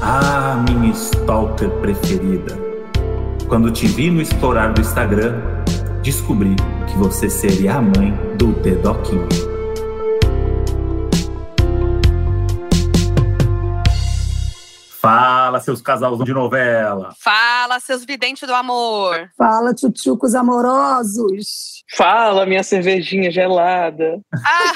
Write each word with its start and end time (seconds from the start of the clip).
Ah, 0.00 0.62
minha 0.68 0.92
stalker 0.92 1.70
preferida. 1.80 2.54
Quando 3.48 3.70
te 3.72 3.86
vi 3.86 4.10
no 4.10 4.20
explorar 4.20 4.72
do 4.74 4.80
Instagram, 4.80 5.40
descobri 6.02 6.54
que 6.86 6.96
você 6.98 7.30
seria 7.30 7.76
a 7.76 7.80
mãe 7.82 8.12
do 8.36 8.52
Tedoquinho. 8.60 9.26
Fala, 15.00 15.60
seus 15.60 15.80
casalzão 15.80 16.24
de 16.26 16.34
novela. 16.34 17.14
Fala, 17.18 17.78
seus 17.80 18.04
videntes 18.04 18.46
do 18.46 18.54
amor. 18.54 19.30
Fala, 19.38 19.72
tchutchucos 19.72 20.34
amorosos. 20.34 21.75
Fala, 21.94 22.44
minha 22.46 22.62
cervejinha 22.62 23.30
gelada. 23.30 24.20
Ah! 24.44 24.72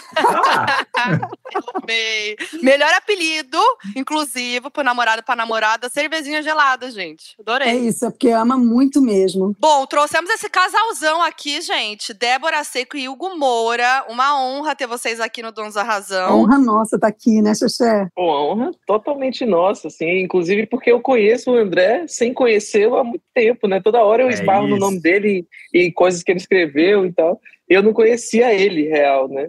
Amei. 1.83 2.37
Melhor 2.63 2.93
apelido, 2.95 3.59
inclusive, 3.97 4.71
pro 4.71 4.85
namorado, 4.85 5.23
pra 5.23 5.35
namorada, 5.35 5.89
cervejinha 5.89 6.43
gelada, 6.43 6.91
gente. 6.91 7.35
Adorei. 7.41 7.69
É 7.69 7.75
isso, 7.75 8.05
é 8.07 8.11
porque 8.11 8.29
ama 8.29 8.57
muito 8.57 9.01
mesmo. 9.03 9.57
Bom, 9.59 9.85
trouxemos 9.87 10.31
esse 10.31 10.49
casalzão 10.49 11.23
aqui, 11.23 11.61
gente. 11.61 12.15
Débora 12.15 12.63
Seco 12.63 12.97
e 12.97 13.09
Hugo 13.09 13.37
Moura. 13.37 14.05
Uma 14.09 14.41
honra 14.41 14.77
ter 14.77 14.87
vocês 14.87 15.19
aqui 15.21 15.43
no 15.43 15.51
Donos 15.53 15.75
da 15.75 15.83
Razão. 15.83 16.39
Honra 16.39 16.59
nossa 16.59 16.99
tá 16.99 17.09
aqui, 17.09 17.43
né, 17.43 17.55
Xexé? 17.55 18.09
Pô, 18.15 18.31
a 18.31 18.43
honra 18.45 18.71
totalmente 18.87 19.45
nossa, 19.45 19.89
assim. 19.89 20.21
Inclusive 20.21 20.67
porque 20.67 20.93
eu 20.93 21.01
conheço 21.01 21.51
o 21.51 21.57
André 21.57 22.05
sem 22.07 22.33
conhecê-lo 22.33 22.97
há 22.97 23.05
muito 23.05 23.25
tempo, 23.35 23.67
né? 23.67 23.81
Toda 23.83 24.03
hora 24.05 24.23
eu 24.23 24.29
É 24.29 24.33
esbarro 24.33 24.67
no 24.69 24.77
isso. 24.77 24.81
nome 24.85 25.01
dele 25.01 25.47
e, 25.75 25.87
e 25.87 25.93
coisas 25.93 26.23
que 26.23 26.31
ele 26.31 26.39
escreveu 26.41 27.00
e 27.07 27.13
tal. 27.13 27.41
Eu 27.69 27.83
não 27.83 27.93
conhecia 27.93 28.53
ele 28.53 28.89
real, 28.89 29.29
né? 29.29 29.49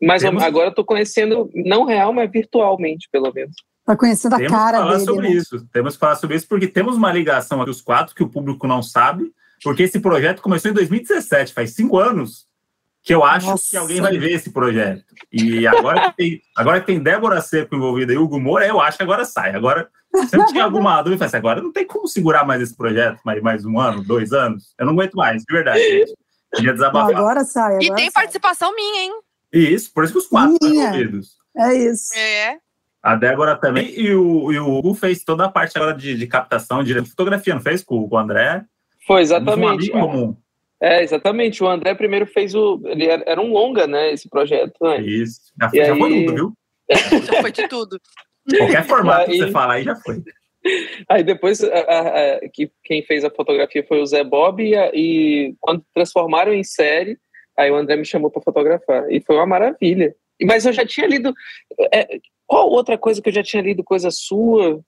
Mas 0.00 0.22
Temos- 0.22 0.42
agora 0.42 0.68
eu 0.68 0.74
tô 0.74 0.84
conhecendo, 0.84 1.50
não 1.54 1.84
real, 1.84 2.12
mas 2.12 2.30
virtualmente, 2.30 3.08
pelo 3.10 3.32
menos. 3.32 3.56
Tá 3.84 3.96
conhecendo 3.96 4.34
a 4.34 4.38
Temos 4.38 4.52
cara 4.52 4.78
falar 4.78 4.92
dele. 4.94 5.04
sobre 5.04 5.28
né? 5.28 5.34
isso. 5.34 5.66
Temos 5.72 5.94
que 5.94 6.00
falar 6.00 6.16
sobre 6.16 6.36
isso 6.36 6.48
porque 6.48 6.66
temos 6.66 6.96
uma 6.96 7.12
ligação 7.12 7.62
aqui, 7.62 7.70
os 7.70 7.80
quatro, 7.80 8.14
que 8.14 8.22
o 8.22 8.28
público 8.28 8.66
não 8.66 8.82
sabe, 8.82 9.32
porque 9.62 9.84
esse 9.84 10.00
projeto 10.00 10.42
começou 10.42 10.70
em 10.70 10.74
2017, 10.74 11.54
faz 11.54 11.70
cinco 11.74 11.98
anos 11.98 12.46
que 13.02 13.14
eu 13.14 13.22
acho 13.24 13.46
Nossa. 13.46 13.70
que 13.70 13.76
alguém 13.76 14.00
vai 14.00 14.18
ver 14.18 14.32
esse 14.32 14.50
projeto. 14.50 15.04
E 15.32 15.64
agora 15.64 16.10
que 16.10 16.16
tem, 16.16 16.42
agora 16.56 16.80
que 16.80 16.86
tem 16.86 16.98
Débora 17.00 17.40
Seco 17.40 17.76
envolvida 17.76 18.12
e 18.12 18.18
Hugo 18.18 18.40
Moura, 18.40 18.66
eu 18.66 18.80
acho 18.80 18.96
que 18.96 19.04
agora 19.04 19.24
sai. 19.24 19.54
Agora, 19.54 19.88
se 20.28 20.36
eu 20.36 20.44
tinha 20.46 20.64
alguma 20.64 20.96
dúvida, 20.96 21.14
eu 21.14 21.18
falei 21.18 21.28
assim, 21.28 21.36
agora 21.36 21.62
não 21.62 21.72
tem 21.72 21.86
como 21.86 22.08
segurar 22.08 22.44
mais 22.44 22.60
esse 22.60 22.76
projeto, 22.76 23.20
mais, 23.24 23.40
mais 23.40 23.64
um 23.64 23.78
ano, 23.78 24.02
dois 24.02 24.32
anos. 24.32 24.74
Eu 24.76 24.86
não 24.86 24.92
aguento 24.94 25.14
mais, 25.14 25.42
de 25.44 25.54
verdade, 25.54 25.78
gente. 25.80 26.14
Queria 26.56 26.70
Não, 26.72 26.78
desabafar. 26.78 27.14
agora 27.16 27.44
sai. 27.44 27.74
Agora 27.76 27.84
E 27.84 27.94
tem 27.94 28.10
sai. 28.10 28.22
participação 28.22 28.74
minha, 28.74 29.02
hein? 29.02 29.12
E 29.52 29.58
isso, 29.72 29.92
por 29.92 30.04
isso 30.04 30.12
que 30.14 30.18
os 30.18 30.26
quatro 30.26 30.54
estão 30.54 30.68
envolvidos. 30.70 31.36
É 31.56 31.74
isso. 31.74 32.12
É. 32.18 32.58
A 33.02 33.14
Débora 33.14 33.56
também. 33.56 33.88
E 33.98 34.12
o, 34.14 34.52
e 34.52 34.58
o 34.58 34.68
Hugo 34.68 34.94
fez 34.94 35.22
toda 35.22 35.44
a 35.44 35.48
parte 35.48 35.76
agora 35.76 35.94
de, 35.94 36.16
de 36.16 36.26
captação, 36.26 36.82
de 36.82 37.00
fotografia, 37.04 37.54
não 37.54 37.60
fez? 37.62 37.82
Com, 37.84 38.08
com 38.08 38.16
o 38.16 38.18
André. 38.18 38.64
Foi 39.06 39.16
Um 39.16 39.20
exatamente. 39.20 39.92
amigo 39.92 40.00
comum. 40.00 40.36
É, 40.80 41.02
exatamente. 41.02 41.62
O 41.62 41.68
André 41.68 41.94
primeiro 41.94 42.26
fez 42.26 42.54
o. 42.54 42.80
Ele 42.84 43.06
era, 43.06 43.22
era 43.26 43.40
um 43.40 43.52
longa, 43.52 43.86
né? 43.86 44.12
Esse 44.12 44.28
projeto. 44.28 44.74
Né? 44.82 45.00
Isso. 45.02 45.40
Já, 45.58 45.70
E 45.72 45.76
já 45.86 45.92
aí- 45.92 45.98
foi 45.98 46.24
tudo, 46.26 46.34
viu? 46.34 46.52
Já 47.32 47.40
foi 47.40 47.52
de 47.52 47.68
tudo. 47.68 48.00
Qualquer 48.58 48.86
formato 48.86 49.24
que 49.26 49.32
Aí- 49.32 49.38
você 49.38 49.50
falar 49.50 49.74
aí 49.74 49.84
já 49.84 49.96
foi. 49.96 50.22
Aí 51.08 51.22
depois 51.22 51.62
a- 51.62 51.68
a- 51.68 52.36
a- 52.36 52.48
que 52.52 52.70
quem 52.84 53.02
fez 53.02 53.24
a 53.24 53.30
fotografia 53.30 53.84
foi 53.86 54.00
o 54.00 54.06
Zé 54.06 54.24
Bob 54.24 54.62
e, 54.62 54.74
e 54.94 55.54
quando 55.60 55.84
transformaram 55.94 56.52
em 56.52 56.64
série, 56.64 57.18
aí 57.56 57.70
o 57.70 57.76
André 57.76 57.96
me 57.96 58.04
chamou 58.04 58.30
para 58.30 58.42
fotografar 58.42 59.10
e 59.10 59.20
foi 59.20 59.36
uma 59.36 59.46
maravilha. 59.46 60.14
Mas 60.42 60.66
eu 60.66 60.72
já 60.72 60.84
tinha 60.84 61.06
lido 61.06 61.32
é, 61.92 62.18
qual 62.46 62.70
outra 62.70 62.98
coisa 62.98 63.22
que 63.22 63.28
eu 63.28 63.32
já 63.32 63.42
tinha 63.42 63.62
lido 63.62 63.82
coisa 63.82 64.10
sua? 64.10 64.80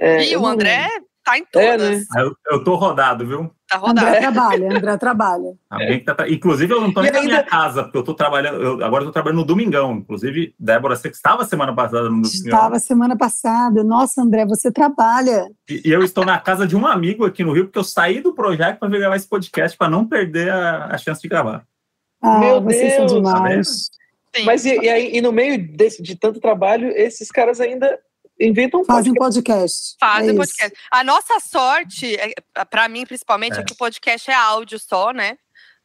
É, 0.00 0.24
e 0.24 0.36
o 0.36 0.44
André 0.46 0.86
lembro. 0.88 1.11
Tá 1.24 1.38
em 1.38 1.42
É, 1.42 1.46
todas. 1.76 1.90
né? 2.00 2.04
Aí 2.16 2.22
Eu, 2.24 2.36
eu 2.50 2.64
tô 2.64 2.74
rodado, 2.74 3.26
viu? 3.26 3.50
Tá 3.68 3.78
André 3.78 4.04
rodado. 4.04 4.20
trabalha, 4.32 4.66
André 4.76 4.96
trabalha. 4.96 5.52
Que 5.78 5.98
tá 6.00 6.14
tra- 6.14 6.28
Inclusive, 6.30 6.72
eu 6.72 6.80
não 6.80 6.92
tô 6.92 7.00
E 7.00 7.04
nem 7.04 7.12
na 7.12 7.18
ainda- 7.20 7.30
minha 7.30 7.42
casa, 7.42 7.84
porque 7.84 7.98
eu 7.98 8.02
tô 8.02 8.14
trabalhando. 8.14 8.60
eu- 8.62 8.84
agora 8.84 9.02
eu 9.02 9.06
tô 9.06 9.12
trabalhando 9.12 9.38
no 9.40 9.44
domingão. 9.46 9.92
Inclusive, 9.94 10.54
Débora, 10.58 10.96
você 10.96 11.08
que 11.08 11.16
estava 11.16 11.44
semana 11.44 11.74
passada 11.74 12.04
no 12.04 12.22
domingão. 12.22 12.28
Estava 12.28 12.78
semana 12.78 13.16
passada. 13.16 13.82
Nossa, 13.84 14.22
André, 14.22 14.44
você 14.46 14.70
trabalha. 14.70 15.46
E, 15.68 15.82
e 15.88 15.90
eu 15.90 16.02
estou 16.02 16.24
na 16.24 16.38
casa 16.38 16.66
de 16.66 16.76
um 16.76 16.86
amigo 16.86 17.24
aqui 17.24 17.42
no 17.44 17.52
Rio, 17.52 17.64
porque 17.64 17.78
eu 17.78 17.84
saí 17.84 18.20
do 18.20 18.34
projeto 18.34 18.78
para 18.78 18.88
vir 18.88 18.98
gravar 19.00 19.16
esse 19.16 19.28
podcast 19.28 19.76
para 19.76 19.88
não 19.88 20.06
perder 20.06 20.50
a, 20.50 20.86
a 20.94 20.98
chance 20.98 21.22
de 21.22 21.28
gravar. 21.28 21.64
Ah, 22.20 22.38
Meu 22.38 22.60
vocês 22.60 22.94
são 22.94 23.06
Deus, 23.06 23.22
tá 23.24 23.32
demais. 23.34 23.68
Sim. 24.34 24.44
Mas 24.44 24.64
e, 24.64 24.74
e 24.80 24.88
aí, 24.88 25.16
e 25.16 25.20
no 25.20 25.30
meio 25.32 25.58
desse, 25.76 26.02
de 26.02 26.16
tanto 26.16 26.40
trabalho, 26.40 26.88
esses 26.88 27.30
caras 27.30 27.60
ainda 27.60 27.98
inventam 28.46 28.84
Fazem 28.84 29.14
podcast. 29.14 29.42
podcast. 29.42 29.96
Fazem 30.00 30.28
é 30.30 30.32
isso. 30.32 30.36
podcast. 30.36 30.78
A 30.90 31.04
nossa 31.04 31.40
sorte, 31.40 32.16
é, 32.16 32.32
pra 32.70 32.88
mim 32.88 33.04
principalmente, 33.06 33.58
é. 33.58 33.60
É. 33.60 33.64
que 33.64 33.72
o 33.72 33.76
podcast 33.76 34.30
é 34.30 34.34
áudio 34.34 34.78
só, 34.78 35.12
né? 35.12 35.38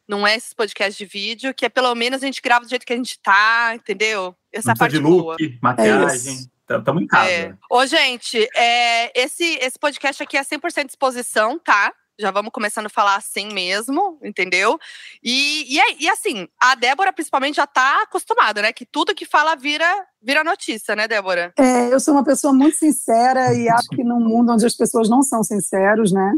Não 0.06 0.26
é 0.26 0.36
esses 0.36 0.54
podcasts 0.54 0.96
de 0.96 1.04
vídeo, 1.04 1.52
que 1.52 1.66
é 1.66 1.68
pelo 1.68 1.94
menos 1.94 2.22
a 2.22 2.26
gente 2.26 2.40
grava 2.40 2.64
do 2.64 2.68
jeito 2.70 2.86
que 2.86 2.92
a 2.92 2.96
gente 2.96 3.18
tá, 3.20 3.72
entendeu? 3.74 4.34
Essa 4.52 4.70
é 4.70 4.72
Não 4.72 4.76
parte 4.76 4.92
de 4.92 5.00
boa. 5.00 5.32
look, 5.32 5.58
maquiagem. 5.62 6.34
isso. 6.34 6.50
Estamos 6.70 7.02
em 7.02 7.06
casa. 7.06 7.30
É. 7.30 7.54
Ô, 7.70 7.86
gente, 7.86 8.46
é, 8.54 9.10
esse, 9.18 9.44
esse 9.60 9.78
podcast 9.78 10.22
aqui 10.22 10.36
é 10.36 10.42
100% 10.42 10.86
disposição, 10.86 11.58
tá? 11.58 11.92
Já 12.18 12.30
vamos 12.30 12.50
começando 12.52 12.86
a 12.86 12.90
falar 12.90 13.16
assim 13.16 13.52
mesmo, 13.52 14.18
entendeu? 14.22 14.78
E, 15.22 15.74
e, 15.74 15.78
é- 15.78 15.96
e 16.00 16.08
assim, 16.08 16.48
a 16.60 16.74
Débora 16.74 17.12
principalmente 17.12 17.56
já 17.56 17.66
tá 17.66 18.02
acostumada, 18.02 18.60
né? 18.60 18.72
Que 18.72 18.84
tudo 18.84 19.14
que 19.14 19.24
fala 19.24 19.54
vira, 19.54 19.86
vira 20.20 20.42
notícia, 20.42 20.96
né, 20.96 21.06
Débora? 21.06 21.52
É, 21.56 21.92
eu 21.92 22.00
sou 22.00 22.14
uma 22.14 22.24
pessoa 22.24 22.52
muito 22.52 22.76
sincera 22.76 23.54
e 23.54 23.68
acho 23.68 23.88
que 23.90 24.02
num 24.02 24.20
mundo 24.20 24.52
onde 24.52 24.66
as 24.66 24.74
pessoas 24.74 25.08
não 25.08 25.22
são 25.22 25.44
sinceros, 25.44 26.10
né? 26.12 26.34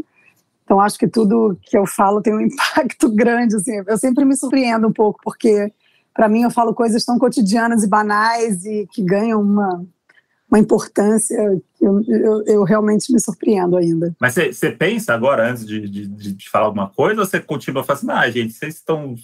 Então 0.63 0.79
acho 0.79 0.97
que 0.97 1.07
tudo 1.07 1.57
que 1.63 1.77
eu 1.77 1.85
falo 1.87 2.21
tem 2.21 2.33
um 2.33 2.41
impacto 2.45 3.09
grande, 3.09 3.55
assim. 3.55 3.81
Eu 3.87 3.97
sempre 3.97 4.23
me 4.23 4.37
surpreendo 4.37 4.87
um 4.87 4.93
pouco 4.93 5.19
porque 5.23 5.73
para 6.13 6.29
mim 6.29 6.43
eu 6.43 6.51
falo 6.51 6.73
coisas 6.73 7.03
tão 7.03 7.17
cotidianas 7.17 7.83
e 7.83 7.87
banais 7.87 8.63
e 8.65 8.87
que 8.91 9.01
ganham 9.03 9.41
uma 9.41 9.83
uma 10.51 10.59
importância 10.59 11.37
que 11.77 11.85
eu, 11.85 12.01
eu, 12.09 12.43
eu 12.45 12.63
realmente 12.63 13.11
me 13.13 13.19
surpreendo 13.21 13.77
ainda. 13.77 14.13
Mas 14.19 14.35
você- 14.35 14.71
pensa 14.71 15.13
agora, 15.13 15.49
antes 15.49 15.65
de, 15.65 15.87
de, 15.87 16.07
de- 16.07 16.49
falar 16.49 16.65
alguma 16.65 16.89
coisa, 16.89 17.21
ou 17.21 17.25
você 17.25 17.39
continua 17.39 17.83
falando 17.85 18.09
assim, 18.11 18.11
ah, 18.11 18.29
gente, 18.29 18.53
vocês 18.53 18.75
estão 18.75 19.15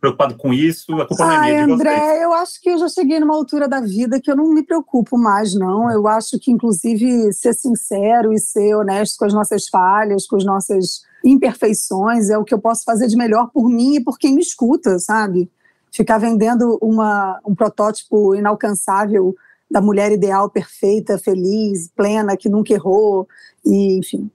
preocupados 0.00 0.36
com 0.36 0.52
isso, 0.52 0.94
a 1.00 1.06
culpa 1.06 1.24
não 1.24 1.32
é 1.32 1.40
minha, 1.40 1.52
é 1.54 1.64
de 1.64 1.72
vocês. 1.72 1.80
André, 1.80 2.24
eu 2.24 2.32
acho 2.34 2.60
que 2.60 2.68
eu 2.70 2.78
já 2.78 2.88
cheguei 2.88 3.18
numa 3.18 3.34
altura 3.34 3.66
da 3.66 3.80
vida 3.80 4.20
que 4.20 4.30
eu 4.30 4.36
não 4.36 4.48
me 4.50 4.62
preocupo 4.62 5.18
mais, 5.18 5.54
não. 5.54 5.90
Eu 5.90 6.06
acho 6.06 6.38
que, 6.38 6.52
inclusive, 6.52 7.32
ser 7.32 7.54
sincero 7.54 8.32
e 8.32 8.38
ser 8.38 8.76
honesto 8.76 9.16
com 9.18 9.24
as 9.24 9.32
nossas 9.34 9.66
falhas, 9.68 10.26
com 10.26 10.36
as 10.36 10.44
nossas 10.44 11.00
imperfeições, 11.24 12.30
é 12.30 12.38
o 12.38 12.44
que 12.44 12.54
eu 12.54 12.58
posso 12.60 12.84
fazer 12.84 13.08
de 13.08 13.16
melhor 13.16 13.50
por 13.52 13.68
mim 13.68 13.96
e 13.96 14.00
por 14.04 14.18
quem 14.18 14.34
me 14.34 14.42
escuta, 14.42 14.98
sabe? 14.98 15.50
Ficar 15.90 16.18
vendendo 16.18 16.78
uma, 16.82 17.40
um 17.44 17.54
protótipo 17.54 18.34
inalcançável 18.34 19.34
da 19.70 19.80
mulher 19.80 20.12
ideal, 20.12 20.48
perfeita, 20.48 21.18
feliz, 21.18 21.88
plena, 21.94 22.36
que 22.36 22.48
nunca 22.48 22.72
errou, 22.72 23.28
e, 23.64 23.98
enfim. 23.98 24.30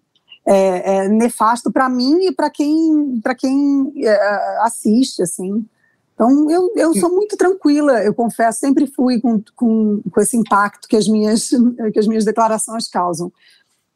É, 0.46 0.96
é 0.96 1.08
nefasto 1.08 1.72
para 1.72 1.88
mim 1.88 2.26
e 2.26 2.32
para 2.32 2.50
quem, 2.50 3.20
pra 3.22 3.36
quem 3.36 3.94
é, 3.98 4.58
assiste, 4.62 5.22
assim. 5.22 5.66
Então, 6.14 6.52
eu, 6.52 6.72
eu 6.76 6.94
sou 6.94 7.10
muito 7.10 7.36
tranquila, 7.36 8.04
eu 8.04 8.14
confesso, 8.14 8.60
sempre 8.60 8.86
fui 8.86 9.20
com, 9.20 9.42
com, 9.56 10.02
com 10.12 10.22
esse 10.22 10.38
impacto 10.38 10.88
que 10.88 10.96
as 10.96 11.08
minhas, 11.08 11.50
que 11.92 12.00
as 12.00 12.08
minhas 12.08 12.26
declarações 12.26 12.88
causam. 12.88 13.32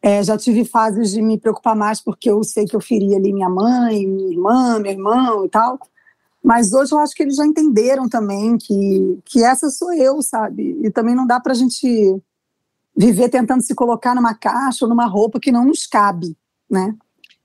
É, 0.01 0.23
já 0.23 0.37
tive 0.37 0.65
fases 0.65 1.11
de 1.11 1.21
me 1.21 1.39
preocupar 1.39 1.75
mais 1.75 1.99
porque 1.99 2.29
eu 2.29 2.43
sei 2.43 2.65
que 2.65 2.75
eu 2.75 2.81
feri 2.81 3.15
ali 3.15 3.33
minha 3.33 3.49
mãe, 3.49 4.05
minha 4.07 4.31
irmã, 4.31 4.79
meu 4.79 4.91
irmão 4.91 5.45
e 5.45 5.49
tal. 5.49 5.79
Mas 6.45 6.73
hoje 6.73 6.93
eu 6.93 6.99
acho 6.99 7.15
que 7.15 7.23
eles 7.23 7.35
já 7.35 7.43
entenderam 7.43 8.07
também 8.07 8.55
que, 8.55 9.19
que 9.25 9.43
essa 9.43 9.67
sou 9.71 9.91
eu, 9.91 10.21
sabe? 10.21 10.77
E 10.83 10.91
também 10.91 11.15
não 11.15 11.25
dá 11.25 11.39
para 11.39 11.53
a 11.53 11.55
gente 11.55 12.21
viver 12.95 13.29
tentando 13.29 13.63
se 13.63 13.73
colocar 13.73 14.13
numa 14.13 14.35
caixa 14.35 14.85
ou 14.85 14.89
numa 14.89 15.07
roupa 15.07 15.39
que 15.39 15.51
não 15.51 15.65
nos 15.65 15.87
cabe, 15.87 16.37
né? 16.69 16.93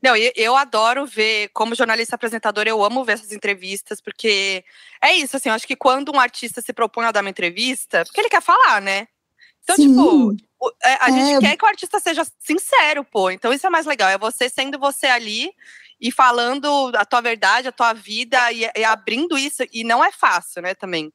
Não, 0.02 0.14
eu 0.16 0.54
adoro 0.54 1.06
ver, 1.06 1.48
como 1.54 1.74
jornalista 1.74 2.14
apresentadora, 2.14 2.68
eu 2.68 2.84
amo 2.84 3.02
ver 3.02 3.12
essas 3.12 3.32
entrevistas, 3.32 4.02
porque 4.02 4.62
é 5.02 5.14
isso, 5.14 5.34
assim, 5.34 5.48
eu 5.48 5.54
acho 5.54 5.66
que 5.66 5.76
quando 5.76 6.12
um 6.12 6.20
artista 6.20 6.60
se 6.60 6.72
propõe 6.72 7.06
a 7.06 7.12
dar 7.12 7.22
uma 7.22 7.30
entrevista, 7.30 8.04
porque 8.04 8.20
ele 8.20 8.28
quer 8.28 8.42
falar, 8.42 8.82
né? 8.82 9.08
Então, 9.62 9.76
Sim. 9.76 9.88
tipo, 10.36 10.36
é, 10.82 11.04
a 11.04 11.08
É. 11.08 11.12
gente 11.12 11.40
quer 11.40 11.56
que 11.56 11.64
o 11.64 11.68
artista 11.68 11.98
seja 12.00 12.26
sincero, 12.38 13.02
pô. 13.02 13.30
Então 13.30 13.52
isso 13.52 13.66
é 13.66 13.70
mais 13.70 13.86
legal, 13.86 14.10
é 14.10 14.18
você 14.18 14.48
sendo 14.48 14.78
você 14.78 15.06
ali 15.06 15.50
e 16.00 16.10
falando 16.10 16.90
a 16.94 17.04
tua 17.04 17.20
verdade, 17.20 17.68
a 17.68 17.72
tua 17.72 17.92
vida 17.92 18.50
e, 18.52 18.68
e 18.76 18.84
abrindo 18.84 19.36
isso, 19.36 19.62
e 19.72 19.84
não 19.84 20.04
é 20.04 20.10
fácil, 20.10 20.62
né, 20.62 20.74
também. 20.74 21.12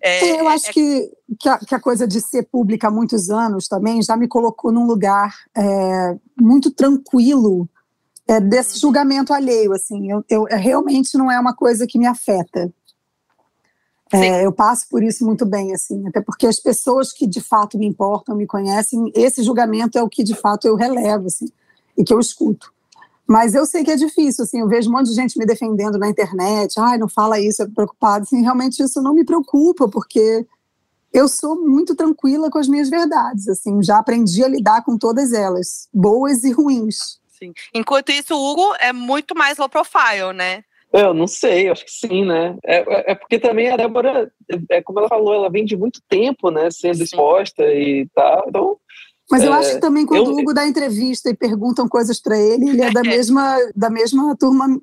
É, 0.00 0.40
eu 0.40 0.48
acho 0.48 0.68
é- 0.68 0.72
que, 0.72 1.10
que, 1.40 1.48
a, 1.48 1.58
que 1.58 1.74
a 1.74 1.80
coisa 1.80 2.06
de 2.06 2.20
ser 2.20 2.44
pública 2.44 2.88
há 2.88 2.90
muitos 2.90 3.30
anos 3.30 3.66
também 3.66 4.00
já 4.02 4.16
me 4.16 4.28
colocou 4.28 4.70
num 4.70 4.86
lugar 4.86 5.34
é, 5.56 6.16
muito 6.40 6.70
tranquilo 6.70 7.68
é, 8.28 8.38
desse 8.40 8.78
julgamento 8.78 9.32
alheio. 9.32 9.72
Assim, 9.72 10.10
eu, 10.10 10.24
eu- 10.28 10.48
é, 10.48 10.56
realmente 10.56 11.18
não 11.18 11.30
é 11.30 11.38
uma 11.38 11.54
coisa 11.54 11.86
que 11.86 11.98
me 11.98 12.06
afeta. 12.06 12.72
É, 14.10 14.46
eu 14.46 14.52
passo 14.52 14.86
por 14.88 15.02
isso 15.02 15.24
muito 15.26 15.44
bem, 15.44 15.74
assim, 15.74 16.06
até 16.08 16.22
porque 16.22 16.46
as 16.46 16.58
pessoas 16.58 17.12
que 17.12 17.26
de 17.26 17.42
fato 17.42 17.76
me 17.76 17.86
importam, 17.86 18.34
me 18.34 18.46
conhecem, 18.46 19.12
esse 19.14 19.42
julgamento 19.42 19.98
é 19.98 20.02
o 20.02 20.08
que 20.08 20.24
de 20.24 20.34
fato 20.34 20.66
eu 20.66 20.76
relevo, 20.76 21.26
assim, 21.26 21.46
e 21.94 22.02
que 22.02 22.14
eu 22.14 22.18
escuto. 22.18 22.72
Mas 23.28 23.54
eu 23.54 23.66
sei 23.66 23.84
que 23.84 23.90
é 23.90 23.96
difícil, 23.96 24.44
assim, 24.44 24.60
eu 24.60 24.68
vejo 24.68 24.88
um 24.88 24.92
monte 24.92 25.08
de 25.08 25.14
gente 25.14 25.38
me 25.38 25.44
defendendo 25.44 25.98
na 25.98 26.08
internet, 26.08 26.80
ai, 26.80 26.96
não 26.96 27.08
fala 27.08 27.38
isso, 27.38 27.62
é 27.62 27.68
preocupado, 27.68 28.22
assim, 28.22 28.40
realmente 28.40 28.82
isso 28.82 29.02
não 29.02 29.12
me 29.12 29.22
preocupa, 29.22 29.86
porque 29.86 30.46
eu 31.12 31.28
sou 31.28 31.60
muito 31.60 31.94
tranquila 31.94 32.50
com 32.50 32.58
as 32.58 32.66
minhas 32.66 32.88
verdades, 32.88 33.46
assim, 33.46 33.82
já 33.82 33.98
aprendi 33.98 34.42
a 34.42 34.48
lidar 34.48 34.82
com 34.82 34.96
todas 34.96 35.34
elas, 35.34 35.88
boas 35.92 36.42
e 36.42 36.52
ruins. 36.52 37.20
Sim. 37.38 37.52
Enquanto 37.74 38.10
isso, 38.10 38.34
o 38.34 38.50
Hugo 38.50 38.74
é 38.80 38.94
muito 38.94 39.36
mais 39.36 39.58
low 39.58 39.68
profile, 39.68 40.32
né? 40.34 40.64
Eu 40.90 41.12
não 41.12 41.26
sei, 41.26 41.68
acho 41.68 41.84
que 41.84 41.90
sim, 41.90 42.24
né? 42.24 42.56
É, 42.64 42.76
é, 42.78 43.12
é 43.12 43.14
porque 43.14 43.38
também 43.38 43.68
a 43.68 43.76
Débora, 43.76 44.32
é, 44.70 44.80
como 44.80 45.00
ela 45.00 45.08
falou, 45.08 45.34
ela 45.34 45.50
vem 45.50 45.66
de 45.66 45.76
muito 45.76 46.00
tempo, 46.08 46.50
né, 46.50 46.70
sendo 46.70 46.96
sim. 46.96 47.04
exposta 47.04 47.62
e 47.62 48.08
tal, 48.14 48.46
então 48.48 48.76
mas 49.30 49.42
eu 49.42 49.52
é, 49.52 49.56
acho 49.56 49.74
que 49.74 49.80
também 49.80 50.06
quando 50.06 50.30
eu, 50.30 50.34
o 50.34 50.40
Hugo 50.40 50.54
dá 50.54 50.66
entrevista 50.66 51.28
e 51.28 51.34
perguntam 51.34 51.86
coisas 51.86 52.18
para 52.20 52.38
ele, 52.38 52.70
ele 52.70 52.82
é 52.82 52.90
da 52.90 53.02
mesma, 53.04 53.56
da 53.76 53.90
mesma 53.90 54.34
turma 54.36 54.80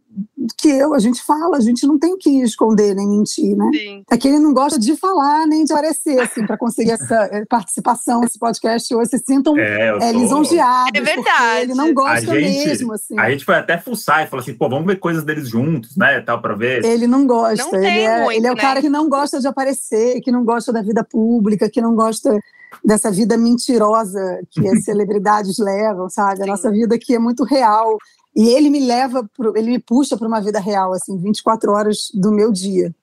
que 0.58 0.70
eu. 0.70 0.94
A 0.94 1.00
gente 1.00 1.24
fala, 1.24 1.58
a 1.58 1.62
gente 1.62 1.88
não 1.88 1.98
tem 1.98 2.16
que 2.18 2.30
esconder 2.42 2.94
nem 2.94 3.08
mentir, 3.08 3.56
né? 3.56 3.70
Sim. 3.74 4.04
É 4.10 4.18
que 4.18 4.28
ele 4.28 4.40
não 4.40 4.54
gosta 4.54 4.78
de 4.78 4.96
falar 4.96 5.48
nem 5.48 5.64
de 5.64 5.74
aparecer, 5.74 6.20
assim, 6.20 6.46
para 6.46 6.58
conseguir 6.58 6.92
essa 6.92 7.30
eh, 7.32 7.46
participação 7.50 8.22
nesse 8.22 8.38
podcast 8.38 8.94
hoje. 8.94 9.10
Se 9.10 9.20
sintam 9.20 9.58
é, 9.58 9.98
é, 10.02 10.12
lisonjeados. 10.12 10.92
É 10.94 11.02
verdade. 11.02 11.62
Ele 11.62 11.74
não 11.74 11.94
gosta 11.94 12.40
gente, 12.40 12.68
mesmo, 12.68 12.94
assim. 12.94 13.18
A 13.20 13.32
gente 13.32 13.44
foi 13.44 13.56
até 13.56 13.78
fuçar 13.78 14.24
e 14.24 14.28
falou 14.28 14.44
assim, 14.44 14.54
pô, 14.54 14.70
vamos 14.70 14.86
ver 14.86 14.98
coisas 14.98 15.24
deles 15.24 15.50
juntos, 15.50 15.98
né? 15.98 16.22
Tal, 16.22 16.40
para 16.42 16.54
ver. 16.54 16.86
Ele 16.86 17.08
não 17.08 17.26
gosta. 17.26 17.66
Não 17.66 17.84
ele, 17.84 17.88
é, 17.88 18.20
muito, 18.20 18.32
ele 18.32 18.48
é 18.48 18.52
o 18.52 18.56
né? 18.56 18.62
cara 18.62 18.82
que 18.82 18.90
não 18.90 19.10
gosta 19.10 19.40
de 19.40 19.48
aparecer, 19.48 20.22
que 20.22 20.32
não 20.32 20.44
gosta 20.46 20.72
da 20.72 20.84
vida 20.84 21.04
pública, 21.04 21.70
que 21.70 21.82
não 21.82 21.96
gosta 21.96 22.40
dessa 22.84 23.12
vida 23.12 23.38
mentirosa 23.38 24.42
que 24.52 24.68
as 24.68 24.84
celebridades 24.86 25.58
levam, 25.58 26.10
sabe? 26.10 26.44
A 26.44 26.48
nossa 26.48 26.72
vida 26.72 26.96
aqui 26.96 27.16
é 27.16 27.20
muito 27.20 27.44
real. 27.44 27.98
E 28.36 28.50
ele 28.50 28.70
me 28.70 28.86
leva, 28.86 29.28
pro, 29.36 29.58
ele 29.58 29.72
me 29.72 29.80
puxa 29.80 30.18
para 30.18 30.28
uma 30.28 30.42
vida 30.42 30.60
real, 30.60 30.94
assim, 30.94 31.18
24 31.18 31.72
horas 31.72 32.10
do 32.14 32.32
meu 32.32 32.52
dia. 32.52 32.94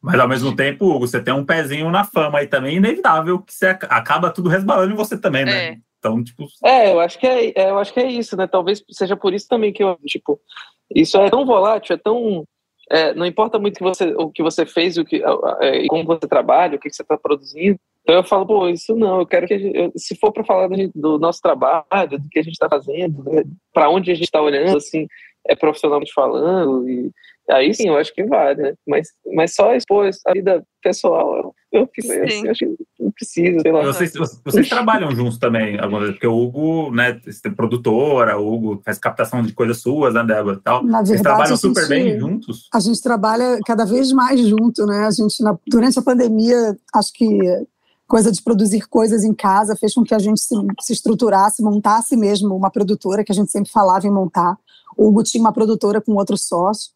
Mas 0.00 0.18
ao 0.18 0.28
mesmo 0.28 0.56
tempo, 0.56 0.84
Hugo, 0.84 1.06
você 1.06 1.22
tem 1.22 1.32
um 1.32 1.44
pezinho 1.44 1.88
na 1.88 2.02
fama 2.02 2.40
aí 2.40 2.48
também, 2.48 2.76
inevitável 2.78 3.38
que 3.38 3.54
você 3.54 3.66
acaba 3.66 4.32
tudo 4.32 4.48
resbalando 4.48 4.92
em 4.92 4.96
você 4.96 5.16
também, 5.16 5.44
né? 5.44 5.68
É. 5.68 5.76
Então, 6.02 6.22
tipo. 6.24 6.48
É, 6.64 6.92
eu 6.92 6.98
acho 6.98 7.16
que 7.16 7.26
é, 7.26 7.52
é, 7.54 7.70
eu 7.70 7.78
acho 7.78 7.94
que 7.94 8.00
é 8.00 8.10
isso, 8.10 8.36
né? 8.36 8.48
Talvez 8.48 8.82
seja 8.90 9.16
por 9.16 9.32
isso 9.32 9.46
também 9.46 9.72
que 9.72 9.84
eu, 9.84 9.96
tipo, 10.04 10.40
isso 10.92 11.16
é 11.16 11.30
tão 11.30 11.46
volátil, 11.46 11.94
é 11.94 11.96
tão. 11.96 12.44
É, 12.90 13.14
não 13.14 13.24
importa 13.24 13.60
muito 13.60 13.78
que 13.78 13.84
você, 13.84 14.12
o 14.16 14.28
que 14.28 14.42
você 14.42 14.66
fez, 14.66 14.98
o 14.98 15.04
que, 15.04 15.22
é, 15.60 15.86
como 15.86 16.04
você 16.04 16.26
trabalha, 16.26 16.76
o 16.76 16.80
que 16.80 16.92
você 16.92 17.02
está 17.02 17.16
produzindo, 17.16 17.78
então 18.02 18.16
eu 18.16 18.24
falo, 18.24 18.46
pô, 18.46 18.68
isso 18.68 18.96
não, 18.96 19.20
eu 19.20 19.26
quero 19.26 19.46
que, 19.46 19.58
gente, 19.58 19.92
se 19.96 20.16
for 20.16 20.32
para 20.32 20.44
falar 20.44 20.68
do, 20.68 20.90
do, 20.94 21.18
nosso 21.18 21.40
trabalho, 21.40 22.18
do 22.18 22.28
que 22.30 22.40
a 22.40 22.42
gente 22.42 22.54
está 22.54 22.68
fazendo, 22.68 23.22
né, 23.24 23.44
para 23.72 23.88
onde 23.88 24.10
a 24.10 24.14
gente 24.14 24.24
está 24.24 24.42
olhando, 24.42 24.76
assim, 24.76 25.06
é 25.46 25.54
profissionalmente 25.54 26.12
falando, 26.12 26.88
e 26.88 27.10
aí 27.50 27.72
sim, 27.72 27.88
eu 27.88 27.96
acho 27.96 28.12
que 28.12 28.24
vale, 28.24 28.60
né? 28.60 28.74
Mas, 28.86 29.08
mas 29.34 29.54
só 29.54 29.74
expor 29.74 30.08
a 30.26 30.32
vida 30.32 30.64
pessoal, 30.82 31.36
eu, 31.36 31.54
eu, 31.72 31.88
eu 32.04 32.50
acho 32.50 32.58
que 32.58 32.76
não 32.98 33.10
precisa, 33.12 33.60
sei 33.60 33.72
lá. 33.72 33.82
Vocês, 33.82 34.12
vocês 34.44 34.68
trabalham 34.68 35.14
juntos 35.14 35.38
também, 35.38 35.76
porque 35.78 36.26
o 36.26 36.36
Hugo, 36.36 36.90
né, 36.92 37.20
é 37.44 37.50
produtora, 37.50 38.36
o 38.36 38.52
Hugo 38.52 38.82
faz 38.84 38.98
captação 38.98 39.42
de 39.42 39.52
coisas 39.52 39.80
suas, 39.80 40.14
né, 40.14 40.24
Débora, 40.24 40.56
e 40.56 40.60
tal. 40.60 40.82
Na 40.82 41.02
verdade, 41.02 41.08
vocês 41.08 41.22
trabalham 41.22 41.56
super 41.56 41.82
gente, 41.82 41.88
bem 41.88 42.18
juntos? 42.18 42.68
A 42.74 42.80
gente 42.80 43.00
trabalha 43.00 43.58
cada 43.64 43.84
vez 43.84 44.12
mais 44.12 44.40
junto, 44.40 44.86
né? 44.86 45.06
A 45.06 45.10
gente, 45.10 45.40
na, 45.42 45.56
durante 45.68 45.98
a 45.98 46.02
pandemia, 46.02 46.76
acho 46.94 47.12
que 47.12 47.26
coisa 48.12 48.30
de 48.30 48.42
produzir 48.42 48.86
coisas 48.88 49.24
em 49.24 49.32
casa 49.32 49.74
fez 49.74 49.94
com 49.94 50.04
que 50.04 50.14
a 50.14 50.18
gente 50.18 50.38
se, 50.38 50.54
se 50.82 50.92
estruturasse, 50.92 51.62
montasse 51.62 52.14
mesmo 52.14 52.54
uma 52.54 52.70
produtora 52.70 53.24
que 53.24 53.32
a 53.32 53.34
gente 53.34 53.50
sempre 53.50 53.72
falava 53.72 54.06
em 54.06 54.10
montar. 54.10 54.58
O 54.98 55.08
Hugo 55.08 55.22
tinha 55.22 55.40
uma 55.40 55.50
produtora 55.50 55.98
com 55.98 56.12
outro 56.12 56.36
sócio. 56.36 56.92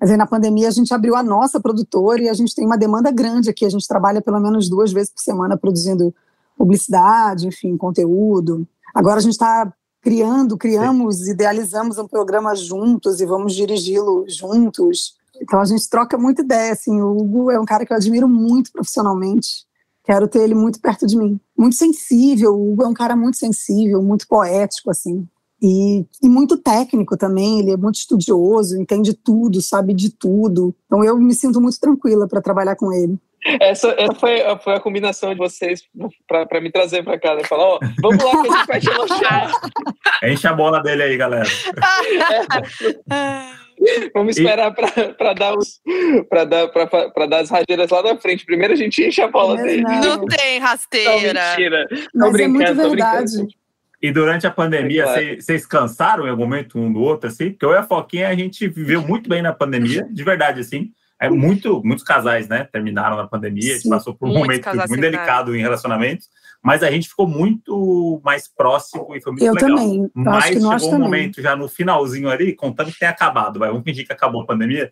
Mas 0.00 0.10
aí 0.10 0.16
na 0.16 0.26
pandemia 0.26 0.68
a 0.68 0.70
gente 0.70 0.94
abriu 0.94 1.14
a 1.14 1.22
nossa 1.22 1.60
produtora 1.60 2.22
e 2.22 2.28
a 2.30 2.32
gente 2.32 2.54
tem 2.54 2.64
uma 2.64 2.78
demanda 2.78 3.10
grande 3.10 3.50
aqui. 3.50 3.66
A 3.66 3.68
gente 3.68 3.86
trabalha 3.86 4.22
pelo 4.22 4.40
menos 4.40 4.66
duas 4.70 4.94
vezes 4.94 5.12
por 5.12 5.20
semana 5.20 5.58
produzindo 5.58 6.14
publicidade, 6.56 7.46
enfim, 7.46 7.76
conteúdo. 7.76 8.66
Agora 8.94 9.18
a 9.18 9.22
gente 9.22 9.32
está 9.32 9.70
criando, 10.00 10.56
criamos, 10.56 11.16
Sim. 11.16 11.32
idealizamos 11.32 11.98
um 11.98 12.08
programa 12.08 12.54
juntos 12.54 13.20
e 13.20 13.26
vamos 13.26 13.54
dirigi-lo 13.54 14.24
juntos. 14.26 15.16
Então 15.38 15.60
a 15.60 15.66
gente 15.66 15.86
troca 15.90 16.16
muita 16.16 16.40
ideia. 16.40 16.72
Assim, 16.72 16.98
o 16.98 17.14
Hugo 17.14 17.50
é 17.50 17.60
um 17.60 17.66
cara 17.66 17.84
que 17.84 17.92
eu 17.92 17.96
admiro 17.98 18.26
muito 18.26 18.72
profissionalmente. 18.72 19.65
Quero 20.06 20.28
ter 20.28 20.42
ele 20.42 20.54
muito 20.54 20.80
perto 20.80 21.06
de 21.06 21.16
mim. 21.16 21.38
Muito 21.58 21.74
sensível, 21.74 22.54
o 22.54 22.72
Hugo 22.72 22.84
é 22.84 22.86
um 22.86 22.94
cara 22.94 23.16
muito 23.16 23.36
sensível, 23.36 24.00
muito 24.02 24.26
poético, 24.28 24.90
assim. 24.90 25.26
E, 25.60 26.06
e, 26.22 26.28
muito 26.28 26.58
técnico 26.58 27.16
também, 27.16 27.60
ele 27.60 27.72
é 27.72 27.76
muito 27.76 27.96
estudioso, 27.96 28.80
entende 28.80 29.14
tudo, 29.14 29.60
sabe 29.60 29.94
de 29.94 30.10
tudo. 30.10 30.74
Então 30.86 31.02
eu 31.02 31.18
me 31.18 31.34
sinto 31.34 31.60
muito 31.60 31.80
tranquila 31.80 32.28
para 32.28 32.42
trabalhar 32.42 32.76
com 32.76 32.92
ele. 32.92 33.18
Essa, 33.60 33.94
essa 33.98 34.14
foi, 34.14 34.38
foi, 34.62 34.74
a 34.74 34.80
combinação 34.80 35.32
de 35.32 35.38
vocês 35.38 35.82
para 36.26 36.60
me 36.60 36.70
trazer 36.70 37.04
para 37.04 37.18
cá, 37.18 37.34
né? 37.34 37.44
Falar, 37.44 37.64
ó, 37.64 37.78
vamos 38.00 38.22
lá 38.22 38.42
que 38.42 38.48
a 38.48 38.52
gente 38.52 38.66
vai 38.66 38.80
te 38.80 38.90
elogiar. 38.90 39.52
Enche 40.24 40.46
a 40.46 40.52
bola 40.52 40.82
dele 40.82 41.02
aí, 41.04 41.16
galera. 41.16 41.48
É. 43.10 43.65
Vamos 44.14 44.36
esperar 44.36 44.72
para 44.72 45.32
dar, 45.32 45.56
os, 45.56 45.80
dar, 46.48 47.26
dar 47.26 47.40
as 47.40 47.50
rasteiras 47.50 47.90
lá 47.90 48.02
na 48.02 48.16
frente. 48.16 48.44
Primeiro 48.44 48.74
a 48.74 48.76
gente 48.76 49.02
enche 49.04 49.20
a 49.20 49.28
bola 49.28 49.56
dele. 49.56 49.82
Não. 49.82 50.00
não 50.00 50.26
tem 50.26 50.58
rasteira. 50.58 51.32
Não, 51.32 51.50
mentira. 51.50 51.86
Mas 52.14 52.32
tô 52.32 52.38
é 52.38 52.48
muito 52.48 52.74
verdade. 52.74 53.46
E 54.02 54.12
durante 54.12 54.46
a 54.46 54.50
pandemia, 54.50 55.06
vocês 55.06 55.64
é 55.64 55.68
claro. 55.68 55.86
cansaram 55.86 56.26
em 56.26 56.30
algum 56.30 56.44
momento 56.44 56.78
um 56.78 56.92
do 56.92 57.00
outro, 57.00 57.28
assim? 57.28 57.50
Porque 57.50 57.64
eu 57.64 57.72
e 57.72 57.76
a 57.76 57.82
Foquinha, 57.82 58.28
a 58.28 58.34
gente 58.34 58.68
viveu 58.68 59.02
muito 59.02 59.28
bem 59.28 59.40
na 59.40 59.52
pandemia, 59.52 60.06
de 60.10 60.22
verdade, 60.22 60.60
assim. 60.60 60.90
É 61.18 61.30
muito, 61.30 61.82
muitos 61.82 62.04
casais, 62.04 62.46
né, 62.46 62.68
terminaram 62.70 63.16
na 63.16 63.26
pandemia, 63.26 63.62
Sim, 63.62 63.70
a 63.70 63.74
gente 63.76 63.88
passou 63.88 64.14
por 64.14 64.28
um 64.28 64.34
momento 64.34 64.68
muito 64.86 65.00
delicado 65.00 65.56
em 65.56 65.60
relacionamentos 65.62 66.28
mas 66.66 66.82
a 66.82 66.90
gente 66.90 67.08
ficou 67.08 67.28
muito 67.28 68.20
mais 68.24 68.48
próximo 68.48 69.14
e 69.14 69.20
foi 69.20 69.30
muito 69.30 69.44
eu 69.44 69.54
legal. 69.54 69.70
Também. 69.70 70.02
Eu 70.02 70.10
mas 70.16 70.44
acho 70.44 70.52
que 70.54 70.58
nós 70.58 70.82
chegou 70.82 70.98
um 70.98 71.02
também. 71.04 71.20
momento 71.20 71.40
já 71.40 71.54
no 71.54 71.68
finalzinho 71.68 72.28
ali, 72.28 72.56
contando 72.56 72.90
que 72.90 72.98
tem 72.98 73.06
acabado, 73.06 73.60
vai, 73.60 73.68
vamos 73.68 73.84
fingir 73.84 74.04
que 74.04 74.12
acabou 74.12 74.42
a 74.42 74.46
pandemia. 74.46 74.90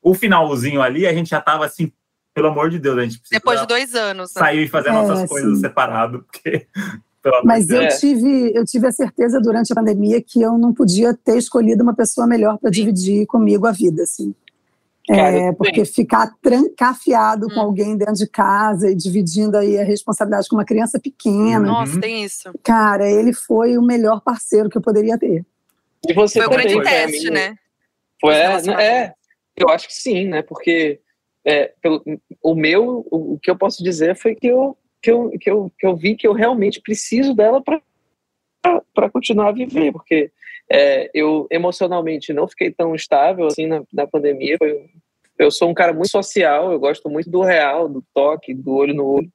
O 0.00 0.14
finalzinho 0.14 0.80
ali, 0.80 1.04
a 1.04 1.12
gente 1.12 1.30
já 1.30 1.40
tava 1.40 1.66
assim, 1.66 1.90
pelo 2.32 2.46
amor 2.46 2.70
de 2.70 2.78
Deus, 2.78 2.98
a 2.98 3.02
gente 3.02 3.18
precisa 3.18 3.40
Depois 3.40 3.60
de 3.60 3.66
dois 3.66 3.96
anos. 3.96 4.32
Né? 4.32 4.40
Sair 4.40 4.62
e 4.62 4.68
fazer 4.68 4.90
é, 4.90 4.92
nossas 4.92 5.28
coisas 5.28 5.58
separado, 5.58 6.22
porque. 6.22 6.68
Mas 7.44 7.68
eu 7.68 7.88
tive, 7.98 8.52
eu 8.54 8.64
tive 8.64 8.86
a 8.86 8.92
certeza 8.92 9.40
durante 9.40 9.72
a 9.72 9.76
pandemia 9.76 10.22
que 10.22 10.40
eu 10.40 10.56
não 10.56 10.72
podia 10.72 11.14
ter 11.14 11.36
escolhido 11.36 11.82
uma 11.82 11.94
pessoa 11.94 12.28
melhor 12.28 12.58
para 12.58 12.70
dividir 12.70 13.26
comigo 13.26 13.66
a 13.66 13.72
vida, 13.72 14.04
assim. 14.04 14.32
Cara, 15.16 15.36
é, 15.36 15.52
porque 15.52 15.84
ficar 15.84 16.32
trancafiado 16.40 17.46
hum. 17.46 17.50
com 17.54 17.60
alguém 17.60 17.96
dentro 17.96 18.14
de 18.14 18.26
casa 18.26 18.90
e 18.90 18.94
dividindo 18.94 19.56
aí 19.56 19.78
a 19.78 19.84
responsabilidade 19.84 20.48
com 20.48 20.56
uma 20.56 20.64
criança 20.64 20.98
pequena. 20.98 21.60
Nossa, 21.60 22.00
tem 22.00 22.24
isso. 22.24 22.50
Cara, 22.62 23.10
ele 23.10 23.32
foi 23.32 23.76
o 23.76 23.82
melhor 23.82 24.20
parceiro 24.20 24.70
que 24.70 24.78
eu 24.78 24.82
poderia 24.82 25.18
ter. 25.18 25.44
E 26.08 26.12
você 26.12 26.42
foi 26.42 26.48
um 26.48 26.50
grande 26.50 26.82
teste, 26.82 27.30
né? 27.30 27.56
Foi, 28.20 28.34
é, 28.34 28.56
é, 28.80 29.14
eu 29.56 29.68
acho 29.68 29.88
que 29.88 29.94
sim, 29.94 30.26
né? 30.28 30.42
Porque 30.42 31.00
é, 31.44 31.72
pelo, 31.80 32.02
o 32.42 32.54
meu, 32.54 33.06
o, 33.10 33.34
o, 33.34 33.38
que 33.38 33.50
eu 33.50 33.56
posso 33.56 33.82
dizer 33.82 34.16
foi 34.16 34.34
que 34.34 34.46
eu, 34.46 34.76
que 35.02 35.10
eu, 35.10 35.30
que 35.30 35.50
eu, 35.50 35.72
que 35.78 35.86
eu 35.86 35.96
vi 35.96 36.16
que 36.16 36.26
eu 36.26 36.32
realmente 36.32 36.80
preciso 36.80 37.34
dela 37.34 37.62
para 37.62 39.10
continuar 39.10 39.48
a 39.48 39.52
viver, 39.52 39.92
porque 39.92 40.30
é, 40.72 41.10
eu 41.12 41.46
emocionalmente 41.50 42.32
não 42.32 42.48
fiquei 42.48 42.70
tão 42.70 42.94
estável 42.94 43.46
assim 43.46 43.66
na, 43.66 43.82
na 43.92 44.06
pandemia. 44.06 44.56
Foi, 44.58 44.88
eu 45.38 45.50
sou 45.50 45.68
um 45.68 45.74
cara 45.74 45.92
muito 45.92 46.10
social, 46.10 46.72
eu 46.72 46.78
gosto 46.78 47.10
muito 47.10 47.28
do 47.28 47.42
real, 47.42 47.88
do 47.88 48.02
toque, 48.14 48.54
do 48.54 48.72
olho 48.72 48.94
no 48.94 49.04
olho. 49.04 49.30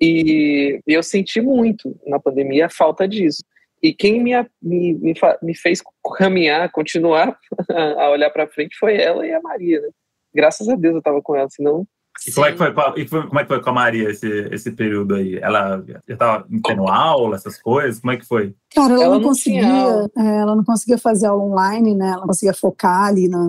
E, 0.00 0.80
e 0.86 0.94
eu 0.94 1.02
senti 1.02 1.40
muito 1.42 1.94
na 2.06 2.18
pandemia 2.18 2.66
a 2.66 2.70
falta 2.70 3.06
disso. 3.06 3.42
E 3.82 3.92
quem 3.92 4.22
me, 4.22 4.32
me, 4.62 4.94
me, 4.94 5.14
me 5.42 5.54
fez 5.54 5.82
caminhar, 6.16 6.70
continuar 6.70 7.36
a 7.98 8.08
olhar 8.08 8.30
para 8.30 8.46
frente 8.46 8.76
foi 8.78 8.96
ela 8.96 9.26
e 9.26 9.32
a 9.32 9.42
Maria. 9.42 9.80
Né? 9.80 9.88
Graças 10.34 10.68
a 10.68 10.74
Deus 10.74 10.94
eu 10.94 10.98
estava 11.00 11.20
com 11.20 11.36
ela, 11.36 11.50
senão 11.50 11.86
e 12.26 12.32
como 12.32 12.46
é, 12.46 12.52
que 12.52 12.58
foi, 12.58 12.68
e 12.96 13.08
como 13.08 13.40
é 13.40 13.42
que 13.42 13.48
foi 13.48 13.60
com 13.60 13.70
a 13.70 13.72
Maria 13.72 14.10
esse, 14.10 14.28
esse 14.52 14.70
período 14.70 15.14
aí? 15.14 15.38
Ela 15.38 15.82
já 15.86 16.00
estava 16.06 16.46
tendo 16.64 16.86
aula, 16.86 17.36
essas 17.36 17.60
coisas? 17.60 18.00
Como 18.00 18.12
é 18.12 18.16
que 18.16 18.24
foi? 18.24 18.54
Cara, 18.74 18.94
ela, 18.94 19.04
ela 19.04 19.18
não, 19.18 19.28
conseguia, 19.28 20.10
é, 20.16 20.36
ela 20.38 20.54
não 20.54 20.64
conseguia 20.64 20.98
fazer 20.98 21.26
aula 21.26 21.42
online, 21.42 21.94
né? 21.94 22.10
Ela 22.10 22.20
não 22.20 22.26
conseguia 22.26 22.54
focar 22.54 23.06
ali 23.06 23.28
na, 23.28 23.48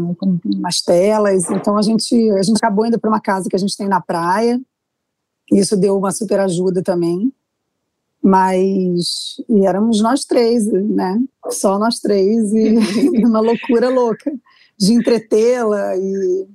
nas 0.60 0.82
telas. 0.82 1.50
Então 1.52 1.78
a 1.78 1.82
gente, 1.82 2.16
a 2.32 2.42
gente 2.42 2.58
acabou 2.58 2.86
indo 2.86 3.00
para 3.00 3.10
uma 3.10 3.22
casa 3.22 3.48
que 3.50 3.56
a 3.56 3.60
gente 3.60 3.78
tem 3.78 3.88
na 3.88 4.02
praia. 4.02 4.60
Isso 5.52 5.78
deu 5.78 5.98
uma 5.98 6.12
super 6.12 6.40
ajuda 6.40 6.82
também. 6.82 7.32
Mas 8.24 9.36
e 9.50 9.68
éramos 9.68 10.02
nós 10.02 10.24
três, 10.24 10.66
né? 10.66 11.22
Só 11.50 11.78
nós 11.78 12.00
três 12.00 12.52
e 12.54 12.78
uma 13.24 13.42
loucura 13.42 13.90
louca 13.90 14.34
de 14.80 14.94
entretê-la 14.94 15.96
e 15.98 16.48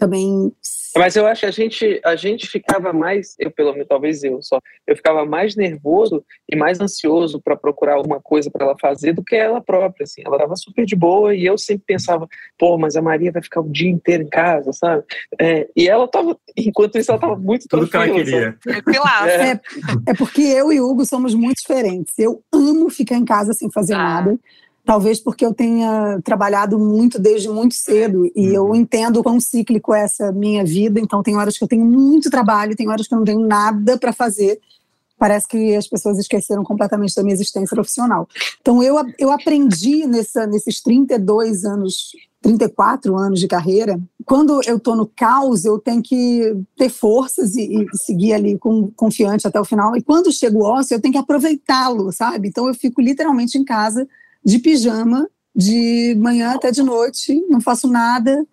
também. 0.00 0.50
Mas 0.96 1.14
eu 1.14 1.26
acho 1.26 1.42
que 1.42 1.46
a 1.46 1.50
gente, 1.50 2.00
a 2.04 2.16
gente 2.16 2.48
ficava 2.48 2.92
mais, 2.92 3.36
eu 3.38 3.50
pelo 3.50 3.72
menos, 3.72 3.86
talvez 3.86 4.24
eu 4.24 4.42
só, 4.42 4.58
eu 4.86 4.96
ficava 4.96 5.24
mais 5.24 5.54
nervoso 5.54 6.24
e 6.50 6.56
mais 6.56 6.80
ansioso 6.80 7.40
para 7.40 7.56
procurar 7.56 7.94
alguma 7.94 8.20
coisa 8.20 8.50
para 8.50 8.64
ela 8.64 8.76
fazer 8.80 9.12
do 9.12 9.22
que 9.22 9.36
ela 9.36 9.60
própria, 9.60 10.04
assim. 10.04 10.22
Ela 10.24 10.36
estava 10.36 10.56
super 10.56 10.84
de 10.84 10.96
boa 10.96 11.34
e 11.34 11.44
eu 11.44 11.56
sempre 11.56 11.84
pensava, 11.86 12.26
pô, 12.58 12.76
mas 12.76 12.96
a 12.96 13.02
Maria 13.02 13.30
vai 13.30 13.42
ficar 13.42 13.60
o 13.60 13.70
dia 13.70 13.90
inteiro 13.90 14.24
em 14.24 14.28
casa, 14.28 14.72
sabe? 14.72 15.04
É, 15.38 15.68
e 15.76 15.86
ela 15.86 16.08
tava, 16.08 16.36
enquanto 16.56 16.98
isso, 16.98 17.10
ela 17.12 17.18
estava 17.18 17.36
muito 17.36 17.68
Tudo 17.68 17.86
que 17.86 17.96
ela 17.96 18.08
queria. 18.08 18.58
É. 18.66 19.52
é, 19.52 19.60
é 20.08 20.14
porque 20.14 20.42
eu 20.42 20.72
e 20.72 20.80
Hugo 20.80 21.04
somos 21.04 21.34
muito 21.34 21.58
diferentes. 21.58 22.18
Eu 22.18 22.42
amo 22.52 22.90
ficar 22.90 23.16
em 23.16 23.24
casa 23.24 23.52
sem 23.52 23.70
fazer 23.70 23.94
ah. 23.94 23.98
nada. 23.98 24.38
Talvez 24.84 25.20
porque 25.20 25.44
eu 25.44 25.52
tenha 25.52 26.20
trabalhado 26.24 26.78
muito 26.78 27.18
desde 27.18 27.48
muito 27.48 27.74
cedo 27.74 28.30
e 28.34 28.48
uhum. 28.48 28.54
eu 28.54 28.74
entendo 28.74 29.22
quão 29.22 29.38
cíclico 29.38 29.94
é 29.94 30.02
essa 30.02 30.32
minha 30.32 30.64
vida. 30.64 30.98
Então, 30.98 31.22
tem 31.22 31.36
horas 31.36 31.56
que 31.56 31.64
eu 31.64 31.68
tenho 31.68 31.84
muito 31.84 32.30
trabalho, 32.30 32.76
tem 32.76 32.88
horas 32.88 33.06
que 33.06 33.14
eu 33.14 33.18
não 33.18 33.24
tenho 33.24 33.40
nada 33.40 33.98
para 33.98 34.12
fazer. 34.12 34.58
Parece 35.18 35.46
que 35.46 35.76
as 35.76 35.86
pessoas 35.86 36.18
esqueceram 36.18 36.64
completamente 36.64 37.14
da 37.14 37.22
minha 37.22 37.34
existência 37.34 37.74
profissional. 37.74 38.26
Então, 38.60 38.82
eu, 38.82 38.96
eu 39.18 39.30
aprendi 39.30 40.06
nessa, 40.06 40.46
nesses 40.46 40.80
32 40.82 41.64
anos 41.64 42.12
34 42.42 43.16
anos 43.18 43.38
de 43.38 43.46
carreira, 43.46 44.00
quando 44.24 44.62
eu 44.66 44.78
estou 44.78 44.96
no 44.96 45.06
caos, 45.06 45.64
eu 45.64 45.78
tenho 45.78 46.02
que 46.02 46.56
ter 46.76 46.88
forças 46.88 47.54
e, 47.54 47.82
e, 47.82 47.86
seguir 47.98 48.32
ali 48.32 48.58
com, 48.58 48.90
confiante 48.92 49.46
até 49.46 49.60
o 49.60 49.64
final. 49.64 49.94
E 49.94 50.02
quando 50.02 50.32
chega 50.32 50.56
o 50.56 50.62
ócio, 50.62 50.94
eu 50.94 51.00
tenho 51.00 51.12
que 51.12 51.18
aproveitá-lo, 51.18 52.10
sabe? 52.12 52.48
Então 52.48 52.66
eu 52.66 52.74
fico 52.74 53.00
literalmente 53.00 53.58
em 53.58 53.64
casa 53.64 54.08
de 54.44 54.58
pijama, 54.58 55.28
de 55.54 56.14
manhã 56.18 56.52
até 56.52 56.70
de 56.70 56.82
noite, 56.82 57.44
não 57.48 57.60
faço 57.60 57.88
nada, 57.88 58.46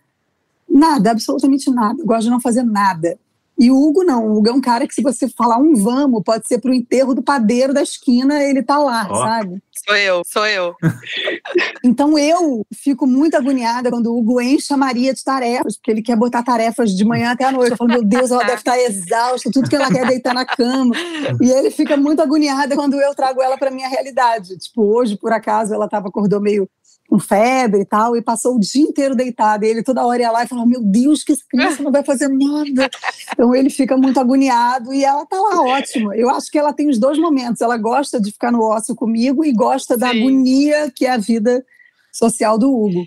nada, 0.70 1.12
absolutamente 1.12 1.70
nada. 1.70 2.03
Gosto 2.03 2.24
de 2.24 2.29
não 2.29 2.41
fazer 2.41 2.63
nada. 2.63 3.17
E 3.60 3.72
o 3.72 3.76
Hugo 3.76 4.04
não, 4.04 4.28
o 4.28 4.38
Hugo 4.38 4.50
é 4.50 4.52
um 4.54 4.62
cara 4.62 4.88
que 4.88 4.94
se 4.94 5.02
você 5.02 5.28
falar 5.28 5.58
um 5.58 5.74
vamos, 5.76 6.22
pode 6.24 6.48
ser 6.48 6.60
pro 6.60 6.74
enterro 6.74 7.16
do 7.16 7.24
padeiro 7.24 7.74
da 7.74 7.82
esquina, 7.82 8.44
ele 8.44 8.62
tá 8.62 8.78
lá, 8.78 9.08
oh. 9.10 9.16
sabe? 9.16 9.62
Sou 9.86 9.96
eu, 9.96 10.22
sou 10.26 10.46
eu. 10.46 10.76
então 11.84 12.18
eu 12.18 12.66
fico 12.74 13.08
muito 13.08 13.36
agoniada 13.36 13.90
quando 13.90 14.08
o 14.08 14.18
Hugo 14.18 14.42
enche 14.42 14.74
a 14.74 14.78
Maria 14.78 15.14
de 15.14 15.24
tarefas, 15.24 15.76
porque 15.76 15.92
ele 15.92 16.02
quer 16.02 16.16
botar 16.16 16.44
tarefas 16.44 16.92
de 16.92 17.06
manhã 17.06 17.32
até 17.32 17.46
a 17.46 17.52
noite. 17.52 17.72
Eu 17.72 17.78
falo, 17.78 17.92
meu 17.92 18.04
Deus, 18.04 18.30
ela 18.30 18.44
deve 18.44 18.58
estar 18.58 18.78
exausta, 18.78 19.50
tudo 19.52 19.70
que 19.70 19.76
ela 19.76 19.92
quer 19.92 20.04
é 20.04 20.08
deitar 20.08 20.34
na 20.34 20.46
cama. 20.46 20.96
E 21.42 21.50
ele 21.50 21.72
fica 21.72 21.96
muito 21.98 22.22
agoniado 22.22 22.76
quando 22.76 23.00
eu 23.00 23.16
trago 23.16 23.42
ela 23.42 23.58
para 23.58 23.72
minha 23.72 23.88
realidade. 23.88 24.58
Tipo, 24.58 24.84
hoje, 24.84 25.18
por 25.18 25.32
acaso, 25.32 25.74
ela 25.74 25.88
tava, 25.88 26.10
acordou 26.10 26.42
meio 26.42 26.70
com 27.08 27.18
febre 27.18 27.82
e 27.82 27.86
tal, 27.86 28.18
e 28.18 28.22
passou 28.22 28.56
o 28.56 28.60
dia 28.60 28.82
inteiro 28.82 29.16
deitado. 29.16 29.64
E 29.64 29.68
ele 29.68 29.82
toda 29.82 30.06
hora 30.06 30.22
ia 30.22 30.32
lá 30.32 30.44
e 30.44 30.48
falava: 30.48 30.68
Meu 30.68 30.82
Deus, 30.84 31.24
que 31.24 31.32
essa 31.32 31.44
criança 31.50 31.82
não 31.82 31.92
vai 31.92 32.04
fazer 32.04 32.28
nada. 32.28 32.90
Então 33.32 33.56
ele 33.56 33.70
fica 33.70 33.98
muito 33.98 34.20
agoniado 34.20 34.94
e 34.94 35.04
ela 35.04 35.26
tá 35.26 35.40
lá 35.40 35.62
ótima. 35.62 36.16
Eu 36.16 36.30
acho 36.30 36.52
que 36.52 36.58
ela 36.58 36.74
tem 36.74 36.90
os 36.90 37.00
dois 37.00 37.18
momentos. 37.18 37.62
Ela 37.62 37.78
gosta 37.78 38.20
de 38.20 38.32
ficar 38.32 38.52
no 38.52 38.62
ócio 38.62 38.94
comigo 38.96 39.46
e 39.46 39.54
gosta 39.54 39.94
Sim. 39.94 40.00
da 40.00 40.10
agonia 40.10 40.92
que 40.94 41.06
é 41.06 41.12
a 41.12 41.18
vida 41.18 41.66
social 42.12 42.58
do 42.58 42.70
Hugo. 42.70 43.06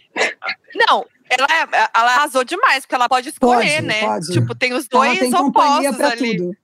Não, 0.75 1.04
ela, 1.28 1.47
ela 1.95 2.14
arrasou 2.14 2.42
demais, 2.45 2.80
porque 2.80 2.95
ela 2.95 3.09
pode 3.09 3.28
escolher, 3.28 3.76
pode, 3.76 3.87
né? 3.87 4.00
Pode. 4.00 4.33
Tipo, 4.33 4.54
tem 4.54 4.73
os 4.73 4.88
dois 4.88 5.11
ela 5.11 5.30
tem 5.30 5.35
opostos 5.35 6.00
ali. 6.00 6.37
Tudo. 6.37 6.57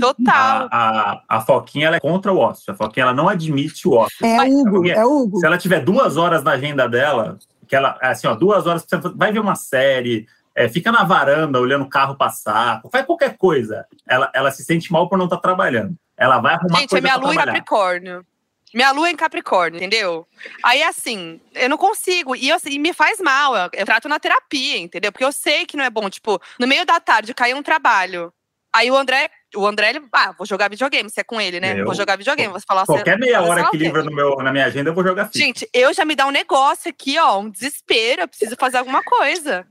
Total. 0.00 0.68
A, 0.70 1.12
a, 1.12 1.22
a, 1.28 1.40
Foquinha 1.40 1.86
ela 1.86 1.96
é 1.96 2.00
contra 2.00 2.32
o 2.32 2.38
ócio. 2.38 2.72
A 2.72 2.76
Foquinha 2.76 3.04
ela 3.04 3.14
não 3.14 3.28
admite 3.28 3.86
o 3.86 3.92
ócio. 3.92 4.26
É 4.26 4.42
Hugo, 4.42 4.88
é 4.88 5.04
Hugo. 5.04 5.38
Se 5.38 5.46
ela 5.46 5.56
tiver 5.56 5.80
duas 5.80 6.16
horas 6.16 6.42
na 6.42 6.52
agenda 6.52 6.88
dela, 6.88 7.38
que 7.68 7.76
ela, 7.76 7.96
assim, 8.00 8.26
ó, 8.26 8.34
duas 8.34 8.66
horas, 8.66 8.84
vai 9.14 9.32
ver 9.32 9.38
uma 9.38 9.54
série, 9.54 10.26
é, 10.54 10.68
fica 10.68 10.90
na 10.90 11.04
varanda 11.04 11.60
olhando 11.60 11.84
o 11.84 11.88
carro 11.88 12.16
passar, 12.16 12.80
faz 12.90 13.04
qualquer 13.04 13.36
coisa. 13.36 13.86
Ela, 14.08 14.30
ela 14.34 14.50
se 14.50 14.64
sente 14.64 14.90
mal 14.90 15.08
por 15.08 15.18
não 15.18 15.26
estar 15.26 15.36
tá 15.36 15.42
trabalhando. 15.42 15.94
Ela 16.16 16.40
vai 16.40 16.54
arrumar 16.54 16.80
Gente, 16.80 16.86
é 16.86 16.88
coisa 16.88 17.06
é 17.06 17.10
minha 17.10 17.16
lua 17.16 17.34
em 17.34 17.36
Capricórnio. 17.36 18.26
Minha 18.74 18.90
lua 18.90 19.08
é 19.08 19.12
em 19.12 19.16
Capricórnio, 19.16 19.76
entendeu? 19.76 20.26
Aí, 20.62 20.82
assim, 20.82 21.40
eu 21.54 21.68
não 21.68 21.76
consigo. 21.76 22.34
E, 22.34 22.48
eu, 22.48 22.58
e 22.66 22.78
me 22.78 22.92
faz 22.92 23.20
mal. 23.20 23.54
Eu, 23.56 23.70
eu, 23.72 23.86
trato 23.86 24.08
na 24.08 24.18
terapia, 24.18 24.78
entendeu? 24.78 25.12
Porque 25.12 25.24
eu 25.24 25.32
sei 25.32 25.66
que 25.66 25.76
não 25.76 25.84
é 25.84 25.90
bom. 25.90 26.10
Tipo, 26.10 26.40
no 26.58 26.66
meio 26.66 26.84
da 26.84 26.98
tarde, 26.98 27.32
cair 27.32 27.54
um 27.54 27.62
trabalho. 27.62 28.32
Aí 28.72 28.90
o 28.90 28.96
André 28.96 29.30
o 29.54 29.66
André, 29.66 29.90
ele, 29.90 30.02
ah, 30.12 30.34
vou 30.36 30.46
jogar 30.46 30.68
videogame, 30.68 31.10
se 31.10 31.20
é 31.20 31.24
com 31.24 31.40
ele, 31.40 31.60
né? 31.60 31.80
Eu, 31.80 31.84
vou 31.84 31.94
jogar 31.94 32.16
videogame, 32.16 32.50
vou 32.50 32.60
falar 32.66 32.84
Qualquer 32.84 33.18
meia 33.18 33.42
hora 33.42 33.70
que 33.70 33.76
livra 33.76 34.02
no 34.02 34.10
meu, 34.10 34.36
na 34.36 34.50
minha 34.52 34.66
agenda, 34.66 34.90
eu 34.90 34.94
vou 34.94 35.04
jogar 35.04 35.26
FIFA. 35.26 35.38
Gente, 35.38 35.68
eu 35.72 35.92
já 35.94 36.04
me 36.04 36.16
dá 36.16 36.26
um 36.26 36.30
negócio 36.30 36.90
aqui, 36.90 37.18
ó, 37.18 37.38
um 37.38 37.50
desespero, 37.50 38.22
eu 38.22 38.28
preciso 38.28 38.56
fazer 38.58 38.78
alguma 38.78 39.02
coisa. 39.02 39.66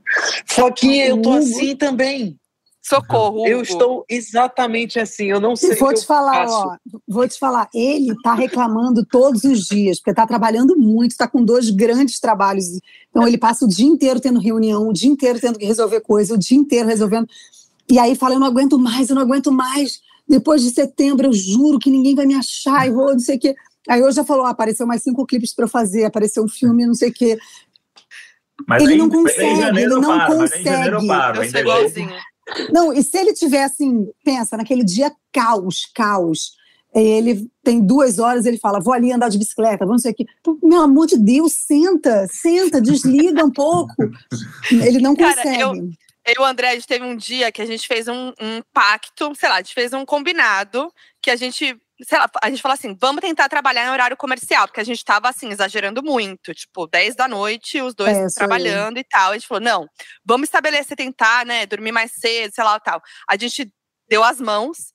Foquinha, 0.46 1.08
eu 1.08 1.20
tô 1.20 1.32
assim 1.32 1.76
também. 1.76 2.38
Socorro. 2.88 3.40
Hugo. 3.40 3.48
Eu 3.48 3.62
estou 3.62 4.04
exatamente 4.08 5.00
assim, 5.00 5.24
eu 5.24 5.40
não 5.40 5.56
sei. 5.56 5.74
Vou 5.74 5.92
te 5.92 6.06
falar, 6.06 6.46
faço. 6.46 6.54
ó, 6.54 6.76
vou 7.06 7.28
te 7.28 7.36
falar, 7.36 7.68
ele 7.74 8.14
tá 8.22 8.32
reclamando 8.32 9.04
todos 9.04 9.42
os 9.42 9.66
dias, 9.66 9.98
porque 9.98 10.14
tá 10.14 10.24
trabalhando 10.24 10.76
muito, 10.76 11.16
tá 11.16 11.26
com 11.26 11.44
dois 11.44 11.68
grandes 11.70 12.20
trabalhos. 12.20 12.66
Então 13.10 13.26
ele 13.26 13.38
passa 13.38 13.64
o 13.64 13.68
dia 13.68 13.86
inteiro 13.86 14.20
tendo 14.20 14.38
reunião, 14.38 14.88
o 14.88 14.92
dia 14.92 15.10
inteiro 15.10 15.40
tendo 15.40 15.58
que 15.58 15.66
resolver 15.66 16.00
coisa, 16.00 16.34
o 16.34 16.38
dia 16.38 16.56
inteiro 16.56 16.88
resolvendo. 16.88 17.26
E 17.88 17.98
aí 17.98 18.14
fala, 18.14 18.34
eu 18.34 18.40
não 18.40 18.46
aguento 18.46 18.78
mais, 18.78 19.08
eu 19.08 19.14
não 19.14 19.22
aguento 19.22 19.52
mais. 19.52 20.00
Depois 20.28 20.62
de 20.62 20.70
setembro, 20.70 21.26
eu 21.26 21.32
juro 21.32 21.78
que 21.78 21.90
ninguém 21.90 22.14
vai 22.14 22.26
me 22.26 22.34
achar, 22.34 22.86
e 22.86 22.90
vou, 22.90 23.12
não 23.12 23.18
sei 23.18 23.36
o 23.36 23.40
quê. 23.40 23.54
Aí 23.88 24.02
hoje 24.02 24.16
já 24.16 24.24
falou, 24.24 24.44
ah, 24.44 24.50
apareceu 24.50 24.86
mais 24.86 25.02
cinco 25.02 25.24
clipes 25.24 25.54
para 25.54 25.64
eu 25.64 25.68
fazer, 25.68 26.04
apareceu 26.04 26.42
um 26.42 26.48
filme, 26.48 26.86
não 26.86 26.94
sei 26.94 27.10
o 27.10 27.12
quê. 27.12 27.38
Mas 28.66 28.82
ele 28.82 28.94
aí, 28.94 28.98
não 28.98 29.08
consegue, 29.08 29.78
ele 29.78 29.86
não 29.86 30.02
para, 30.02 30.26
consegue. 30.26 30.88
Eu 30.88 31.06
paro, 31.06 31.44
eu 31.44 31.60
igualzinho. 31.60 32.10
Não, 32.72 32.92
e 32.92 33.02
se 33.02 33.16
ele 33.18 33.32
tiver 33.32 33.64
assim, 33.64 34.08
pensa, 34.24 34.56
naquele 34.56 34.84
dia 34.84 35.12
caos, 35.32 35.90
caos, 35.94 36.52
ele 36.94 37.50
tem 37.62 37.80
duas 37.80 38.18
horas, 38.18 38.46
ele 38.46 38.58
fala, 38.58 38.80
vou 38.80 38.94
ali 38.94 39.12
andar 39.12 39.28
de 39.28 39.38
bicicleta, 39.38 39.84
vamos 39.84 40.02
sei 40.02 40.12
o 40.12 40.14
quê. 40.14 40.24
Então, 40.40 40.58
meu 40.62 40.80
amor 40.80 41.06
de 41.06 41.18
Deus, 41.18 41.52
senta, 41.52 42.26
senta, 42.30 42.80
desliga 42.80 43.44
um 43.44 43.50
pouco. 43.50 43.94
Ele 44.70 45.00
não 45.00 45.14
Cara, 45.14 45.34
consegue. 45.34 45.60
Eu, 45.60 45.90
eu 46.26 46.34
e 46.36 46.38
o 46.40 46.44
André, 46.44 46.70
a 46.70 46.74
gente 46.74 46.86
teve 46.86 47.04
um 47.04 47.16
dia 47.16 47.52
que 47.52 47.62
a 47.62 47.66
gente 47.66 47.86
fez 47.86 48.08
um, 48.08 48.32
um 48.40 48.62
pacto, 48.72 49.34
sei 49.34 49.48
lá, 49.48 49.56
a 49.56 49.58
gente 49.58 49.74
fez 49.74 49.92
um 49.92 50.04
combinado 50.04 50.92
que 51.22 51.30
a 51.30 51.36
gente 51.36 51.78
sei 52.04 52.18
lá, 52.18 52.28
a 52.42 52.50
gente 52.50 52.60
falou 52.60 52.74
assim, 52.74 52.94
vamos 53.00 53.22
tentar 53.22 53.48
trabalhar 53.48 53.86
em 53.86 53.90
horário 53.90 54.16
comercial, 54.16 54.66
porque 54.66 54.80
a 54.80 54.84
gente 54.84 55.02
tava 55.04 55.28
assim, 55.28 55.48
exagerando 55.50 56.02
muito, 56.02 56.52
tipo, 56.52 56.86
10 56.86 57.16
da 57.16 57.26
noite, 57.26 57.80
os 57.80 57.94
dois 57.94 58.16
é, 58.16 58.26
trabalhando 58.34 58.98
e 58.98 59.04
tal. 59.04 59.30
A 59.30 59.34
gente 59.34 59.46
falou, 59.46 59.62
não, 59.62 59.88
vamos 60.24 60.46
estabelecer, 60.46 60.96
tentar, 60.96 61.46
né, 61.46 61.64
dormir 61.64 61.92
mais 61.92 62.12
cedo, 62.12 62.54
sei 62.54 62.64
lá, 62.64 62.78
tal. 62.78 63.00
A 63.28 63.36
gente 63.36 63.72
deu 64.08 64.22
as 64.22 64.40
mãos 64.40 64.92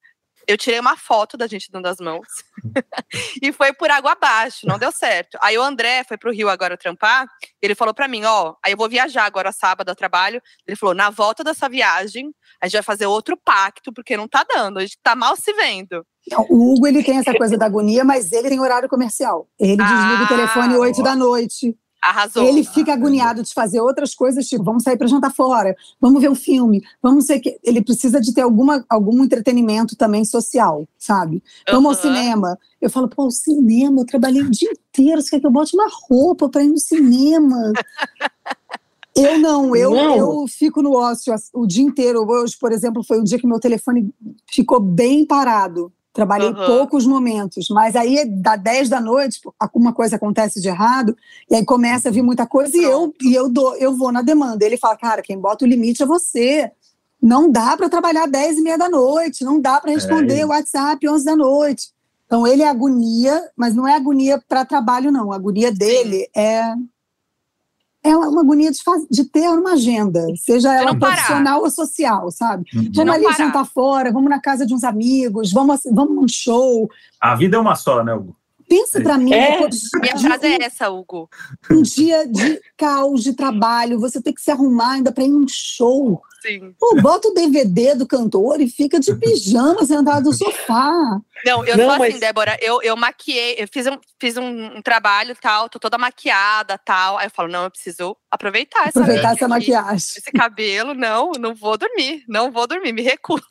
eu 0.48 0.58
tirei 0.58 0.80
uma 0.80 0.98
foto 0.98 1.38
da 1.38 1.48
gente 1.48 1.72
dando 1.72 1.86
as 1.86 1.98
mãos 2.00 2.28
e 3.42 3.52
foi 3.52 3.74
por 3.74 3.90
água 3.90 4.12
abaixo, 4.12 4.68
não 4.68 4.78
deu 4.78 4.92
certo. 4.92 5.38
Aí 5.42 5.58
o 5.58 5.62
André 5.62 6.04
foi 6.04 6.18
pro 6.18 6.32
Rio 6.32 6.50
agora 6.50 6.78
trampar, 6.78 7.28
ele 7.62 7.76
falou 7.76 7.94
para 7.94 8.08
mim, 8.08 8.24
ó, 8.26 8.56
aí 8.64 8.74
eu 8.74 8.78
vou 8.78 8.90
viajar 8.90 9.26
agora 9.26 9.52
sábado 9.52 9.90
a 9.90 9.96
trabalho. 9.96 10.42
Ele 10.68 10.76
falou, 10.76 10.96
na 10.96 11.10
volta 11.10 11.44
dessa 11.44 11.70
viagem, 11.70 12.34
a 12.60 12.68
gente 12.68 12.74
vai 12.74 12.84
fazer 12.84 13.06
outro 13.06 13.38
pacto, 13.38 13.92
porque 13.94 14.18
não 14.18 14.28
tá 14.28 14.46
dando, 14.48 14.80
a 14.80 14.82
gente 14.82 14.98
tá 15.02 15.16
mal 15.16 15.36
se 15.36 15.54
vendo. 15.54 16.06
Não, 16.30 16.46
o 16.50 16.74
Hugo, 16.74 16.88
ele 16.88 17.04
tem 17.04 17.18
essa 17.18 17.34
coisa 17.34 17.58
da 17.58 17.66
agonia, 17.66 18.04
mas 18.04 18.32
ele 18.32 18.50
tem 18.50 18.60
horário 18.60 18.88
comercial. 18.88 19.48
Ele 19.60 19.82
ah, 19.82 19.86
desliga 19.86 20.24
o 20.24 20.28
telefone 20.28 20.76
8 20.76 21.02
da 21.02 21.16
noite. 21.16 21.76
Arrasou. 22.02 22.44
Ele 22.44 22.64
fica 22.64 22.94
agoniado 22.94 23.44
de 23.44 23.54
fazer 23.54 23.80
outras 23.80 24.16
coisas, 24.16 24.48
tipo, 24.48 24.64
vamos 24.64 24.82
sair 24.82 24.98
para 24.98 25.08
jantar 25.08 25.32
fora, 25.32 25.76
vamos 26.00 26.20
ver 26.20 26.32
um 26.32 26.36
filme, 26.36 26.82
vamos 27.02 27.26
ser 27.26 27.40
que 27.40 27.60
ele 27.64 27.84
precisa 27.84 28.20
de 28.20 28.34
ter 28.34 28.42
alguma, 28.42 28.84
algum 28.90 29.24
entretenimento 29.24 29.96
também 29.96 30.26
social, 30.26 30.88
sabe? 30.98 31.44
Vamos 31.70 31.84
uhum. 31.84 31.90
ao 31.90 32.02
cinema. 32.02 32.60
Eu 32.82 32.90
falo, 32.90 33.08
pô, 33.08 33.28
o 33.28 33.32
cinema, 33.32 34.02
eu 34.02 34.06
trabalhei 34.06 34.42
o 34.42 34.50
dia 34.50 34.72
inteiro, 34.72 35.22
você 35.22 35.30
quer 35.30 35.40
que 35.40 35.46
eu 35.46 35.52
bote 35.52 35.76
uma 35.76 35.88
roupa 36.10 36.50
para 36.50 36.64
ir 36.64 36.70
no 36.70 36.80
cinema? 36.80 37.72
Eu 39.14 39.38
não, 39.40 39.76
eu, 39.76 39.92
não. 39.92 40.16
eu 40.16 40.46
fico 40.48 40.82
no 40.82 40.94
ócio 40.94 41.36
o 41.54 41.68
dia 41.68 41.84
inteiro. 41.84 42.26
Hoje, 42.26 42.58
por 42.58 42.72
exemplo, 42.72 43.04
foi 43.04 43.20
um 43.20 43.24
dia 43.24 43.38
que 43.38 43.46
meu 43.46 43.60
telefone 43.60 44.10
ficou 44.50 44.80
bem 44.80 45.26
parado. 45.26 45.92
Trabalhei 46.14 46.50
uhum. 46.50 46.66
poucos 46.66 47.06
momentos, 47.06 47.70
mas 47.70 47.96
aí 47.96 48.26
da 48.26 48.58
10 48.58 48.90
da 48.90 49.00
noite 49.00 49.40
alguma 49.58 49.94
coisa 49.94 50.18
acontece 50.18 50.60
de 50.62 50.68
errado 50.68 51.16
e 51.50 51.56
aí 51.56 51.64
começa 51.64 52.10
a 52.10 52.12
vir 52.12 52.22
muita 52.22 52.46
coisa 52.46 52.76
e 52.78 52.84
eu 52.84 53.14
e 53.22 53.34
eu 53.34 53.48
dou, 53.48 53.76
eu 53.78 53.96
vou 53.96 54.12
na 54.12 54.22
demanda. 54.22 54.66
Ele 54.66 54.76
fala, 54.76 54.98
cara, 54.98 55.22
quem 55.22 55.40
bota 55.40 55.64
o 55.64 55.68
limite 55.68 56.04
é 56.04 56.06
você. 56.06 56.70
Não 57.22 57.50
dá 57.50 57.78
para 57.78 57.88
trabalhar 57.88 58.28
10 58.28 58.58
e 58.58 58.62
meia 58.62 58.78
da 58.78 58.90
noite, 58.90 59.46
não 59.46 59.62
dá 59.62 59.80
para 59.80 59.92
responder 59.92 60.40
é. 60.40 60.46
o 60.46 60.50
WhatsApp 60.50 61.08
11 61.08 61.24
da 61.24 61.36
noite. 61.36 61.90
Então 62.26 62.46
ele 62.46 62.64
é 62.64 62.68
agonia, 62.68 63.50
mas 63.56 63.74
não 63.74 63.88
é 63.88 63.96
agonia 63.96 64.42
para 64.50 64.66
trabalho 64.66 65.12
não. 65.12 65.32
A 65.32 65.36
agonia 65.36 65.72
dele 65.72 66.20
Sim. 66.20 66.28
é 66.36 66.76
é 68.04 68.16
uma 68.16 68.42
agonia 68.42 68.72
de, 68.72 68.80
de, 69.10 69.26
ter 69.26 69.48
uma 69.50 69.74
agenda, 69.74 70.26
seja 70.36 70.74
ela 70.74 70.98
profissional 70.98 71.62
ou 71.62 71.70
social, 71.70 72.32
sabe? 72.32 72.66
Uhum. 72.74 72.92
Vamos 72.96 73.14
ali 73.14 73.24
parar. 73.26 73.38
jantar 73.38 73.66
fora, 73.66 74.12
vamos 74.12 74.30
na 74.30 74.40
casa 74.40 74.66
de 74.66 74.74
uns 74.74 74.84
amigos, 74.84 75.52
vamos, 75.52 75.82
vamos 75.92 76.16
num 76.16 76.28
show. 76.28 76.90
A 77.20 77.36
vida 77.36 77.58
é 77.58 77.60
uma 77.60 77.76
só, 77.76 78.04
né, 78.04 78.14
Hugo? 78.14 78.36
Pensa 78.68 79.00
é. 79.00 79.04
para 79.04 79.18
mim. 79.18 79.34
É. 79.34 79.60
Minha 79.60 80.18
frase 80.18 80.48
é 80.48 80.64
essa, 80.64 80.90
Hugo. 80.90 81.30
Um 81.70 81.82
dia 81.82 82.26
de 82.26 82.60
caos 82.78 83.22
de 83.22 83.34
trabalho, 83.34 84.00
você 84.00 84.22
tem 84.22 84.34
que 84.34 84.42
se 84.42 84.50
arrumar 84.50 84.94
ainda 84.94 85.12
para 85.12 85.26
ir 85.26 85.30
num 85.30 85.46
show. 85.48 86.22
Sim. 86.42 86.74
Pô, 86.80 86.96
bota 87.02 87.28
o 87.28 87.34
DVD 87.34 87.94
do 87.94 88.08
cantor 88.08 88.60
e 88.60 88.68
fica 88.68 89.00
de 89.00 89.14
pijama 89.16 89.86
sentado 89.86 90.24
no 90.26 90.34
sofá. 90.34 91.20
Não, 91.46 91.64
eu 91.66 91.78
Não, 91.78 91.86
sou 91.86 91.92
assim, 92.04 92.12
mas- 92.14 92.20
Débora. 92.20 92.58
Eu, 92.62 92.82
eu 92.82 92.98
maquiei, 92.98 93.56
eu 93.60 93.68
fiz, 93.72 93.86
um, 93.88 93.98
fiz 94.20 94.38
um, 94.38 94.78
um 94.78 94.82
trabalho 94.82 95.36
tal, 95.40 95.70
tô 95.70 95.78
toda 95.78 95.98
maquiada 95.98 96.78
tal. 96.80 97.18
Aí 97.20 97.28
eu 97.28 97.32
falo, 97.32 97.48
não, 97.50 97.66
eu 97.66 97.72
preciso 97.72 98.18
aproveitar 98.30 98.88
essa 98.88 99.00
Aproveitar 99.02 99.34
essa 99.34 99.46
aqui, 99.46 99.50
maquiagem. 99.54 99.96
Esse 99.96 100.32
cabelo, 100.32 100.94
não, 100.96 101.32
não 101.40 101.54
vou 101.54 101.78
dormir. 101.78 102.24
Não 102.28 102.52
vou 102.52 102.66
dormir, 102.66 102.92
me 102.92 103.02
recuso. 103.04 103.44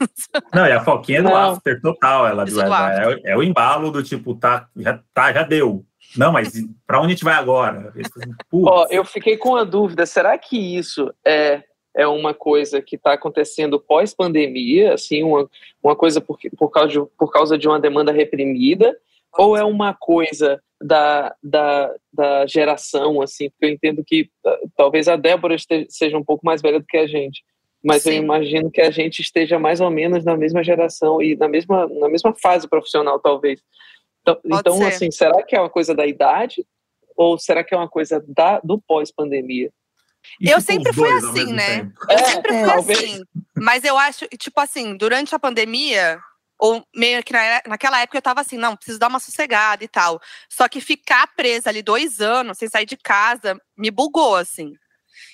Não, 0.52 0.66
e 0.66 0.72
a 0.72 0.82
foquinha 0.84 1.22
do 1.22 1.28
Não. 1.28 1.52
after 1.52 1.80
total, 1.80 2.26
ela 2.26 2.44
do 2.44 2.60
ela- 2.60 2.92
é, 2.94 3.08
o- 3.08 3.20
é 3.24 3.36
o 3.36 3.42
embalo 3.42 3.90
do 3.92 4.02
tipo, 4.02 4.34
tá, 4.34 4.66
já, 4.76 5.00
tá, 5.14 5.32
já 5.32 5.42
deu. 5.44 5.84
Não, 6.16 6.32
mas 6.32 6.52
pra 6.86 6.98
onde 6.98 7.06
a 7.06 7.10
gente 7.10 7.22
vai 7.24 7.34
agora? 7.34 7.92
Ó, 8.52 8.86
eu 8.90 9.04
fiquei 9.04 9.36
com 9.36 9.54
a 9.54 9.62
dúvida, 9.62 10.04
será 10.06 10.36
que 10.36 10.56
isso 10.76 11.08
é, 11.24 11.62
é 11.96 12.06
uma 12.06 12.32
coisa 12.32 12.80
que 12.80 12.96
está 12.96 13.12
acontecendo 13.12 13.80
pós-pandemia, 13.80 14.94
assim, 14.94 15.22
uma, 15.22 15.48
uma 15.82 15.96
coisa 15.96 16.20
por, 16.20 16.38
por, 16.56 16.70
causa 16.70 16.88
de, 16.88 17.00
por 17.18 17.32
causa 17.32 17.58
de 17.58 17.68
uma 17.68 17.80
demanda 17.80 18.12
reprimida, 18.12 18.96
ou 19.36 19.56
é 19.56 19.64
uma 19.64 19.94
coisa 19.94 20.60
da, 20.80 21.34
da, 21.42 21.94
da 22.12 22.46
geração, 22.46 23.20
assim, 23.20 23.50
porque 23.50 23.66
eu 23.66 23.70
entendo 23.70 24.02
que 24.04 24.30
ah, 24.44 24.58
talvez 24.76 25.08
a 25.08 25.16
Débora 25.16 25.54
este- 25.54 25.86
seja 25.88 26.16
um 26.16 26.24
pouco 26.24 26.44
mais 26.44 26.62
velha 26.62 26.80
do 26.80 26.86
que 26.86 26.96
a 26.96 27.06
gente, 27.06 27.42
mas 27.82 28.04
eu 28.06 28.12
Sim. 28.12 28.18
imagino 28.18 28.70
que 28.70 28.80
a 28.80 28.90
gente 28.90 29.20
esteja 29.20 29.58
mais 29.58 29.80
ou 29.80 29.90
menos 29.90 30.24
na 30.24 30.36
mesma 30.36 30.62
geração 30.62 31.22
e 31.22 31.36
na 31.36 31.48
mesma, 31.48 31.86
na 31.86 32.08
mesma 32.08 32.34
fase 32.34 32.68
profissional, 32.68 33.18
talvez. 33.18 33.60
Então, 34.22 34.38
então 34.44 34.86
assim, 34.86 35.10
será 35.10 35.42
que 35.42 35.56
é 35.56 35.60
uma 35.60 35.70
coisa 35.70 35.94
da 35.94 36.06
idade 36.06 36.64
ou 37.16 37.38
será 37.38 37.64
que 37.64 37.74
é 37.74 37.76
uma 37.76 37.88
coisa 37.88 38.22
da, 38.26 38.60
do 38.60 38.78
pós-pandemia? 38.78 39.70
E, 40.40 40.48
eu 40.50 40.60
sempre 40.60 40.92
fui 40.92 41.10
assim, 41.12 41.52
né? 41.52 41.78
tempo. 41.80 41.92
Eu 42.08 42.16
É, 42.18 42.24
sempre 42.24 42.54
é, 42.54 42.64
fui 42.64 42.72
talvez. 42.74 42.98
assim. 43.14 43.22
Mas 43.56 43.84
eu 43.84 43.98
acho, 43.98 44.26
tipo 44.38 44.60
assim, 44.60 44.96
durante 44.96 45.34
a 45.34 45.38
pandemia, 45.38 46.18
ou 46.58 46.84
meio 46.94 47.22
que 47.22 47.32
na- 47.32 47.62
naquela 47.66 48.00
época 48.00 48.18
eu 48.18 48.22
tava 48.22 48.40
assim, 48.40 48.56
não, 48.58 48.76
preciso 48.76 48.98
dar 48.98 49.08
uma 49.08 49.18
sossegada 49.20 49.82
e 49.82 49.88
tal. 49.88 50.20
Só 50.48 50.68
que 50.68 50.80
ficar 50.80 51.26
presa 51.34 51.70
ali 51.70 51.82
dois 51.82 52.20
anos, 52.20 52.58
sem 52.58 52.68
sair 52.68 52.86
de 52.86 52.96
casa, 52.96 53.58
me 53.76 53.90
bugou, 53.90 54.36
assim. 54.36 54.72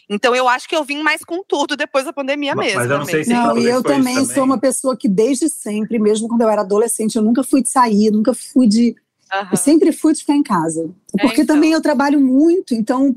Então 0.09 0.35
eu 0.37 0.49
acho 0.49 0.69
que 0.69 0.75
eu 0.77 0.85
vim 0.85 1.03
mais 1.03 1.25
com 1.25 1.43
tudo 1.43 1.77
depois 1.77 2.05
da 2.05 2.13
pandemia 2.13 2.55
Mas- 2.55 2.67
mesmo. 2.67 2.81
mas 2.81 2.91
eu 2.91 2.99
não 2.99 3.05
sei 3.07 3.25
se. 3.25 3.31
Não, 3.31 3.59
e 3.59 3.65
eu 3.67 3.75
isso 3.75 3.83
também, 3.83 4.15
também. 4.15 4.35
sou 4.35 4.45
uma 4.45 4.59
pessoa 4.59 4.97
que 4.97 5.09
desde 5.09 5.49
sempre, 5.49 5.99
mesmo 5.99 6.29
quando 6.29 6.43
eu 6.43 6.49
era 6.49 6.63
adolescente, 6.63 7.17
eu 7.17 7.23
nunca 7.23 7.43
fui 7.43 7.63
de 7.63 7.69
sair, 7.71 8.11
nunca 8.11 8.33
fui 8.35 8.67
de. 8.69 8.95
Aham. 9.33 9.49
Eu 9.51 9.57
sempre 9.57 9.91
fui 9.91 10.13
de 10.13 10.21
ficar 10.21 10.35
em 10.35 10.43
casa. 10.45 10.89
É, 11.19 11.23
Porque 11.23 11.43
então. 11.43 11.57
também 11.57 11.73
eu 11.73 11.83
trabalho 11.83 12.21
muito, 12.21 12.73
então 12.75 13.17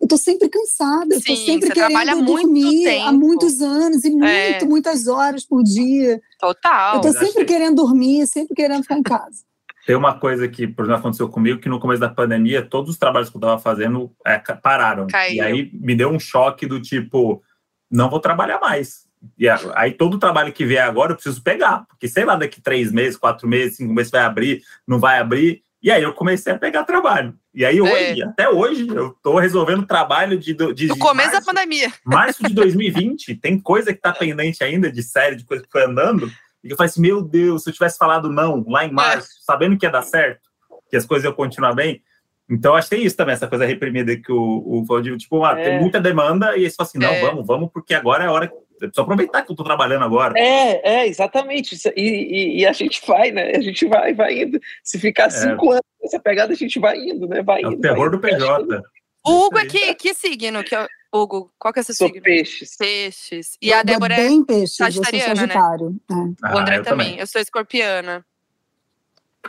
eu 0.00 0.08
tô 0.08 0.16
sempre 0.16 0.48
cansada, 0.48 1.14
eu 1.14 1.22
tô 1.22 1.36
sempre 1.36 1.66
você 1.68 1.74
trabalha 1.74 2.12
querendo 2.12 2.24
muito 2.24 2.42
dormir 2.46 2.86
há 2.86 2.90
tempo. 2.90 3.12
muitos 3.18 3.60
anos 3.60 4.04
e 4.04 4.10
muito, 4.10 4.24
É. 4.24 4.64
muitas 4.64 5.06
horas 5.06 5.44
por 5.44 5.62
dia. 5.62 6.20
Total. 6.38 6.96
eu 6.96 7.00
tô 7.02 7.12
sempre 7.12 7.44
que- 7.44 7.52
querendo 7.52 7.76
dormir, 7.76 8.26
sempre 8.26 8.54
querendo 8.54 8.82
ficar 8.82 8.96
em 8.98 9.02
casa. 9.02 9.42
Tem 9.86 9.96
uma 9.96 10.18
coisa 10.18 10.46
que, 10.46 10.66
por 10.66 10.84
exemplo, 10.84 11.00
aconteceu 11.00 11.28
comigo, 11.28 11.60
que 11.60 11.68
no 11.68 11.80
começo 11.80 12.00
da 12.00 12.08
pandemia, 12.08 12.62
todos 12.62 12.90
os 12.90 12.98
trabalhos 12.98 13.28
que 13.30 13.36
eu 13.36 13.40
estava 13.40 13.58
fazendo 13.58 14.10
é, 14.26 14.38
pararam. 14.38 15.06
Caiu. 15.06 15.34
E 15.36 15.40
aí 15.40 15.70
me 15.72 15.94
deu 15.94 16.10
um 16.10 16.18
choque 16.20 16.66
do 16.66 16.80
tipo, 16.80 17.42
não 17.90 18.08
vou 18.10 18.20
trabalhar 18.20 18.60
mais. 18.60 19.08
E 19.38 19.46
aí 19.74 19.92
todo 19.92 20.14
o 20.14 20.18
trabalho 20.18 20.52
que 20.52 20.64
vier 20.64 20.82
agora 20.84 21.12
eu 21.12 21.16
preciso 21.16 21.42
pegar, 21.42 21.84
porque 21.88 22.08
sei 22.08 22.24
lá, 22.24 22.36
daqui 22.36 22.60
três 22.60 22.90
meses, 22.92 23.18
quatro 23.18 23.46
meses, 23.48 23.76
cinco 23.76 23.92
meses 23.92 24.10
vai 24.10 24.22
abrir, 24.22 24.62
não 24.86 24.98
vai 24.98 25.18
abrir. 25.18 25.62
E 25.82 25.90
aí 25.90 26.02
eu 26.02 26.12
comecei 26.12 26.52
a 26.52 26.58
pegar 26.58 26.84
trabalho. 26.84 27.34
E 27.54 27.64
aí 27.64 27.80
hoje, 27.80 28.22
até 28.22 28.48
hoje, 28.48 28.86
eu 28.88 29.16
tô 29.22 29.38
resolvendo 29.38 29.86
trabalho 29.86 30.38
de, 30.38 30.52
de 30.74 30.86
No 30.86 30.98
começo 30.98 31.28
da 31.30 31.34
março, 31.36 31.46
pandemia. 31.46 31.92
março 32.04 32.42
de 32.46 32.52
2020, 32.54 33.34
tem 33.36 33.58
coisa 33.58 33.92
que 33.94 34.00
tá 34.00 34.12
pendente 34.12 34.62
ainda 34.62 34.92
de 34.92 35.02
série, 35.02 35.36
de 35.36 35.44
coisa 35.44 35.62
que 35.64 35.70
foi 35.70 35.84
andando, 35.84 36.30
e 36.62 36.70
eu 36.70 36.76
falei 36.76 36.90
assim, 36.90 37.00
meu 37.00 37.22
Deus, 37.22 37.62
se 37.64 37.70
eu 37.70 37.74
tivesse 37.74 37.96
falado 37.96 38.30
não 38.30 38.62
lá 38.68 38.84
em 38.84 38.92
março, 38.92 39.30
sabendo 39.40 39.78
que 39.78 39.86
ia 39.86 39.90
dar 39.90 40.02
certo, 40.02 40.42
que 40.90 40.96
as 40.96 41.06
coisas 41.06 41.24
iam 41.24 41.32
continuar 41.32 41.72
bem. 41.72 42.02
Então, 42.48 42.74
acho 42.74 42.88
que 42.90 42.96
tem 42.96 43.04
isso 43.06 43.16
também, 43.16 43.32
essa 43.32 43.46
coisa 43.48 43.64
reprimida 43.64 44.14
que 44.16 44.30
o, 44.30 44.84
de, 45.02 45.16
tipo, 45.16 45.42
ah, 45.44 45.58
É. 45.58 45.64
tem 45.64 45.80
muita 45.80 45.98
demanda, 46.00 46.56
e 46.56 46.62
eles 46.62 46.76
falam 46.76 46.88
assim, 46.88 46.98
não, 46.98 47.08
É. 47.12 47.20
vamos, 47.22 47.46
vamos, 47.46 47.70
porque 47.72 47.94
agora 47.94 48.24
é 48.24 48.26
a 48.26 48.32
hora, 48.32 48.52
eu 48.80 48.88
preciso 48.88 49.02
aproveitar 49.02 49.42
que 49.42 49.52
eu 49.52 49.56
tô 49.56 49.62
trabalhando 49.64 50.04
agora. 50.04 50.38
É, 50.38 51.00
é, 51.02 51.06
exatamente. 51.06 51.76
E, 51.96 52.00
e- 52.00 52.58
e 52.60 52.66
a 52.66 52.72
gente 52.72 53.00
vai, 53.06 53.30
né? 53.30 53.52
A 53.54 53.60
gente 53.60 53.86
vai, 53.86 54.14
vai 54.14 54.42
indo. 54.42 54.60
Se 54.82 54.98
ficar 54.98 55.30
cinco 55.30 55.70
anos 55.70 55.82
nessa 56.02 56.18
pegada, 56.18 56.52
a 56.52 56.56
gente 56.56 56.78
vai 56.78 56.96
indo, 56.98 57.28
né? 57.28 57.42
Vai 57.42 57.62
É 57.62 57.66
indo. 57.66 57.76
o 57.76 57.80
terror 57.80 58.10
do 58.10 58.16
indo. 58.16 58.20
PJ. 58.26 58.82
O 59.26 59.32
Hugo 59.46 59.58
é 59.58 59.66
que, 59.66 59.94
que 59.94 60.14
signo? 60.14 60.64
Que, 60.64 60.74
é- 60.74 60.86
Hugo, 61.12 61.52
qual 61.58 61.74
que 61.74 61.80
é 61.80 61.82
o 61.82 61.84
seu 61.84 61.94
Sou 61.94 62.06
signo? 62.08 62.22
peixes. 62.22 62.76
Peixes. 62.76 63.58
E 63.60 63.72
a 63.72 63.80
Eu- 63.80 63.84
Débora 63.84 64.14
é 64.14 64.16
bem 64.28 64.42
peixe, 64.44 64.82
eu 64.82 64.90
sou 64.92 65.02
sagitariana, 65.04 65.28
né? 65.28 65.36
sagitário. 65.36 65.96
É. 66.10 66.14
o 66.14 66.34
Ah, 66.42 66.60
André 66.60 66.78
eu 66.78 66.84
também. 66.84 67.18
Eu 67.18 67.26
sou 67.26 67.40
escorpiana. 67.40 68.24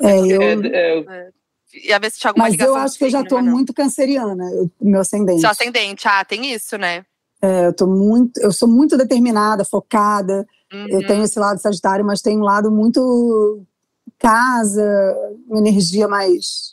É, 0.01 0.19
eu, 0.19 0.41
É, 0.41 0.99
é, 0.99 1.29
E 1.73 1.93
a 1.93 1.99
ver 1.99 2.11
se 2.11 2.19
tinha 2.19 2.31
alguma 2.31 2.45
mas 2.45 2.53
ligação 2.53 2.75
eu 2.75 2.81
acho 2.81 2.97
que 2.97 3.05
eu 3.05 3.09
já 3.09 3.23
não. 3.23 3.43
muito 3.43 3.73
canceriana, 3.73 4.43
eu- 4.51 4.69
meu 4.81 4.99
ascendente. 5.01 5.39
Seu 5.39 5.49
ascendente, 5.49 6.05
ah, 6.07 6.25
tem 6.25 6.51
isso, 6.53 6.77
né? 6.77 7.05
É, 7.41 7.67
eu 7.67 7.73
tô 7.73 7.87
muito, 7.87 8.39
eu 8.39 8.51
sou 8.51 8.67
muito 8.67 8.95
determinada, 8.97 9.65
focada. 9.65 10.45
Eu 10.71 10.99
Uhum. 10.99 11.07
tenho 11.07 11.23
esse 11.23 11.37
lado 11.37 11.59
sagitário, 11.59 12.05
mas 12.05 12.21
tem 12.21 12.37
um 12.37 12.43
lado 12.43 12.71
muito 12.71 13.63
casa, 14.17 14.83
uma 15.47 15.57
energia 15.59 16.07
mais 16.07 16.71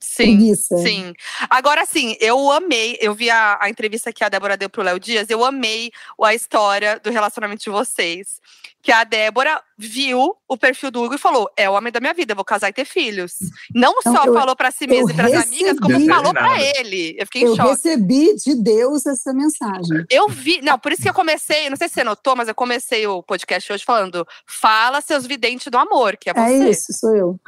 Sim. 0.00 0.36
preguiça. 0.36 0.78
Sim. 0.78 1.12
Agora, 1.50 1.84
sim, 1.84 2.16
eu 2.20 2.50
amei. 2.50 2.96
Eu 3.00 3.14
vi 3.14 3.28
a, 3.28 3.58
a 3.60 3.68
entrevista 3.68 4.12
que 4.12 4.24
a 4.24 4.28
Débora 4.28 4.56
deu 4.56 4.70
pro 4.70 4.82
Léo 4.82 4.98
Dias. 4.98 5.28
Eu 5.28 5.44
amei 5.44 5.90
a 6.22 6.34
história 6.34 6.98
do 7.02 7.10
relacionamento 7.10 7.62
de 7.64 7.70
vocês. 7.70 8.40
Que 8.82 8.92
a 8.92 9.04
Débora 9.04 9.60
viu 9.76 10.34
o 10.48 10.56
perfil 10.56 10.90
do 10.90 11.02
Hugo 11.02 11.14
e 11.14 11.18
falou: 11.18 11.50
é 11.54 11.68
o 11.68 11.74
homem 11.74 11.92
da 11.92 12.00
minha 12.00 12.14
vida, 12.14 12.32
eu 12.32 12.36
vou 12.36 12.44
casar 12.44 12.70
e 12.70 12.72
ter 12.72 12.86
filhos. 12.86 13.34
Não 13.74 13.94
Então, 13.98 14.14
só 14.14 14.24
eu- 14.24 14.32
falou 14.32 14.56
pra 14.56 14.70
si 14.70 14.86
mesma 14.86 15.10
eu 15.10 15.14
e 15.14 15.14
pras 15.14 15.34
amigas, 15.46 15.78
como 15.78 16.06
falou 16.06 16.32
pra 16.32 16.48
Determinada. 16.54 16.78
ele. 16.80 17.14
Eu 17.18 17.26
fiquei 17.26 17.42
em 17.42 17.44
Eu 17.46 17.56
choque. 17.56 17.68
recebi 17.70 18.34
de 18.36 18.54
Deus 18.54 19.04
essa 19.04 19.34
mensagem. 19.34 20.04
Eu 20.10 20.28
vi, 20.28 20.62
não, 20.62 20.78
por 20.78 20.92
isso 20.92 21.02
que 21.02 21.08
eu 21.10 21.14
comecei, 21.14 21.68
não 21.68 21.76
sei 21.76 21.88
se 21.88 21.94
você 21.94 22.04
notou, 22.04 22.34
mas 22.34 22.48
eu 22.48 22.54
comecei 22.54 23.06
o 23.06 23.22
podcast 23.22 23.70
hoje 23.70 23.84
falando: 23.84 24.26
fala 24.46 25.00
seus 25.02 25.26
videntes 25.26 25.66
do 25.70 25.76
amor, 25.76 26.16
que 26.16 26.30
é 26.30 26.32
você. 26.32 26.40
É 26.40 26.70
isso, 26.70 26.92
sou 26.94 27.14
eu. 27.14 27.38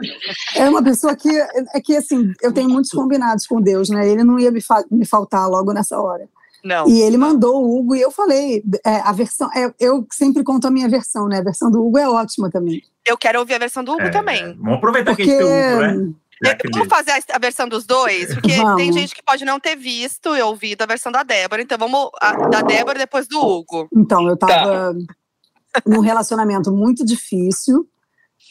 É 0.55 0.69
uma 0.69 0.83
pessoa 0.85 1.17
que, 1.17 1.31
é 1.75 1.81
que 1.81 1.97
assim, 1.97 2.31
eu 2.43 2.53
tenho 2.53 2.69
muitos 2.69 2.91
combinados 2.91 3.47
com 3.47 3.59
Deus, 3.61 3.89
né? 3.89 4.07
Ele 4.07 4.23
não 4.23 4.39
ia 4.39 4.51
me, 4.51 4.61
fa- 4.61 4.85
me 4.91 5.07
faltar 5.07 5.49
logo 5.49 5.73
nessa 5.73 5.99
hora. 5.99 6.29
Não. 6.65 6.89
E 6.89 7.01
ele 7.03 7.17
mandou 7.17 7.63
o 7.65 7.79
Hugo 7.79 7.95
e 7.97 8.01
eu 8.01 8.11
falei, 8.11 8.63
é, 8.87 8.97
a 9.01 9.13
versão, 9.13 9.51
é, 9.53 9.73
eu 9.81 10.07
sempre 10.13 10.45
conto 10.45 10.67
a 10.67 10.71
minha 10.71 10.89
versão, 10.89 11.27
né? 11.27 11.39
A 11.39 11.43
versão 11.43 11.71
do 11.71 11.85
Hugo 11.85 11.99
é 11.99 12.09
ótima 12.09 12.51
também. 12.51 12.83
Eu 13.05 13.19
quero 13.19 13.41
ouvir 13.41 13.55
a 13.55 13.59
versão 13.59 13.83
do 13.83 13.93
Hugo 13.93 14.03
É, 14.03 14.11
também. 14.11 14.55
Vamos 14.59 14.75
aproveitar 14.75 15.11
Porque 15.11 15.25
que 15.25 15.31
a 15.31 15.35
gente 15.35 15.45
tem 15.45 15.49
o 15.49 16.01
Hugo, 16.03 16.17
né? 16.43 16.55
Que 16.55 16.69
Vamos 16.71 16.89
fazer 16.89 17.13
a- 17.33 17.39
versão 17.39 17.69
dos 17.69 17.85
dois? 17.85 18.33
Porque 18.35 18.53
Vamos. 18.57 18.77
tem 18.77 18.93
gente 18.93 19.15
que 19.15 19.23
pode 19.25 19.45
não 19.45 19.59
ter 19.59 19.77
visto 19.77 20.37
e 20.37 20.43
ouvido 20.43 20.83
a 20.83 20.87
versão 20.87 21.11
da 21.11 21.23
Débora. 21.25 21.63
Então 21.63 21.77
vamos 21.79 22.11
a, 22.21 22.49
da 22.49 22.63
Débora 22.63 22.97
e 22.99 23.01
depois 23.03 23.27
do 23.27 23.41
Hugo. 23.41 23.89
Então, 23.97 24.29
eu 24.29 24.37
tava 24.37 24.95
num 25.87 26.01
relacionamento 26.01 26.71
muito 26.73 27.05
difícil 27.05 27.89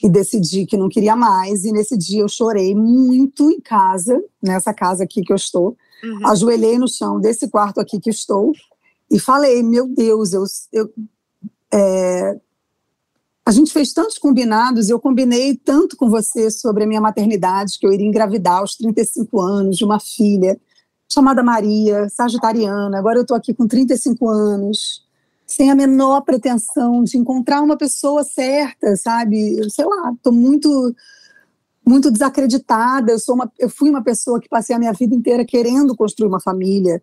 e 0.04 0.10
decidi 0.10 0.66
que 0.66 0.76
não 0.76 0.90
queria 0.90 1.16
mais. 1.16 1.64
E 1.64 1.72
nesse 1.72 1.98
dia 1.98 2.22
eu 2.22 2.28
chorei 2.30 2.74
muito 2.76 3.50
em 3.52 3.60
casa, 3.62 4.22
nessa 4.42 4.74
casa 4.74 5.04
aqui 5.04 5.22
que 5.22 5.32
eu 5.32 5.38
estou. 5.38 5.78
Uhum. 6.04 6.28
Ajoelhei 6.28 6.78
no 6.78 6.88
chão 6.88 7.20
desse 7.20 7.50
quarto 7.50 7.80
aqui 7.80 8.00
que 8.00 8.10
estou 8.10 8.52
e 9.10 9.20
falei: 9.20 9.62
Meu 9.64 9.88
Deus, 9.88 10.34
eu. 10.34 10.46
eu 10.72 10.92
é, 11.74 12.40
a 13.44 13.52
gente 13.52 13.74
fez 13.74 13.92
tantos 13.92 14.18
combinados, 14.18 14.90
eu 14.90 15.00
combinei 15.00 15.56
tanto 15.56 15.98
com 15.98 16.10
você 16.10 16.52
sobre 16.52 16.84
a 16.84 16.88
minha 16.88 17.02
maternidade, 17.02 17.80
que 17.80 17.88
eu 17.88 17.92
iria 17.92 18.08
engravidar 18.08 18.60
aos 18.60 18.76
35 18.76 19.42
anos 19.42 19.78
de 19.78 19.84
uma 19.84 20.00
filha 20.00 20.60
chamada 21.12 21.44
Maria, 21.44 22.08
sagitariana. 22.10 22.98
Agora 22.98 23.18
eu 23.18 23.24
estou 23.24 23.36
aqui 23.36 23.54
com 23.54 23.68
35 23.68 24.30
anos, 24.30 25.04
sem 25.46 25.72
a 25.72 25.76
menor 25.76 26.22
pretensão 26.22 27.04
de 27.04 27.18
encontrar 27.18 27.62
uma 27.62 27.76
pessoa 27.76 28.24
certa, 28.24 28.96
sabe? 28.96 29.58
Eu, 29.58 29.70
sei 29.70 29.86
lá, 29.86 30.14
estou 30.14 30.32
muito 30.32 30.96
muito 31.86 32.12
desacreditada. 32.12 33.12
Eu 33.12 33.20
sou 33.20 33.36
uma, 33.36 33.52
eu 33.60 33.70
fui 33.70 33.90
uma 33.90 34.04
pessoa 34.04 34.40
que 34.40 34.50
passei 34.50 34.76
a 34.76 34.80
minha 34.80 34.94
vida 34.94 35.16
inteira 35.16 35.46
querendo 35.46 35.96
construir 35.96 36.28
uma 36.28 36.40
família, 36.40 37.02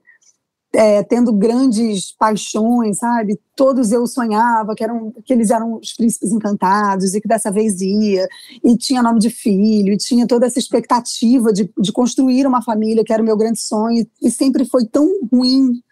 é, 0.72 1.02
tendo 1.02 1.32
grandes 1.32 2.12
paixões, 2.12 2.98
sabe? 2.98 3.40
Todos 3.56 3.90
eu 3.90 4.06
sonhava 4.06 4.74
que 4.74 4.84
eram 4.84 5.12
que 5.24 5.32
eles 5.32 5.50
eram 5.50 5.76
os 5.76 5.94
príncipes 5.94 6.30
encantados 6.30 7.14
e 7.14 7.20
que 7.20 7.28
dessa 7.28 7.50
vez 7.50 7.80
ia 7.80 8.28
e 8.62 8.76
tinha 8.76 9.02
nome 9.02 9.18
de 9.18 9.30
filho 9.30 9.92
e 9.92 9.96
tinha 9.96 10.26
toda 10.26 10.46
essa 10.46 10.58
expectativa 10.58 11.52
de, 11.52 11.70
de 11.78 11.92
construir 11.92 12.46
uma 12.46 12.62
família 12.62 13.02
que 13.02 13.12
era 13.12 13.22
o 13.22 13.24
meu 13.24 13.36
grande 13.36 13.60
sonho 13.60 14.06
e 14.22 14.30
sempre 14.30 14.64
foi 14.66 14.84
tão 14.86 15.08
ruim, 15.32 15.82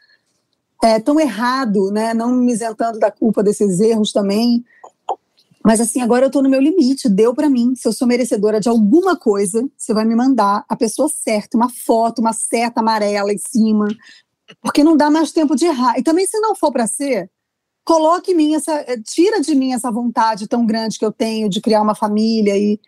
é, 0.84 1.00
tão 1.00 1.18
errado, 1.18 1.90
né? 1.90 2.12
Não 2.12 2.30
me 2.32 2.52
isentando 2.52 2.98
da 2.98 3.10
culpa 3.10 3.42
desses 3.42 3.80
erros 3.80 4.12
também. 4.12 4.62
Mas 5.66 5.80
assim, 5.80 6.00
agora 6.00 6.24
eu 6.24 6.30
tô 6.30 6.40
no 6.40 6.48
meu 6.48 6.60
limite, 6.60 7.08
deu 7.08 7.34
para 7.34 7.50
mim. 7.50 7.74
Se 7.74 7.88
eu 7.88 7.92
sou 7.92 8.06
merecedora 8.06 8.60
de 8.60 8.68
alguma 8.68 9.16
coisa, 9.16 9.68
você 9.76 9.92
vai 9.92 10.04
me 10.04 10.14
mandar 10.14 10.64
a 10.68 10.76
pessoa 10.76 11.08
certa, 11.08 11.56
uma 11.56 11.68
foto, 11.68 12.20
uma 12.20 12.32
seta 12.32 12.78
amarela 12.78 13.32
em 13.32 13.38
cima, 13.38 13.88
porque 14.62 14.84
não 14.84 14.96
dá 14.96 15.10
mais 15.10 15.32
tempo 15.32 15.56
de 15.56 15.66
errar. 15.66 15.98
E 15.98 16.04
também 16.04 16.24
se 16.24 16.38
não 16.38 16.54
for 16.54 16.70
para 16.70 16.86
ser, 16.86 17.28
coloque 17.84 18.30
em 18.30 18.36
mim 18.36 18.54
essa, 18.54 18.72
eh, 18.86 19.00
tira 19.02 19.40
de 19.40 19.56
mim 19.56 19.72
essa 19.72 19.90
vontade 19.90 20.46
tão 20.46 20.64
grande 20.64 21.00
que 21.00 21.04
eu 21.04 21.10
tenho 21.10 21.48
de 21.48 21.60
criar 21.60 21.82
uma 21.82 21.96
família 21.96 22.56
e, 22.56 22.78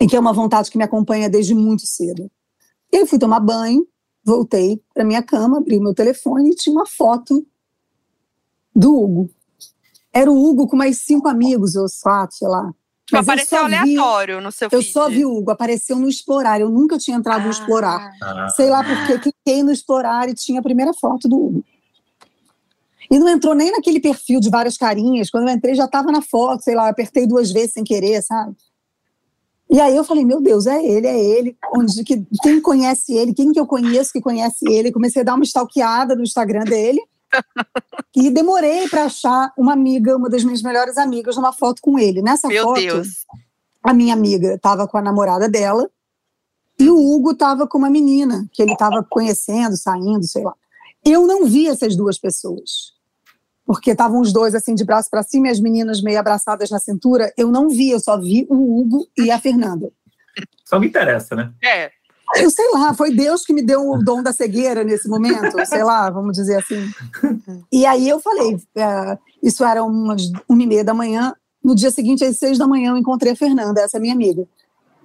e 0.00 0.06
que 0.06 0.14
é 0.14 0.20
uma 0.20 0.32
vontade 0.32 0.70
que 0.70 0.78
me 0.78 0.84
acompanha 0.84 1.28
desde 1.28 1.56
muito 1.56 1.84
cedo. 1.88 2.30
Eu 2.92 3.04
fui 3.04 3.18
tomar 3.18 3.40
banho, 3.40 3.84
voltei 4.24 4.80
para 4.94 5.02
minha 5.02 5.24
cama, 5.24 5.58
abri 5.58 5.80
meu 5.80 5.92
telefone 5.92 6.50
e 6.50 6.54
tinha 6.54 6.72
uma 6.72 6.86
foto 6.86 7.44
do 8.72 8.96
Hugo. 8.96 9.30
Era 10.14 10.30
o 10.30 10.48
Hugo 10.48 10.68
com 10.68 10.76
mais 10.76 10.98
cinco 10.98 11.28
amigos, 11.28 11.74
ou 11.74 11.86
quatro, 12.02 12.36
sei 12.36 12.48
lá. 12.48 12.72
Tipo, 13.06 13.18
apareceu 13.18 13.64
aleatório 13.64 14.38
vi, 14.38 14.44
no 14.44 14.52
seu 14.52 14.68
Eu 14.72 14.80
feed. 14.80 14.92
só 14.92 15.08
vi 15.10 15.24
o 15.26 15.36
Hugo, 15.36 15.50
apareceu 15.50 15.96
no 15.96 16.08
Explorar. 16.08 16.60
Eu 16.60 16.70
nunca 16.70 16.96
tinha 16.96 17.16
entrado 17.16 17.42
ah. 17.42 17.44
no 17.44 17.50
Explorar. 17.50 18.12
Ah. 18.22 18.48
Sei 18.50 18.70
lá 18.70 18.82
porque 18.82 19.18
cliquei 19.18 19.62
no 19.62 19.72
Explorar 19.72 20.28
e 20.28 20.34
tinha 20.34 20.60
a 20.60 20.62
primeira 20.62 20.94
foto 20.94 21.28
do 21.28 21.36
Hugo. 21.36 21.64
E 23.10 23.18
não 23.18 23.28
entrou 23.28 23.54
nem 23.54 23.70
naquele 23.70 24.00
perfil 24.00 24.40
de 24.40 24.48
várias 24.48 24.78
carinhas. 24.78 25.30
Quando 25.30 25.48
eu 25.48 25.54
entrei, 25.54 25.74
já 25.74 25.84
estava 25.84 26.10
na 26.10 26.22
foto, 26.22 26.62
sei 26.62 26.74
lá, 26.74 26.88
apertei 26.88 27.26
duas 27.26 27.50
vezes 27.50 27.72
sem 27.74 27.84
querer, 27.84 28.22
sabe? 28.22 28.56
E 29.70 29.80
aí 29.80 29.94
eu 29.94 30.04
falei, 30.04 30.24
meu 30.24 30.40
Deus, 30.40 30.66
é 30.66 30.82
ele, 30.82 31.06
é 31.06 31.18
ele. 31.18 31.56
Onde, 31.76 32.02
que, 32.04 32.24
quem 32.42 32.60
conhece 32.60 33.12
ele? 33.12 33.34
Quem 33.34 33.52
que 33.52 33.60
eu 33.60 33.66
conheço 33.66 34.12
que 34.12 34.20
conhece 34.20 34.64
ele? 34.70 34.92
Comecei 34.92 35.22
a 35.22 35.24
dar 35.24 35.34
uma 35.34 35.44
stalkeada 35.44 36.14
no 36.14 36.22
Instagram 36.22 36.64
dele. 36.64 37.00
E 38.14 38.30
demorei 38.30 38.88
para 38.88 39.04
achar 39.04 39.52
uma 39.56 39.72
amiga, 39.72 40.16
uma 40.16 40.28
das 40.28 40.44
minhas 40.44 40.62
melhores 40.62 40.96
amigas, 40.98 41.36
numa 41.36 41.52
foto 41.52 41.80
com 41.82 41.98
ele. 41.98 42.22
Nessa 42.22 42.48
meu 42.48 42.64
foto, 42.64 42.80
Deus. 42.80 43.24
a 43.82 43.92
minha 43.92 44.14
amiga 44.14 44.54
estava 44.54 44.86
com 44.86 44.96
a 44.96 45.02
namorada 45.02 45.48
dela 45.48 45.88
e 46.78 46.88
o 46.90 46.96
Hugo 46.96 47.32
estava 47.32 47.66
com 47.66 47.78
uma 47.78 47.90
menina 47.90 48.46
que 48.52 48.62
ele 48.62 48.72
estava 48.72 49.02
conhecendo, 49.02 49.76
saindo, 49.76 50.24
sei 50.24 50.42
lá. 50.42 50.54
Eu 51.04 51.26
não 51.26 51.46
vi 51.46 51.68
essas 51.68 51.96
duas 51.96 52.18
pessoas 52.18 52.94
porque 53.66 53.92
estavam 53.92 54.20
os 54.20 54.32
dois 54.32 54.54
assim 54.54 54.74
de 54.74 54.84
braço 54.84 55.08
para 55.10 55.22
cima 55.22 55.48
e 55.48 55.50
as 55.50 55.60
meninas 55.60 56.02
meio 56.02 56.18
abraçadas 56.18 56.70
na 56.70 56.78
cintura. 56.78 57.32
Eu 57.36 57.48
não 57.48 57.68
vi, 57.68 57.90
eu 57.90 58.00
só 58.00 58.20
vi 58.20 58.46
o 58.48 58.80
Hugo 58.80 59.08
e 59.16 59.30
a 59.30 59.38
Fernanda. 59.38 59.90
Só 60.64 60.78
me 60.78 60.86
interessa, 60.86 61.34
né? 61.34 61.52
É. 61.62 61.90
Eu 62.36 62.50
sei 62.50 62.70
lá, 62.72 62.94
foi 62.94 63.14
Deus 63.14 63.44
que 63.44 63.52
me 63.52 63.62
deu 63.62 63.88
o 63.90 63.98
dom 63.98 64.22
da 64.22 64.32
cegueira 64.32 64.84
nesse 64.84 65.08
momento, 65.08 65.64
sei 65.66 65.82
lá, 65.82 66.10
vamos 66.10 66.32
dizer 66.32 66.56
assim. 66.56 66.90
E 67.70 67.86
aí 67.86 68.08
eu 68.08 68.20
falei, 68.20 68.56
é, 68.76 69.18
isso 69.42 69.64
era 69.64 69.82
umas 69.84 70.30
uma 70.48 70.62
e 70.62 70.66
meia 70.66 70.84
da 70.84 70.94
manhã. 70.94 71.34
No 71.62 71.74
dia 71.74 71.90
seguinte, 71.90 72.24
às 72.24 72.38
seis 72.38 72.58
da 72.58 72.66
manhã, 72.66 72.90
eu 72.90 72.96
encontrei 72.96 73.32
a 73.32 73.36
Fernanda, 73.36 73.80
essa 73.80 73.96
é 73.96 74.00
minha 74.00 74.14
amiga. 74.14 74.46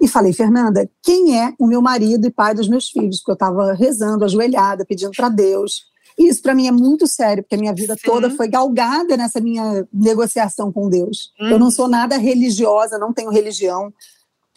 E 0.00 0.08
falei, 0.08 0.32
Fernanda, 0.32 0.88
quem 1.02 1.38
é 1.38 1.54
o 1.58 1.66
meu 1.66 1.80
marido 1.82 2.26
e 2.26 2.30
pai 2.30 2.54
dos 2.54 2.68
meus 2.68 2.88
filhos? 2.88 3.18
Porque 3.18 3.32
eu 3.32 3.34
estava 3.34 3.72
rezando, 3.74 4.24
ajoelhada, 4.24 4.84
pedindo 4.84 5.12
para 5.16 5.28
Deus 5.28 5.90
e 6.20 6.28
isso 6.28 6.42
para 6.42 6.54
mim 6.54 6.66
é 6.66 6.70
muito 6.70 7.06
sério, 7.06 7.42
porque 7.42 7.54
a 7.54 7.58
minha 7.58 7.72
vida 7.72 7.94
Sim. 7.94 8.02
toda 8.04 8.28
foi 8.28 8.46
galgada 8.46 9.16
nessa 9.16 9.40
minha 9.40 9.88
negociação 9.90 10.70
com 10.70 10.86
Deus. 10.86 11.32
Uhum. 11.40 11.48
Eu 11.48 11.58
não 11.58 11.70
sou 11.70 11.88
nada 11.88 12.18
religiosa, 12.18 12.98
não 12.98 13.10
tenho 13.10 13.30
religião, 13.30 13.90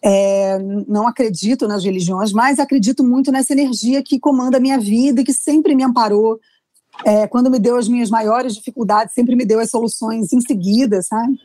é, 0.04 0.60
não 0.88 1.08
acredito 1.08 1.66
nas 1.66 1.84
religiões, 1.84 2.34
mas 2.34 2.60
acredito 2.60 3.04
muito 3.04 3.32
nessa 3.32 3.54
energia 3.54 4.04
que 4.04 4.20
comanda 4.20 4.58
a 4.58 4.60
minha 4.60 4.78
vida 4.78 5.22
e 5.22 5.24
que 5.24 5.34
sempre 5.34 5.74
me 5.74 5.84
amparou. 5.84 6.40
É, 7.06 7.26
quando 7.26 7.50
me 7.50 7.58
deu 7.58 7.78
as 7.78 7.88
minhas 7.88 8.10
maiores 8.10 8.54
dificuldades, 8.54 9.14
sempre 9.14 9.36
me 9.36 9.46
deu 9.46 9.60
as 9.60 9.72
soluções 9.72 10.34
em 10.34 10.42
seguida, 10.42 11.02
sabe? 11.02 11.40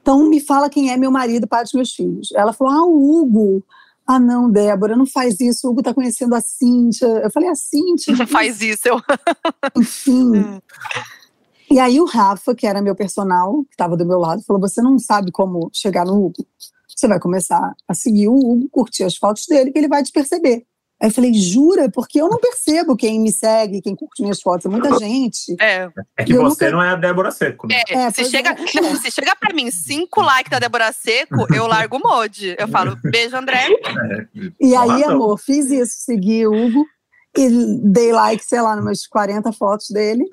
Então, 0.00 0.28
me 0.28 0.40
fala 0.40 0.70
quem 0.70 0.90
é 0.90 0.96
meu 0.96 1.10
marido, 1.10 1.46
pai 1.46 1.62
dos 1.62 1.72
meus 1.72 1.92
filhos. 1.92 2.30
Ela 2.34 2.52
falou: 2.52 2.72
Ah, 2.72 2.86
o 2.86 3.20
Hugo. 3.20 3.62
Ah, 4.06 4.18
não, 4.18 4.50
Débora, 4.50 4.96
não 4.96 5.06
faz 5.06 5.38
isso. 5.40 5.66
O 5.66 5.70
Hugo 5.70 5.82
tá 5.82 5.92
conhecendo 5.92 6.34
a 6.34 6.40
Cíntia. 6.40 7.06
Eu 7.06 7.30
falei, 7.30 7.48
a 7.48 7.54
Cíntia? 7.54 8.16
Não 8.16 8.26
faz 8.26 8.60
isso. 8.60 8.88
Eu... 8.88 9.00
Enfim. 9.76 10.36
Hum. 10.36 10.60
E 11.70 11.78
aí 11.78 12.00
o 12.00 12.06
Rafa, 12.06 12.54
que 12.54 12.66
era 12.66 12.82
meu 12.82 12.94
personal, 12.94 13.62
que 13.64 13.74
estava 13.74 13.96
do 13.96 14.06
meu 14.06 14.18
lado, 14.18 14.42
falou: 14.42 14.60
Você 14.62 14.80
não 14.80 14.98
sabe 14.98 15.30
como 15.30 15.68
chegar 15.72 16.06
no 16.06 16.14
Hugo. 16.14 16.46
Você 17.00 17.08
vai 17.08 17.18
começar 17.18 17.74
a 17.88 17.94
seguir 17.94 18.28
o 18.28 18.34
Hugo, 18.34 18.68
curtir 18.70 19.04
as 19.04 19.16
fotos 19.16 19.46
dele, 19.46 19.72
que 19.72 19.78
ele 19.78 19.88
vai 19.88 20.02
te 20.02 20.12
perceber. 20.12 20.66
Aí 21.00 21.08
eu 21.08 21.10
falei, 21.10 21.32
jura? 21.32 21.90
Porque 21.90 22.20
eu 22.20 22.28
não 22.28 22.38
percebo 22.38 22.94
quem 22.94 23.18
me 23.18 23.32
segue, 23.32 23.80
quem 23.80 23.96
curte 23.96 24.20
minhas 24.20 24.42
fotos, 24.42 24.66
é 24.66 24.68
muita 24.68 24.98
gente. 24.98 25.56
É, 25.58 25.88
é 26.14 26.24
que 26.24 26.34
você 26.34 26.66
nunca... 26.66 26.70
não 26.72 26.82
é 26.82 26.90
a 26.90 26.96
Débora 26.96 27.30
Seco. 27.30 27.66
Né? 27.66 27.80
É, 27.88 27.94
é 27.94 28.10
se, 28.10 28.26
chega, 28.26 28.50
é. 28.50 28.80
Não, 28.82 28.96
se 28.96 29.10
chega 29.10 29.34
pra 29.34 29.54
mim 29.54 29.70
cinco 29.70 30.20
likes 30.20 30.50
da 30.50 30.58
Débora 30.58 30.92
Seco, 30.92 31.46
eu 31.54 31.66
largo 31.66 31.96
o 31.96 32.00
mod. 32.00 32.54
Eu 32.58 32.68
falo, 32.68 32.98
beijo, 33.02 33.34
André. 33.34 33.66
É, 33.66 34.26
e 34.60 34.76
aí, 34.76 35.02
amor, 35.04 35.38
fiz 35.38 35.70
isso, 35.70 35.94
segui 36.00 36.46
o 36.46 36.52
Hugo 36.52 36.84
e 37.34 37.48
dei 37.82 38.12
like, 38.12 38.44
sei 38.44 38.60
lá, 38.60 38.74
umas 38.74 39.06
40 39.06 39.50
fotos 39.52 39.88
dele 39.88 40.26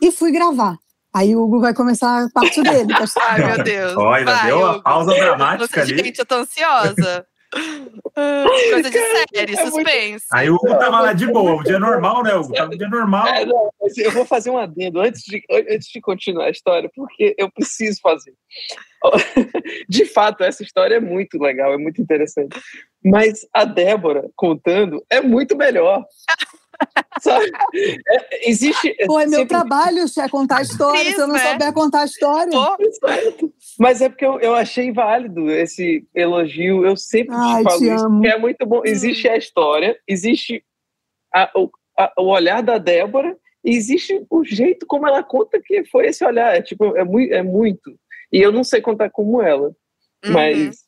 e 0.00 0.12
fui 0.12 0.30
gravar. 0.30 0.78
Aí 1.14 1.36
o 1.36 1.44
Hugo 1.44 1.60
vai 1.60 1.72
começar 1.72 2.24
a 2.24 2.28
parte 2.28 2.60
dele. 2.60 2.92
Ai, 3.22 3.44
meu 3.44 3.64
Deus. 3.64 3.96
Olha, 3.96 4.24
vai, 4.24 4.46
deu 4.46 4.58
uma 4.58 4.82
pausa 4.82 5.14
dramática 5.14 5.82
ali. 5.82 5.96
Gente, 5.96 6.18
eu 6.18 6.26
tô 6.26 6.34
ansiosa. 6.34 7.26
Coisa 8.14 8.90
de 8.90 8.98
série, 8.98 9.54
é 9.54 9.64
suspense. 9.64 10.10
Muito... 10.10 10.22
Aí 10.32 10.50
o 10.50 10.56
Hugo 10.56 10.76
tava 10.76 11.00
lá 11.00 11.12
de 11.12 11.26
boa, 11.26 11.54
o 11.54 11.62
dia 11.62 11.78
normal, 11.78 12.24
né, 12.24 12.34
Hugo? 12.34 12.52
Tava 12.52 12.70
no 12.70 12.78
dia 12.78 12.88
normal. 12.88 13.28
É, 13.28 13.46
não, 13.46 13.70
eu 13.96 14.10
vou 14.10 14.24
fazer 14.24 14.50
um 14.50 14.58
adendo 14.58 15.00
antes 15.00 15.22
de, 15.22 15.40
antes 15.50 15.88
de 15.88 16.00
continuar 16.00 16.46
a 16.46 16.50
história, 16.50 16.90
porque 16.94 17.34
eu 17.38 17.48
preciso 17.50 18.00
fazer. 18.02 18.34
De 19.88 20.06
fato, 20.06 20.42
essa 20.42 20.62
história 20.62 20.96
é 20.96 21.00
muito 21.00 21.38
legal, 21.38 21.72
é 21.72 21.78
muito 21.78 22.00
interessante. 22.00 22.58
Mas 23.04 23.46
a 23.52 23.64
Débora 23.64 24.28
contando 24.34 25.04
é 25.10 25.20
muito 25.20 25.56
melhor. 25.56 26.04
Sabe? 27.20 27.50
É, 27.74 28.50
existe. 28.50 28.94
Pô, 29.06 29.18
é 29.18 29.26
meu 29.26 29.40
sempre... 29.40 29.48
trabalho 29.48 30.04
é 30.18 30.28
contar 30.28 30.58
a 30.58 30.62
história. 30.62 31.02
Isso, 31.02 31.16
se 31.16 31.20
eu 31.20 31.28
não 31.28 31.36
é? 31.36 31.52
souber 31.52 31.72
contar 31.72 32.00
a 32.02 32.04
história. 32.04 32.58
Mas 33.78 34.00
é 34.00 34.08
porque 34.08 34.26
eu, 34.26 34.40
eu 34.40 34.54
achei 34.54 34.92
válido 34.92 35.50
esse 35.50 36.06
elogio. 36.14 36.84
Eu 36.84 36.96
sempre 36.96 37.34
Ai, 37.36 37.62
te 37.62 37.64
falo 37.64 37.78
te 37.78 37.84
isso. 37.86 38.04
Amo. 38.04 38.26
É 38.26 38.38
muito 38.38 38.66
bom. 38.66 38.82
Existe 38.84 39.28
a 39.28 39.36
história, 39.36 39.98
existe 40.06 40.64
a, 41.32 41.50
o, 41.54 41.70
a, 41.98 42.12
o 42.18 42.26
olhar 42.26 42.62
da 42.62 42.78
Débora, 42.78 43.36
e 43.64 43.74
existe 43.74 44.24
o 44.28 44.44
jeito 44.44 44.84
como 44.86 45.06
ela 45.06 45.22
conta 45.22 45.60
que 45.64 45.84
foi 45.86 46.08
esse 46.08 46.24
olhar. 46.24 46.54
É, 46.54 46.60
tipo, 46.60 46.96
é, 46.96 47.04
muito, 47.04 47.32
é 47.32 47.42
muito. 47.42 47.98
E 48.30 48.40
eu 48.42 48.52
não 48.52 48.62
sei 48.62 48.80
contar 48.82 49.08
como 49.10 49.40
ela. 49.40 49.68
Uhum. 50.24 50.32
Mas. 50.32 50.83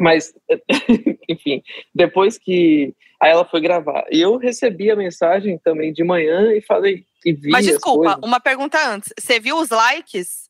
Mas, 0.00 0.32
enfim, 1.28 1.62
depois 1.94 2.38
que 2.38 2.94
Aí 3.20 3.32
ela 3.32 3.44
foi 3.44 3.60
gravar. 3.60 4.04
E 4.10 4.20
eu 4.20 4.36
recebi 4.36 4.90
a 4.90 4.96
mensagem 4.96 5.58
também 5.58 5.92
de 5.92 6.04
manhã 6.04 6.52
e 6.52 6.62
falei 6.62 7.04
e 7.24 7.32
vi. 7.32 7.50
Mas 7.50 7.66
desculpa, 7.66 8.18
uma 8.22 8.38
pergunta 8.38 8.78
antes. 8.88 9.12
Você 9.18 9.40
viu 9.40 9.58
os 9.58 9.70
likes? 9.70 10.46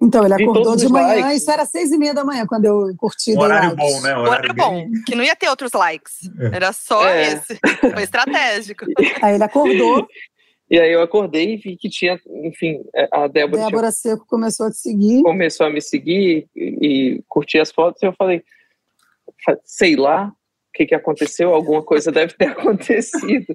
Então, 0.00 0.24
ele 0.24 0.34
acordou 0.34 0.74
de 0.76 0.88
manhã, 0.88 1.20
likes. 1.20 1.42
isso 1.42 1.50
era 1.50 1.64
seis 1.64 1.92
e 1.92 1.98
meia 1.98 2.14
da 2.14 2.24
manhã 2.24 2.44
quando 2.46 2.64
eu 2.64 2.92
curti. 2.96 3.34
Um 3.34 3.40
horário 3.40 3.74
bom, 3.76 4.00
né? 4.00 4.16
Um 4.16 4.22
horário, 4.22 4.54
bom, 4.54 4.84
que 5.06 5.14
não 5.14 5.22
ia 5.22 5.36
ter 5.36 5.48
outros 5.48 5.72
likes. 5.72 6.28
É. 6.38 6.56
Era 6.56 6.72
só 6.72 7.08
é. 7.08 7.34
esse. 7.34 7.58
Foi 7.80 8.02
estratégico. 8.02 8.84
Aí 9.22 9.34
ele 9.34 9.44
acordou. 9.44 10.06
E 10.70 10.80
aí 10.80 10.90
eu 10.90 11.02
acordei 11.02 11.52
e 11.52 11.56
vi 11.58 11.76
que 11.76 11.90
tinha, 11.90 12.18
enfim, 12.44 12.82
a 13.12 13.28
Débora. 13.28 13.64
Débora 13.64 13.92
tinha, 13.92 14.14
Seco 14.14 14.26
começou 14.26 14.68
a 14.68 14.70
te 14.70 14.78
seguir. 14.78 15.22
Começou 15.22 15.66
a 15.66 15.70
me 15.70 15.82
seguir 15.82 16.48
e, 16.56 16.78
e 16.80 17.22
curtir 17.28 17.58
as 17.58 17.70
fotos. 17.70 18.02
E 18.02 18.06
eu 18.06 18.14
falei, 18.14 18.42
sei 19.64 19.96
lá, 19.96 20.28
o 20.28 20.72
que, 20.72 20.86
que 20.86 20.94
aconteceu, 20.94 21.54
alguma 21.54 21.82
coisa 21.82 22.10
deve 22.10 22.34
ter 22.34 22.46
acontecido. 22.52 23.54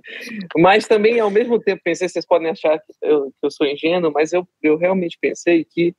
Mas 0.55 0.87
também, 0.87 1.19
ao 1.19 1.31
mesmo 1.31 1.59
tempo, 1.59 1.81
pensei, 1.83 2.07
vocês 2.07 2.25
podem 2.25 2.49
achar 2.49 2.77
que 2.79 2.93
eu, 3.01 3.31
que 3.31 3.45
eu 3.45 3.51
sou 3.51 3.65
ingênuo, 3.65 4.11
mas 4.13 4.31
eu, 4.33 4.47
eu 4.61 4.77
realmente 4.77 5.17
pensei 5.19 5.65
que. 5.65 5.95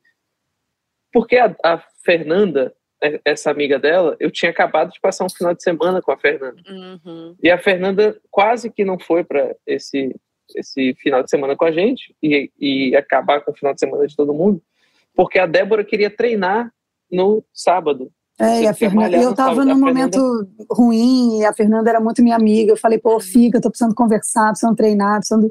Porque 1.11 1.37
a, 1.37 1.53
a, 1.63 1.83
Fernanda, 2.05 2.73
é, 3.03 3.19
essa 3.25 3.51
amiga 3.51 3.77
dela, 3.77 4.15
eu 4.19 4.31
tinha 4.31 4.51
acabado 4.51 4.91
de 4.91 4.99
passar 5.01 5.25
um 5.25 5.29
final 5.29 5.53
de 5.53 5.61
semana 5.61 6.01
com 6.01 6.11
a 6.11 6.17
Fernanda. 6.17 6.61
Uhum. 6.67 7.35
E 7.43 7.49
a 7.49 7.57
Fernanda 7.57 8.19
quase 8.31 8.71
que 8.71 8.85
não 8.85 8.97
foi 8.97 9.23
para 9.23 9.55
esse, 9.67 10.15
esse 10.55 10.93
final 10.95 11.23
de 11.23 11.29
semana 11.29 11.55
com 11.55 11.65
a 11.65 11.71
gente 11.71 12.15
e, 12.21 12.51
e 12.57 12.95
acabar 12.95 13.41
com 13.41 13.51
o 13.51 13.55
final 13.55 13.73
de 13.73 13.79
semana 13.79 14.07
de 14.07 14.15
todo 14.15 14.33
mundo, 14.33 14.61
porque 15.13 15.39
a 15.39 15.45
Débora 15.45 15.83
queria 15.83 16.09
treinar 16.09 16.71
no 17.11 17.43
sábado. 17.53 18.11
É, 18.39 18.61
e 18.61 18.67
a 18.67 18.73
Fernanda, 18.73 19.17
eu 19.17 19.31
estava 19.31 19.65
num 19.65 19.77
momento 19.77 20.17
Fernanda... 20.17 20.65
ruim, 20.71 21.39
e 21.39 21.45
a 21.45 21.51
Fernanda 21.51 21.89
era 21.89 21.99
muito 21.99 22.23
minha 22.23 22.37
amiga. 22.37 22.71
Eu 22.71 22.77
falei, 22.77 22.97
pô, 22.97 23.19
fica, 23.19 23.57
eu 23.57 23.61
tô 23.61 23.69
precisando 23.69 23.93
conversar, 23.93 24.47
precisando 24.49 24.77
treinar, 24.77 25.17
precisando. 25.17 25.49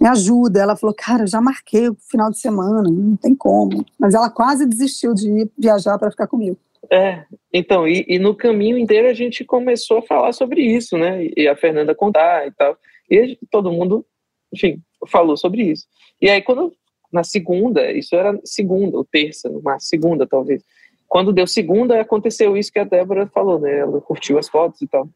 Me 0.00 0.08
ajuda. 0.08 0.60
Ela 0.60 0.76
falou, 0.76 0.94
cara, 0.96 1.24
eu 1.24 1.26
já 1.26 1.40
marquei 1.40 1.88
o 1.88 1.96
final 2.08 2.30
de 2.30 2.38
semana, 2.38 2.82
não 2.82 3.16
tem 3.16 3.34
como. 3.34 3.84
Mas 3.98 4.14
ela 4.14 4.30
quase 4.30 4.66
desistiu 4.66 5.14
de 5.14 5.28
ir 5.28 5.50
viajar 5.58 5.98
para 5.98 6.10
ficar 6.10 6.28
comigo. 6.28 6.56
É, 6.90 7.24
então, 7.52 7.86
e, 7.86 8.04
e, 8.08 8.18
no 8.18 8.34
caminho 8.34 8.76
inteiro 8.76 9.08
a 9.08 9.14
gente 9.14 9.44
começou 9.44 9.98
a 9.98 10.02
falar 10.02 10.32
sobre 10.32 10.60
isso, 10.60 10.96
né? 10.96 11.28
E 11.36 11.48
a 11.48 11.56
Fernanda 11.56 11.94
contar 11.94 12.46
e 12.46 12.52
tal. 12.52 12.76
E 13.10 13.38
todo 13.50 13.72
mundo, 13.72 14.04
enfim, 14.52 14.80
falou 15.08 15.36
sobre 15.36 15.62
isso. 15.62 15.86
E 16.20 16.28
aí, 16.28 16.42
quando 16.42 16.72
na 17.12 17.22
segunda, 17.22 17.92
isso 17.92 18.16
era 18.16 18.38
segunda 18.44 18.96
ou 18.96 19.04
terça, 19.04 19.48
numa 19.48 19.78
segunda 19.78 20.26
talvez 20.26 20.64
quando 21.12 21.30
deu 21.30 21.46
segunda, 21.46 22.00
aconteceu 22.00 22.56
isso 22.56 22.72
que 22.72 22.78
a 22.78 22.84
Débora 22.84 23.26
falou, 23.26 23.60
né? 23.60 23.80
Ela 23.80 24.00
curtiu 24.00 24.38
as 24.38 24.48
fotos 24.48 24.80
e 24.80 24.88
tal. 24.88 25.06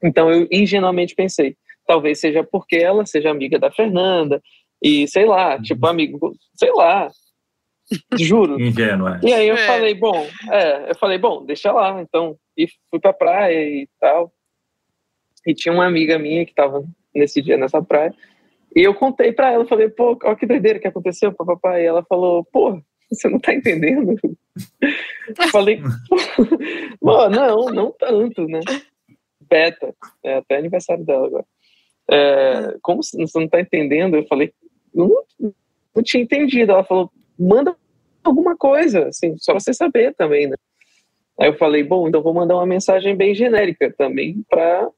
Então 0.00 0.30
eu 0.30 0.46
ingenuamente 0.48 1.12
pensei, 1.16 1.56
talvez 1.84 2.20
seja 2.20 2.44
porque 2.44 2.76
ela 2.76 3.04
seja 3.04 3.28
amiga 3.28 3.58
da 3.58 3.68
Fernanda, 3.68 4.40
E 4.80 5.08
sei 5.08 5.24
lá, 5.26 5.60
tipo, 5.60 5.84
amigo, 5.88 6.32
sei 6.54 6.72
lá. 6.72 7.08
Juro. 8.16 8.60
Ingênuo, 8.60 9.08
é. 9.08 9.20
E 9.24 9.32
aí 9.32 9.48
eu 9.48 9.56
É. 9.56 9.66
falei, 9.66 9.94
bom, 9.94 10.24
é, 10.50 10.90
eu 10.90 10.94
falei, 10.96 11.18
bom, 11.18 11.44
deixa 11.44 11.72
lá, 11.72 12.00
então. 12.00 12.36
E 12.56 12.68
fui 12.88 13.00
pra 13.00 13.12
praia 13.12 13.60
e 13.60 13.88
tal. 14.00 14.32
E 15.44 15.52
tinha 15.52 15.72
uma 15.74 15.84
amiga 15.86 16.16
minha 16.16 16.46
que 16.46 16.54
tava 16.54 16.84
nesse 17.12 17.42
dia 17.42 17.56
nessa 17.56 17.82
praia. 17.82 18.14
E 18.74 18.82
eu 18.82 18.94
contei 18.94 19.32
pra 19.32 19.50
ela, 19.50 19.66
falei, 19.66 19.88
pô, 19.88 20.16
olha 20.22 20.36
que 20.36 20.46
doideira 20.46 20.78
que 20.78 20.86
aconteceu, 20.88 21.32
papapá. 21.32 21.80
E 21.80 21.84
ela 21.84 22.04
falou, 22.04 22.44
pô, 22.52 22.80
você 23.14 23.28
não 23.28 23.38
tá 23.38 23.54
entendendo? 23.54 24.14
Eu 24.80 25.48
falei, 25.50 25.80
pô, 27.00 27.28
não, 27.28 27.66
não 27.66 27.92
tanto, 27.92 28.46
né? 28.46 28.60
Beta, 29.40 29.94
é 30.24 30.36
até 30.36 30.56
aniversário 30.56 31.04
dela 31.04 31.26
agora. 31.26 31.44
É, 32.10 32.76
como 32.82 33.02
você 33.02 33.38
não 33.38 33.48
tá 33.48 33.60
entendendo? 33.60 34.16
Eu 34.16 34.26
falei, 34.26 34.52
não, 34.94 35.08
não 35.94 36.02
tinha 36.02 36.22
entendido. 36.22 36.72
Ela 36.72 36.84
falou, 36.84 37.10
manda 37.38 37.76
alguma 38.24 38.56
coisa, 38.56 39.08
assim, 39.08 39.36
só 39.38 39.52
você 39.54 39.72
saber 39.72 40.14
também, 40.14 40.48
né? 40.48 40.56
Aí 41.40 41.48
eu 41.48 41.56
falei, 41.56 41.82
bom, 41.82 42.08
então 42.08 42.22
vou 42.22 42.34
mandar 42.34 42.54
uma 42.54 42.66
mensagem 42.66 43.16
bem 43.16 43.34
genérica 43.34 43.92
também 43.96 44.44
pra, 44.48 44.88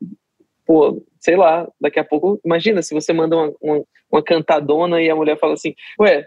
pô, 0.66 1.02
sei 1.20 1.36
lá, 1.36 1.66
daqui 1.80 1.98
a 1.98 2.04
pouco, 2.04 2.40
imagina 2.44 2.82
se 2.82 2.92
você 2.92 3.12
manda 3.12 3.36
uma, 3.36 3.54
uma, 3.60 3.84
uma 4.10 4.22
cantadona 4.22 5.00
e 5.00 5.08
a 5.08 5.16
mulher 5.16 5.38
fala 5.38 5.54
assim, 5.54 5.74
ué, 6.00 6.26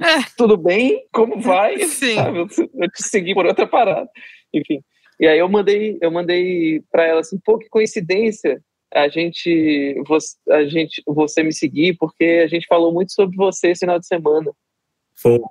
É. 0.00 0.22
tudo 0.36 0.56
bem? 0.56 1.06
Como 1.12 1.40
vai? 1.40 1.78
Sim. 1.86 2.14
Sabe, 2.14 2.38
eu, 2.38 2.46
eu 2.74 2.90
te 2.90 3.02
segui 3.02 3.34
por 3.34 3.46
outra 3.46 3.66
parada. 3.66 4.08
Enfim. 4.52 4.80
E 5.18 5.26
aí 5.26 5.38
eu 5.38 5.48
mandei, 5.48 5.98
eu 6.00 6.10
mandei 6.10 6.82
para 6.90 7.04
ela 7.04 7.20
assim, 7.20 7.38
pô, 7.44 7.58
que 7.58 7.68
coincidência 7.68 8.60
a 8.94 9.08
gente, 9.08 10.00
você, 10.06 10.36
a 10.50 10.64
gente, 10.64 11.02
você 11.06 11.42
me 11.42 11.52
seguir, 11.52 11.96
porque 11.98 12.42
a 12.44 12.46
gente 12.46 12.66
falou 12.66 12.92
muito 12.92 13.12
sobre 13.12 13.36
você 13.36 13.68
esse 13.68 13.80
final 13.80 13.98
de 13.98 14.06
semana. 14.06 14.50
Fofo. 15.14 15.50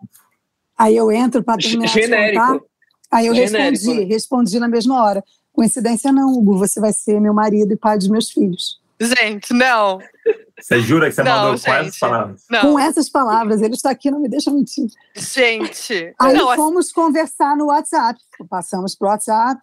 Aí 0.78 0.96
eu 0.96 1.12
entro 1.12 1.44
para 1.44 1.58
terminar 1.58 1.86
de 1.86 1.94
contar. 1.94 2.02
Genérico. 2.02 2.68
Aí 3.12 3.28
eu 3.28 3.36
Genérico, 3.36 3.72
respondi, 3.72 4.00
né? 4.00 4.06
respondi 4.06 4.60
na 4.60 4.68
mesma 4.68 5.04
hora. 5.04 5.24
Coincidência 5.52 6.12
não, 6.12 6.34
Hugo, 6.34 6.58
você 6.58 6.80
vai 6.80 6.92
ser 6.92 7.20
meu 7.20 7.34
marido 7.34 7.74
e 7.74 7.78
pai 7.78 7.98
dos 7.98 8.08
meus 8.08 8.30
filhos. 8.30 8.80
Gente, 9.00 9.54
não. 9.54 10.00
Você 10.60 10.80
jura 10.80 11.10
que 11.10 11.16
você 11.16 11.24
Não, 11.24 11.32
mandou 11.32 11.52
com 11.52 11.58
gente. 11.58 11.70
essas 11.70 12.00
palavras? 12.00 12.44
Não. 12.50 12.62
Com 12.62 12.80
essas 12.80 13.10
palavras, 13.10 13.62
ele 13.62 13.74
está 13.74 13.92
aqui, 13.92 14.10
não 14.10 14.22
me 14.22 14.30
deixa 14.30 14.52
mentir. 14.52 14.88
Gente. 15.16 16.14
Aí 16.20 16.34
não, 16.34 16.50
assim, 16.50 16.62
fomos 16.62 16.92
conversar 16.92 17.58
no 17.58 17.66
WhatsApp. 17.66 18.20
Passamos 18.50 18.96
pro 18.96 19.10
WhatsApp. 19.10 19.60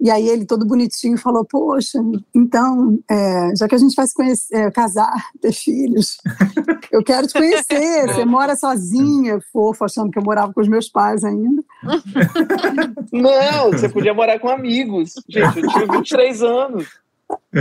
E 0.00 0.10
aí 0.10 0.28
ele 0.28 0.44
todo 0.44 0.66
bonitinho 0.66 1.16
falou, 1.16 1.44
poxa, 1.44 1.98
então, 2.34 2.98
é, 3.08 3.56
já 3.56 3.68
que 3.68 3.74
a 3.74 3.78
gente 3.78 3.94
vai 3.94 4.06
se 4.06 4.12
conhecer, 4.12 4.54
é, 4.54 4.70
casar, 4.70 5.14
ter 5.40 5.52
filhos, 5.52 6.18
eu 6.90 7.02
quero 7.02 7.26
te 7.26 7.32
conhecer. 7.32 8.06
Você 8.12 8.24
mora 8.24 8.56
sozinha, 8.56 9.38
fofo, 9.52 9.84
achando 9.84 10.10
que 10.10 10.18
eu 10.18 10.22
morava 10.24 10.52
com 10.52 10.60
os 10.60 10.68
meus 10.68 10.88
pais 10.88 11.22
ainda. 11.24 11.62
Não, 13.12 13.70
você 13.70 13.88
podia 13.88 14.12
morar 14.12 14.38
com 14.38 14.48
amigos. 14.48 15.14
Gente, 15.28 15.60
eu 15.60 15.68
tinha 15.68 15.86
23 15.86 16.42
anos. 16.42 17.03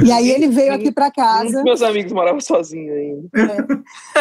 E 0.04 0.12
aí 0.12 0.30
ele 0.30 0.48
veio 0.48 0.74
aqui 0.74 0.92
para 0.92 1.12
casa. 1.12 1.64
meus 1.64 1.82
amigos 1.82 2.12
moravam 2.12 2.42
sozinho 2.42 2.94
ainda. 2.94 3.30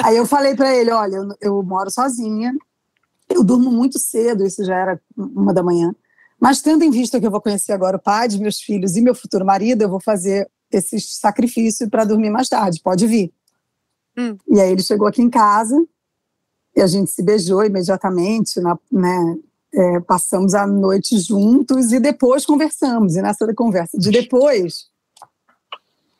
Aí 0.05 0.17
eu 0.17 0.27
falei 0.27 0.55
para 0.55 0.75
ele, 0.75 0.91
olha, 0.91 1.17
eu, 1.17 1.29
eu 1.41 1.62
moro 1.62 1.91
sozinha, 1.91 2.55
eu 3.29 3.43
durmo 3.43 3.71
muito 3.71 3.99
cedo, 3.99 4.45
isso 4.45 4.65
já 4.65 4.77
era 4.77 5.01
uma 5.17 5.53
da 5.55 5.62
manhã. 5.62 5.95
Mas 6.41 6.61
tendo 6.61 6.83
em 6.85 6.91
vista 6.91 7.21
que 7.21 7.27
eu 7.27 7.31
vou 7.31 7.41
conhecer 7.41 7.73
agora 7.73 7.97
o 7.97 8.03
pai 8.03 8.29
dos 8.29 8.38
meus 8.38 8.61
filhos 8.61 8.97
e 8.97 9.01
meu 9.01 9.15
futuro 9.15 9.45
marido, 9.45 9.83
eu 9.83 9.88
vou 9.88 10.01
fazer 10.01 10.49
esse 10.71 10.99
sacrifício 11.01 11.88
para 11.88 12.05
dormir 12.05 12.31
mais 12.31 12.49
tarde. 12.49 12.81
Pode 12.83 13.07
vir. 13.07 13.33
Hum. 14.19 14.37
E 14.49 14.61
aí 14.61 14.73
ele 14.73 14.83
chegou 14.83 15.07
aqui 15.07 15.23
em 15.23 15.31
casa 15.31 15.77
e 16.77 16.81
a 16.81 16.87
gente 16.87 17.11
se 17.11 17.23
beijou 17.23 17.65
imediatamente, 17.65 18.61
na- 18.61 18.79
né? 18.91 19.37
é, 19.75 20.01
passamos 20.01 20.55
a 20.55 20.67
noite 20.67 21.19
juntos 21.19 21.93
e 21.93 22.01
depois 22.01 22.45
conversamos. 22.45 23.17
E 23.17 23.23
nessa 23.23 23.53
conversa 23.55 23.99
de 23.99 24.11
depois, 24.11 24.87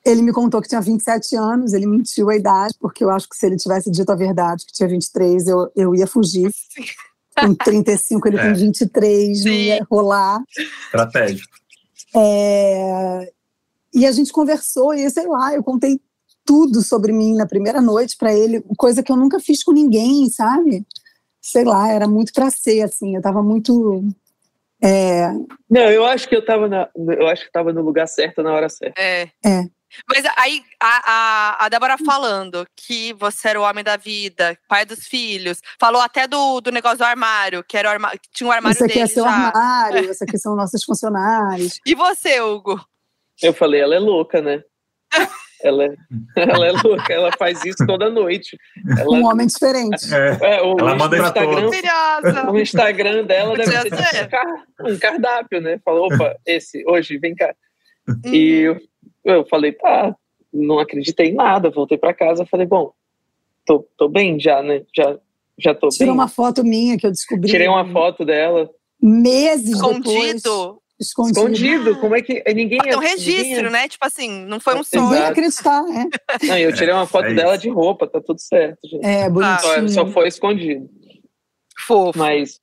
ele 0.04 0.22
me 0.22 0.32
contou 0.32 0.60
que 0.60 0.68
tinha 0.68 0.80
27 0.80 1.36
anos, 1.36 1.72
ele 1.72 1.86
mentiu 1.86 2.28
a 2.30 2.36
idade, 2.36 2.74
porque 2.80 3.04
eu 3.04 3.10
acho 3.10 3.28
que 3.28 3.36
se 3.36 3.46
ele 3.46 3.56
tivesse 3.56 3.90
dito 3.90 4.10
a 4.10 4.16
verdade, 4.16 4.64
que 4.66 4.72
tinha 4.72 4.88
23, 4.88 5.46
eu, 5.46 5.70
eu 5.76 5.94
ia 5.94 6.06
fugir. 6.06 6.50
Com 7.38 7.54
35, 7.54 8.28
ele 8.28 8.36
É. 8.38 8.48
com 8.48 8.54
23, 8.54 9.28
não 9.44 9.52
Sim. 9.52 9.58
ia 9.58 9.86
rolar. 9.90 10.42
Estratégico. 10.86 11.56
É, 12.14 13.32
E 13.94 14.06
a 14.06 14.12
gente 14.12 14.32
conversou, 14.32 14.94
e 14.94 15.08
sei 15.10 15.26
lá, 15.26 15.54
eu 15.54 15.62
contei 15.62 16.00
tudo 16.44 16.82
sobre 16.82 17.12
mim 17.12 17.34
na 17.36 17.46
primeira 17.46 17.80
noite 17.80 18.16
para 18.16 18.34
ele, 18.34 18.60
coisa 18.76 19.02
que 19.02 19.12
eu 19.12 19.16
nunca 19.16 19.38
fiz 19.38 19.62
com 19.62 19.72
ninguém, 19.72 20.28
sabe? 20.30 20.84
Sei 21.40 21.62
lá, 21.64 21.88
era 21.88 22.08
muito 22.08 22.32
pra 22.32 22.50
ser, 22.50 22.82
assim, 22.82 23.14
eu 23.16 23.22
tava 23.22 23.42
muito. 23.42 24.02
é, 24.82 25.28
Não, 25.70 25.82
eu 25.90 26.04
acho 26.04 26.28
que 26.28 26.34
eu 26.34 26.44
tava 26.44 26.68
na, 26.68 26.88
eu 26.96 27.26
acho 27.28 27.44
que 27.44 27.52
tava 27.52 27.72
no 27.72 27.82
lugar 27.82 28.08
certo 28.08 28.42
na 28.42 28.52
hora 28.52 28.68
certa. 28.68 29.00
É. 29.00 29.28
É. 29.44 29.64
Mas 30.09 30.24
aí 30.37 30.62
a, 30.81 31.02
a, 31.61 31.64
a 31.66 31.68
Débora 31.68 31.96
falando 31.98 32.66
que 32.76 33.12
você 33.14 33.48
era 33.48 33.61
o 33.61 33.64
homem 33.64 33.85
da 33.85 33.96
vida, 33.96 34.57
pai 34.68 34.85
dos 34.85 35.07
filhos, 35.07 35.61
falou 35.81 36.00
até 36.00 36.26
do, 36.26 36.61
do 36.61 36.70
negócio 36.70 36.98
do 36.98 37.05
armário, 37.05 37.64
que 37.64 37.76
era 37.76 37.88
o 37.88 37.92
armário, 37.92 38.18
tinha 38.35 38.48
um 38.48 38.52
armário 38.52 38.74
Isso 38.74 38.85
aqui 38.85 38.94
dele 38.94 39.05
é 39.05 39.07
seu 39.09 39.24
já. 39.24 39.31
armário, 39.31 40.11
isso 40.11 40.24
aqui 40.24 40.38
são 40.38 40.57
nossos 40.57 40.83
funcionários. 40.85 41.78
E 41.87 41.94
você, 41.94 42.40
Hugo? 42.40 42.81
Eu 43.42 43.52
falei, 43.52 43.81
ela 43.81 43.94
é 43.94 43.98
louca, 43.98 44.40
né? 44.40 44.62
Ela 45.64 45.85
é, 45.85 45.94
ela 46.37 46.66
é 46.66 46.72
louca, 46.72 47.12
ela 47.12 47.31
faz 47.38 47.64
isso 47.64 47.87
toda 47.87 48.11
noite. 48.11 48.59
Ela, 48.98 49.12
Um 49.12 49.24
homem 49.24 49.46
diferente. 49.46 50.12
É. 50.12 50.57
é, 50.57 50.61
o, 50.61 50.76
Ela 50.76 50.96
manda 50.96 51.16
Instagram, 51.16 51.70
o 52.50 52.59
Instagram 52.59 53.24
dela 53.24 53.57
deve 53.57 53.70
ser 53.70 53.83
ser. 53.96 54.07
tipo 54.07 54.24
um 54.24 54.28
car- 54.28 54.64
um 54.81 54.98
cardápio, 54.98 55.61
né? 55.61 55.78
Falou, 55.85 56.07
opa, 56.12 56.35
esse, 56.44 56.83
hoje, 56.85 57.16
vem 57.16 57.37
cá. 57.37 57.55
Hum. 58.09 58.20
E 58.24 58.76
eu, 59.24 59.46
falei, 59.46 59.72
tá, 59.72 60.14
não 60.52 60.78
acreditei 60.78 61.28
em 61.28 61.35
nada, 61.35 61.70
voltei 61.70 61.96
pra 61.98 62.12
casa, 62.14 62.46
falei, 62.46 62.66
bom, 62.66 62.92
tô, 63.66 63.87
tô 63.96 64.08
bem 64.08 64.38
já, 64.40 64.62
né? 64.62 64.82
Já, 64.96 65.18
já 65.58 65.74
tô 65.74 65.88
Tirou 65.88 66.12
bem. 66.14 66.20
uma 66.20 66.28
foto 66.28 66.64
minha 66.64 66.96
que 66.98 67.06
eu 67.06 67.11
descobri. 67.11 67.50
Tirei 67.50 67.68
uma 67.68 67.90
foto 67.90 68.24
dela, 68.24 68.70
Meses 69.00 69.72
depois. 69.78 69.96
Escondido. 69.98 70.78
Escondido. 71.00 71.38
escondido, 71.40 72.00
como 72.00 72.14
é 72.14 72.22
que 72.22 72.35
ninguém... 72.54 72.78
Tem 72.78 72.92
um 72.96 73.00
ninguém- 73.00 73.08
registro, 73.11 73.70
né? 73.72 73.88
Tipo 73.88 74.06
assim, 74.06 74.44
não 74.46 74.61
foi 74.61 74.74
um 74.76 74.80
Exato. 74.80 74.96
Ninguém 75.04 75.18
sonho. 75.18 75.30
acreditar, 75.32 75.82
é. 75.88 76.46
Não, 76.46 76.58
eu 76.58 76.72
tirei 76.72 76.94
uma 76.94 77.06
foto 77.08 77.24
É 77.26 77.35
dela 77.35 77.56
de 77.58 77.68
roupa, 77.68 78.06
tá 78.06 78.20
tudo 78.20 78.38
certo, 78.40 78.78
gente. 78.88 79.04
É, 79.04 79.24
Só, 79.24 79.30
bonitinho. 79.30 79.88
só 79.88 80.06
foi 80.06 80.28
escondido. 80.28 80.88
Fofo. 81.87 82.16
Mas, 82.16 82.61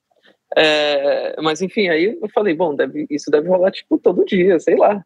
é, 0.56 1.36
mas 1.42 1.62
enfim, 1.62 1.90
aí 1.90 2.18
eu 2.22 2.30
falei, 2.34 2.54
bom, 2.54 2.74
deve, 2.74 3.06
isso 3.10 3.30
deve 3.30 3.50
rolar 3.50 3.72
tipo 3.72 3.98
todo 3.98 4.24
dia, 4.26 4.58
sei 4.60 4.78
lá. 4.78 5.04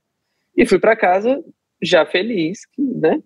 E 0.55 0.65
fui 0.65 0.79
pra 0.79 0.95
casa 0.95 1.43
já 1.81 2.05
feliz, 2.05 2.59
né? 2.77 3.19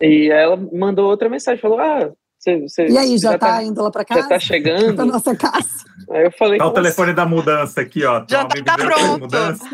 E 0.00 0.06
aí 0.06 0.28
ela 0.28 0.56
mandou 0.56 1.08
outra 1.08 1.28
mensagem, 1.28 1.60
falou, 1.60 1.78
ah, 1.80 2.10
você, 2.38 2.60
você 2.60 2.86
E 2.86 2.96
aí, 2.96 3.18
já, 3.18 3.32
já 3.32 3.38
tá, 3.38 3.56
tá, 3.56 3.62
indo 3.64 3.82
lá 3.82 3.90
pra 3.90 4.02
já 4.02 4.14
casa? 4.14 4.28
tá 4.28 4.38
chegando? 4.38 4.94
Pra 4.96 5.04
nossa 5.04 5.34
casa. 5.34 5.84
Aí 6.10 6.24
eu 6.24 6.32
falei, 6.32 6.58
Tá 6.58 6.66
o 6.68 6.72
telefone 6.72 7.12
da 7.12 7.26
mudança 7.26 7.80
aqui, 7.80 8.04
ó. 8.04 8.24
Já 8.28 8.44
tá 8.44 8.76
fez 8.76 8.86
pronto. 8.86 9.36
assim? 9.36 9.66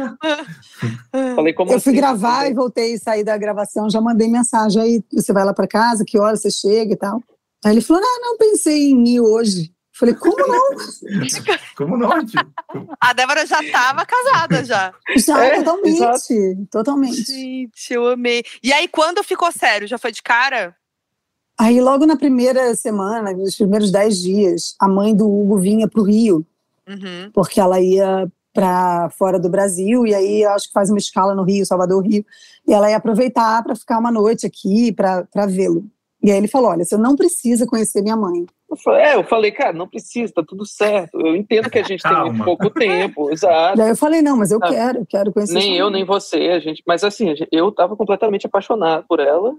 Falei, 1.37 1.53
como 1.53 1.71
Eu 1.71 1.79
fui 1.81 1.93
assim? 1.93 2.01
gravar 2.01 2.51
e 2.51 2.55
voltei, 2.55 2.97
saí 2.99 3.23
da 3.23 3.37
gravação, 3.37 3.89
já 3.91 4.01
mandei 4.01 4.29
mensagem 4.29 4.81
aí, 4.81 5.05
você 5.13 5.33
vai 5.33 5.45
lá 5.45 5.53
pra 5.53 5.69
casa, 5.69 6.05
que 6.07 6.19
hora 6.19 6.37
você 6.37 6.51
chega 6.51 6.95
e 6.95 6.97
tal. 6.97 7.21
Aí 7.65 7.73
ele 7.73 7.81
falou, 7.83 8.03
não, 8.03 8.21
não 8.21 8.39
pensei 8.39 8.91
em 8.91 9.09
ir 9.09 9.21
hoje. 9.21 9.74
Falei, 9.97 10.15
como 10.15 10.37
não? 10.47 10.69
Como 11.77 11.97
não, 11.97 12.25
tio? 12.27 12.41
A 13.01 13.13
Débora 13.13 13.47
já 13.47 13.61
tava 13.71 14.05
casada 14.05 14.65
já. 14.65 14.93
Já, 15.17 15.45
É, 15.45 15.57
totalmente, 15.63 15.97
exato. 15.97 16.67
totalmente. 16.71 17.23
Gente, 17.25 17.93
eu 17.95 18.09
amei. 18.09 18.43
E 18.63 18.73
aí, 18.73 18.89
quando 18.89 19.23
ficou 19.23 19.51
sério? 19.53 19.87
Já 19.87 19.97
foi 19.97 20.11
de 20.11 20.23
cara? 20.23 20.75
Aí 21.57 21.81
logo 21.81 22.05
na 22.07 22.17
primeira 22.17 22.75
semana, 22.75 23.33
nos 23.33 23.55
primeiros 23.57 23.93
dez 23.93 24.19
dias, 24.19 24.75
a 24.81 24.89
mãe 24.89 25.15
do 25.15 25.29
Hugo 25.29 25.59
vinha 25.59 25.87
pro 25.89 26.03
Rio, 26.03 26.45
Uhum. 26.89 27.31
porque 27.33 27.61
ela 27.61 27.81
ia 27.81 28.27
para 28.53 29.09
fora 29.11 29.39
do 29.39 29.49
Brasil, 29.49 30.07
e 30.07 30.15
aí 30.15 30.43
eu 30.43 30.51
acho 30.51 30.67
que 30.67 30.73
faz 30.73 30.91
uma 30.91 30.99
escala 30.99 31.35
no 31.35 31.43
Rio, 31.45 31.65
Salvador, 31.65 32.05
Rio, 32.05 32.25
e 32.67 32.73
ela 32.73 32.91
ia 32.91 32.97
aproveitar 32.97 33.63
para 33.63 33.75
ficar 33.75 33.99
uma 33.99 34.11
noite 34.13 34.45
aqui, 34.47 34.93
para 34.93 35.47
vê-lo. 35.49 35.85
E 36.23 36.31
aí 36.31 36.37
ele 36.39 36.49
falou, 36.49 36.71
olha, 36.71 36.85
você 36.85 36.97
não 36.97 37.15
precisa 37.17 37.67
conhecer 37.67 38.01
minha 38.03 38.17
mãe. 38.17 38.47
Eu 38.75 38.77
falei, 38.83 39.03
é, 39.05 39.15
eu 39.15 39.25
falei, 39.25 39.53
cara, 39.53 39.73
não 39.73 39.89
precisa, 39.89 40.33
tá 40.35 40.43
tudo 40.47 40.67
certo. 40.67 41.21
Eu 41.21 41.37
entendo 41.37 41.71
que 41.71 41.79
a 41.79 41.83
gente 41.85 42.03
tem 42.03 42.21
muito 42.25 42.45
pouco 42.45 42.69
tempo, 42.71 43.31
exato. 43.33 43.79
E 43.79 43.83
aí 43.83 43.89
eu 43.91 43.97
falei, 43.97 44.21
não, 44.21 44.37
mas 44.37 44.51
eu 44.51 44.59
Ah, 44.63 44.69
quero, 44.69 44.99
eu 44.99 45.07
quero 45.07 45.33
conhecer 45.33 45.55
Nem 45.55 45.77
eu, 45.77 45.89
nem 45.91 46.05
você, 46.05 46.37
a 46.49 46.59
gente. 46.59 46.83
Mas 46.87 47.05
assim, 47.05 47.33
eu 47.53 47.71
tava 47.73 47.97
completamente 47.97 48.47
apaixonado 48.47 49.05
por 49.09 49.21
ela. 49.21 49.55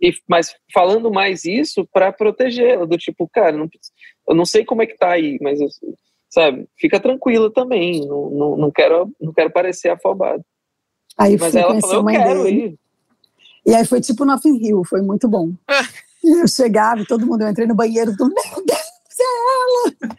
E, 0.00 0.12
mas 0.28 0.54
falando 0.72 1.10
mais 1.10 1.44
isso 1.44 1.84
para 1.92 2.12
protegê-la, 2.12 2.84
do 2.86 2.96
tipo, 2.96 3.28
cara, 3.32 3.50
não, 3.56 3.68
eu 4.28 4.34
não 4.36 4.44
sei 4.46 4.64
como 4.64 4.80
é 4.82 4.86
que 4.86 4.96
tá 4.96 5.10
aí, 5.10 5.38
mas 5.42 5.60
eu- 5.60 5.68
sabe, 6.30 6.66
fica 6.78 7.00
tranquila 7.00 7.52
também. 7.52 8.06
Não, 8.06 8.30
não, 8.30 8.56
não 8.56 8.70
quero, 8.70 9.10
não 9.20 9.32
quero 9.32 9.50
parecer 9.50 9.88
afobado. 9.88 10.42
Aí 11.18 11.36
Mas 11.36 11.50
fui 11.52 11.60
ela 11.60 11.70
conhecer 11.70 11.88
falou, 11.88 11.96
a 11.96 11.98
eu 12.00 12.04
mãe 12.04 12.16
quero 12.16 12.44
dele. 12.44 12.64
ir. 12.66 12.78
E 13.66 13.74
aí 13.74 13.84
foi 13.84 14.00
tipo 14.00 14.24
Nothing 14.24 14.56
Hill, 14.64 14.82
foi 14.84 15.02
muito 15.02 15.28
bom. 15.28 15.50
E 16.24 16.40
eu 16.40 16.46
chegava 16.48 17.00
e 17.00 17.06
todo 17.06 17.26
mundo, 17.26 17.42
eu 17.42 17.48
entrei 17.48 17.66
no 17.66 17.74
banheiro, 17.74 18.16
todo 18.16 18.28
mundo, 18.30 18.42
meu 18.56 18.64
Deus, 18.66 18.80
é 19.20 19.24
ela! 19.24 20.16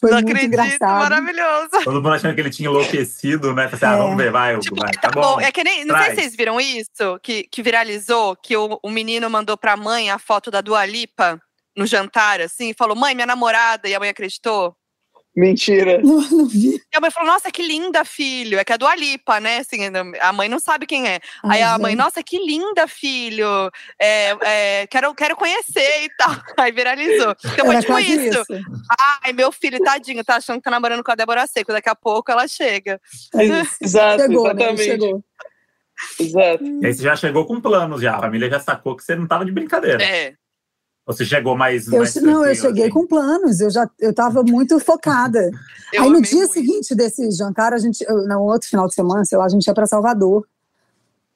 Foi 0.00 0.10
Não 0.10 0.16
muito 0.18 0.30
acredito, 0.32 0.48
engraçado. 0.60 0.98
maravilhoso. 0.98 1.70
Todo 1.84 1.94
mundo 2.02 2.08
achando 2.08 2.34
que 2.34 2.40
ele 2.40 2.50
tinha 2.50 2.68
enlouquecido, 2.68 3.54
né? 3.54 3.68
Falei, 3.68 3.94
ah, 3.94 3.98
É. 3.98 4.02
vamos 4.02 4.16
ver, 4.16 4.32
vai, 4.32 4.58
Tipo, 4.58 4.74
vai. 4.80 4.90
tá 4.94 5.00
Tá 5.02 5.10
bom. 5.10 5.20
bom. 5.36 5.40
É 5.40 5.52
que 5.52 5.62
nem. 5.62 5.84
Não 5.84 5.94
sei 5.96 6.04
traz. 6.06 6.18
se 6.18 6.22
vocês 6.22 6.36
viram 6.36 6.60
isso, 6.60 7.20
que, 7.22 7.44
que 7.44 7.62
viralizou, 7.62 8.34
que 8.34 8.56
o, 8.56 8.80
o 8.82 8.90
menino 8.90 9.30
mandou 9.30 9.56
pra 9.56 9.76
mãe 9.76 10.10
a 10.10 10.18
foto 10.18 10.50
da 10.50 10.60
Dua 10.60 10.84
Lipa 10.84 11.40
no 11.76 11.86
jantar, 11.86 12.40
assim, 12.40 12.70
e 12.70 12.74
falou: 12.74 12.96
mãe, 12.96 13.14
minha 13.14 13.26
namorada, 13.28 13.88
e 13.88 13.94
a 13.94 14.00
mãe 14.00 14.08
acreditou. 14.08 14.74
Mentira. 15.34 15.98
Não, 16.02 16.20
não 16.20 16.46
vi. 16.46 16.74
E 16.74 16.96
a 16.96 17.00
mãe 17.00 17.10
falou: 17.10 17.30
Nossa, 17.30 17.50
que 17.50 17.62
linda, 17.62 18.04
filho. 18.04 18.58
É 18.58 18.64
que 18.64 18.72
é 18.72 18.74
a 18.74 18.78
Dua 18.78 18.94
Lipa, 18.94 19.40
né? 19.40 19.58
Assim, 19.58 19.78
a 20.20 20.32
mãe 20.32 20.48
não 20.48 20.58
sabe 20.58 20.86
quem 20.86 21.08
é. 21.08 21.20
Aí 21.44 21.62
Ai, 21.62 21.62
a 21.62 21.78
mãe, 21.78 21.96
nossa, 21.96 22.22
que 22.22 22.38
linda, 22.38 22.86
filho. 22.86 23.46
É, 23.98 24.36
é, 24.42 24.86
quero, 24.88 25.14
quero 25.14 25.34
conhecer 25.34 26.04
e 26.04 26.10
tal. 26.18 26.30
Aí 26.58 26.70
viralizou. 26.70 27.34
Então 27.46 27.66
foi 27.66 27.76
tipo 27.76 27.86
quase 27.86 28.28
isso. 28.28 28.44
Ai, 29.24 29.32
meu 29.32 29.50
filho, 29.50 29.78
tadinho, 29.82 30.22
tá 30.22 30.36
achando 30.36 30.56
que 30.58 30.64
tá 30.64 30.70
namorando 30.70 31.02
com 31.02 31.10
a 31.10 31.14
Débora 31.14 31.46
Seco. 31.46 31.72
Daqui 31.72 31.88
a 31.88 31.94
pouco 31.94 32.30
ela 32.30 32.46
chega. 32.46 33.00
É 33.34 33.44
isso. 33.44 33.76
Exato, 33.80 34.22
Chegou, 34.22 34.44
né? 34.44 34.50
exatamente. 34.50 34.84
Chegou. 34.84 35.24
Exato. 36.20 36.64
E 36.64 36.86
aí 36.86 36.94
você 36.94 37.02
já 37.02 37.16
chegou 37.16 37.46
com 37.46 37.58
planos 37.58 38.02
já. 38.02 38.16
A 38.16 38.20
família 38.20 38.50
já 38.50 38.60
sacou 38.60 38.96
que 38.96 39.02
você 39.02 39.14
não 39.14 39.26
tava 39.26 39.46
de 39.46 39.52
brincadeira. 39.52 40.02
É. 40.02 40.34
Você 41.06 41.24
chegou 41.24 41.56
mais. 41.56 41.88
Eu, 41.88 41.98
mais 41.98 42.14
não, 42.16 42.46
eu 42.46 42.54
cheguei 42.54 42.84
assim? 42.84 42.92
com 42.92 43.06
planos, 43.06 43.60
eu 43.60 43.70
já 43.70 43.90
eu 43.98 44.10
estava 44.10 44.42
muito 44.42 44.78
focada. 44.78 45.50
Eu 45.92 46.04
Aí 46.04 46.10
no 46.10 46.22
dia 46.22 46.38
muito. 46.38 46.54
seguinte 46.54 46.94
desse 46.94 47.30
jantar, 47.32 47.74
a 47.74 47.78
gente, 47.78 48.02
no 48.08 48.44
outro 48.44 48.66
final 48.66 48.88
de 48.88 48.94
semana, 48.94 49.26
sei 49.26 49.36
lá, 49.36 49.44
a 49.44 49.48
gente 49.50 49.66
ia 49.66 49.74
para 49.74 49.86
Salvador. 49.86 50.48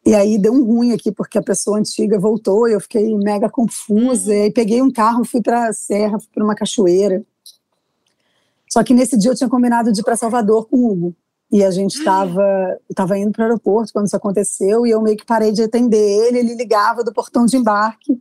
E 0.07 0.15
aí 0.15 0.39
deu 0.39 0.51
um 0.51 0.65
ruim 0.65 0.93
aqui, 0.93 1.13
porque 1.13 1.37
a 1.37 1.43
pessoa 1.43 1.79
antiga 1.79 2.19
voltou 2.19 2.67
e 2.67 2.73
eu 2.73 2.81
fiquei 2.81 3.15
mega 3.19 3.51
confusa. 3.51 4.35
E 4.35 4.43
aí 4.45 4.51
peguei 4.51 4.81
um 4.81 4.91
carro, 4.91 5.27
fui 5.27 5.43
para 5.43 5.69
a 5.69 5.73
serra, 5.75 6.19
fui 6.19 6.29
para 6.33 6.43
uma 6.43 6.55
cachoeira. 6.55 7.23
Só 8.71 8.83
que 8.83 8.95
nesse 8.95 9.19
dia 9.19 9.33
eu 9.33 9.35
tinha 9.35 9.51
combinado 9.51 9.93
de 9.93 10.01
ir 10.01 10.05
para 10.05 10.17
Salvador 10.17 10.67
com 10.69 10.77
o 10.77 10.91
Hugo. 10.91 11.17
E 11.51 11.63
a 11.63 11.71
gente 11.71 11.99
estava 11.99 12.43
tava 12.95 13.19
indo 13.19 13.31
para 13.33 13.43
o 13.43 13.45
aeroporto 13.45 13.93
quando 13.93 14.07
isso 14.07 14.17
aconteceu, 14.17 14.87
e 14.87 14.91
eu 14.91 15.03
meio 15.03 15.17
que 15.17 15.25
parei 15.25 15.53
de 15.53 15.63
atender 15.63 15.97
ele, 15.97 16.39
ele 16.39 16.55
ligava 16.55 17.05
do 17.05 17.13
portão 17.13 17.45
de 17.45 17.57
embarque. 17.57 18.19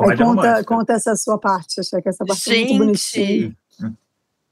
Aí 0.00 0.04
Comédia 0.16 0.24
conta, 0.26 0.40
romântica. 0.42 0.64
conta 0.64 0.92
essa 0.92 1.16
sua 1.16 1.38
parte, 1.38 1.80
achei 1.80 2.00
que 2.00 2.08
essa 2.08 2.24
parte 2.24 2.50
é 2.50 2.54
muito 2.54 2.68
Gente. 2.68 2.78
bonitinha. 2.78 3.56
É, 3.82 3.92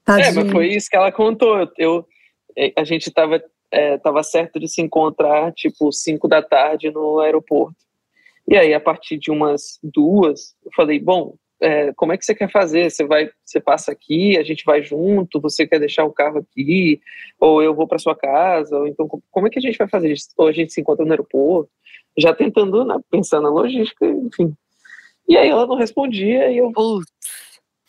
Tadinho. 0.03 0.35
mas 0.35 0.51
foi 0.51 0.67
isso 0.67 0.89
que 0.89 0.95
ela 0.95 1.11
contou. 1.11 1.57
Eu, 1.59 1.69
eu- 1.77 2.07
é, 2.57 2.73
a 2.77 2.83
gente 2.83 3.11
tava, 3.11 3.41
é, 3.71 3.97
tava 3.97 4.23
certo 4.23 4.59
de 4.59 4.67
se 4.67 4.81
encontrar, 4.81 5.51
tipo, 5.53 5.91
5 5.91 6.27
da 6.27 6.41
tarde 6.41 6.89
no 6.91 7.19
aeroporto. 7.19 7.75
E 8.47 8.55
aí, 8.57 8.73
a 8.73 8.79
partir 8.79 9.17
de 9.17 9.29
umas 9.29 9.77
duas, 9.83 10.55
eu 10.65 10.71
falei, 10.75 10.99
bom, 10.99 11.35
é, 11.61 11.91
como 11.93 12.13
é 12.13 12.17
que 12.17 12.23
você 12.25 12.33
quer 12.33 12.49
fazer? 12.51 12.89
Você 12.89 13.05
vai, 13.05 13.29
você 13.43 13.59
passa 13.59 13.91
aqui, 13.91 14.37
a 14.37 14.43
gente 14.43 14.63
vai 14.65 14.81
junto, 14.81 15.41
você 15.41 15.67
quer 15.67 15.79
deixar 15.79 16.05
o 16.05 16.11
carro 16.13 16.37
aqui, 16.39 17.01
ou 17.39 17.61
eu 17.61 17.75
vou 17.75 17.87
para 17.87 17.99
sua 17.99 18.15
casa, 18.15 18.77
ou 18.77 18.87
então, 18.87 19.07
como 19.31 19.47
é 19.47 19.49
que 19.49 19.59
a 19.59 19.61
gente 19.61 19.77
vai 19.77 19.87
fazer? 19.89 20.13
Ou 20.37 20.47
a 20.47 20.51
gente 20.51 20.71
se 20.73 20.79
encontra 20.81 21.03
no 21.05 21.11
aeroporto? 21.11 21.69
Já 22.17 22.33
tentando, 22.33 22.85
né, 22.85 22.97
pensando 23.11 23.43
na 23.43 23.49
logística, 23.49 24.05
enfim. 24.05 24.55
E 25.27 25.37
aí 25.37 25.49
ela 25.49 25.67
não 25.67 25.75
respondia, 25.75 26.49
e 26.49 26.57
eu 26.57 26.71
Putz. 26.71 27.11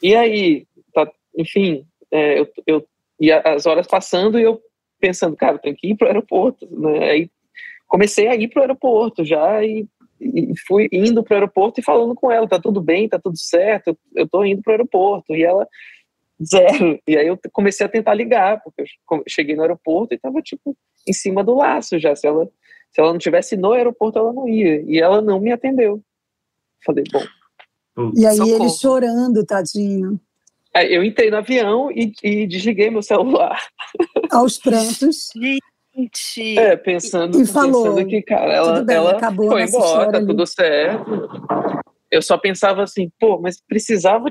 e 0.02 0.14
aí, 0.14 0.66
tá, 0.92 1.10
enfim, 1.36 1.86
é, 2.10 2.40
eu, 2.40 2.48
eu 2.66 2.88
e 3.20 3.32
as 3.32 3.66
horas 3.66 3.86
passando 3.86 4.38
e 4.38 4.42
eu 4.42 4.60
pensando, 5.00 5.36
cara, 5.36 5.54
eu 5.54 5.58
tenho 5.58 5.76
que 5.76 5.88
ir 5.88 5.96
pro 5.96 6.06
aeroporto, 6.06 6.68
né? 6.70 7.10
Aí 7.10 7.30
comecei 7.86 8.28
a 8.28 8.34
ir 8.34 8.48
pro 8.48 8.60
aeroporto 8.60 9.24
já 9.24 9.64
e, 9.64 9.86
e 10.20 10.52
fui 10.66 10.88
indo 10.92 11.22
pro 11.22 11.34
aeroporto 11.34 11.80
e 11.80 11.84
falando 11.84 12.14
com 12.14 12.30
ela, 12.30 12.48
tá 12.48 12.60
tudo 12.60 12.80
bem, 12.80 13.08
tá 13.08 13.18
tudo 13.18 13.38
certo, 13.38 13.96
eu, 14.14 14.28
tô 14.28 14.44
indo 14.44 14.62
pro 14.62 14.72
aeroporto. 14.72 15.34
E 15.34 15.42
ela 15.42 15.66
zero. 16.42 17.00
E 17.06 17.16
aí 17.16 17.26
eu 17.26 17.38
comecei 17.52 17.86
a 17.86 17.88
tentar 17.88 18.14
ligar, 18.14 18.62
porque 18.62 18.82
eu 18.82 19.22
cheguei 19.28 19.56
no 19.56 19.62
aeroporto 19.62 20.14
e 20.14 20.18
tava 20.18 20.40
tipo 20.42 20.76
em 21.06 21.12
cima 21.12 21.42
do 21.42 21.56
laço 21.56 21.98
já, 21.98 22.14
se 22.14 22.26
ela 22.26 22.48
se 22.90 23.00
ela 23.00 23.12
não 23.12 23.18
tivesse 23.18 23.56
no 23.56 23.72
aeroporto, 23.72 24.18
ela 24.18 24.32
não 24.32 24.48
ia. 24.48 24.82
E 24.82 24.98
ela 24.98 25.20
não 25.20 25.38
me 25.40 25.52
atendeu. 25.52 26.02
Falei, 26.84 27.04
bom, 27.12 28.12
E 28.16 28.26
aí 28.26 28.38
ele 28.38 28.50
Socorro. 28.52 28.68
chorando, 28.70 29.44
tadinho, 29.44 30.20
Aí 30.74 30.94
eu 30.94 31.02
entrei 31.02 31.30
no 31.30 31.38
avião 31.38 31.90
e, 31.90 32.12
e 32.22 32.46
desliguei 32.46 32.90
meu 32.90 33.02
celular. 33.02 33.58
aos 34.30 34.58
prantos. 34.58 35.30
Gente. 35.34 36.56
É, 36.58 36.76
pensando, 36.76 37.40
E 37.40 37.46
falou, 37.46 37.94
pensando 37.94 38.06
que, 38.08 38.22
cara, 38.22 38.52
ela, 38.52 38.74
"Tudo 38.74 38.86
bem, 38.86 38.96
ela 38.96 39.10
acabou 39.12 39.48
foi 39.50 39.62
embora, 39.64 40.12
tá 40.12 40.18
ali." 40.18 40.26
tudo 40.26 40.46
certo. 40.46 41.28
Eu 42.10 42.22
só 42.22 42.38
pensava 42.38 42.82
assim, 42.84 43.10
pô, 43.18 43.40
mas 43.40 43.60
precisava 43.60 44.26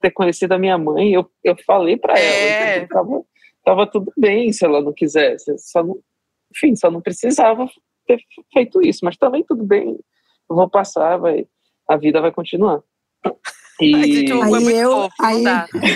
ter 0.00 0.10
conhecido 0.12 0.52
a 0.52 0.58
minha 0.58 0.78
mãe. 0.78 1.12
Eu, 1.12 1.28
eu 1.42 1.56
falei 1.66 1.96
pra 1.96 2.16
É. 2.16 2.78
ela, 2.78 2.86
tava, 2.88 3.22
tava 3.64 3.86
tudo 3.90 4.12
bem 4.16 4.52
se 4.52 4.64
ela 4.64 4.80
não 4.80 4.92
quisesse. 4.92 5.58
Só 5.58 5.82
não, 5.82 5.98
enfim, 6.54 6.76
só 6.76 6.90
não 6.90 7.00
precisava 7.00 7.68
ter 8.06 8.20
feito 8.52 8.80
isso. 8.82 9.00
Mas 9.04 9.16
também 9.16 9.42
tudo 9.42 9.64
bem, 9.64 9.98
eu 10.48 10.54
vou 10.54 10.68
passar, 10.70 11.16
vai, 11.16 11.44
a 11.88 11.96
vida 11.96 12.20
vai 12.20 12.30
continuar. 12.32 12.80
E, 13.80 13.94
Ai, 13.94 14.02
gente, 14.10 14.32
o 14.32 14.38
Hugo 14.42 14.44
é 14.56 14.58
Aí 14.58 14.64
muito 14.64 14.76
eu- 14.76 14.90
fofo, 14.90 15.14
aí-. 15.20 15.44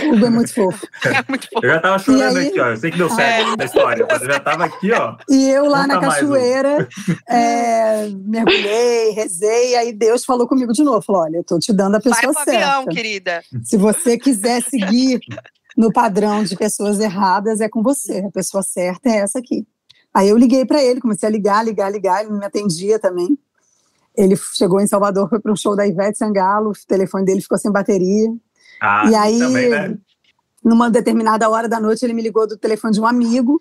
O 0.08 0.14
Hugo 0.14 0.26
é 0.26 0.30
muito 0.30 0.54
fofo. 0.54 0.86
É 1.04 1.24
muito 1.28 1.48
fofo. 1.48 1.66
Eu 1.66 1.70
já 1.72 1.80
tava 1.80 1.98
chorando 1.98 2.36
aí- 2.36 2.46
aqui, 2.46 2.60
ó. 2.60 2.66
Eu 2.68 2.76
sei 2.76 2.90
que 2.92 2.96
deu 2.98 3.10
certo 3.10 3.60
É. 3.60 3.62
a 3.62 3.64
história, 3.66 4.06
mas 4.08 4.22
eu 4.22 4.26
já 4.30 4.38
tava 4.38 4.64
aqui, 4.66 4.92
ó. 4.92 5.16
E 5.28 5.50
eu 5.50 5.64
lá 5.66 5.84
na 5.88 5.94
Conta 5.96 6.06
Hugo. 6.06 6.14
cachoeira, 6.14 6.88
é, 7.28 8.08
mergulhei, 8.24 9.10
rezei, 9.10 9.74
aí 9.74 9.92
Deus 9.92 10.24
falou 10.24 10.46
comigo 10.46 10.72
de 10.72 10.84
novo, 10.84 11.02
falou, 11.02 11.22
olha, 11.22 11.38
eu 11.38 11.42
tô 11.44 11.58
te 11.58 11.72
dando 11.72 11.96
a 11.96 11.98
Vai 11.98 12.12
pessoa 12.12 12.40
avião, 12.40 12.62
certa. 12.84 12.90
querida. 12.92 13.42
Se 13.64 13.76
você 13.76 14.16
quiser 14.16 14.62
seguir 14.62 15.18
no 15.76 15.92
padrão 15.92 16.44
de 16.44 16.54
pessoas 16.54 17.00
erradas, 17.00 17.60
é 17.60 17.68
com 17.68 17.82
você. 17.82 18.18
A 18.20 18.30
pessoa 18.30 18.62
certa 18.62 19.08
é 19.08 19.16
essa 19.16 19.40
aqui. 19.40 19.66
Aí 20.14 20.28
eu 20.28 20.38
liguei 20.38 20.64
para 20.64 20.80
ele, 20.80 21.00
comecei 21.00 21.28
a 21.28 21.32
ligar, 21.32 21.64
ligar, 21.64 21.90
ligar, 21.90 22.20
ele 22.20 22.30
não 22.30 22.38
me 22.38 22.44
atendia 22.46 23.00
também. 23.00 23.36
Ele 24.16 24.36
chegou 24.36 24.80
em 24.80 24.86
Salvador, 24.86 25.28
foi 25.28 25.40
para 25.40 25.52
um 25.52 25.56
show 25.56 25.74
da 25.74 25.86
Ivete 25.86 26.18
Sangalo, 26.18 26.70
o 26.70 26.86
telefone 26.86 27.24
dele 27.24 27.40
ficou 27.40 27.56
sem 27.58 27.70
bateria. 27.72 28.28
Ah, 28.80 29.08
E 29.10 29.14
aí- 29.14 29.38
também, 29.38 29.70
né? 29.70 29.98
Numa 30.64 30.88
determinada 30.90 31.48
hora 31.48 31.68
da 31.68 31.80
noite, 31.80 32.04
ele 32.04 32.12
me 32.12 32.22
ligou 32.22 32.46
do 32.46 32.56
telefone 32.56 32.92
de 32.94 33.00
um 33.00 33.06
amigo. 33.06 33.60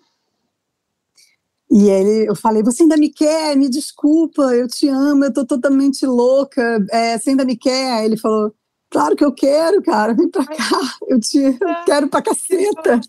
E 1.70 1.88
ele, 1.88 2.28
eu 2.28 2.36
falei, 2.36 2.62
você 2.62 2.82
ainda 2.82 2.96
me 2.98 3.08
quer? 3.08 3.56
Me 3.56 3.68
desculpa, 3.68 4.42
eu 4.54 4.68
te 4.68 4.88
amo, 4.88 5.24
eu 5.24 5.32
tô 5.32 5.44
totalmente 5.46 6.04
louca. 6.04 6.84
É, 6.90 7.18
você 7.18 7.30
ainda 7.30 7.44
me 7.44 7.56
quer? 7.56 7.92
Aí 7.94 8.04
ele 8.04 8.16
falou, 8.18 8.54
claro 8.90 9.16
que 9.16 9.24
eu 9.24 9.32
quero, 9.32 9.82
cara, 9.82 10.12
vem 10.12 10.28
pra 10.30 10.44
cá, 10.44 10.54
eu 11.08 11.18
te 11.18 11.38
eu 11.38 11.58
quero 11.86 12.08
pra 12.08 12.20
caceta. 12.22 13.00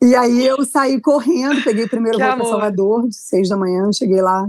E 0.00 0.14
aí 0.14 0.46
eu 0.46 0.64
saí 0.64 1.00
correndo, 1.00 1.62
peguei 1.64 1.84
o 1.84 1.90
primeiro 1.90 2.16
Que 2.16 2.24
voo 2.24 2.36
para. 2.36 2.46
Salvador, 2.46 3.08
de 3.08 3.16
seis 3.16 3.48
da 3.48 3.56
manhã, 3.56 3.90
cheguei 3.92 4.22
lá. 4.22 4.48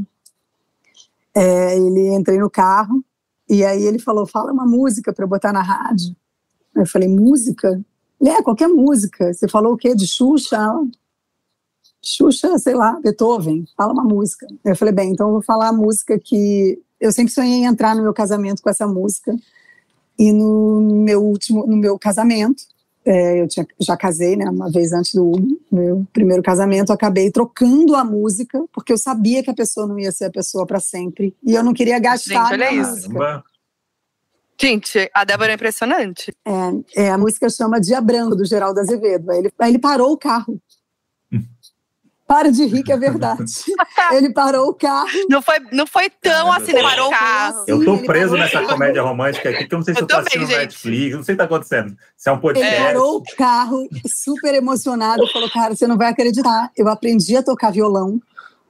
É, 1.35 1.77
ele 1.77 2.15
entrei 2.15 2.37
no 2.37 2.49
carro, 2.49 3.03
e 3.49 3.65
aí 3.65 3.83
ele 3.83 3.99
falou, 3.99 4.27
fala 4.27 4.51
uma 4.51 4.65
música 4.65 5.11
para 5.11 5.25
botar 5.25 5.51
na 5.51 5.61
rádio. 5.61 6.15
Eu 6.75 6.85
falei, 6.85 7.09
música? 7.09 7.81
É, 8.23 8.41
qualquer 8.41 8.67
música. 8.67 9.33
Você 9.33 9.47
falou 9.47 9.73
o 9.73 9.77
quê? 9.77 9.95
De 9.95 10.07
Xuxa? 10.07 10.59
Xuxa, 12.01 12.57
sei 12.57 12.75
lá, 12.75 12.99
Beethoven, 13.01 13.65
fala 13.75 13.93
uma 13.93 14.03
música. 14.03 14.47
Eu 14.63 14.75
falei, 14.75 14.93
bem, 14.93 15.11
então 15.11 15.27
eu 15.27 15.33
vou 15.33 15.41
falar 15.41 15.69
a 15.69 15.73
música 15.73 16.17
que 16.19 16.81
eu 16.99 17.11
sempre 17.11 17.33
sonhei 17.33 17.55
em 17.55 17.65
entrar 17.65 17.95
no 17.95 18.03
meu 18.03 18.13
casamento 18.13 18.61
com 18.61 18.69
essa 18.69 18.87
música. 18.87 19.35
E 20.17 20.31
no 20.31 20.81
meu 20.81 21.23
último, 21.23 21.65
no 21.65 21.77
meu 21.77 21.97
casamento, 21.97 22.63
é, 23.05 23.41
eu 23.41 23.47
tinha, 23.47 23.65
já 23.79 23.97
casei, 23.97 24.35
né, 24.35 24.45
uma 24.49 24.71
vez 24.71 24.91
antes 24.93 25.13
do 25.13 25.31
meu 25.71 26.05
primeiro 26.13 26.43
casamento, 26.43 26.89
eu 26.89 26.95
acabei 26.95 27.31
trocando 27.31 27.95
a 27.95 28.03
música, 28.03 28.63
porque 28.71 28.93
eu 28.93 28.97
sabia 28.97 29.43
que 29.43 29.49
a 29.49 29.53
pessoa 29.53 29.87
não 29.87 29.97
ia 29.97 30.11
ser 30.11 30.25
a 30.25 30.31
pessoa 30.31 30.65
para 30.65 30.79
sempre. 30.79 31.35
E 31.43 31.53
eu 31.53 31.63
não 31.63 31.73
queria 31.73 31.99
gastar 31.99 32.49
Gente, 32.49 32.53
olha 32.53 32.71
isso. 32.71 33.11
música. 33.11 33.43
Gente, 34.61 35.09
a 35.13 35.23
Débora 35.23 35.53
é 35.53 35.55
impressionante. 35.55 36.33
É, 36.45 37.03
é, 37.03 37.09
a 37.09 37.17
música 37.17 37.49
chama 37.49 37.79
Dia 37.79 38.01
Branco, 38.01 38.35
do 38.35 38.45
Geraldo 38.45 38.79
Azevedo. 38.81 39.31
Aí 39.31 39.39
ele, 39.39 39.53
aí 39.57 39.71
ele 39.71 39.79
parou 39.79 40.11
o 40.11 40.17
carro. 40.17 40.61
Para 42.29 42.51
de 42.51 42.63
rir, 42.63 42.83
que 42.83 42.91
é 42.91 42.97
verdade. 42.97 43.51
ele 44.13 44.31
parou 44.31 44.69
o 44.69 44.73
carro. 44.75 45.09
Não 45.27 45.41
foi, 45.41 45.55
não 45.71 45.87
foi 45.87 46.11
tão 46.11 46.53
assim, 46.53 46.73
ele 46.73 46.83
parou 46.83 47.07
o 47.07 47.09
carro. 47.09 47.63
Eu 47.67 47.83
tô 47.83 47.95
Ele 47.95 48.05
preso 48.05 48.37
nessa 48.37 48.61
comédia 48.67 49.01
romântica 49.01 49.49
aqui, 49.49 49.65
que 49.65 49.73
eu 49.73 49.77
não 49.79 49.83
sei 49.83 49.95
se 49.95 49.99
Eu 49.99 50.03
eu 50.03 50.07
tô 50.07 50.15
também, 50.15 50.27
assistindo 50.27 50.47
gente. 50.47 50.59
Netflix, 50.59 51.15
não 51.15 51.23
sei 51.23 51.33
o 51.33 51.35
que 51.35 51.39
tá 51.39 51.45
acontecendo. 51.45 51.97
Se 52.15 52.29
é 52.29 52.31
um 52.31 52.35
Ele 52.35 52.41
podcast. 52.43 52.83
parou 52.83 53.15
o 53.17 53.23
carro, 53.35 53.89
super 54.05 54.53
emocionado, 54.53 55.23
e 55.23 55.33
falou: 55.33 55.49
Cara, 55.49 55.75
você 55.75 55.87
não 55.87 55.97
vai 55.97 56.09
acreditar. 56.09 56.69
Eu 56.77 56.87
aprendi 56.87 57.35
a 57.35 57.41
tocar 57.41 57.71
violão 57.71 58.21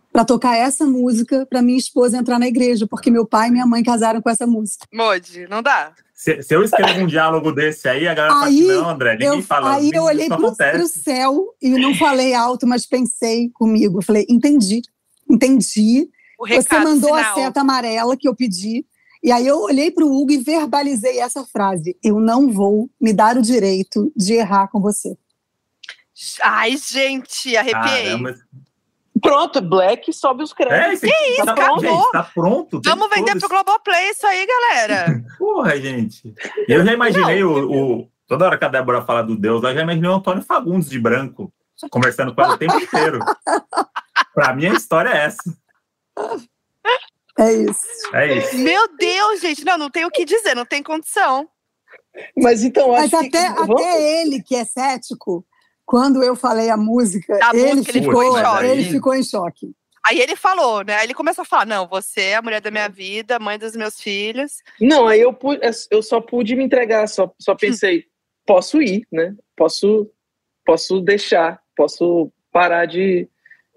para 0.09 0.23
tocar 0.23 0.55
essa 0.55 0.85
música 0.85 1.45
para 1.45 1.61
minha 1.61 1.77
esposa 1.77 2.17
entrar 2.17 2.39
na 2.39 2.47
igreja, 2.47 2.87
porque 2.89 3.11
meu 3.11 3.25
pai 3.25 3.49
e 3.49 3.51
minha 3.51 3.65
mãe 3.65 3.83
casaram 3.83 4.21
com 4.21 4.29
essa 4.29 4.47
música. 4.47 4.85
Modi, 4.93 5.47
não 5.49 5.61
dá. 5.61 5.91
Se, 6.19 6.43
se 6.43 6.53
eu 6.53 6.61
escrevo 6.61 6.99
um 6.99 7.07
diálogo 7.07 7.49
desse 7.49 7.87
aí, 7.87 8.05
a 8.05 8.13
galera 8.13 8.33
fala 8.33 8.47
Aí, 8.47 8.59
assim, 8.59 8.67
não, 8.81 8.89
André, 8.89 9.11
ninguém 9.13 9.27
Eu- 9.39 9.41
fala. 9.41 9.75
aí 9.75 9.89
eu 9.93 10.03
olhei 10.03 10.27
pro, 10.27 10.35
acontece. 10.47 10.77
pro 10.77 10.87
céu 10.89 11.55
e 11.61 11.69
não 11.69 11.95
falei 11.95 12.33
alto, 12.33 12.67
mas 12.67 12.85
pensei 12.85 13.49
comigo. 13.51 14.01
Falei: 14.03 14.25
Entendi, 14.27 14.81
entendi. 15.31 16.09
O 16.37 16.45
Você 16.45 16.77
mandou 16.79 17.15
final. 17.15 17.31
a 17.31 17.33
seta 17.35 17.61
amarela 17.61 18.17
que 18.17 18.27
eu 18.27 18.35
pedi 18.35 18.85
E 19.23 19.31
aí 19.31 19.47
eu 19.47 19.59
olhei 19.61 19.91
para 19.91 20.05
o 20.05 20.13
Hugo 20.13 20.33
e 20.33 20.37
verbalizei 20.39 21.19
essa 21.21 21.45
frase: 21.45 21.95
Eu 22.03 22.19
não 22.19 22.51
vou 22.51 22.89
me 22.99 23.13
dar 23.13 23.37
o 23.37 23.41
direito 23.41 24.11
de 24.13 24.33
errar 24.33 24.67
com 24.67 24.81
você. 24.81 25.17
Ai, 26.43 26.75
gente, 26.75 27.55
arrepiei. 27.55 28.03
Caramba. 28.09 28.35
Pronto, 29.21 29.61
Black 29.61 30.11
sobe 30.13 30.43
os 30.43 30.51
É, 30.51 30.55
créditos. 30.55 31.03
isso 31.03 31.13
Que 31.13 31.29
isso, 31.31 31.45
tá, 31.45 31.51
acabou. 31.53 31.79
gente, 31.79 32.11
tá 32.11 32.23
pronto. 32.23 32.81
Vamos 32.83 33.09
vender 33.09 33.31
todos. 33.33 33.39
pro 33.47 33.49
Globoplay 33.49 34.09
isso 34.09 34.25
aí, 34.27 34.45
galera. 34.45 35.21
Porra, 35.37 35.79
gente. 35.79 36.33
Eu 36.67 36.85
já 36.85 36.93
imaginei 36.93 37.43
o, 37.43 37.71
o- 38.01 38.11
Toda 38.27 38.45
hora 38.45 38.57
que 38.59 38.65
a 38.65 38.69
Débora 38.69 39.01
fala 39.01 39.23
do 39.23 39.35
Deus, 39.35 39.63
eu 39.63 39.73
já 39.73 39.81
imaginei 39.81 40.07
o 40.09 40.13
Antônio 40.13 40.43
Fagundes 40.43 40.87
de 40.87 40.99
branco, 40.99 41.51
conversando 41.89 42.35
com 42.35 42.41
ela 42.43 42.53
o 42.53 42.57
tempo 42.59 42.77
inteiro. 42.79 43.19
pra 44.35 44.53
mim, 44.53 44.67
a 44.67 44.73
história 44.73 45.09
é 45.09 45.25
essa. 45.25 45.57
É 47.39 47.53
isso. 47.53 47.81
É 48.13 48.37
isso. 48.37 48.57
Meu 48.57 48.95
Deus, 48.97 49.39
gente, 49.41 49.65
não, 49.65 49.77
não 49.77 49.89
tem 49.89 50.05
o 50.05 50.11
que 50.11 50.25
dizer, 50.25 50.55
não 50.55 50.65
tem 50.65 50.83
condição. 50.83 51.47
Mas 52.37 52.63
então, 52.63 52.89
Mas 52.91 53.05
acho 53.13 53.15
até, 53.27 53.51
que... 53.53 53.61
até 53.71 54.21
ele, 54.21 54.43
que 54.43 54.55
é 54.55 54.65
cético, 54.65 55.45
quando 55.89 56.23
eu 56.23 56.35
falei 56.35 56.69
a 56.69 56.77
música, 56.77 57.39
A 57.41 57.49
ele, 57.49 57.73
música, 57.73 57.91
ele 57.97 58.01
ficou, 58.01 58.21
ficou 58.21 58.37
em 58.37 58.43
choque. 58.43 58.65
ele 58.67 58.83
ficou 58.83 59.15
em 59.15 59.23
choque. 59.23 59.71
Aí 60.05 60.19
ele 60.19 60.35
falou, 60.35 60.83
né? 60.83 60.97
Aí 60.97 61.07
ele 61.07 61.15
começou 61.15 61.41
a 61.41 61.45
falar: 61.45 61.65
não, 61.65 61.87
você 61.87 62.21
é 62.21 62.35
a 62.35 62.41
mulher 62.43 62.61
da 62.61 62.69
minha 62.69 62.87
vida, 62.87 63.39
mãe 63.39 63.57
dos 63.57 63.75
meus 63.75 63.99
filhos. 63.99 64.57
Não, 64.79 65.07
aí 65.07 65.19
eu, 65.19 65.33
pu- 65.33 65.57
eu 65.89 66.03
só 66.03 66.21
pude 66.21 66.55
me 66.55 66.63
entregar, 66.63 67.07
só, 67.07 67.33
só 67.41 67.55
pensei, 67.55 68.05
posso 68.45 68.79
ir, 68.83 69.01
né? 69.11 69.35
Posso, 69.57 70.07
posso 70.63 71.01
deixar, 71.01 71.59
posso 71.75 72.31
parar 72.51 72.85
de, 72.85 73.27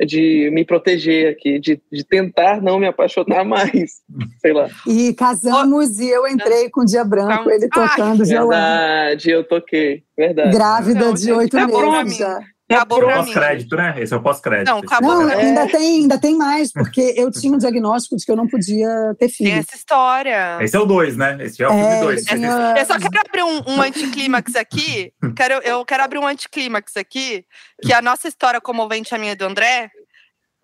de 0.05 0.51
me 0.53 0.65
proteger 0.65 1.33
aqui, 1.33 1.59
de, 1.59 1.81
de 1.91 2.05
tentar 2.05 2.61
não 2.61 2.79
me 2.79 2.87
apaixonar 2.87 3.45
mais. 3.45 4.03
Sei 4.41 4.53
lá. 4.53 4.69
E 4.87 5.13
casamos 5.15 5.99
e 5.99 6.09
eu 6.09 6.27
entrei 6.27 6.69
com 6.71 6.83
o 6.83 6.85
dia 6.85 7.05
branco, 7.05 7.51
ele 7.51 7.69
Ai, 7.73 7.89
tocando 7.89 8.25
violão. 8.25 8.49
Verdade, 8.49 9.31
eu 9.31 9.45
toquei. 9.45 10.03
Verdade. 10.17 10.51
Grávida 10.51 11.07
Não, 11.07 11.15
de 11.15 11.33
oito 11.33 11.51
pra 11.51 11.67
meses 11.67 12.17
já. 12.17 12.41
Acabou 12.77 12.99
pra 13.01 13.09
mim. 13.09 13.25
Pós-crédito, 13.25 13.77
né? 13.77 13.95
Esse 13.99 14.13
é 14.13 14.17
o 14.17 14.23
pós-crédito. 14.23 14.69
Não, 14.71 14.79
acabou 14.79 15.15
Não, 15.15 15.29
ainda 15.29 15.67
tem, 15.69 16.03
ainda 16.03 16.19
tem 16.21 16.37
mais, 16.37 16.73
porque 16.73 17.15
eu 17.17 17.31
tinha 17.31 17.53
um 17.53 17.59
diagnóstico 17.59 18.17
de 18.17 18.25
que 18.25 18.31
eu 18.33 18.37
não 18.37 18.47
podia 18.49 18.89
ter 19.19 19.27
Tem 19.27 19.29
filho. 19.29 19.59
essa 19.59 19.77
história. 19.77 20.59
Esse 20.61 20.77
é 20.77 20.81
o 20.81 20.85
2, 20.87 21.17
né? 21.17 21.37
Esse 21.41 21.63
é 21.63 21.69
o 21.69 21.73
É, 21.73 21.75
filme 21.83 22.01
2. 22.01 22.25
tinha- 22.25 22.75
Eu 22.77 22.87
só 22.87 22.99
quero 22.99 23.21
abrir 23.27 23.43
um, 23.43 23.63
um 23.75 23.83
anticlímax 23.83 24.57
aqui. 24.57 25.13
Quero, 25.37 25.55
eu 25.65 25.85
quero 25.85 26.03
abrir 26.03 26.19
um 26.19 26.27
anticlímax 26.27 26.97
aqui, 26.97 27.45
que 27.83 27.93
a 27.93 28.01
nossa 28.03 28.29
história 28.29 28.61
comovente, 28.61 29.15
a 29.15 29.19
minha 29.19 29.33
e 29.33 29.37
do 29.37 29.45
André, 29.45 29.91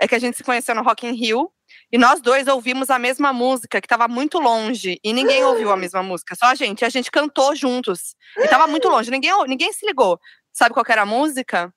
é 0.00 0.06
que 0.06 0.14
a 0.14 0.18
gente 0.18 0.36
se 0.36 0.44
conheceu 0.44 0.74
no 0.74 0.82
Rock 0.82 1.06
in 1.06 1.12
Rio. 1.12 1.50
E 1.90 1.96
nós 1.96 2.20
dois 2.20 2.46
ouvimos 2.46 2.90
a 2.90 2.98
mesma 2.98 3.32
música, 3.32 3.80
que 3.80 3.86
estava 3.86 4.06
muito 4.06 4.38
longe. 4.38 4.98
E 5.02 5.12
ninguém 5.12 5.42
ouviu 5.44 5.70
a 5.72 5.76
mesma 5.76 6.02
música, 6.02 6.34
só 6.34 6.46
a 6.46 6.54
gente. 6.54 6.82
E 6.82 6.84
a 6.84 6.88
gente 6.90 7.10
cantou 7.10 7.54
juntos. 7.56 8.14
E 8.36 8.42
estava 8.42 8.66
muito 8.66 8.88
longe, 8.88 9.10
ninguém, 9.10 9.32
ninguém 9.46 9.72
se 9.72 9.86
ligou. 9.86 10.18
Sabe 10.52 10.74
qual 10.74 10.84
que 10.84 10.92
era 10.92 11.02
a 11.02 11.06
música? 11.06 11.72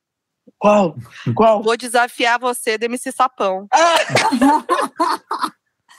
Qual? 0.59 0.95
Qual? 1.35 1.61
Vou 1.63 1.75
desafiar 1.77 2.39
você, 2.39 2.77
do 2.77 2.85
MC 2.85 3.11
Sapão. 3.11 3.67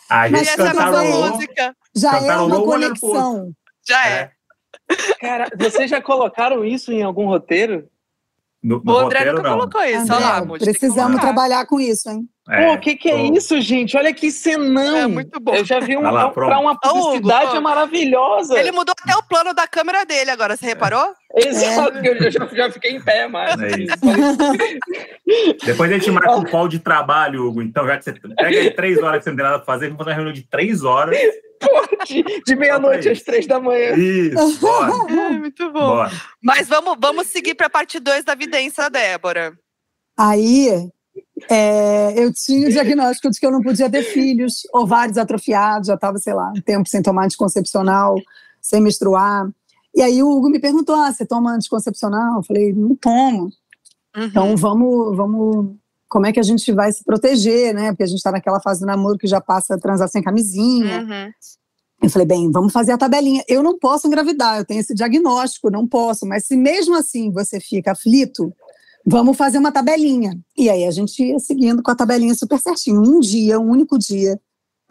A 0.08 0.28
E 0.28 0.30
gente 0.36 0.48
essa 0.50 0.62
é 0.62 0.68
a 0.68 0.74
nossa 0.74 0.86
cantarolou. 0.86 1.30
música. 1.30 1.76
Já 1.96 2.16
é 2.18 2.36
uma 2.36 2.42
um 2.44 2.48
pro 2.50 2.64
conexão. 2.64 3.52
Já 3.86 4.06
é. 4.08 4.32
É. 4.90 5.14
Cara, 5.20 5.48
vocês 5.58 5.90
já 5.90 6.02
colocaram 6.02 6.64
isso 6.64 6.92
em 6.92 7.02
algum 7.02 7.26
roteiro? 7.26 7.88
No, 8.62 8.80
no 8.84 8.92
O 8.92 8.98
André 8.98 9.18
roteiro, 9.18 9.36
nunca 9.38 9.48
não. 9.50 9.58
colocou 9.58 9.82
isso. 9.82 10.02
André, 10.02 10.14
Olha 10.14 10.26
lá, 10.26 10.58
precisamos 10.58 11.20
trabalhar 11.20 11.66
com 11.66 11.80
isso, 11.80 12.08
hein? 12.08 12.20
É, 12.48 12.66
Pô, 12.66 12.72
o 12.74 12.78
que, 12.78 12.96
que 12.96 13.08
é 13.08 13.12
tô- 13.16 13.34
isso, 13.34 13.60
gente? 13.60 13.96
Olha 13.96 14.12
que 14.12 14.30
cenão! 14.30 14.96
É 14.96 15.06
muito 15.06 15.38
bom. 15.40 15.54
Eu 15.54 15.64
já 15.64 15.78
vi 15.80 15.96
um, 15.96 16.00
lá, 16.02 16.28
pra 16.28 16.58
uma 16.58 16.72
Hugo, 16.72 16.80
publicidade 16.80 17.58
maravilhosa. 17.60 18.58
Ele 18.58 18.72
mudou 18.72 18.94
até 19.00 19.16
o 19.16 19.22
plano 19.22 19.54
da 19.54 19.66
câmera 19.68 20.04
dele 20.04 20.30
agora, 20.30 20.56
você 20.56 20.66
reparou? 20.66 21.12
Exato, 21.36 22.00
que 22.00 22.08
eu 22.08 22.30
já, 22.30 22.46
já 22.52 22.70
fiquei 22.70 22.92
em 22.96 23.00
pé, 23.02 23.28
mas. 23.28 23.60
É 23.60 23.68
isso. 23.78 23.96
Depois 25.64 25.90
a 25.90 25.94
gente 25.94 26.10
marca 26.10 26.36
um 26.36 26.44
call 26.44 26.68
de 26.68 26.78
trabalho, 26.78 27.46
Hugo. 27.46 27.62
Então, 27.62 27.86
já 27.86 27.96
que 27.96 28.04
você 28.04 28.12
pega 28.12 28.58
aí 28.60 28.70
três 28.70 28.98
horas 29.02 29.18
que 29.18 29.24
você 29.24 29.30
não 29.30 29.36
tem 29.36 29.44
nada 29.44 29.58
pra 29.58 29.66
fazer, 29.66 29.86
vamos 29.86 29.98
fazer 29.98 30.10
uma 30.10 30.16
reunião 30.16 30.34
de 30.34 30.42
três 30.48 30.82
horas. 30.84 31.16
De, 32.06 32.42
de 32.44 32.56
meia-noite 32.56 33.08
às 33.08 33.22
três 33.22 33.46
da 33.46 33.60
manhã. 33.60 33.94
Isso, 33.96 34.58
bora. 34.60 34.92
É, 35.12 35.30
muito 35.30 35.72
bom. 35.72 35.88
bora. 35.88 36.12
Mas 36.42 36.68
vamos, 36.68 36.96
vamos 37.00 37.26
seguir 37.28 37.54
para 37.54 37.66
a 37.66 37.70
parte 37.70 37.98
2 37.98 38.24
da 38.24 38.34
vidência, 38.34 38.88
Débora. 38.90 39.52
Aí 40.18 40.90
é, 41.50 42.22
eu 42.22 42.32
tinha 42.32 42.68
o 42.68 42.70
diagnóstico 42.70 43.30
de 43.30 43.38
que 43.38 43.46
eu 43.46 43.50
não 43.50 43.60
podia 43.60 43.90
ter 43.90 44.02
filhos, 44.02 44.62
ovários 44.72 45.18
atrofiados, 45.18 45.88
já 45.88 45.94
estava, 45.94 46.18
sei 46.18 46.34
lá, 46.34 46.52
um 46.56 46.60
tempo 46.60 46.88
sem 46.88 47.02
tomar 47.02 47.24
anticoncepcional, 47.24 48.16
sem 48.60 48.80
menstruar. 48.80 49.48
E 49.94 50.00
aí 50.00 50.22
o 50.22 50.28
Hugo 50.28 50.48
me 50.48 50.60
perguntou: 50.60 50.94
ah, 50.94 51.12
você 51.12 51.26
toma 51.26 51.52
anticoncepcional? 51.52 52.36
Eu 52.36 52.42
falei, 52.42 52.72
não 52.72 52.94
tomo. 52.96 53.50
Uhum. 54.16 54.24
Então 54.24 54.56
vamos, 54.56 55.16
vamos. 55.16 55.76
Como 56.12 56.26
é 56.26 56.32
que 56.32 56.38
a 56.38 56.42
gente 56.42 56.70
vai 56.72 56.92
se 56.92 57.02
proteger, 57.02 57.74
né? 57.74 57.88
Porque 57.88 58.02
a 58.02 58.06
gente 58.06 58.18
está 58.18 58.30
naquela 58.30 58.60
fase 58.60 58.80
do 58.80 58.86
namoro 58.86 59.16
que 59.16 59.26
já 59.26 59.40
passa 59.40 59.76
a 59.76 59.78
transar 59.78 60.06
sem 60.10 60.22
camisinha. 60.22 61.00
Uhum. 61.00 61.32
Eu 62.02 62.10
falei, 62.10 62.28
bem, 62.28 62.50
vamos 62.50 62.70
fazer 62.70 62.92
a 62.92 62.98
tabelinha. 62.98 63.42
Eu 63.48 63.62
não 63.62 63.78
posso 63.78 64.06
engravidar, 64.06 64.58
eu 64.58 64.64
tenho 64.66 64.80
esse 64.80 64.92
diagnóstico, 64.92 65.70
não 65.70 65.88
posso. 65.88 66.26
Mas 66.26 66.44
se 66.44 66.54
mesmo 66.54 66.94
assim 66.94 67.32
você 67.32 67.58
fica 67.58 67.92
aflito, 67.92 68.52
vamos 69.06 69.38
fazer 69.38 69.56
uma 69.56 69.72
tabelinha. 69.72 70.38
E 70.54 70.68
aí 70.68 70.84
a 70.84 70.90
gente 70.90 71.24
ia 71.24 71.38
seguindo 71.38 71.82
com 71.82 71.90
a 71.90 71.94
tabelinha 71.94 72.34
super 72.34 72.58
certinho. 72.58 73.00
Um 73.00 73.18
dia, 73.18 73.58
um 73.58 73.70
único 73.70 73.98
dia, 73.98 74.38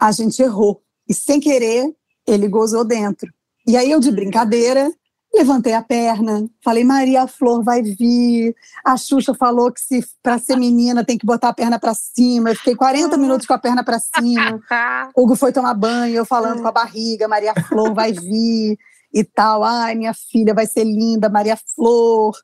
a 0.00 0.10
gente 0.10 0.42
errou. 0.42 0.82
E 1.08 1.14
sem 1.14 1.38
querer, 1.38 1.88
ele 2.26 2.48
gozou 2.48 2.84
dentro. 2.84 3.32
E 3.64 3.76
aí 3.76 3.92
eu, 3.92 4.00
de 4.00 4.10
brincadeira, 4.10 4.90
levantei 5.34 5.72
a 5.72 5.82
perna, 5.82 6.46
falei, 6.62 6.84
Maria 6.84 7.26
Flor 7.26 7.64
vai 7.64 7.82
vir. 7.82 8.54
A 8.84 8.96
Xuxa 8.96 9.34
falou 9.34 9.72
que 9.72 9.80
se 9.80 10.04
para 10.22 10.38
ser 10.38 10.56
menina 10.56 11.04
tem 11.04 11.16
que 11.16 11.24
botar 11.24 11.48
a 11.48 11.54
perna 11.54 11.78
para 11.78 11.94
cima. 11.94 12.50
Eu 12.50 12.56
fiquei 12.56 12.76
40 12.76 13.16
minutos 13.16 13.46
com 13.46 13.54
a 13.54 13.58
perna 13.58 13.82
para 13.82 13.98
cima. 13.98 14.60
Hugo 15.16 15.34
foi 15.34 15.52
tomar 15.52 15.74
banho, 15.74 16.14
eu 16.14 16.26
falando 16.26 16.60
com 16.60 16.68
a 16.68 16.72
barriga, 16.72 17.26
Maria 17.26 17.54
Flor 17.68 17.94
vai 17.94 18.12
vir 18.12 18.76
e 19.12 19.24
tal. 19.24 19.64
Ai, 19.64 19.94
minha 19.94 20.14
filha 20.14 20.54
vai 20.54 20.66
ser 20.66 20.84
linda, 20.84 21.28
Maria 21.28 21.58
Flor. 21.74 22.34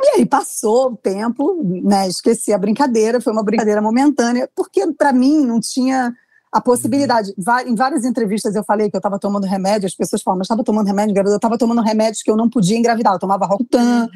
E 0.00 0.18
aí 0.18 0.26
passou 0.26 0.92
o 0.92 0.96
tempo, 0.96 1.60
né? 1.84 2.06
Esqueci 2.06 2.52
a 2.52 2.58
brincadeira, 2.58 3.20
foi 3.20 3.32
uma 3.32 3.42
brincadeira 3.42 3.82
momentânea, 3.82 4.48
porque 4.54 4.92
para 4.92 5.12
mim 5.12 5.44
não 5.44 5.58
tinha 5.60 6.14
a 6.52 6.60
possibilidade. 6.60 7.32
Va- 7.38 7.62
Em 7.64 7.74
várias 7.74 8.04
entrevistas 8.04 8.54
eu 8.54 8.64
falei 8.64 8.90
que 8.90 8.96
eu 8.96 9.00
estava 9.00 9.18
tomando 9.18 9.46
remédio, 9.46 9.86
as 9.86 9.94
pessoas 9.94 10.22
falam, 10.22 10.38
mas 10.38 10.46
estava 10.46 10.64
tomando 10.64 10.86
remédio, 10.86 11.14
garota? 11.14 11.32
Eu 11.34 11.36
estava 11.36 11.58
tomando 11.58 11.80
remédios 11.82 12.22
que 12.22 12.30
eu 12.30 12.36
não 12.36 12.48
podia 12.48 12.76
engravidar. 12.78 13.12
Eu 13.14 13.18
tomava 13.18 13.46
Rocutan, 13.46 14.08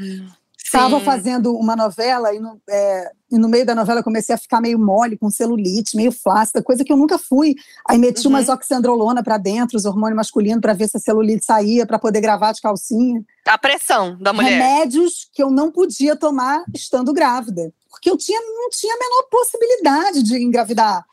Estava 0.65 1.01
Sim. 1.01 1.05
fazendo 1.05 1.55
uma 1.57 1.75
novela 1.77 2.33
e 2.33 2.39
no, 2.39 2.59
é, 2.71 3.11
e 3.31 3.37
no 3.37 3.47
meio 3.49 3.67
da 3.67 3.75
novela 3.75 3.99
eu 4.01 4.05
comecei 4.05 4.35
a 4.35 4.39
ficar 4.39 4.59
meio 4.61 4.79
mole, 4.79 5.19
com 5.19 5.29
celulite, 5.29 5.97
meio 5.97 6.13
flácida, 6.13 6.63
coisa 6.63 6.83
que 6.85 6.91
eu 6.91 6.97
nunca 6.97 7.19
fui. 7.19 7.55
Aí 7.87 7.99
meti 7.99 8.27
Uhum. 8.27 8.33
umas 8.35 8.49
oxandrolona 8.49 9.23
para 9.25 9.37
dentro, 9.39 9.77
os 9.77 9.85
hormônios 9.85 10.17
masculinos, 10.17 10.61
para 10.63 10.73
ver 10.73 10.89
se 10.89 10.97
a 10.97 11.01
celulite 11.01 11.45
saía, 11.45 11.85
para 11.85 11.99
poder 11.99 12.21
gravar 12.23 12.53
de 12.53 12.61
calcinha. 12.63 13.23
A 13.47 13.59
pressão 13.59 14.17
da 14.19 14.33
mulher. 14.33 14.51
Remédios 14.53 15.29
que 15.35 15.43
eu 15.43 15.51
não 15.51 15.71
podia 15.71 16.15
tomar 16.17 16.63
estando 16.73 17.13
grávida. 17.13 17.71
Porque 17.91 18.09
eu 18.09 18.17
tinha, 18.17 18.41
não 18.41 18.71
tinha 18.71 18.95
a 18.95 18.99
menor 18.99 19.25
possibilidade 19.31 20.23
de 20.23 20.43
engravidar. 20.43 21.05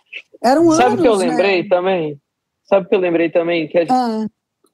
Eram 0.44 0.70
Sabe 0.72 0.84
o 0.84 0.88
anos, 0.94 1.02
que 1.02 1.08
eu 1.08 1.18
né? 1.18 1.28
lembrei 1.28 1.68
também? 1.68 2.22
Sabe 2.64 2.86
o 2.86 2.90
que 2.90 2.96
eu 2.96 3.00
lembrei 3.00 3.30
também? 3.30 3.68
Que 3.68 3.78
a 3.78 3.82
gente, 3.82 3.92
Ah, 3.92 4.26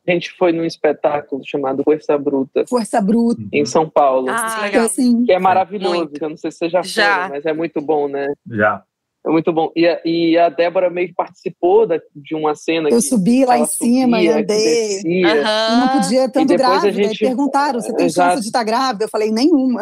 a 0.07 0.11
gente 0.11 0.31
foi 0.37 0.51
num 0.51 0.65
espetáculo 0.65 1.41
chamado 1.45 1.83
Força 1.83 2.17
Bruta, 2.17 2.63
força 2.69 3.01
bruta. 3.01 3.41
em 3.51 3.65
São 3.65 3.89
Paulo. 3.89 4.27
Ah, 4.29 4.59
legal. 4.61 4.85
Assim, 4.85 5.23
Que 5.25 5.31
é 5.31 5.39
maravilhoso, 5.39 5.95
Muito. 5.95 6.13
que 6.19 6.23
eu 6.23 6.29
não 6.29 6.37
sei 6.37 6.51
se 6.51 6.57
você 6.59 6.69
já 6.69 6.83
foi, 6.83 6.91
Já. 6.91 7.29
mas 7.29 7.45
é 7.45 7.53
muito 7.53 7.81
bom, 7.81 8.07
né? 8.07 8.27
Já. 8.51 8.83
É 9.25 9.29
muito 9.31 9.51
bom. 9.51 9.71
E 9.75 9.87
a, 9.87 9.99
e 10.05 10.37
a 10.37 10.49
Débora 10.49 10.87
meio 10.87 11.07
que 11.07 11.15
participou 11.15 11.87
da- 11.87 11.99
de 12.15 12.35
uma 12.35 12.53
cena 12.53 12.89
eu 12.89 12.97
que 12.97 13.01
subi 13.01 13.43
lá 13.43 13.57
em 13.57 13.65
cima 13.65 14.21
e 14.21 14.27
subia, 14.27 14.33
que 14.35 14.41
andei. 14.43 14.57
descia. 14.57 15.01
E 15.09 15.79
não 15.79 15.87
podia 15.99 16.23
a 16.25 16.27
grávida. 16.27 16.91
gente- 16.91 17.23
E 17.23 17.25
perguntaram: 17.25 17.81
você 17.81 17.91
tem 17.95 18.05
Exato. 18.05 18.29
chance 18.33 18.41
de 18.43 18.47
estar 18.49 18.63
grávida? 18.63 19.05
Eu 19.05 19.09
falei: 19.09 19.31
nenhuma. 19.31 19.81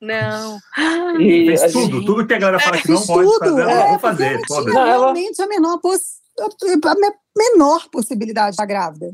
Não. 0.00 0.58
E 1.20 1.46
Fez 1.56 1.72
tudo, 1.72 1.94
gente- 1.96 2.06
tudo 2.06 2.26
que 2.26 2.34
a 2.34 2.38
galera 2.38 2.60
fala 2.60 2.76
que 2.78 2.90
não 2.90 3.06
pode 3.06 3.28
tudo. 3.28 3.38
fazer, 3.38 3.68
é, 3.68 3.82
eu 3.84 3.88
vou 3.90 3.98
fazer. 3.98 4.32
eu 4.34 4.38
não 4.38 4.64
tinha 4.64 4.80
ela- 4.80 4.84
realmente 4.86 5.42
a 5.42 5.46
menor, 5.46 5.78
poss... 5.80 6.00
a 6.40 6.94
me- 6.94 7.14
menor 7.36 7.88
possibilidade 7.90 8.48
de 8.48 8.54
estar 8.54 8.66
grávida. 8.66 9.10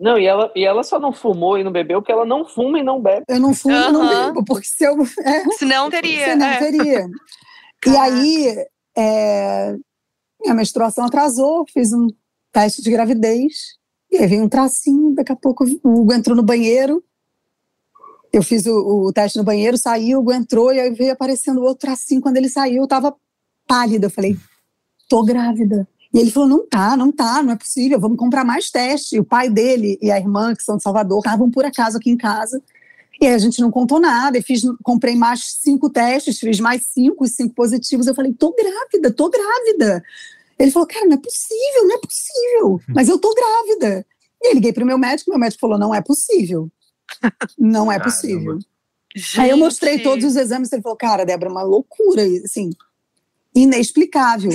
Não, 0.00 0.18
e 0.18 0.26
ela, 0.26 0.50
e 0.56 0.64
ela 0.64 0.82
só 0.82 0.98
não 0.98 1.12
fumou 1.12 1.58
e 1.58 1.62
não 1.64 1.70
bebeu 1.70 2.00
porque 2.00 2.10
ela 2.12 2.24
não 2.24 2.44
fuma 2.44 2.78
e 2.78 2.82
não 2.82 3.00
bebe. 3.00 3.24
Eu 3.28 3.38
não 3.38 3.54
fumo 3.54 3.74
e 3.76 3.92
não 3.92 4.08
bebo, 4.08 4.44
porque 4.44 4.66
se 4.66 4.84
eu. 4.84 4.96
É, 5.24 5.44
Se 5.52 5.64
não 5.64 5.88
teria. 5.90 6.24
você 6.24 6.34
não 6.34 6.46
é. 6.46 6.58
teria. 6.58 7.06
E 7.86 7.96
aí, 7.96 8.64
é, 8.96 9.76
minha 10.40 10.54
menstruação 10.54 11.04
atrasou, 11.04 11.64
fiz 11.72 11.92
um 11.92 12.08
teste 12.52 12.82
de 12.82 12.90
gravidez, 12.90 13.52
e 14.10 14.16
aí 14.18 14.26
veio 14.26 14.42
um 14.44 14.48
tracinho, 14.48 15.14
daqui 15.14 15.30
a 15.32 15.36
pouco 15.36 15.64
o 15.84 16.00
Hugo 16.00 16.12
entrou 16.14 16.36
no 16.36 16.42
banheiro, 16.42 17.02
eu 18.32 18.42
fiz 18.42 18.66
o, 18.66 19.06
o 19.06 19.12
teste 19.12 19.38
no 19.38 19.44
banheiro, 19.44 19.76
saiu, 19.76 20.24
entrou, 20.32 20.72
e 20.72 20.80
aí 20.80 20.90
veio 20.90 21.12
aparecendo 21.12 21.62
outro 21.62 21.86
tracinho, 21.86 22.20
quando 22.20 22.36
ele 22.38 22.48
saiu, 22.48 22.82
eu 22.82 22.88
tava 22.88 23.14
pálida, 23.66 24.06
eu 24.06 24.10
falei, 24.10 24.36
tô 25.08 25.22
grávida. 25.22 25.86
E 26.12 26.18
ele 26.18 26.30
falou: 26.30 26.48
não 26.48 26.66
tá, 26.66 26.96
não 26.96 27.10
tá, 27.10 27.42
não 27.42 27.52
é 27.52 27.56
possível, 27.56 27.98
vamos 27.98 28.18
comprar 28.18 28.44
mais 28.44 28.70
testes. 28.70 29.12
E 29.12 29.18
o 29.18 29.24
pai 29.24 29.48
dele 29.48 29.98
e 30.02 30.10
a 30.10 30.18
irmã, 30.18 30.54
que 30.54 30.62
são 30.62 30.76
de 30.76 30.82
Salvador, 30.82 31.18
estavam 31.18 31.50
por 31.50 31.64
acaso 31.64 31.96
aqui 31.96 32.10
em 32.10 32.16
casa. 32.16 32.62
E 33.20 33.26
aí 33.26 33.34
a 33.34 33.38
gente 33.38 33.60
não 33.60 33.70
contou 33.70 34.00
nada, 34.00 34.36
e 34.36 34.42
fiz, 34.42 34.62
comprei 34.82 35.14
mais 35.14 35.58
cinco 35.60 35.88
testes, 35.88 36.38
fiz 36.38 36.58
mais 36.58 36.82
cinco, 36.92 37.26
cinco 37.26 37.54
positivos. 37.54 38.06
Eu 38.06 38.14
falei, 38.14 38.32
tô 38.32 38.54
grávida, 38.54 39.12
tô 39.12 39.30
grávida. 39.30 40.02
Ele 40.58 40.70
falou, 40.70 40.88
cara, 40.88 41.06
não 41.06 41.14
é 41.14 41.20
possível, 41.20 41.86
não 41.86 41.94
é 41.94 41.98
possível, 41.98 42.80
mas 42.88 43.08
eu 43.08 43.18
tô 43.18 43.32
grávida. 43.34 44.04
E 44.42 44.48
eu 44.48 44.54
liguei 44.54 44.72
pro 44.72 44.84
meu 44.84 44.98
médico, 44.98 45.30
meu 45.30 45.38
médico 45.38 45.60
falou, 45.60 45.78
não 45.78 45.94
é 45.94 46.00
possível. 46.00 46.68
Não 47.58 47.90
é 47.90 47.98
possível. 47.98 48.58
Gente. 49.14 49.40
Aí 49.40 49.50
eu 49.50 49.56
mostrei 49.56 49.98
todos 49.98 50.24
os 50.24 50.36
exames, 50.36 50.72
ele 50.72 50.82
falou, 50.82 50.96
cara, 50.96 51.24
Débora, 51.24 51.50
uma 51.50 51.62
loucura, 51.62 52.22
assim, 52.44 52.70
inexplicável. 53.54 54.52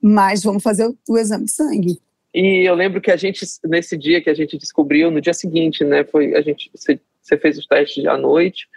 Mas 0.00 0.42
vamos 0.42 0.62
fazer 0.62 0.86
o, 0.86 0.96
o 1.08 1.18
exame 1.18 1.44
de 1.44 1.52
sangue. 1.52 2.00
E 2.32 2.68
eu 2.68 2.74
lembro 2.74 3.00
que 3.00 3.10
a 3.10 3.16
gente, 3.16 3.44
nesse 3.64 3.96
dia 3.96 4.22
que 4.22 4.30
a 4.30 4.34
gente 4.34 4.56
descobriu, 4.56 5.10
no 5.10 5.20
dia 5.20 5.34
seguinte, 5.34 5.84
né, 5.84 6.04
foi 6.04 6.34
a 6.34 6.40
gente, 6.40 6.70
você, 6.72 7.00
você 7.20 7.36
fez 7.36 7.58
os 7.58 7.66
testes 7.66 8.06
à 8.06 8.16
noite 8.16 8.68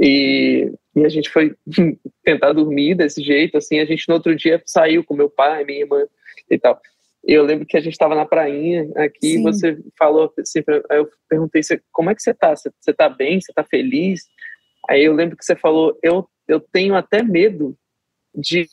e, 0.00 0.72
e, 0.94 1.04
a 1.04 1.08
gente 1.08 1.30
foi 1.30 1.54
tentar 2.24 2.52
dormir 2.52 2.96
desse 2.96 3.22
jeito, 3.22 3.56
assim, 3.56 3.78
a 3.78 3.84
gente 3.84 4.08
no 4.08 4.14
outro 4.14 4.34
dia 4.34 4.60
saiu 4.66 5.04
com 5.04 5.14
meu 5.14 5.30
pai, 5.30 5.64
minha 5.64 5.80
irmã 5.80 6.04
e 6.50 6.58
tal. 6.58 6.80
E 7.26 7.32
eu 7.32 7.42
lembro 7.42 7.66
que 7.66 7.76
a 7.76 7.80
gente 7.80 7.92
estava 7.92 8.14
na 8.14 8.24
prainha 8.24 8.88
aqui 8.96 9.32
Sim. 9.32 9.40
e 9.40 9.42
você 9.42 9.76
falou 9.98 10.32
assim, 10.38 10.60
eu 10.90 11.08
perguntei, 11.28 11.60
como 11.92 12.10
é 12.10 12.14
que 12.14 12.22
você 12.22 12.32
tá? 12.32 12.54
Você, 12.54 12.70
você 12.80 12.92
tá 12.92 13.08
bem? 13.08 13.40
Você 13.40 13.52
tá 13.52 13.64
feliz? 13.64 14.20
Aí 14.88 15.04
eu 15.04 15.12
lembro 15.12 15.36
que 15.36 15.44
você 15.44 15.56
falou, 15.56 15.98
eu, 16.02 16.28
eu 16.46 16.60
tenho 16.60 16.94
até 16.94 17.22
medo 17.24 17.76
de 18.32 18.68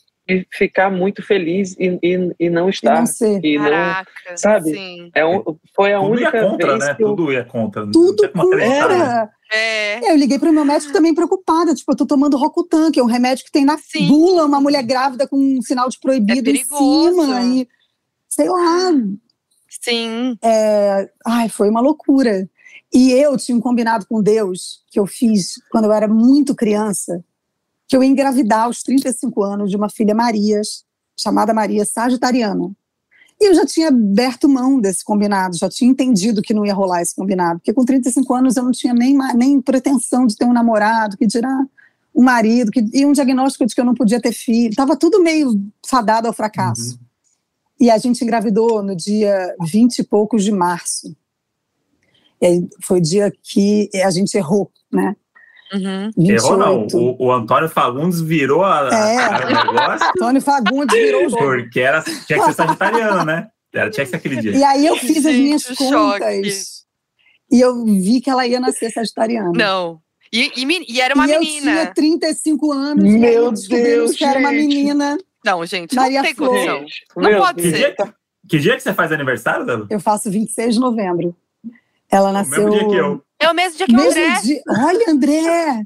ficar 0.54 0.89
muito 0.89 1.22
feliz 1.22 1.76
e, 1.78 1.99
e, 2.01 2.36
e 2.39 2.49
não 2.49 2.70
estar. 2.70 2.95
E 2.95 2.99
não 2.99 3.06
ser. 3.06 3.43
E 3.43 3.58
não, 3.58 3.66
Caraca, 3.66 4.38
sabe? 4.38 4.72
sim. 4.72 5.12
é 5.14 5.26
um, 5.26 5.43
foi 5.76 5.93
a 5.93 5.99
Tudo 5.99 6.12
única 6.12 6.38
ia 6.38 6.49
contra, 6.49 6.68
vez 6.68 6.80
né? 6.80 6.95
que 6.95 7.04
eu, 7.04 7.08
Tudo 7.10 7.34
ia 7.34 7.43
contra. 7.43 7.91
Tudo 7.91 8.26
acreditar, 8.26 8.56
né? 8.56 8.82
contra. 8.82 9.32
É. 9.51 10.12
Eu 10.12 10.16
liguei 10.16 10.39
pro 10.39 10.54
meu 10.54 10.64
médico 10.64 10.93
também 10.93 11.14
preocupada. 11.14 11.76
Tipo, 11.76 11.91
eu 11.91 11.97
tô 11.97 12.06
tomando 12.06 12.38
Rocutan, 12.38 12.91
que 12.91 12.99
é 12.99 13.04
um 13.04 13.08
remédio 13.08 13.43
que 13.45 13.51
tem 13.51 13.66
na 13.66 13.78
Sim. 13.78 14.08
bula 14.08 14.45
uma 14.45 14.62
mulher 14.62 14.84
grávida 14.84 15.28
com 15.28 15.38
um 15.38 15.62
sinal 15.62 15.89
de 15.89 15.99
proibido 15.99 16.49
É 16.49 16.54
em 16.54 16.64
cima. 16.64 17.41
E, 17.41 17.68
sei 18.34 18.49
lá. 18.49 18.91
Sim. 19.81 20.38
é, 20.41 21.09
ai, 21.25 21.49
foi 21.49 21.69
uma 21.69 21.81
loucura. 21.81 22.49
E 22.93 23.11
eu 23.11 23.36
tinha 23.38 23.57
um 23.57 23.61
combinado 23.61 24.05
com 24.05 24.21
Deus 24.21 24.84
que 24.89 24.99
eu 24.99 25.07
fiz 25.07 25.55
quando 25.71 25.86
eu 25.86 25.91
era 25.91 26.07
muito 26.07 26.53
criança, 26.53 27.23
que 27.88 27.95
eu 27.95 28.03
ia 28.03 28.09
engravidar 28.09 28.65
aos 28.65 28.84
35 28.84 29.43
anos 29.43 29.69
de 29.69 29.75
uma 29.75 29.89
filha 29.89 30.13
Maria, 30.13 30.61
chamada 31.17 31.53
Maria 31.53 31.86
Sagitariana. 31.86 32.71
E 33.41 33.45
eu 33.45 33.55
já 33.55 33.65
tinha 33.65 33.88
aberto 33.89 34.47
mão 34.47 34.79
desse 34.79 35.03
combinado, 35.03 35.57
já 35.57 35.67
tinha 35.67 35.89
entendido 35.89 36.41
que 36.41 36.53
não 36.53 36.65
ia 36.65 36.73
rolar 36.73 37.01
esse 37.01 37.15
combinado, 37.15 37.59
porque 37.59 37.73
com 37.73 37.84
35 37.84 38.34
anos 38.34 38.57
eu 38.57 38.63
não 38.63 38.71
tinha 38.71 38.93
nem, 38.93 39.17
nem 39.36 39.59
pretensão 39.59 40.27
de 40.27 40.38
ter 40.38 40.45
um 40.45 40.53
namorado, 40.53 41.17
que 41.17 41.25
dirá 41.25 41.65
um 42.15 42.23
marido, 42.23 42.71
que, 42.71 42.86
e 42.93 43.05
um 43.05 43.11
diagnóstico 43.11 43.65
de 43.65 43.73
que 43.73 43.81
eu 43.81 43.86
não 43.86 43.95
podia 43.95 44.21
ter 44.21 44.31
filho. 44.31 44.69
Estava 44.69 44.95
tudo 44.95 45.21
meio 45.21 45.59
fadado 45.86 46.27
ao 46.27 46.34
fracasso. 46.34 46.99
E 47.84 47.89
a 47.91 47.97
gente 47.97 48.23
engravidou 48.23 48.81
no 48.81 48.95
dia 48.95 49.53
20 49.61 49.99
e 49.99 50.03
poucos 50.05 50.41
de 50.43 50.51
março. 50.53 51.13
E 52.41 52.45
aí 52.45 52.67
foi 52.81 52.99
o 52.99 53.01
dia 53.01 53.29
que 53.43 53.89
a 54.05 54.09
gente 54.09 54.36
errou, 54.38 54.71
né? 54.89 55.15
Uhum. 55.73 56.11
28. 56.17 56.31
Errou 56.45 56.57
não. 56.57 56.88
O, 56.93 57.25
o 57.25 57.31
Antônio 57.34 57.67
Fagundes 57.67 58.21
virou 58.21 58.63
a, 58.63 58.88
a- 58.88 59.09
É. 59.09 59.17
a- 59.17 59.69
o 59.69 59.73
negócio 59.73 60.07
Antônio 60.15 60.41
Fagundes 60.41 60.97
virou 60.97 61.25
o 61.25 61.29
jogo. 61.29 61.43
porque 61.43 61.79
era, 61.81 62.01
tinha 62.01 62.39
que 62.39 62.45
ser 62.45 62.53
sagitariano, 62.53 63.25
né? 63.25 63.47
Era, 63.73 63.89
tinha 63.89 64.05
que 64.05 64.11
ser 64.11 64.15
aquele 64.15 64.38
dia. 64.38 64.51
E 64.55 64.63
aí 64.63 64.86
eu 64.86 64.95
fiz 64.95 65.17
as 65.25 65.34
Gente, 65.34 65.41
minhas 65.43 65.69
o 65.69 65.75
contas. 65.75 66.84
E 67.51 67.59
eu 67.59 67.84
vi 67.86 68.21
que 68.21 68.29
ela 68.29 68.47
ia 68.47 68.59
nascer 68.61 68.91
sagitariana. 68.91 69.51
Não. 69.53 69.99
E, 70.31 70.51
e, 70.55 70.93
e 70.93 71.01
era 71.01 71.13
uma 71.15 71.27
e 71.27 71.31
eu 71.34 71.39
menina. 71.41 71.71
tinha 71.71 71.93
35 71.93 72.71
anos. 72.71 73.03
Meu 73.03 73.51
Deus, 73.51 74.15
que 74.15 74.23
era 74.23 74.39
uma 74.39 74.51
gente. 74.53 74.67
menina. 74.67 75.17
Não, 75.44 75.66
gente, 75.66 75.96
Maria 75.96 76.20
não 76.20 76.26
tem 76.26 76.36
Flor. 76.36 76.50
condição. 76.50 76.80
Gente, 76.80 77.06
Não 77.16 77.30
meu 77.30 77.39
pode 77.41 77.62
Que 77.62 77.72
ser. 77.72 77.78
dia, 77.78 78.16
que 78.50 78.60
dia 78.60 78.76
que 78.76 78.82
você 78.84 78.94
faz 78.94 79.12
aniversário, 79.12 79.66
Débora? 79.66 79.88
Eu 79.89 80.00
faço 80.00 80.30
26 80.32 80.76
de 80.76 80.80
novembro. 80.80 81.36
Ela 82.10 82.30
O 82.30 82.34
nasceu. 82.34 82.70
mesmo 82.70 82.72
dia 82.72 82.88
que 82.89 82.96
eu. 82.96 83.26
É 83.39 83.50
o 83.50 83.54
mesmo 83.54 83.78
dia 83.78 83.88
que 83.88 83.96
o 83.96 84.00
André. 84.02 84.41
dia- 84.41 84.62
Olha, 84.70 85.06
André! 85.10 85.84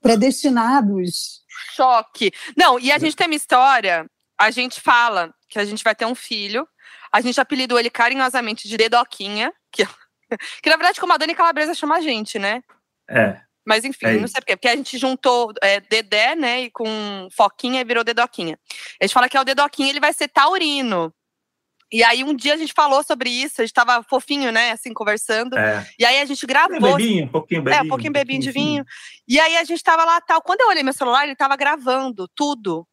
Predestinados. 0.00 1.42
Choque. 1.74 2.30
Não, 2.56 2.78
e 2.78 2.92
a 2.92 2.98
gente 2.98 3.16
tem 3.16 3.26
uma 3.26 3.34
história. 3.36 4.06
A 4.38 4.50
gente 4.50 4.80
fala 4.80 5.32
que 5.48 5.58
a 5.58 5.64
gente 5.64 5.82
vai 5.82 5.94
ter 5.94 6.04
um 6.06 6.14
filho. 6.14 6.66
A 7.12 7.20
gente 7.20 7.40
apelidou 7.40 7.78
ele 7.78 7.90
carinhosamente 7.90 8.68
de 8.68 8.76
Dedoquinha. 8.76 9.52
Que, 9.70 9.84
que 10.62 10.70
na 10.70 10.76
verdade, 10.76 11.00
como 11.00 11.12
a 11.12 11.16
Dani 11.16 11.34
Calabresa 11.34 11.74
chama 11.74 11.96
a 11.96 12.00
gente, 12.00 12.38
né? 12.38 12.62
É. 13.08 13.40
Mas 13.64 13.84
enfim, 13.84 14.06
É 14.06 14.16
não 14.18 14.26
sei 14.28 14.40
porquê. 14.40 14.56
Porque 14.56 14.68
a 14.68 14.76
gente 14.76 14.98
juntou 14.98 15.52
é, 15.62 15.80
Dedé, 15.80 16.34
né? 16.34 16.62
E 16.62 16.70
com 16.70 17.28
Foquinha 17.32 17.80
e 17.80 17.84
virou 17.84 18.02
Dedoquinha. 18.04 18.58
A 19.00 19.04
gente 19.04 19.14
fala 19.14 19.28
que 19.28 19.36
é 19.36 19.40
o 19.40 19.44
Dedoquinha, 19.44 19.90
ele 19.90 20.00
vai 20.00 20.12
ser 20.12 20.28
taurino. 20.28 21.12
E 21.92 22.02
aí 22.02 22.24
um 22.24 22.34
dia 22.34 22.54
a 22.54 22.56
gente 22.56 22.72
falou 22.72 23.02
sobre 23.04 23.28
isso, 23.28 23.60
a 23.60 23.64
gente 23.64 23.74
tava 23.74 24.02
fofinho, 24.08 24.50
né, 24.50 24.70
assim, 24.70 24.94
conversando. 24.94 25.58
É. 25.58 25.86
E 25.98 26.06
aí 26.06 26.20
a 26.20 26.24
gente 26.24 26.44
Um 26.44 26.48
gravou. 26.48 26.96
bebinho, 26.96 27.26
um 27.26 27.28
pouquinho 27.28 27.62
bebinho. 27.62 27.80
É, 27.80 27.84
um 27.84 27.88
pouquinho 27.88 28.12
bebinho 28.12 28.40
de 28.40 28.50
vinho. 28.50 28.82
E 29.28 29.38
aí 29.38 29.58
a 29.58 29.64
gente 29.64 29.82
tava 29.82 30.02
lá, 30.04 30.18
tal. 30.22 30.40
Quando 30.40 30.62
eu 30.62 30.68
olhei 30.68 30.82
meu 30.82 30.94
celular, 30.94 31.24
ele 31.24 31.36
tava 31.36 31.54
gravando 31.54 32.26
tudo. 32.34 32.86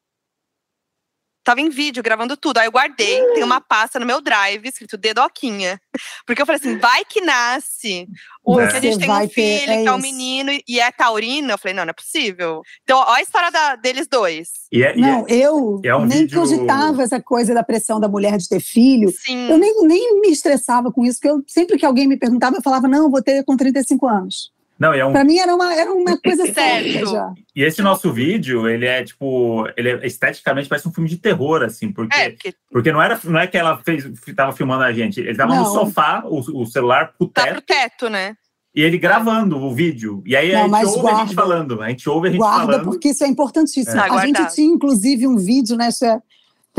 Tava 1.43 1.61
em 1.61 1.69
vídeo, 1.69 2.03
gravando 2.03 2.35
tudo. 2.37 2.57
Aí 2.59 2.67
eu 2.67 2.71
guardei, 2.71 3.23
tem 3.33 3.43
uma 3.43 3.59
pasta 3.61 3.99
no 3.99 4.05
meu 4.05 4.21
drive 4.21 4.67
escrito 4.67 4.97
Dedoquinha. 4.97 5.79
Porque 6.25 6.41
eu 6.41 6.45
falei 6.45 6.59
assim, 6.59 6.77
vai 6.77 7.03
que 7.05 7.21
nasce. 7.21 8.07
O, 8.43 8.55
Você 8.55 8.67
que 8.71 8.77
a 8.77 8.81
gente 8.81 8.99
tem 8.99 9.09
um 9.11 9.19
ter- 9.21 9.29
filho, 9.29 9.71
é 9.71 9.81
que 9.81 9.87
é 9.87 9.91
um 9.91 9.97
isso. 9.97 10.01
menino, 10.07 10.51
e 10.67 10.79
é 10.79 10.91
taurino. 10.91 11.51
Eu 11.51 11.57
falei, 11.57 11.73
não, 11.73 11.85
não 11.85 11.89
é 11.91 11.93
possível. 11.93 12.61
Então, 12.83 12.99
ó 12.99 13.13
a 13.13 13.21
história 13.21 13.49
da- 13.51 13.75
deles 13.75 14.07
dois. 14.07 14.49
E 14.71 14.83
é, 14.83 14.95
e 14.95 15.01
Não, 15.01 15.27
eu 15.27 15.81
é 15.83 15.95
um 15.95 16.05
nem 16.05 16.19
vídeo- 16.19 16.39
cogitava 16.39 17.01
essa 17.03 17.21
coisa 17.21 17.53
da 17.53 17.63
pressão 17.63 17.99
da 17.99 18.07
mulher 18.07 18.37
de 18.37 18.47
ter 18.47 18.59
filho. 18.59 19.09
Sim. 19.11 19.49
Eu 19.49 19.57
nem, 19.57 19.73
nem 19.87 20.21
me 20.21 20.29
estressava 20.31 20.91
com 20.91 21.03
isso, 21.05 21.19
porque 21.19 21.29
eu, 21.29 21.43
sempre 21.47 21.77
que 21.77 21.85
alguém 21.85 22.07
me 22.07 22.17
perguntava, 22.17 22.57
eu 22.57 22.61
falava, 22.61 22.87
não, 22.87 23.03
eu 23.05 23.09
vou 23.09 23.21
ter 23.23 23.43
com 23.43 23.55
35 23.57 24.07
anos. 24.07 24.51
Não, 24.79 24.93
é 24.93 25.05
um 25.05 25.11
Pra 25.11 25.23
mim 25.23 25.37
era 25.37 25.53
uma, 25.53 25.73
era 25.73 25.91
uma 25.91 26.17
coisa 26.17 26.45
certa 26.53 27.05
já. 27.05 27.33
E 27.55 27.63
esse 27.63 27.81
nosso 27.81 28.11
vídeo, 28.13 28.67
ele 28.67 28.85
é 28.85 29.03
tipo, 29.03 29.67
ele 29.75 29.89
é, 29.89 30.07
esteticamente 30.07 30.69
parece 30.69 30.87
um 30.87 30.93
filme 30.93 31.09
de 31.09 31.17
terror, 31.17 31.61
assim, 31.63 31.91
porque, 31.91 32.17
É, 32.17 32.29
porque 32.29 32.53
porque 32.71 32.91
não, 32.91 33.01
era, 33.01 33.19
não 33.25 33.39
é 33.39 33.47
que 33.47 33.57
ela 33.57 33.77
fez, 33.83 34.05
tava 34.35 34.53
filmando 34.53 34.83
a 34.83 34.91
gente, 34.93 35.19
ele 35.19 35.35
tava 35.35 35.53
no 35.53 35.63
Não. 35.63 35.73
sofá, 35.73 36.23
o, 36.25 36.61
o 36.61 36.65
celular 36.65 37.13
pro 37.17 37.27
tá 37.27 37.43
teto, 37.43 37.53
pro 37.53 37.61
teto, 37.61 38.09
né? 38.09 38.35
e 38.75 38.81
ele 38.81 38.97
gravando 38.97 39.57
o 39.57 39.73
vídeo. 39.73 40.21
E 40.25 40.35
aí 40.35 40.53
Não, 40.53 40.73
a 40.73 40.83
gente 40.85 40.95
ouve 40.95 41.07
a 41.07 41.09
gente 41.15 41.33
guarda. 41.33 41.33
falando, 41.35 41.81
a 41.81 41.89
gente 41.89 42.09
ouve 42.09 42.27
a 42.27 42.31
gente 42.31 42.39
Guarda, 42.39 42.65
falando. 42.73 42.83
porque 42.85 43.09
isso 43.09 43.23
é 43.23 43.27
importantíssimo. 43.27 43.99
É. 43.99 44.07
Tá 44.07 44.15
a 44.15 44.25
gente 44.25 44.53
tinha, 44.53 44.73
inclusive, 44.73 45.27
um 45.27 45.35
vídeo, 45.37 45.75
né, 45.75 45.91
Xé, 45.91 46.19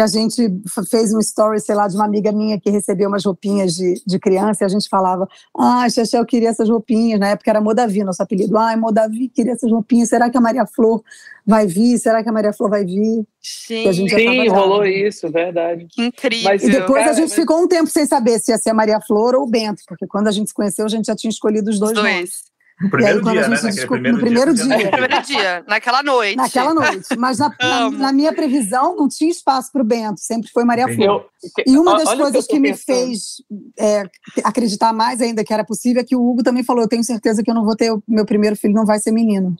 que 0.00 0.04
a 0.04 0.06
gente 0.06 0.50
fez 0.90 1.12
um 1.12 1.18
story, 1.18 1.60
sei 1.60 1.74
lá, 1.74 1.86
de 1.86 1.94
uma 1.94 2.06
amiga 2.06 2.32
minha 2.32 2.58
que 2.58 2.70
recebeu 2.70 3.06
umas 3.06 3.22
roupinhas 3.22 3.74
de, 3.74 4.00
de 4.06 4.18
criança, 4.18 4.64
e 4.64 4.66
a 4.66 4.68
gente 4.68 4.88
falava, 4.88 5.28
ah, 5.54 5.86
Xexé, 5.90 6.18
eu 6.18 6.24
queria 6.24 6.48
essas 6.48 6.70
roupinhas, 6.70 7.20
na 7.20 7.28
época 7.28 7.50
era 7.50 7.60
Modavi, 7.60 8.02
nosso 8.02 8.22
apelido, 8.22 8.56
ai, 8.56 8.76
Modavi, 8.76 9.28
queria 9.28 9.52
essas 9.52 9.70
roupinhas, 9.70 10.08
será 10.08 10.30
que 10.30 10.38
a 10.38 10.40
Maria 10.40 10.64
Flor 10.64 11.02
vai 11.46 11.66
vir? 11.66 11.98
Será 11.98 12.22
que 12.22 12.30
a 12.30 12.32
Maria 12.32 12.52
Flor 12.54 12.70
vai 12.70 12.82
vir? 12.82 13.26
Sim, 13.42 13.84
tava 13.84 14.58
rolou 14.58 14.86
isso, 14.86 15.30
verdade. 15.30 15.86
que 15.90 16.02
incrível. 16.06 16.44
Mas 16.50 16.62
E 16.62 16.70
depois 16.70 17.00
Cara, 17.00 17.10
a 17.10 17.14
gente 17.14 17.28
mas- 17.28 17.34
ficou 17.38 17.60
um 17.62 17.68
tempo 17.68 17.90
sem 17.90 18.06
saber 18.06 18.38
se 18.38 18.52
ia 18.52 18.56
ser 18.58 18.70
a 18.70 18.74
Maria 18.74 19.00
Flor 19.02 19.34
ou 19.34 19.42
o 19.42 19.46
Bento, 19.46 19.82
porque 19.86 20.06
quando 20.06 20.28
a 20.28 20.32
gente 20.32 20.48
se 20.48 20.54
conheceu, 20.54 20.86
a 20.86 20.88
gente 20.88 21.04
já 21.06 21.14
tinha 21.14 21.30
escolhido 21.30 21.68
os 21.70 21.78
dois, 21.78 21.92
Os 21.92 22.02
nomes. 22.02 22.49
No 22.80 22.88
primeiro 22.88 23.20
quando 23.20 23.28
a 23.28 23.32
dia, 23.42 23.48
né? 23.48 23.56
gente 23.56 23.86
primeiro 23.86 24.16
no 24.16 24.22
primeiro 24.22 24.54
dia. 24.54 24.64
dia. 24.64 24.84
No 24.84 24.90
primeiro 24.90 25.22
dia, 25.22 25.64
naquela 25.68 26.02
noite. 26.02 26.36
Naquela 26.36 26.72
noite. 26.72 27.16
Mas 27.18 27.38
na, 27.38 27.54
na, 27.60 27.90
na 27.90 28.12
minha 28.12 28.32
previsão 28.32 28.96
não 28.96 29.06
tinha 29.06 29.30
espaço 29.30 29.70
para 29.70 29.82
o 29.82 29.84
Bento, 29.84 30.20
sempre 30.20 30.50
foi 30.50 30.64
Maria. 30.64 30.88
Flor. 30.94 31.26
E 31.66 31.76
uma 31.76 31.98
das 31.98 32.08
olha 32.08 32.22
coisas 32.22 32.46
que, 32.46 32.54
tô 32.54 32.60
me 32.60 32.74
fez 32.74 33.42
é, 33.78 34.04
acreditar 34.42 34.94
mais 34.94 35.20
ainda 35.20 35.44
que 35.44 35.52
era 35.52 35.62
possível 35.62 36.00
é 36.00 36.04
que 36.04 36.16
o 36.16 36.26
Hugo 36.26 36.42
também 36.42 36.64
falou: 36.64 36.82
eu 36.82 36.88
tenho 36.88 37.04
certeza 37.04 37.42
que 37.42 37.50
eu 37.50 37.54
não 37.54 37.64
vou 37.64 37.76
ter, 37.76 37.92
o 37.92 38.02
meu 38.08 38.24
primeiro 38.24 38.56
filho 38.56 38.72
não 38.72 38.86
vai 38.86 38.98
ser 38.98 39.12
menino. 39.12 39.54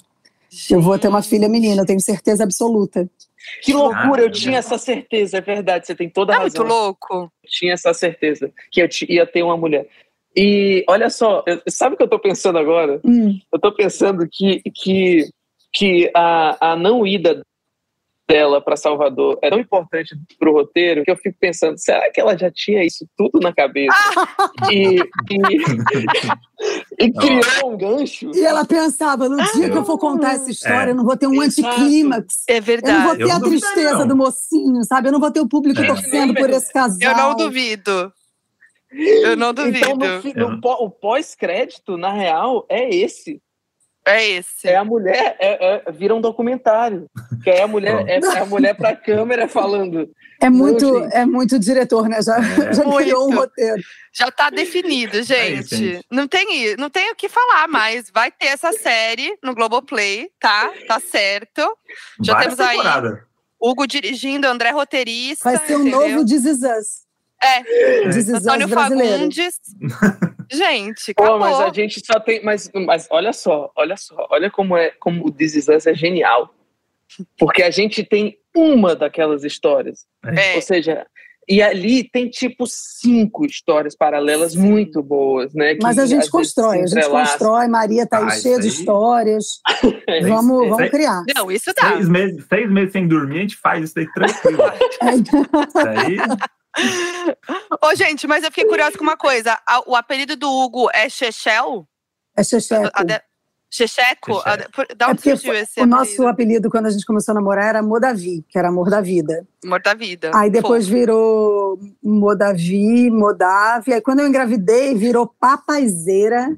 Eu 0.71 0.81
vou 0.81 0.99
ter 0.99 1.09
uma 1.09 1.23
filha 1.23 1.49
menina, 1.49 1.83
eu 1.83 1.87
tenho 1.87 2.01
certeza 2.01 2.43
absoluta. 2.43 3.09
Que 3.63 3.73
loucura, 3.73 4.23
Ah, 4.23 4.25
eu 4.25 4.31
tinha 4.31 4.59
essa 4.59 4.77
certeza, 4.77 5.39
é 5.39 5.41
verdade, 5.41 5.87
você 5.87 5.95
tem 5.95 6.09
toda 6.09 6.33
a 6.33 6.37
Não 6.37 6.43
é 6.43 6.45
muito 6.45 6.63
razão. 6.63 6.77
louco? 6.77 7.33
Eu 7.43 7.51
tinha 7.51 7.73
essa 7.73 7.93
certeza 7.95 8.51
que 8.71 8.83
eu 8.83 8.89
ia 9.09 9.27
ter 9.27 9.43
uma 9.43 9.57
mulher. 9.57 9.87
E 10.37 10.85
olha 10.89 11.11
só, 11.11 11.43
eu- 11.47 11.61
sabe 11.69 11.95
o 11.95 11.99
que 11.99 12.05
eu 12.05 12.09
tô 12.09 12.19
pensando 12.19 12.59
agora? 12.59 13.01
Hum, 13.05 13.39
Eu 13.53 13.59
tô 13.59 13.73
pensando 13.75 14.27
que, 14.31 14.63
que, 14.75 15.29
que 15.73 16.11
a, 16.15 16.73
a 16.73 16.77
não 16.77 17.07
ida 17.07 17.43
dela 18.29 18.61
para 18.61 18.77
Salvador 18.77 19.41
é 19.43 19.51
tão 19.51 19.59
importante 19.59 20.15
pro 20.39 20.53
roteiro 20.53 21.03
que 21.05 21.11
eu 21.11 21.17
fico 21.17 21.37
pensando, 21.41 21.77
será 21.79 22.09
que 22.13 22.21
ela 22.21 22.39
já 22.39 22.49
tinha 22.49 22.85
isso 22.85 23.05
tudo 23.17 23.41
na 23.41 23.53
cabeça? 23.53 23.95
E, 24.71 24.99
e, 25.01 27.05
E 27.07 27.13
criou 27.13 27.73
um 27.73 27.77
gancho. 27.77 28.31
E 28.35 28.45
ela 28.45 28.65
pensava, 28.65 29.29
no 29.29 29.37
dia 29.53 29.71
que 29.71 29.77
eu 29.77 29.85
for 29.85 29.99
contar 29.99 30.35
essa 30.35 30.51
história, 30.51 30.89
É. 30.89 30.93
eu 30.93 30.95
não 30.95 31.05
vou 31.05 31.17
ter 31.17 31.27
um 31.27 31.43
Exato. 31.43 31.69
anticlímax. 31.71 32.45
É 32.49 32.59
Eu 32.59 32.61
não 32.61 32.63
vou 32.63 32.67
verdade. 32.67 33.19
ter 33.19 33.25
Eu 33.25 33.33
a 33.33 33.41
tristeza 33.41 33.99
não. 34.01 34.09
do 34.09 34.17
mocinho, 34.17 34.85
sabe? 34.85 35.09
Eu 35.09 35.13
não 35.13 35.21
vou 35.21 35.31
ter 35.31 35.41
o 35.41 35.49
público 35.49 35.81
É. 35.81 35.87
torcendo 35.87 36.35
por 36.35 36.51
esse 36.51 36.73
casal. 36.73 36.99
Eu 37.01 37.17
não 37.17 37.35
duvido. 37.35 38.13
Eu 38.93 39.37
não 39.37 39.53
duvido. 39.55 39.79
Então, 39.79 39.97
no, 39.97 40.23
fi- 40.23 40.35
no 40.35 40.59
o 40.63 40.91
pós-crédito, 40.91 41.97
na 41.97 42.13
real, 42.13 42.67
é 42.69 42.89
esse. 42.95 43.41
É 44.07 44.27
esse. 44.27 44.67
É 44.67 44.77
a 44.77 44.85
mulher, 44.85 45.37
é, 45.39 45.85
é- 45.87 45.93
vira 45.93 46.15
um 46.15 46.21
documentário. 46.23 47.07
Que 47.45 47.51
é 47.51 47.63
a 47.63 47.67
mulher, 47.69 48.03
é, 48.09 48.19
é 48.19 48.39
a 48.41 48.47
mulher 48.47 48.75
pra 48.75 48.97
câmera 48.97 49.47
falando. 49.47 50.11
É 50.41 50.49
muito, 50.49 51.03
gente. 51.03 51.15
é 51.15 51.27
muito 51.27 51.59
diretor, 51.59 52.09
né? 52.09 52.21
Já, 52.23 52.39
É. 52.39 52.73
já 52.73 52.83
criou 52.97 53.25
um 53.25 53.27
Muito. 53.29 53.39
roteiro. 53.41 53.83
Já 54.13 54.31
tá 54.31 54.49
definido, 54.49 55.23
gente. 55.23 56.01
Não 56.11 56.27
tem, 56.27 56.75
não 56.77 56.89
tem 56.89 57.11
o 57.13 57.15
que 57.15 57.29
falar 57.29 57.69
mais. 57.69 58.11
Vai 58.13 58.33
ter 58.33 58.47
essa 58.47 58.73
série 58.73 59.37
no 59.45 59.55
Globoplay, 59.55 60.31
tá? 60.41 60.73
Tá 60.89 60.99
certo. 60.99 61.61
Já 62.25 62.33
Várias 62.33 62.57
temos 62.57 62.71
aí. 63.05 63.19
Hugo 63.63 63.87
dirigindo, 63.87 64.47
André 64.49 64.71
roteirista. 64.71 65.45
Vai 65.45 65.59
ser 65.67 65.77
um 65.77 65.81
entendeu? 65.87 66.09
novo 66.17 66.25
This 66.25 66.45
Is 66.47 66.63
Us. 66.63 67.10
É, 67.43 67.59
Antônio. 68.37 68.69
Fagundes. 68.69 69.55
Gente, 70.53 71.15
Pô, 71.15 71.23
acabou. 71.23 71.41
mas 71.41 71.61
a 71.61 71.73
gente 71.73 72.05
só 72.05 72.21
tem. 72.21 72.43
Mas, 72.45 72.71
mas 72.75 73.09
olha 73.11 73.33
só, 73.33 73.71
olha 73.77 73.97
só, 73.97 74.27
olha 74.31 74.51
como 74.51 74.77
é 74.77 74.91
como 75.01 75.27
o 75.27 75.31
This 75.31 75.55
Is 75.55 75.69
Us 75.69 75.87
é 75.87 75.95
genial. 75.95 76.55
Porque 77.39 77.63
a 77.63 77.71
gente 77.71 78.05
tem 78.05 78.39
uma 78.55 78.95
daquelas 78.95 79.43
histórias. 79.45 80.07
É. 80.25 80.57
Ou 80.57 80.63
seja, 80.63 81.07
e 81.49 81.61
ali 81.61 82.05
tem 82.05 82.29
tipo 82.29 82.65
cinco 82.69 83.45
histórias 83.45 83.97
paralelas 83.97 84.53
Sim. 84.53 84.61
muito 84.61 85.03
boas, 85.03 85.53
né? 85.53 85.75
que 85.75 85.83
Mas 85.83 85.99
a 85.99 86.07
gente 86.07 86.31
constrói, 86.31 86.83
a 86.83 86.87
gente 86.87 87.09
constrói. 87.09 87.67
Maria 87.67 88.07
tá 88.07 88.19
aí 88.19 88.25
Ah, 88.27 88.31
cheia 88.31 88.61
de 88.61 88.69
histórias. 88.69 89.47
É, 90.07 90.21
Vamos, 90.23 90.69
vamos 90.69 90.91
criar. 90.91 91.23
Não, 91.35 91.51
isso 91.51 91.73
dá. 91.75 91.93
Seis 91.93 92.09
meses, 92.09 92.45
seis 92.49 92.71
meses 92.71 92.93
sem 92.93 93.07
dormir, 93.07 93.39
a 93.39 93.41
gente 93.43 93.57
faz 93.57 93.85
isso 93.85 93.99
aí 93.99 94.13
tranquilo. 94.13 94.59
Isso 95.01 95.79
aí, 95.89 96.17
Ô, 97.83 97.95
gente, 97.95 98.27
mas 98.27 98.45
eu 98.45 98.51
fiquei 98.51 98.65
curiosa 98.67 98.97
com 98.97 99.05
uma 99.05 99.17
coisa. 99.17 99.59
O 99.87 99.97
apelido 99.97 100.37
do 100.37 100.49
Hugo 100.51 100.89
é 100.93 101.09
Chechel? 101.09 101.87
É 102.37 102.43
Checheco. 102.45 103.05
De- 103.05 103.23
Checheco? 103.73 104.43
Da 104.97 105.07
É 105.07 105.11
onde 105.11 105.23
surgiu 105.23 105.55
esse 105.55 105.81
o 105.81 105.87
nosso 105.87 106.27
apelido? 106.27 106.69
quando 106.71 106.87
a 106.87 106.91
gente 106.91 107.05
começou 107.07 107.33
a 107.33 107.35
namorar, 107.37 107.67
era 107.67 107.83
Modavi, 107.83 108.45
que 108.49 108.59
era 108.59 108.69
amor 108.69 108.91
da 108.91 109.01
vida. 109.01 109.47
Amor 109.65 109.81
da 109.81 109.95
vida. 109.95 110.33
Aí 110.35 110.51
depois 110.51 110.87
Fofo. 110.87 110.97
virou 110.99 111.79
Modavi, 112.03 113.11
Modave. 113.11 113.93
Aí 113.95 114.01
quando 114.01 114.21
eu 114.21 114.27
engravidei, 114.27 114.95
virou 114.97 115.27
Papaizeira, 115.39 116.49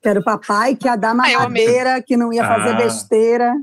que 0.00 0.08
era 0.08 0.18
o 0.20 0.24
papai 0.24 0.74
que 0.74 0.86
ia 0.88 0.96
dar 0.96 1.10
eu 1.14 1.40
amei. 1.40 1.66
mamadeira, 1.66 2.02
que 2.02 2.16
não 2.16 2.32
ia 2.32 2.42
fazer 2.46 2.70
Ah. 2.70 2.76
besteira. 2.76 3.54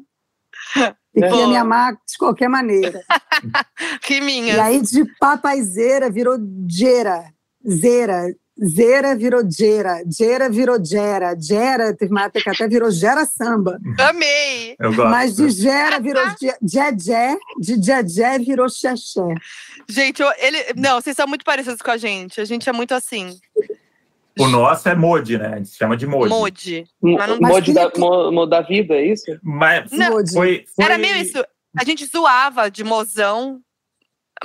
E 1.15 1.21
que 1.21 1.25
ia 1.27 1.31
Boa. 1.31 1.47
me 1.47 1.55
amar 1.57 1.93
de 1.93 2.17
qualquer 2.17 2.47
maneira. 2.49 3.01
Riminhas. 4.07 4.57
E 4.57 4.59
aí 4.59 4.81
de 4.81 5.05
papaizeira 5.19 6.09
virou 6.09 6.37
Gera. 6.67 7.23
Zera. 7.67 8.27
Zera 8.61 9.15
virou 9.15 9.41
Gera. 9.49 10.03
Gera 10.07 10.49
virou 10.49 10.83
Gera. 10.83 11.35
Gera, 11.39 11.95
teve 11.95 12.11
uma 12.11 12.23
época 12.25 12.41
que 12.41 12.49
até 12.49 12.67
virou 12.67 12.91
Gera 12.91 13.25
Samba. 13.25 13.79
Amei! 13.97 14.75
eu 14.79 14.93
gosto. 14.93 15.09
Mas 15.09 15.35
de 15.35 15.49
Gera 15.49 15.99
virou 15.99 16.23
Jé, 16.61 17.37
de 17.57 18.09
Jé 18.13 18.37
virou 18.39 18.69
Xexé. 18.69 19.21
Gente, 19.87 20.21
eu- 20.21 20.31
ele. 20.37 20.57
Não, 20.75 20.99
vocês 21.01 21.15
são 21.15 21.25
muito 21.27 21.45
parecidos 21.45 21.81
com 21.81 21.91
a 21.91 21.97
gente. 21.97 22.39
A 22.41 22.45
gente 22.45 22.69
é 22.69 22.73
muito 22.73 22.93
assim. 22.93 23.37
O 24.39 24.47
nosso 24.47 24.87
é 24.89 24.95
Modi, 24.95 25.37
né? 25.37 25.53
A 25.53 25.57
gente 25.57 25.75
chama 25.75 25.95
de 25.97 26.07
Modi. 26.07 26.29
Mode. 26.29 26.85
Mo- 27.01 27.17
Mas 27.17 27.29
não- 27.29 27.39
Mas 27.39 27.51
Mod 27.51 27.73
da, 27.73 27.91
mo- 27.97 28.45
da 28.45 28.61
vida, 28.61 28.95
é 28.95 29.05
isso? 29.05 29.25
Mas 29.43 29.91
Não. 29.91 30.11
Modi. 30.11 30.33
foi, 30.33 30.65
foi- 30.75 30.85
Era 30.85 30.97
meio 30.97 31.15
isso. 31.17 31.43
A 31.77 31.83
gente 31.83 32.05
zoava 32.05 32.69
de 32.71 32.83
mozão, 32.83 33.59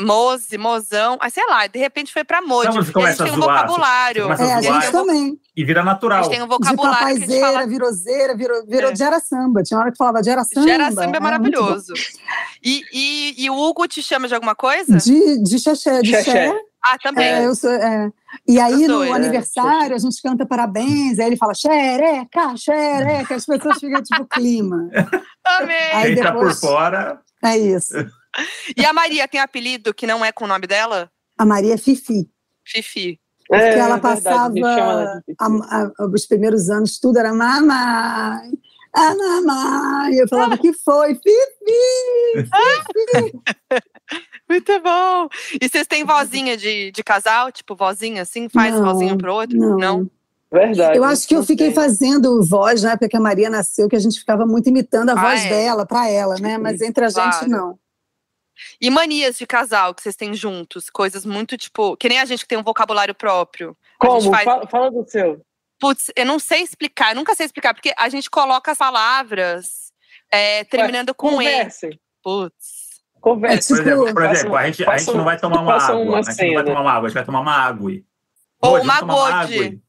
moze, 0.01 0.59
mozão. 0.59 1.17
Aí 1.21 1.31
sei 1.31 1.47
lá, 1.47 1.67
de 1.67 1.79
repente 1.79 2.13
foi 2.13 2.25
pra 2.25 2.43
mode. 2.43 2.69
Não, 2.69 2.79
a 2.81 2.83
gente 2.83 2.93
tem 2.93 3.03
um 3.03 3.07
a 3.07 3.13
zoar, 3.13 3.37
vocabulário. 3.67 4.23
começa 4.25 4.43
É, 4.45 4.53
a 4.55 4.61
zoar. 4.63 4.83
gente 4.83 4.93
também. 4.93 5.39
E 5.57 5.65
vira 5.65 5.81
A 5.83 5.85
natural. 5.85 6.25
gente 6.25 6.33
tem 6.33 6.41
um 6.43 6.47
De 6.47 6.51
vocabulário 6.51 6.99
que 6.99 7.05
a 7.05 7.09
gente 7.11 7.21
papaizeira, 7.21 7.47
fala. 7.53 7.67
virou 7.67 7.93
zera, 7.93 8.37
virou, 8.37 8.67
virou 8.67 8.91
É. 8.91 8.97
Gera 8.97 9.21
Samba. 9.21 9.63
Tinha 9.63 9.79
hora 9.79 9.91
que 9.93 9.97
falava 9.97 10.23
Gera 10.23 10.43
Samba. 10.45 10.67
Gera 10.67 10.89
samba 10.91 11.03
é 11.05 11.09
Era 11.11 11.21
maravilhoso. 11.21 11.93
E, 12.63 12.83
e, 12.93 13.45
e 13.45 13.51
o 13.51 13.57
Hugo 13.57 13.87
te 13.87 14.03
chama 14.03 14.27
de 14.27 14.35
alguma 14.35 14.55
coisa? 14.57 14.97
De, 14.99 15.43
de 15.43 15.59
Xexé, 15.59 16.03
de 16.03 16.11
Xexé. 16.11 16.31
Xé. 16.49 16.61
Ah, 16.87 16.99
também. 17.03 17.25
É, 17.27 17.47
eu 17.47 17.55
sou, 17.55 17.71
é. 17.73 18.11
E 18.47 18.61
aí, 18.61 18.83
Eu 18.85 18.89
no 18.89 18.95
sou, 18.97 19.05
é. 19.05 19.13
aniversário, 19.13 19.95
a 19.97 19.99
gente 19.99 20.21
canta 20.21 20.45
parabéns, 20.45 21.19
aí 21.19 21.27
ele 21.29 21.37
fala 21.37 21.55
xereca, 21.55 22.55
xereca, 22.57 23.35
as 23.37 23.47
pessoas 23.47 23.79
ficam 23.79 24.03
tipo 24.03 24.27
clima. 24.27 24.89
Amei. 25.47 25.77
Aí 25.95 26.15
Quem 26.15 26.23
tá 26.23 26.33
por 26.33 26.39
depois- 26.41 26.61
fora. 26.61 27.21
É 27.43 27.57
isso. 27.57 27.95
E 28.77 28.85
a 28.85 28.93
Maria 28.93 29.27
tem 29.29 29.41
apelido 29.41 29.95
que 29.95 30.07
não 30.07 30.25
é 30.25 30.31
com 30.33 30.45
o 30.45 30.49
nome 30.49 30.67
dela? 30.67 31.11
A 31.39 31.45
Maria 31.47 31.75
é 31.75 31.77
Fifi, 31.79 32.29
Fifi. 32.67 33.19
porque 33.49 33.63
É, 33.63 33.79
ela 33.79 33.95
verdade, 33.97 34.23
passava 34.23 34.49
me 34.51 34.61
chama 34.61 35.23
de- 35.27 35.35
a- 35.41 35.91
a- 36.01 36.07
os 36.13 36.27
primeiros 36.27 36.69
anos, 36.71 36.99
tudo 36.99 37.19
era 37.19 37.33
mamãe, 37.33 38.51
a 38.95 39.15
mamãe. 39.15 40.15
Eu 40.17 40.29
falava, 40.29 40.59
que 40.59 40.73
foi? 40.73 41.15
Fifi! 41.15 42.51
Muito 44.55 44.81
bom. 44.81 45.29
E 45.61 45.69
vocês 45.69 45.87
têm 45.87 46.05
vozinha 46.05 46.57
de, 46.57 46.91
de 46.93 47.03
casal? 47.05 47.51
Tipo, 47.51 47.75
vozinha 47.75 48.23
assim? 48.23 48.49
Faz 48.49 48.73
Não, 48.75 48.85
vozinha 48.85 49.17
pro 49.17 49.35
outro? 49.35 49.57
Não. 49.59 50.09
Verdade. 50.53 50.97
Eu 50.97 51.03
acho 51.05 51.27
que 51.27 51.35
eu 51.35 51.39
não 51.41 51.47
fiquei 51.47 51.73
fazendo 51.73 52.41
voz 52.45 52.83
na 52.83 52.93
época 52.93 53.09
que 53.09 53.17
a 53.17 53.21
Maria 53.21 53.51
nasceu, 53.51 53.89
que 53.89 53.97
a 53.97 53.99
gente 54.01 54.19
ficava 54.21 54.47
muito 54.47 54.69
imitando 54.69 55.09
a 55.11 55.13
Ah, 55.15 55.17
voz 55.21 55.45
é? 55.45 55.49
dela 55.49 55.85
para 55.85 56.09
ela, 56.09 56.37
né? 56.37 56.57
Mas 56.59 56.81
entre 56.81 57.05
a 57.05 57.09
gente, 57.09 57.17
Claro. 57.17 57.49
não. 57.49 57.79
E 58.81 58.89
manias 58.89 59.37
de 59.37 59.47
casal 59.49 59.93
que 59.93 60.01
vocês 60.01 60.15
têm 60.15 60.33
juntos? 60.33 60.89
Coisas 60.89 61.27
muito, 61.27 61.57
tipo... 61.57 61.97
Que 61.97 62.09
nem 62.09 62.21
a 62.21 62.25
gente 62.25 62.43
que 62.43 62.49
tem 62.49 62.57
um 62.57 62.63
vocabulário 62.63 63.13
próprio. 63.15 63.77
A 64.01 64.07
gente 64.07 64.19
Como? 64.23 64.31
faz- 64.31 64.45
Fala, 64.45 64.67
fala 64.69 64.91
do 64.93 65.05
seu. 65.11 65.41
Putz, 65.81 66.13
eu 66.15 66.25
não 66.25 66.39
sei 66.39 66.63
explicar, 66.63 67.11
eu 67.11 67.17
nunca 67.17 67.35
sei 67.35 67.47
explicar, 67.47 67.75
porque 67.75 67.93
a 67.99 68.09
gente 68.09 68.31
coloca 68.31 68.71
as 68.71 68.79
palavras 68.79 69.93
é, 70.31 70.63
terminando 70.65 71.13
com 71.13 71.43
E. 71.43 71.47
Conversem. 71.47 72.01
Putz. 72.23 72.84
Converse. 73.25 73.73
É 73.73 73.77
Por 73.77 73.87
exemplo, 73.87 74.15
por 74.15 74.23
exemplo 74.25 74.57
a, 74.57 74.67
gente, 74.67 74.85
a 74.85 74.99
gente 74.99 75.17
não 75.17 75.25
vai 75.25 75.39
tomar 75.39 75.63
uma 75.63 75.75
água. 75.75 75.97
uma 75.97 76.19
a 76.19 76.23
gente 76.23 76.29
não 76.29 76.35
vai 76.35 76.35
cena. 76.35 76.65
tomar 76.65 76.81
uma 76.83 76.93
água, 76.93 77.07
a 77.07 77.09
gente 77.09 77.15
vai 77.15 77.25
tomar 77.25 77.41
uma 77.41 77.53
água. 77.53 77.93
Ou 78.61 78.81
uma 78.83 79.01
gode. 79.01 79.81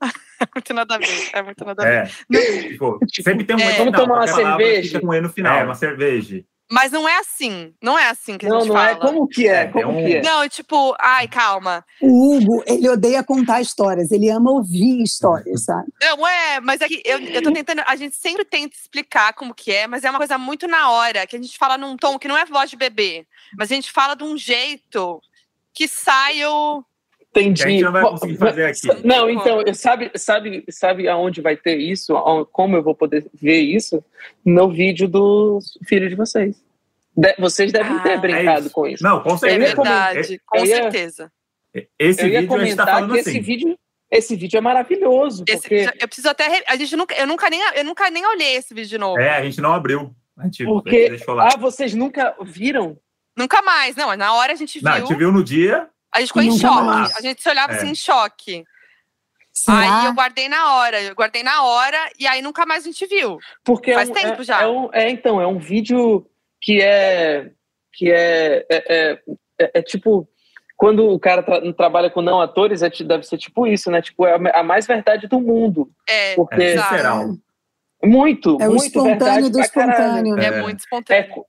É 0.42 0.48
muito 0.56 0.74
nada 0.74 0.96
a 0.96 0.98
ver. 0.98 1.30
É 1.32 1.42
muito 1.42 1.64
nada 1.64 1.82
a 1.82 1.86
ver. 1.86 2.12
É. 2.32 2.62
Tipo, 2.70 2.98
sempre 3.22 3.44
tem 3.44 3.54
um 3.54 3.60
É. 3.60 3.78
Vamos 3.78 3.96
tomar 3.96 4.14
uma 4.16 4.26
cerveja? 4.26 5.00
Com 5.00 5.14
E 5.14 5.20
no 5.20 5.28
final, 5.28 5.56
É. 5.56 5.62
uma 5.64 5.76
cerveja. 5.76 6.42
Mas 6.70 6.90
não 6.90 7.06
é 7.06 7.18
assim. 7.18 7.74
Não 7.82 7.98
é 7.98 8.08
assim 8.08 8.38
que 8.38 8.46
a 8.46 8.48
Não, 8.48 8.60
gente 8.60 8.68
não 8.68 8.74
fala. 8.76 8.90
é. 8.90 8.94
Como 8.96 9.28
que 9.28 9.46
é? 9.46 9.62
É, 9.62 9.66
Como 9.66 9.98
é 9.98 10.04
que 10.04 10.16
é? 10.16 10.22
Não, 10.22 10.48
tipo, 10.48 10.94
ai, 10.98 11.28
calma. 11.28 11.84
O 12.00 12.36
Hugo, 12.36 12.62
ele 12.66 12.88
odeia 12.88 13.22
contar 13.22 13.60
histórias, 13.60 14.10
ele 14.10 14.30
ama 14.30 14.50
ouvir 14.50 15.02
histórias, 15.02 15.64
sabe? 15.64 15.92
Não, 16.00 16.26
é, 16.26 16.60
mas 16.60 16.80
é 16.80 16.88
que 16.88 17.02
eu, 17.04 17.18
eu 17.18 17.42
tô 17.42 17.52
tentando. 17.52 17.82
A 17.86 17.94
gente 17.96 18.16
sempre 18.16 18.44
tenta 18.44 18.74
explicar 18.74 19.34
como 19.34 19.54
que 19.54 19.70
é, 19.70 19.86
mas 19.86 20.02
é 20.04 20.08
uma 20.10 20.18
coisa 20.18 20.38
muito 20.38 20.66
na 20.66 20.90
hora, 20.90 21.26
que 21.26 21.36
a 21.36 21.40
gente 21.42 21.58
fala 21.58 21.76
num 21.76 21.96
tom 21.96 22.18
que 22.18 22.28
não 22.28 22.38
é 22.38 22.46
voz 22.46 22.70
de 22.70 22.76
bebê, 22.76 23.26
mas 23.58 23.70
a 23.70 23.74
gente 23.74 23.92
fala 23.92 24.14
de 24.14 24.24
um 24.24 24.36
jeito 24.36 25.20
que 25.74 25.86
sai 25.86 26.44
o. 26.46 26.82
Entendi. 27.34 27.62
Que 27.62 27.68
a 27.68 27.70
gente 27.72 27.82
não 27.84 27.92
vai 27.92 28.02
conseguir 28.02 28.36
fazer 28.36 28.64
aqui. 28.66 29.06
Não, 29.06 29.30
então, 29.30 29.62
sabe, 29.74 30.10
sabe, 30.14 30.64
sabe 30.70 31.08
aonde 31.08 31.40
vai 31.40 31.56
ter 31.56 31.76
isso? 31.76 32.14
Como 32.52 32.76
eu 32.76 32.82
vou 32.82 32.94
poder 32.94 33.26
ver 33.34 33.60
isso? 33.60 34.04
No 34.44 34.70
vídeo 34.70 35.08
do 35.08 35.58
filho 35.86 36.08
de 36.10 36.14
vocês. 36.14 36.62
De- 37.16 37.34
vocês 37.38 37.72
devem 37.72 37.96
Ah, 37.96 38.00
ter 38.00 38.10
é 38.10 38.18
brincado 38.18 38.66
isso. 38.66 38.70
com 38.70 38.86
isso. 38.86 39.02
Não, 39.02 39.20
com 39.22 39.34
É 39.34 39.38
certeza. 39.38 39.74
verdade, 39.74 40.40
com 40.46 40.58
eu 40.58 40.64
ia- 40.66 40.76
certeza. 40.76 41.32
Esse 41.98 42.22
eu 42.22 42.28
ia 42.28 42.40
vídeo 42.40 42.54
a 42.54 42.58
gente 42.64 42.76
tá 42.76 42.84
comentar 42.84 42.86
falando 42.86 43.12
que 43.14 43.20
assim. 43.20 43.30
esse 43.30 43.40
vídeo, 43.40 43.78
esse 44.10 44.36
vídeo 44.36 44.58
é 44.58 44.60
maravilhoso, 44.60 45.44
Esse- 45.48 45.60
porque, 45.60 45.88
eu 46.00 46.06
preciso 46.08 46.28
até. 46.28 46.62
A 46.66 46.76
gente 46.76 46.94
nunca, 46.96 47.14
eu 47.14 47.26
nunca 47.26 47.48
nem, 47.48 47.60
eu 47.76 47.84
nunca 47.84 48.10
nem 48.10 48.26
olhei 48.26 48.56
esse 48.56 48.74
vídeo 48.74 48.90
de 48.90 48.98
novo. 48.98 49.18
É, 49.18 49.30
a 49.38 49.42
gente 49.42 49.58
não 49.60 49.72
abriu. 49.72 50.14
A 50.36 50.44
gente 50.44 50.64
porque 50.64 51.16
ah, 51.38 51.56
vocês 51.58 51.94
nunca 51.94 52.34
viram? 52.42 52.98
Nunca 53.36 53.62
mais, 53.62 53.96
não. 53.96 54.14
Na 54.16 54.34
hora 54.34 54.52
a 54.52 54.56
gente 54.56 54.78
viu. 54.78 54.84
Não, 54.88 54.92
a 54.96 55.00
gente 55.00 55.14
viu 55.14 55.32
no 55.32 55.42
dia. 55.42 55.88
A 56.14 56.20
gente 56.20 56.28
ficou 56.28 56.42
em 56.42 56.58
choque. 56.58 57.12
A 57.16 57.20
gente 57.22 57.42
se 57.42 57.48
olhava 57.48 57.72
É. 57.72 57.76
assim 57.76 57.88
em 57.90 57.94
choque. 57.94 58.64
Será? 59.52 60.00
Aí 60.00 60.06
eu 60.06 60.14
guardei 60.14 60.48
na 60.48 60.74
hora, 60.76 61.00
eu 61.02 61.14
guardei 61.14 61.42
na 61.42 61.62
hora 61.62 61.98
e 62.18 62.26
aí 62.26 62.40
nunca 62.40 62.64
mais 62.64 62.84
a 62.84 62.86
gente 62.86 63.04
viu. 63.06 63.38
Porque 63.64 63.92
Faz 63.92 64.08
é 64.08 64.12
um, 64.12 64.14
tempo 64.14 64.40
é, 64.40 64.44
já. 64.44 64.62
É, 64.62 64.66
um- 64.66 64.90
é, 64.92 65.10
então, 65.10 65.40
é 65.40 65.46
um 65.46 65.58
vídeo 65.58 66.26
que 66.60 66.80
é 66.80 67.50
que 67.94 68.10
é, 68.10 68.64
é, 68.70 68.84
é, 68.88 69.22
é- 69.60 69.70
é 69.74 69.82
tipo 69.82 70.26
quando 70.76 71.06
o 71.10 71.20
cara 71.20 71.42
tra- 71.42 71.60
trabalha 71.74 72.10
com 72.10 72.22
não 72.22 72.40
atores, 72.40 72.82
é, 72.82 72.88
deve 73.04 73.22
ser 73.24 73.36
tipo 73.38 73.66
isso, 73.66 73.90
né? 73.90 74.00
Tipo, 74.02 74.26
é 74.26 74.32
a, 74.32 74.60
a 74.60 74.62
mais 74.64 74.86
verdade 74.86 75.28
do 75.28 75.38
mundo. 75.40 75.90
É, 76.08 76.34
Porque 76.34 76.60
É 76.60 76.74
visceral. 76.76 77.36
muito, 78.02 78.56
É 78.60 78.66
o 78.66 78.70
muito 78.72 78.86
espontâneo 78.86 79.18
verdade 79.18 79.50
do 79.50 79.60
espontâneo. 79.60 80.34
né? 80.34 80.44
é, 80.44 80.48
É. 80.48 80.60
muito 80.62 80.78
É, 80.78 80.80
espontâneo. 80.80 81.44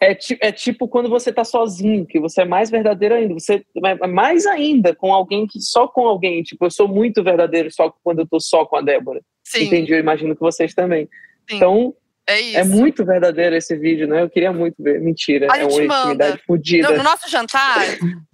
É, 0.00 0.14
ti- 0.14 0.38
é 0.40 0.50
tipo 0.52 0.86
quando 0.88 1.08
você 1.08 1.32
tá 1.32 1.44
sozinho, 1.44 2.04
que 2.06 2.18
você 2.20 2.42
é 2.42 2.44
mais 2.44 2.70
verdadeiro 2.70 3.14
ainda. 3.14 3.34
Você 3.34 3.64
é 3.84 4.06
mais 4.06 4.44
ainda 4.46 4.94
com 4.94 5.12
alguém 5.14 5.46
que 5.46 5.60
só 5.60 5.86
com 5.88 6.06
alguém. 6.06 6.42
Tipo, 6.42 6.66
eu 6.66 6.70
sou 6.70 6.86
muito 6.88 7.22
verdadeiro 7.22 7.70
só 7.72 7.92
quando 8.02 8.20
eu 8.20 8.26
tô 8.26 8.38
só 8.40 8.64
com 8.66 8.76
a 8.76 8.82
Débora. 8.82 9.20
Sim, 9.46 9.64
entendi, 9.64 9.92
eu 9.92 9.98
imagino 9.98 10.34
que 10.34 10.40
vocês 10.40 10.74
também. 10.74 11.08
Sim. 11.48 11.56
Então, 11.56 11.94
é 12.26 12.40
isso. 12.40 12.58
é 12.58 12.64
muito 12.64 13.04
verdadeiro 13.04 13.54
esse 13.54 13.76
vídeo, 13.76 14.06
né? 14.08 14.22
Eu 14.22 14.30
queria 14.30 14.50
muito 14.52 14.74
ver. 14.82 14.98
Mentira, 15.00 15.46
A 15.50 15.58
é 15.58 15.64
uma 15.64 15.72
manda. 15.78 15.94
intimidade 15.98 16.42
fodida. 16.46 16.90
No, 16.90 16.96
no 16.96 17.02
nosso 17.02 17.30
jantar, 17.30 17.84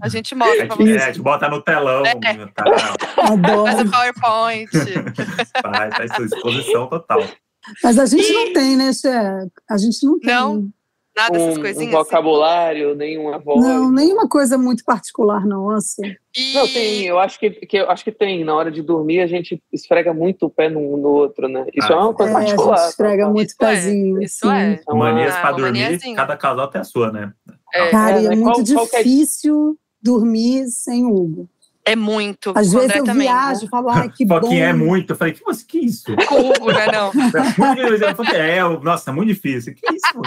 a 0.01 0.09
gente 0.09 0.33
mostra 0.35 0.65
A 0.65 0.67
pra 0.69 0.77
gente, 0.77 0.91
é, 0.91 0.95
a 0.95 0.99
vocês. 1.01 1.15
gente 1.17 1.23
bota 1.23 1.49
no 1.49 1.61
telão, 1.61 2.05
É. 2.07 2.15
tá, 2.55 2.65
Faz 2.65 3.81
o 3.81 3.91
PowerPoint. 3.91 4.71
faz, 5.63 5.97
faz 5.97 6.15
sua 6.15 6.25
exposição 6.25 6.87
total. 6.89 7.25
Mas 7.83 7.99
a 7.99 8.07
gente 8.07 8.31
E- 8.31 8.33
não 8.33 8.53
tem, 8.53 8.77
né, 8.77 8.93
Xé? 8.93 9.11
A 9.69 9.77
gente 9.77 10.05
não 10.07 10.19
tem. 10.21 10.33
Não? 10.35 10.69
Nada 11.23 11.33
dessas 11.39 11.57
um, 11.57 11.59
um 11.59 11.63
coisinhas. 11.63 11.95
assim. 11.95 12.05
vocabulário, 12.05 12.95
nenhuma 12.95 13.39
voz. 13.39 13.61
Não, 13.65 13.91
nenhuma 13.93 14.29
coisa 14.29 14.57
muito 14.57 14.85
particular, 14.85 15.45
não, 15.47 15.71
assim. 15.71 16.15
E... 16.37 16.55
Não, 16.55 16.67
tem, 16.67 17.03
eu 17.07 17.19
acho 17.19 17.39
que, 17.39 17.51
que 17.51 17.77
eu 17.79 17.91
acho 17.91 18.03
que 18.05 18.13
tem. 18.13 18.45
Na 18.45 18.55
hora 18.55 18.71
de 18.71 18.83
dormir, 18.83 19.21
a 19.21 19.27
gente 19.27 19.63
esfrega 19.73 20.15
muito 20.15 20.47
o 20.47 20.51
pé 20.51 20.69
num 20.69 20.97
no 20.97 21.09
outro, 21.09 21.49
né? 21.49 21.67
Isso 21.75 21.93
Ah, 21.93 21.97
é 21.97 21.99
uma 21.99 22.15
coisa 22.15 22.33
É, 22.33 22.35
a 22.35 22.39
particular. 22.39 22.77
gente 22.79 22.89
esfrega 22.91 23.29
muito 23.29 23.49
Isso 23.51 23.57
é, 23.61 23.67
pezinho. 23.67 24.23
isso 24.23 24.49
assim. 24.49 24.59
é. 24.61 24.81
É 24.89 24.93
uma- 24.93 25.13
Manias 25.13 25.35
Ah, 25.35 25.41
pra 25.41 25.51
uma 25.51 25.59
dormir, 25.59 25.83
maniazinha. 25.83 26.17
cada 26.17 26.37
casal 26.37 26.69
tem 26.69 26.81
a 26.81 26.85
sua, 26.85 27.11
né? 27.13 27.33
É, 27.75 27.91
Cara, 27.91 28.21
É, 28.21 28.25
é 28.25 28.29
né? 28.31 28.37
muito 28.37 28.65
Qual- 28.75 28.87
é- 28.93 29.03
difícil 29.03 29.77
dormir 30.03 30.67
sem 30.69 31.05
o 31.05 31.15
Hugo. 31.15 31.49
É 31.85 31.97
muito. 31.97 32.53
Às 32.55 32.73
O 32.75 32.79
vezes 32.79 32.95
eu 32.97 33.05
também, 33.05 33.27
viajo 33.27 33.65
e 33.65 33.69
falo, 33.69 33.89
ai, 33.89 34.09
que 34.11 34.25
bom. 34.27 34.41
Foquinha 34.41 34.67
é 34.67 34.73
muito. 34.73 35.13
Eu 35.13 35.17
falei, 35.17 35.33
que, 35.35 35.43
você- 35.43 35.65
que 35.67 35.79
isso? 35.79 36.11
né? 36.15 36.25
Com 36.27 36.35
o 36.37 36.51
Hugo, 36.51 36.71
né? 36.71 36.87
Não. 36.93 37.11
Muito 37.59 37.83
difícil. 37.83 38.07
Eu 38.09 38.15
falei, 38.15 38.41
é, 38.41 38.63
nossa, 38.83 39.13
muito 39.13 39.29
difícil. 39.29 39.75
Que 39.75 39.95
isso? 39.95 40.21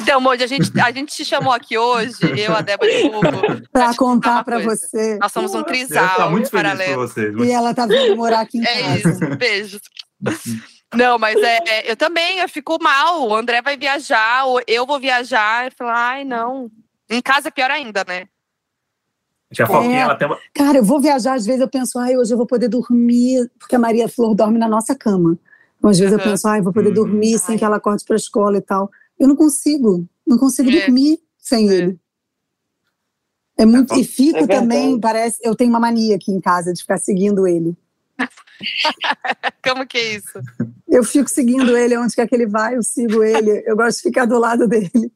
Então, 0.00 0.20
Moody, 0.20 0.44
a 0.44 0.46
gente, 0.46 0.70
a 0.80 0.90
gente 0.92 1.14
te 1.14 1.24
chamou 1.24 1.52
aqui 1.52 1.76
hoje, 1.78 2.18
eu, 2.36 2.54
a 2.54 2.60
Débora 2.60 2.90
e 2.92 3.02
o 3.04 3.06
Hugo. 3.08 3.68
Pra 3.72 3.94
contar 3.94 4.44
pra 4.44 4.60
coisa. 4.62 4.86
você. 4.86 5.18
Nós 5.18 5.32
somos 5.32 5.54
um 5.54 5.58
Eu 5.58 5.64
trisal 5.64 6.30
muito 6.30 6.48
feliz 6.48 6.50
por 6.50 6.56
paralelo. 6.56 7.08
vocês. 7.08 7.34
E 7.38 7.50
ela 7.50 7.74
tá 7.74 7.86
vindo 7.86 8.16
morar 8.16 8.40
aqui 8.40 8.58
em 8.58 8.64
É 8.64 8.82
casa. 8.82 9.10
isso, 9.10 9.36
beijos. 9.36 9.80
Não, 10.94 11.18
mas 11.18 11.36
é, 11.42 11.58
é, 11.66 11.90
eu 11.90 11.96
também, 11.96 12.38
eu 12.38 12.48
fico 12.48 12.78
mal. 12.82 13.26
O 13.28 13.34
André 13.34 13.60
vai 13.62 13.76
viajar, 13.76 14.44
ou 14.46 14.60
eu 14.66 14.86
vou 14.86 15.00
viajar. 15.00 15.66
Eu 15.66 15.72
falo, 15.76 15.90
ai, 15.90 16.24
não. 16.24 16.70
Em 17.10 17.20
casa 17.20 17.48
é 17.48 17.50
pior 17.50 17.70
ainda, 17.70 18.04
né? 18.06 18.26
A 19.60 19.66
Foquinha, 19.66 19.98
É. 19.98 20.00
ela 20.02 20.14
tem 20.16 20.26
uma... 20.26 20.38
Cara, 20.54 20.78
eu 20.78 20.84
vou 20.84 21.00
viajar, 21.00 21.34
às 21.34 21.46
vezes 21.46 21.60
eu 21.60 21.68
penso, 21.68 21.98
ai, 21.98 22.16
hoje 22.16 22.32
eu 22.32 22.36
vou 22.36 22.46
poder 22.46 22.68
dormir, 22.68 23.48
porque 23.58 23.76
a 23.76 23.78
Maria 23.78 24.08
Flor 24.08 24.34
dorme 24.34 24.58
na 24.58 24.68
nossa 24.68 24.96
cama. 24.96 25.38
Então, 25.78 25.90
às 25.90 25.98
vezes 25.98 26.12
eu 26.12 26.18
Aham. 26.18 26.30
penso, 26.30 26.48
ai, 26.48 26.60
vou 26.60 26.72
poder 26.72 26.90
Hum. 26.90 26.94
dormir 26.94 27.38
sem 27.38 27.54
Ai. 27.54 27.58
que 27.58 27.64
ela 27.64 27.76
acorde 27.76 28.04
pra 28.04 28.16
escola 28.16 28.56
e 28.56 28.60
tal. 28.60 28.90
Eu 29.18 29.28
não 29.28 29.36
consigo, 29.36 30.06
não 30.26 30.38
consigo 30.38 30.70
É. 30.70 30.80
dormir 30.80 31.18
sem 31.38 31.68
É. 31.70 31.74
ele. 31.74 32.00
É 33.56 33.64
muito, 33.64 33.94
É, 33.94 33.98
e 33.98 34.04
fico 34.04 34.38
é 34.38 34.46
também, 34.46 34.98
parece, 34.98 35.38
eu 35.42 35.54
tenho 35.54 35.70
uma 35.70 35.78
mania 35.78 36.16
aqui 36.16 36.32
em 36.32 36.40
casa 36.40 36.72
de 36.72 36.80
ficar 36.80 36.98
seguindo 36.98 37.46
ele. 37.46 37.76
Como 39.62 39.86
que 39.86 39.96
é 39.98 40.16
isso? 40.16 40.40
Eu 40.88 41.04
fico 41.04 41.28
seguindo 41.30 41.76
ele, 41.76 41.96
onde 41.96 42.14
quer 42.14 42.28
que 42.28 42.34
ele 42.34 42.46
vai, 42.46 42.76
eu 42.76 42.82
sigo 42.82 43.22
ele. 43.22 43.62
Eu 43.66 43.76
gosto 43.76 43.98
de 43.98 44.02
ficar 44.04 44.24
do 44.26 44.38
lado 44.38 44.66
dele. 44.66 45.12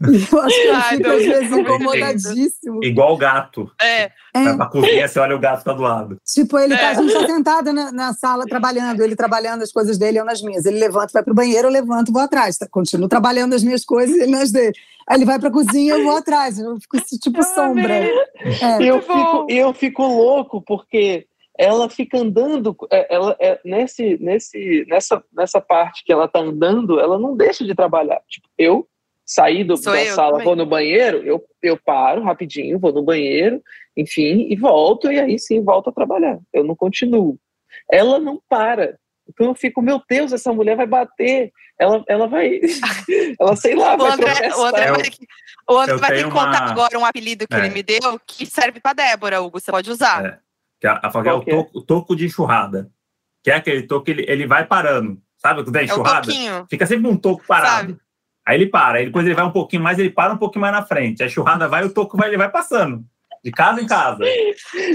E 0.00 0.34
eu 0.34 0.40
acho 0.40 0.54
que 0.56 0.60
ele 0.62 0.70
Ai, 0.76 0.96
fica, 0.96 1.08
não, 1.08 1.16
às 1.16 1.24
vezes, 1.24 1.52
incomodadíssimo. 1.52 2.84
igual 2.84 3.14
o 3.14 3.16
gato. 3.16 3.70
É, 3.80 4.10
É, 4.34 4.44
Vai 4.44 4.56
pra 4.56 4.66
cozinha, 4.66 5.08
você 5.08 5.18
olha 5.18 5.34
o 5.34 5.38
gato 5.38 5.64
tá 5.64 5.72
do 5.72 5.82
lado. 5.82 6.18
tipo, 6.24 6.58
ele 6.58 6.76
tá, 6.76 6.82
É. 6.82 6.86
a 6.90 6.94
gente 6.94 7.12
tá 7.12 7.26
sentada 7.26 7.72
na, 7.72 7.90
na 7.92 8.12
sala 8.12 8.44
trabalhando, 8.46 9.00
ele 9.02 9.16
trabalhando 9.16 9.62
as 9.62 9.72
coisas 9.72 9.96
dele, 9.98 10.18
eu 10.18 10.24
nas 10.24 10.42
minhas. 10.42 10.64
Ele 10.66 10.78
levanta, 10.78 11.12
vai 11.12 11.22
pro 11.22 11.34
banheiro, 11.34 11.68
eu 11.68 11.72
levanto, 11.72 12.12
vou 12.12 12.22
atrás. 12.22 12.58
Tá? 12.58 12.66
Continuo 12.70 13.08
trabalhando 13.08 13.54
as 13.54 13.62
minhas 13.64 13.84
coisas, 13.84 14.16
ele 14.16 14.30
nas 14.32 14.50
dele. 14.52 14.72
Aí 15.08 15.16
ele 15.18 15.24
vai 15.24 15.38
pra 15.38 15.50
cozinha, 15.50 15.94
eu 15.94 16.04
vou 16.04 16.16
atrás. 16.16 16.58
Eu 16.58 16.78
fico 16.80 16.96
esse 16.96 17.18
tipo 17.18 17.42
sombra. 17.42 17.94
É. 17.94 18.82
E 18.82 18.86
eu 18.88 19.00
fico, 19.00 19.46
e 19.48 19.56
eu 19.56 19.72
fico 19.72 20.02
louco 20.06 20.60
porque 20.66 21.26
ela 21.58 21.88
fica 21.88 22.18
andando, 22.18 22.76
é, 22.92 23.14
ela 23.14 23.34
é, 23.40 23.58
nesse, 23.64 24.18
nesse, 24.20 24.84
nessa, 24.88 25.22
nessa 25.34 25.58
parte 25.60 26.04
que 26.04 26.12
ela 26.12 26.28
tá 26.28 26.38
andando, 26.40 27.00
ela 27.00 27.18
não 27.18 27.34
deixa 27.34 27.64
de 27.64 27.74
trabalhar. 27.74 28.20
Tipo, 28.28 28.46
eu 28.58 28.86
saí 29.26 29.64
do, 29.64 29.74
da 29.80 30.04
eu 30.04 30.14
sala, 30.14 30.30
também. 30.32 30.44
vou 30.46 30.56
no 30.56 30.64
banheiro, 30.64 31.18
eu, 31.18 31.44
eu 31.62 31.76
paro 31.76 32.22
rapidinho, 32.22 32.78
vou 32.78 32.92
no 32.92 33.02
banheiro, 33.02 33.60
enfim, 33.96 34.46
e 34.48 34.56
volto, 34.56 35.10
e 35.10 35.18
aí 35.18 35.38
sim 35.38 35.62
volto 35.62 35.90
a 35.90 35.92
trabalhar. 35.92 36.38
Eu 36.52 36.62
não 36.64 36.76
continuo. 36.76 37.38
Ela 37.90 38.18
não 38.18 38.40
para. 38.48 38.96
Então 39.28 39.46
eu 39.48 39.54
fico, 39.56 39.82
meu 39.82 40.00
Deus, 40.08 40.32
essa 40.32 40.52
mulher 40.52 40.76
vai 40.76 40.86
bater. 40.86 41.50
Ela, 41.78 42.04
ela 42.08 42.28
vai. 42.28 42.60
ela, 43.40 43.56
sei 43.56 43.74
lá, 43.74 43.94
o 43.96 43.98
vai 43.98 44.12
André, 44.12 44.54
o 44.56 44.64
André 44.64 44.88
Eu- 44.88 44.92
vai 44.94 45.02
ter 45.02 45.10
que, 45.10 45.26
o 45.68 45.76
André 45.78 45.96
vai 45.96 46.10
ter 46.10 46.24
que 46.24 46.30
contar 46.30 46.62
uma- 46.62 46.70
agora 46.70 46.98
um 46.98 47.04
apelido 47.04 47.46
que 47.48 47.54
É. 47.54 47.58
ele 47.58 47.70
me 47.70 47.82
deu 47.82 48.20
que 48.24 48.46
serve 48.46 48.80
pra 48.80 48.92
Débora, 48.92 49.42
Hugo. 49.42 49.58
Você 49.58 49.70
pode 49.72 49.90
usar. 49.90 50.24
É. 50.24 50.38
Que 50.80 50.86
a, 50.86 51.00
é 51.02 51.32
o 51.32 51.42
é? 51.42 51.44
toco, 51.44 51.82
toco 51.82 52.14
de 52.14 52.26
enxurrada. 52.26 52.88
Que 53.42 53.50
é 53.50 53.54
aquele 53.56 53.82
toco 53.82 54.04
que 54.04 54.10
ele, 54.12 54.24
ele 54.28 54.46
vai 54.46 54.64
parando. 54.66 55.18
Sabe 55.38 55.64
quando 55.64 55.76
é 55.76 55.80
É 55.80 55.84
enxurrada? 55.84 56.26
toquinho. 56.26 56.66
Fica 56.70 56.86
sempre 56.86 57.08
um 57.08 57.16
toco 57.16 57.44
parado. 57.46 57.88
Sabe? 57.92 58.05
Aí 58.46 58.56
ele 58.56 58.66
para, 58.66 58.98
aí 58.98 59.06
depois 59.06 59.26
ele 59.26 59.34
vai 59.34 59.44
um 59.44 59.50
pouquinho 59.50 59.82
mais, 59.82 59.98
ele 59.98 60.10
para 60.10 60.32
um 60.32 60.38
pouquinho 60.38 60.60
mais 60.62 60.72
na 60.72 60.82
frente. 60.86 61.22
A 61.22 61.26
enxurrada 61.26 61.66
vai, 61.68 61.84
o 61.84 61.92
toco 61.92 62.16
vai, 62.16 62.28
ele 62.28 62.36
vai 62.36 62.48
passando. 62.50 63.02
De 63.44 63.50
casa 63.52 63.80
em 63.80 63.86
casa. 63.86 64.24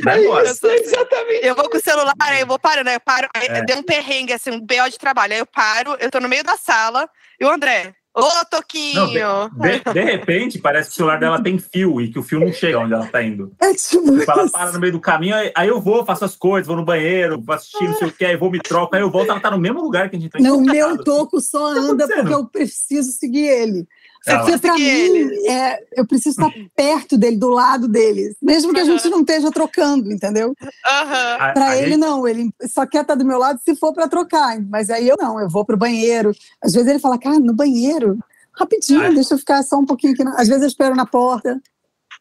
Vai 0.03 0.19
É 0.19 0.23
embora. 0.25 0.45
isso, 0.49 0.67
exatamente. 0.67 1.45
Eu 1.45 1.55
vou 1.55 1.69
com 1.69 1.77
o 1.77 1.81
celular, 1.81 2.13
aí 2.19 2.41
eu 2.41 2.47
vou 2.47 2.59
parando, 2.59 2.89
aí 2.89 2.95
eu 2.95 2.99
paro, 3.01 3.27
aí 3.35 3.47
É. 3.47 3.61
deu 3.63 3.77
um 3.77 3.83
perrengue, 3.83 4.33
assim, 4.33 4.51
um 4.51 4.59
BO 4.59 4.89
de 4.89 4.97
trabalho. 4.97 5.33
Aí 5.33 5.39
eu 5.39 5.45
paro, 5.45 5.95
eu 5.99 6.09
tô 6.11 6.19
no 6.19 6.27
meio 6.27 6.43
da 6.43 6.57
sala, 6.57 7.09
e 7.39 7.45
o 7.45 7.49
André, 7.49 7.93
ô 8.15 8.45
Toquinho! 8.49 9.07
De, 9.07 9.93
de 9.93 10.01
repente, 10.01 10.59
parece 10.59 10.89
que 10.89 10.93
o 10.93 10.95
celular 10.97 11.19
dela 11.19 11.41
tem 11.41 11.57
fio 11.57 12.01
e 12.01 12.11
que 12.11 12.19
o 12.19 12.23
fio 12.23 12.39
não 12.39 12.51
chega 12.51 12.79
onde 12.79 12.93
ela 12.93 13.07
tá 13.07 13.23
indo. 13.23 13.51
É 13.61 13.73
tipo 13.73 14.17
Tipo, 14.19 14.31
ela 14.31 14.43
isso. 14.43 14.51
para 14.51 14.71
no 14.71 14.79
meio 14.79 14.93
do 14.93 14.99
caminho, 14.99 15.35
aí, 15.35 15.51
aí 15.55 15.67
eu 15.67 15.79
vou, 15.79 16.05
faço 16.05 16.25
as 16.25 16.35
coisas, 16.35 16.67
vou 16.67 16.75
no 16.75 16.85
banheiro, 16.85 17.41
vou 17.41 17.55
assistir, 17.55 17.83
não 17.87 17.95
sei 17.97 18.07
o 18.07 18.11
que, 18.11 18.25
aí 18.25 18.35
vou, 18.35 18.51
me 18.51 18.59
troco, 18.59 18.95
aí 18.95 19.01
eu 19.01 19.09
volto, 19.09 19.31
ela 19.31 19.39
tá 19.39 19.51
no 19.51 19.57
mesmo 19.57 19.81
lugar 19.81 20.09
que 20.09 20.15
a 20.15 20.19
gente 20.19 20.31
tá 20.31 20.39
Não, 20.39 20.61
meu 20.61 21.03
toco 21.03 21.39
só 21.39 21.67
anda 21.67 21.79
acontecendo? 22.05 22.21
porque 22.21 22.33
eu 22.33 22.45
preciso 22.45 23.11
seguir 23.11 23.47
ele. 23.47 23.87
Ela- 24.27 24.39
Porque 24.43 24.57
pra 24.59 24.73
Seguir 24.73 25.09
mim, 25.11 25.47
é, 25.49 25.83
eu 25.97 26.05
preciso 26.05 26.39
estar 26.41 26.51
perto 26.75 27.17
dele, 27.17 27.37
do 27.37 27.49
lado 27.49 27.87
dele. 27.87 28.35
Mesmo 28.41 28.71
que 28.73 28.79
a 28.79 28.83
gente 28.85 29.09
não 29.09 29.21
esteja 29.21 29.49
trocando, 29.51 30.11
entendeu? 30.11 30.55
Aham. 30.85 31.37
A- 31.39 31.51
Pra 31.53 31.69
a 31.69 31.77
ele, 31.77 31.87
gente- 31.91 31.97
não. 31.99 32.27
Ele 32.27 32.53
só 32.67 32.85
quer 32.85 33.01
estar 33.01 33.15
do 33.15 33.25
meu 33.25 33.39
lado 33.39 33.59
se 33.65 33.75
for 33.75 33.91
pra 33.93 34.07
trocar. 34.07 34.59
Mas 34.69 34.89
aí 34.91 35.07
eu 35.07 35.17
não, 35.19 35.39
eu 35.39 35.49
vou 35.49 35.65
pro 35.65 35.75
banheiro. 35.75 36.31
Às 36.63 36.73
vezes 36.73 36.87
ele 36.87 36.99
fala, 36.99 37.17
cara, 37.17 37.39
no 37.39 37.53
banheiro? 37.53 38.19
Rapidinho, 38.53 39.01
Ai. 39.01 39.13
deixa 39.15 39.33
eu 39.33 39.37
ficar 39.39 39.63
só 39.63 39.77
um 39.77 39.85
pouquinho 39.85 40.13
aqui. 40.13 40.21
Às 40.37 40.47
vezes 40.47 40.61
eu 40.61 40.67
espero 40.67 40.95
na 40.95 41.05
porta. 41.05 41.59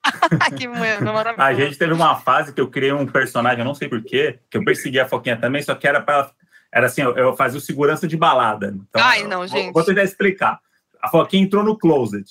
que 0.56 0.66
mano, 0.66 1.12
maravilhoso. 1.12 1.42
A 1.42 1.52
gente 1.52 1.76
teve 1.76 1.92
uma 1.92 2.16
fase 2.16 2.52
que 2.54 2.60
eu 2.60 2.68
criei 2.70 2.92
um 2.92 3.06
personagem, 3.06 3.58
eu 3.58 3.64
não 3.66 3.74
sei 3.74 3.88
porquê, 3.88 4.38
que 4.48 4.56
eu 4.56 4.64
persegui 4.64 4.98
a 4.98 5.06
Foquinha 5.08 5.36
também, 5.38 5.62
só 5.62 5.74
que 5.74 5.86
era 5.86 6.00
para 6.00 6.30
Era 6.72 6.86
assim, 6.86 7.02
eu, 7.02 7.14
eu 7.16 7.36
fazia 7.36 7.58
o 7.58 7.60
segurança 7.60 8.06
de 8.08 8.16
balada. 8.16 8.68
Então, 8.74 9.02
Ai, 9.02 9.22
eu- 9.24 9.28
não, 9.28 9.38
vou- 9.38 9.48
gente. 9.48 9.72
Vou 9.74 9.84
tentar 9.84 10.04
explicar. 10.04 10.58
A 11.02 11.08
Foquinha 11.08 11.42
entrou 11.42 11.62
no 11.64 11.76
closet 11.78 12.24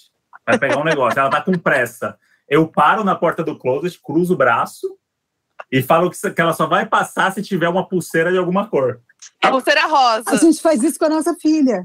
para 0.45 0.57
pegar 0.57 0.77
um 0.79 0.83
negócio, 0.83 1.19
ela 1.19 1.29
tá 1.29 1.41
com 1.41 1.57
pressa. 1.57 2.17
Eu 2.47 2.67
paro 2.67 3.03
na 3.03 3.15
porta 3.15 3.43
do 3.43 3.57
closet, 3.57 3.99
cruzo 4.03 4.33
o 4.33 4.37
braço 4.37 4.87
e 5.71 5.81
falo 5.81 6.09
que, 6.09 6.31
que 6.31 6.41
ela 6.41 6.53
só 6.53 6.65
vai 6.65 6.85
passar 6.85 7.31
se 7.31 7.41
tiver 7.43 7.69
uma 7.69 7.87
pulseira 7.87 8.31
de 8.31 8.37
alguma 8.37 8.67
cor. 8.67 9.01
Pulseira 9.41 9.85
rosa. 9.87 10.23
A 10.31 10.35
gente 10.35 10.61
faz 10.61 10.81
isso 10.83 10.97
com 10.97 11.05
a 11.05 11.09
nossa 11.09 11.35
filha. 11.35 11.83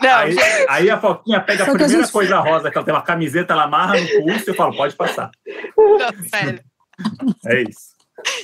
Não, 0.00 0.10
Aí, 0.10 0.32
gente. 0.32 0.66
aí 0.68 0.90
a 0.90 1.00
Foquinha 1.00 1.40
pega 1.40 1.62
a 1.62 1.66
Só 1.66 1.72
a 1.72 1.74
primeira 1.74 2.02
gente- 2.02 2.12
coisa 2.12 2.38
rosa, 2.38 2.70
que 2.70 2.76
ela 2.76 2.84
tem 2.84 2.94
uma 2.94 3.02
camiseta, 3.02 3.52
ela 3.54 3.64
amarra 3.64 3.98
no 3.98 4.06
pulso 4.22 4.44
e 4.46 4.50
eu 4.50 4.54
falo, 4.54 4.76
pode 4.76 4.94
passar. 4.94 5.30
Não, 5.76 6.28
sério. 6.28 6.62
É 7.46 7.62
isso. 7.62 7.96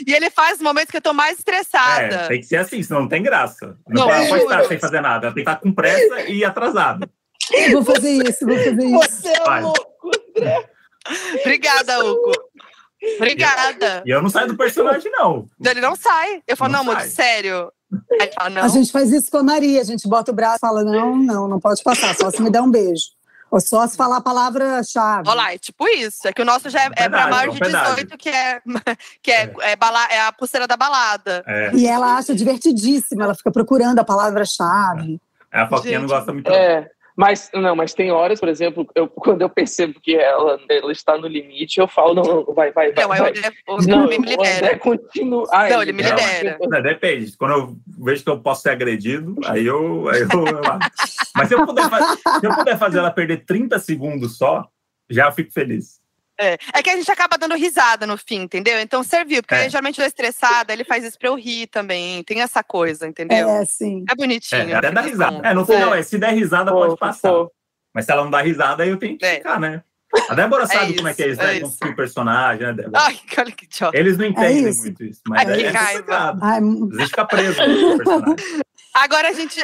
E 0.07 0.12
ele 0.14 0.30
faz 0.30 0.59
no 0.59 0.64
momento 0.64 0.90
que 0.90 0.97
eu 0.97 1.03
tô 1.03 1.12
mais 1.14 1.38
estressada. 1.38 2.14
É, 2.14 2.28
tem 2.28 2.40
que 2.40 2.47
ser 2.47 2.57
assim, 2.57 2.82
senão 2.82 3.03
não 3.03 3.09
tem 3.09 3.22
graça. 3.22 3.78
Não, 3.88 4.07
Não, 4.07 4.28
pode- 4.28 4.43
estar 4.43 4.64
sem 4.64 4.78
fazer 4.78 5.01
nada. 5.01 5.26
Ela 5.26 5.34
tem 5.34 5.45
que 5.45 5.51
estar 5.51 5.61
com 5.61 5.72
pressa 5.72 6.20
e 6.22 6.45
atrasada. 6.45 7.09
Vou 7.72 7.84
fazer 7.84 8.11
isso, 8.11 8.47
vou 8.47 8.57
fazer 8.57 8.84
isso. 8.84 8.99
Você 9.20 9.28
é 9.28 9.61
louco. 9.61 10.11
Obrigada, 11.40 12.05
Hugo. 12.05 12.32
Obrigada. 13.16 14.03
E 14.07 14.11
eu 14.11 14.22
não 14.22 14.30
saio 14.30 14.49
do 14.49 14.57
personagem, 14.57 15.11
não. 15.11 15.47
Ele 15.64 15.80
não 15.80 15.97
sai. 15.97 16.40
Eu 16.47 16.57
falo, 16.57 16.72
Não 16.72 16.84
não, 16.84 16.93
amor, 16.93 17.03
sério. 17.03 17.72
Aí 18.20 18.30
fala, 18.32 18.51
não. 18.51 18.62
A 18.62 18.68
gente 18.68 18.93
faz 18.93 19.11
isso 19.11 19.30
com 19.30 19.38
a 19.38 19.43
Maria. 19.43 19.80
A 19.80 19.84
gente 19.84 20.09
bota 20.09 20.30
o 20.30 20.34
braço 20.34 20.57
e 20.59 20.61
fala: 20.61 20.84
não, 20.84 21.16
não, 21.16 21.49
não 21.49 21.61
pode 21.61 21.82
passar, 21.82 22.14
só 22.14 22.30
se 22.30 22.40
me 22.40 22.51
der 22.51 22.61
um 22.62 22.70
beijo. 22.70 23.03
Ou 23.51 23.61
só 23.61 23.86
se 23.86 23.97
falar 23.99 24.16
a 24.18 24.20
palavra-chave. 24.22 25.28
Olha 25.28 25.34
lá, 25.36 25.53
é 25.53 25.59
tipo 25.59 25.86
isso. 25.88 26.26
É 26.26 26.32
que 26.32 26.40
o 26.40 26.45
nosso 26.45 26.70
já 26.70 26.84
é, 26.84 26.86
é 26.86 26.90
pra 26.90 27.05
pedágio, 27.05 27.30
maior 27.30 27.49
é 27.49 27.51
de 27.53 27.59
pedágio. 27.61 27.95
18, 27.97 28.16
que 28.18 28.28
é, 28.30 28.61
que 29.22 29.30
é, 29.30 29.53
é, 29.61 29.76
bala- 29.76 30.09
é 30.11 30.20
a 30.22 30.32
pulseira 30.32 30.66
da 30.66 30.74
balada. 30.76 31.45
É, 31.47 31.70
E 31.74 31.86
ela 31.86 32.16
acha 32.16 32.34
divertidíssima, 32.34 33.24
ela 33.24 33.34
fica 33.34 33.51
procurando 33.53 33.99
a 33.99 34.05
palavra-chave. 34.05 35.20
a 35.53 35.68
Foquinha 35.68 35.99
não 36.01 36.07
gosta 36.09 36.32
muito. 36.32 36.49
não. 36.49 36.57
É, 37.12 37.16
mas 37.16 37.50
não, 37.54 37.76
mas 37.76 37.94
tem 37.94 38.10
horas, 38.10 38.40
por 38.40 38.48
exemplo, 38.48 38.86
eu, 38.94 39.06
quando 39.08 39.42
eu 39.42 39.48
percebo 39.48 40.00
que 40.00 40.16
ela, 40.16 40.58
ela 40.68 40.92
está 40.92 41.16
no 41.16 41.26
limite, 41.26 41.78
eu 41.78 41.88
falo, 41.88 42.14
não, 42.14 42.22
não, 42.22 42.54
vai, 42.54 42.72
vai, 42.72 42.92
vai. 42.92 43.04
Não, 43.04 43.12
aí 43.12 43.20
o 43.20 43.22
vai. 43.22 43.30
André, 43.30 43.52
o 43.68 43.76
Não, 43.86 44.04
André 44.04 44.18
me 44.18 44.26
o 44.26 44.32
André 44.32 44.44
libera. 44.44 44.78
continua. 44.78 45.48
Ah, 45.52 45.68
Não, 45.68 45.82
ele 45.82 45.92
me 45.92 46.02
Não, 46.02 46.10
libera. 46.10 46.58
Não, 46.60 46.82
depende. 46.82 47.36
Quando 47.36 47.52
eu 47.52 47.76
vejo 48.04 48.24
que 48.24 48.30
eu 48.30 48.40
posso 48.40 48.62
ser 48.62 48.70
agredido, 48.70 49.36
aí 49.46 49.66
eu. 49.66 50.08
Aí 50.08 50.20
eu, 50.20 50.28
eu. 50.46 50.62
Mas 51.34 51.48
se 51.48 51.54
eu, 51.54 51.64
puder, 51.66 51.84
se 52.40 52.46
eu 52.46 52.54
puder 52.54 52.78
fazer 52.78 52.98
ela 52.98 53.10
perder 53.10 53.44
30 53.44 53.78
segundos 53.78 54.36
só, 54.36 54.66
já 55.08 55.26
eu 55.26 55.32
fico 55.32 55.52
feliz. 55.52 56.01
É. 56.40 56.56
é 56.74 56.82
que 56.82 56.90
a 56.90 56.96
gente 56.96 57.10
acaba 57.10 57.36
dando 57.38 57.54
risada 57.54 58.06
no 58.06 58.16
fim, 58.16 58.40
entendeu? 58.42 58.80
Então 58.80 59.02
serviu, 59.02 59.42
porque 59.42 59.54
É. 59.54 59.58
aí, 59.62 59.70
geralmente 59.70 60.00
eu 60.00 60.06
estressada, 60.06 60.72
ele 60.72 60.82
faz 60.84 61.04
isso 61.04 61.18
pra 61.18 61.28
eu 61.28 61.34
rir 61.36 61.66
também. 61.68 62.22
Tem 62.24 62.40
essa 62.40 62.62
coisa, 62.64 63.06
entendeu? 63.06 63.48
É, 63.48 63.64
sim. 63.64 64.04
É 64.10 64.14
bonitinho. 64.14 64.70
É, 64.70 64.74
até 64.74 64.90
dá 64.90 65.00
risada. 65.02 65.32
contos. 65.36 65.50
É, 65.50 65.54
no 65.54 65.66
final, 65.66 65.94
É. 65.94 65.98
é, 66.00 66.02
se 66.02 66.18
der 66.18 66.32
risada, 66.32 66.72
Pô, 66.72 66.80
pode 66.86 66.96
passar. 66.98 67.30
pô. 67.30 67.52
Mas 67.94 68.06
se 68.06 68.12
ela 68.12 68.24
não 68.24 68.30
dá 68.30 68.40
risada, 68.40 68.82
aí 68.82 68.88
eu 68.88 68.96
tenho 68.98 69.18
que 69.18 69.24
É. 69.26 69.34
ficar, 69.36 69.60
né? 69.60 69.82
A 70.28 70.34
Débora 70.34 70.66
sabe 70.66 70.86
isso, 70.88 70.96
como 70.96 71.08
é 71.08 71.14
que 71.14 71.22
é 71.22 71.28
isso, 71.28 71.40
é 71.40 71.46
né? 71.46 71.52
isso. 71.54 71.62
Construir 71.64 71.96
personagem, 71.96 72.66
né, 72.66 72.72
Débora? 72.74 73.00
Ai, 73.02 73.20
olha 73.38 73.52
que 73.52 73.64
idiota. 73.64 73.96
Eles 73.98 74.18
não 74.18 74.26
entendem 74.26 74.68
isso. 74.68 74.82
muito 74.82 75.04
isso, 75.04 75.20
mas 75.26 75.48
Ai, 75.48 75.56
que 75.56 75.64
é 75.64 75.68
raiva. 75.70 75.98
complicado. 76.00 76.38
Ai, 76.42 76.58
Às 76.58 76.88
vezes 76.90 77.08
fica 77.08 77.24
preso 77.26 77.60
no 77.62 77.96
personagem. 78.04 78.62
Agora 78.94 79.28
a 79.28 79.32
gente. 79.32 79.58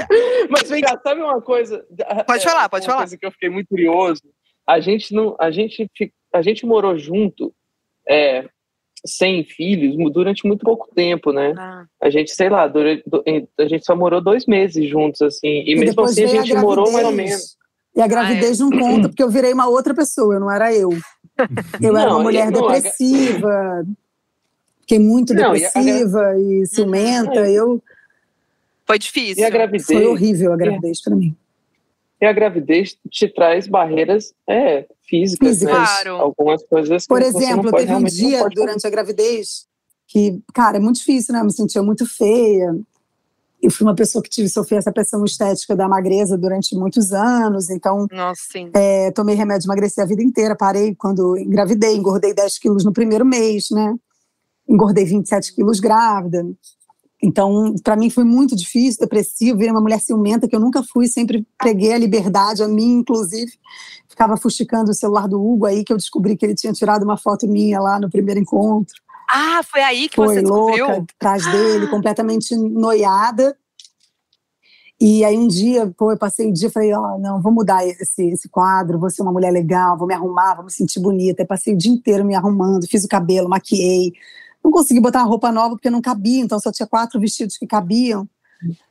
Mas 0.48 0.70
vem 0.70 0.80
cá, 0.82 0.98
sabe 1.02 1.20
uma 1.20 1.40
coisa? 1.42 1.84
Pode 2.26 2.46
É, 2.46 2.48
falar, 2.48 2.68
pode 2.70 2.84
uma 2.86 2.92
falar. 2.92 2.98
coisa 3.02 3.18
que 3.18 3.26
eu 3.26 3.32
fiquei 3.32 3.50
muito 3.50 3.68
curioso. 3.68 4.22
A 4.66 4.80
gente 4.80 5.12
não, 5.14 5.36
a 5.38 5.50
gente, 5.50 5.86
a 6.32 6.42
gente 6.42 6.64
morou 6.66 6.96
junto, 6.98 7.52
é, 8.08 8.48
sem 9.06 9.44
filhos, 9.44 9.96
durante 10.12 10.46
muito 10.46 10.64
pouco 10.64 10.88
tempo, 10.94 11.32
né? 11.32 11.54
Ah, 11.56 11.84
A 12.02 12.10
gente, 12.10 12.30
sei 12.32 12.48
lá, 12.48 12.66
durante, 12.66 13.04
a 13.58 13.66
gente 13.66 13.84
só 13.84 13.94
morou 13.94 14.20
dois 14.20 14.46
meses 14.46 14.88
juntos, 14.88 15.22
assim. 15.22 15.62
E, 15.66 15.74
mesmo 15.74 15.84
depois 15.86 16.10
assim 16.10 16.24
a 16.24 16.26
gente 16.42 16.54
morou 16.54 16.90
mais 16.90 17.06
ou 17.06 17.12
menos. 17.12 17.56
E 17.96 18.00
a 18.00 18.06
gravidez 18.06 18.58
não 18.60 18.70
conta, 18.70 19.08
porque 19.08 19.22
eu 19.22 19.30
virei 19.30 19.52
uma 19.52 19.68
outra 19.68 19.94
pessoa, 19.94 20.34
eu 20.34 20.40
não 20.40 20.50
era 20.50 20.72
eu. 20.74 20.90
Eu 21.80 21.96
era 21.96 22.06
Não, 22.10 22.16
uma 22.16 22.22
mulher 22.24 22.50
não, 22.50 22.68
a- 22.68 22.72
depressiva, 22.72 23.86
fiquei 24.80 24.98
muito 24.98 25.32
Não, 25.32 25.54
e 25.56 25.64
a- 25.64 25.68
a 25.68 25.72
gra- 25.72 25.82
depressiva 25.82 26.34
e 26.40 26.66
ciumenta. 26.66 27.48
Eu, 27.48 27.80
Foi 28.84 28.98
difícil. 28.98 29.42
E 29.42 29.46
a 29.46 29.50
gravidez, 29.50 29.86
foi 29.86 30.04
horrível 30.06 30.52
a 30.52 30.56
gravidez 30.56 31.00
para 31.00 31.14
mim. 31.14 31.36
e 32.20 32.26
a 32.26 32.32
gravidez 32.32 32.98
te 33.08 33.28
traz 33.28 33.68
barreiras 33.68 34.34
é, 34.48 34.86
físicas, 35.08 35.48
Físicas. 35.48 35.74
né? 35.78 35.84
Claro. 35.84 36.16
Algumas 36.16 36.64
coisas 36.66 37.02
que 37.02 37.08
Por 37.08 37.22
você 37.22 37.32
não 37.32 37.40
exemplo, 37.40 37.70
pode, 37.70 37.86
teve 37.86 37.94
um 37.94 38.04
dia 38.04 38.38
pode 38.40 38.54
durante 38.54 38.86
a 38.86 38.90
gravidez 38.90 39.68
que, 40.08 40.42
cara, 40.54 40.78
é 40.78 40.80
muito 40.80 40.96
difícil, 40.96 41.34
né? 41.34 41.40
Eu 41.40 41.44
me 41.44 41.52
sentia 41.52 41.82
muito 41.82 42.06
feia. 42.06 42.74
Eu 43.62 43.70
fui 43.70 43.86
uma 43.86 43.94
pessoa 43.94 44.22
que 44.22 44.30
tive 44.30 44.48
sofri 44.48 44.76
essa 44.76 44.90
pressão 44.90 45.22
estética 45.24 45.76
da 45.76 45.86
magreza 45.88 46.38
durante 46.38 46.74
muitos 46.76 47.12
anos, 47.12 47.68
então 47.68 48.06
Nossa, 48.10 48.40
sim. 48.52 48.70
é, 48.72 49.10
tomei 49.10 49.34
remédio, 49.34 49.66
emagreci 49.66 50.00
a 50.00 50.06
vida 50.06 50.22
inteira, 50.22 50.56
parei 50.56 50.94
quando 50.94 51.36
engravidei, 51.36 51.96
engordei 51.96 52.32
10 52.32 52.58
quilos 52.58 52.84
no 52.84 52.92
primeiro 52.92 53.26
mês, 53.26 53.66
né? 53.70 53.94
Engordei 54.66 55.04
27 55.04 55.54
quilos 55.54 55.80
grávida. 55.80 56.46
Então, 57.20 57.74
para 57.82 57.96
mim 57.96 58.10
foi 58.10 58.22
muito 58.22 58.54
difícil, 58.54 59.00
depressivo, 59.00 59.58
virei 59.58 59.72
uma 59.72 59.80
mulher 59.80 60.00
ciumenta 60.00 60.46
que 60.46 60.54
eu 60.54 60.60
nunca 60.60 60.84
fui, 60.84 61.08
sempre 61.08 61.44
preguei 61.58 61.92
a 61.92 61.98
liberdade 61.98 62.62
a 62.62 62.68
mim, 62.68 63.00
inclusive. 63.00 63.50
Ficava 64.18 64.36
fuxicando 64.36 64.90
o 64.90 64.94
celular 64.94 65.28
do 65.28 65.40
Hugo 65.40 65.64
aí, 65.64 65.84
que 65.84 65.92
eu 65.92 65.96
descobri 65.96 66.36
que 66.36 66.44
ele 66.44 66.56
tinha 66.56 66.72
tirado 66.72 67.04
uma 67.04 67.16
foto 67.16 67.46
minha 67.46 67.78
lá 67.78 68.00
no 68.00 68.10
primeiro 68.10 68.40
encontro. 68.40 68.96
Ah, 69.30 69.62
foi 69.62 69.80
aí 69.80 70.08
que 70.08 70.16
Foi 70.16 70.26
você 70.34 70.42
descobriu? 70.42 70.88
louca, 70.88 71.06
atrás 71.14 71.46
dele, 71.46 71.86
completamente 71.86 72.56
noiada. 72.56 73.56
E 75.00 75.24
aí 75.24 75.38
um 75.38 75.46
dia, 75.46 75.94
pô, 75.96 76.10
eu 76.10 76.18
passei 76.18 76.50
o 76.50 76.52
dia 76.52 76.66
e 76.66 76.72
falei, 76.72 76.92
ó, 76.92 77.16
não, 77.16 77.40
vou 77.40 77.52
mudar 77.52 77.86
esse, 77.86 78.30
esse 78.30 78.48
quadro, 78.48 78.98
vou 78.98 79.08
ser 79.08 79.22
uma 79.22 79.30
mulher 79.30 79.52
legal, 79.52 79.96
vou 79.96 80.08
me 80.08 80.14
arrumar, 80.14 80.56
vou 80.56 80.64
me 80.64 80.72
sentir 80.72 80.98
bonita. 80.98 81.44
Aí 81.44 81.46
passei 81.46 81.72
o 81.72 81.78
dia 81.78 81.92
inteiro 81.92 82.24
me 82.24 82.34
arrumando, 82.34 82.88
fiz 82.88 83.04
o 83.04 83.08
cabelo, 83.08 83.48
maquiei. 83.48 84.12
Não 84.64 84.72
consegui 84.72 85.00
botar 85.00 85.20
uma 85.20 85.28
roupa 85.28 85.52
nova 85.52 85.76
porque 85.76 85.90
não 85.90 86.00
cabia, 86.00 86.42
então 86.42 86.58
só 86.58 86.72
tinha 86.72 86.88
quatro 86.88 87.20
vestidos 87.20 87.56
que 87.56 87.68
cabiam. 87.68 88.28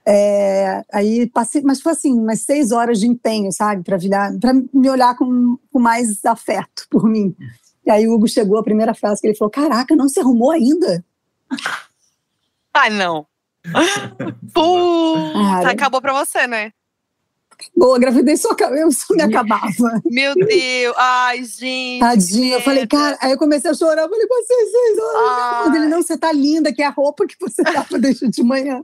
É, 0.06 0.84
aí 0.92 1.28
passei, 1.28 1.62
mas 1.62 1.82
foi 1.82 1.92
assim, 1.92 2.14
umas 2.14 2.42
seis 2.42 2.72
horas 2.72 3.00
de 3.00 3.08
empenho, 3.08 3.52
sabe, 3.52 3.84
para 3.84 3.98
para 4.40 4.54
me 4.74 4.90
olhar 4.90 5.16
com, 5.18 5.58
com 5.72 5.80
mais 5.80 6.24
afeto 6.26 6.88
por 6.90 7.04
mim. 7.04 7.36
E 7.86 7.92
aí 7.92 8.08
o 8.08 8.14
Hugo 8.14 8.28
chegou, 8.28 8.58
a 8.58 8.64
primeira 8.64 8.94
frase 8.94 9.22
que 9.22 9.28
ele 9.28 9.36
falou: 9.36 9.52
Caraca, 9.52 9.96
não 9.96 10.10
se 10.10 10.20
arrumou 10.20 10.52
ainda? 10.52 11.04
Ai, 12.74 12.90
não. 12.90 13.26
Acabou 15.70 16.02
pra 16.02 16.14
você, 16.14 16.48
né? 16.48 16.72
Boa, 17.76 17.98
a 17.98 18.00
gravidez 18.00 18.42
só, 18.42 18.56
eu 18.76 18.92
só 18.92 19.14
me 19.14 19.24
acabava. 19.24 20.02
Meu 20.06 20.34
Deus. 20.36 20.96
Ai, 20.98 21.44
gente. 21.44 22.00
Tadinha. 22.00 22.56
Eu 22.58 22.62
falei, 22.62 22.86
cara, 22.86 23.18
aí 23.22 23.32
eu 23.32 23.38
comecei 23.38 23.72
a 23.72 23.74
chorar. 23.74 24.04
Eu 24.04 24.10
falei, 24.10 24.28
horas. 24.28 25.30
Ai. 25.30 25.64
Quando 25.64 25.76
ele, 25.76 25.88
não, 25.88 26.02
você 26.02 26.18
tá 26.18 26.32
linda, 26.32 26.72
que 26.72 26.82
é 26.82 26.86
a 26.86 26.92
roupa 26.92 27.26
que 27.26 27.36
você 27.40 27.64
tava 27.64 27.98
desde 28.00 28.30
de 28.30 28.44
manhã. 28.44 28.82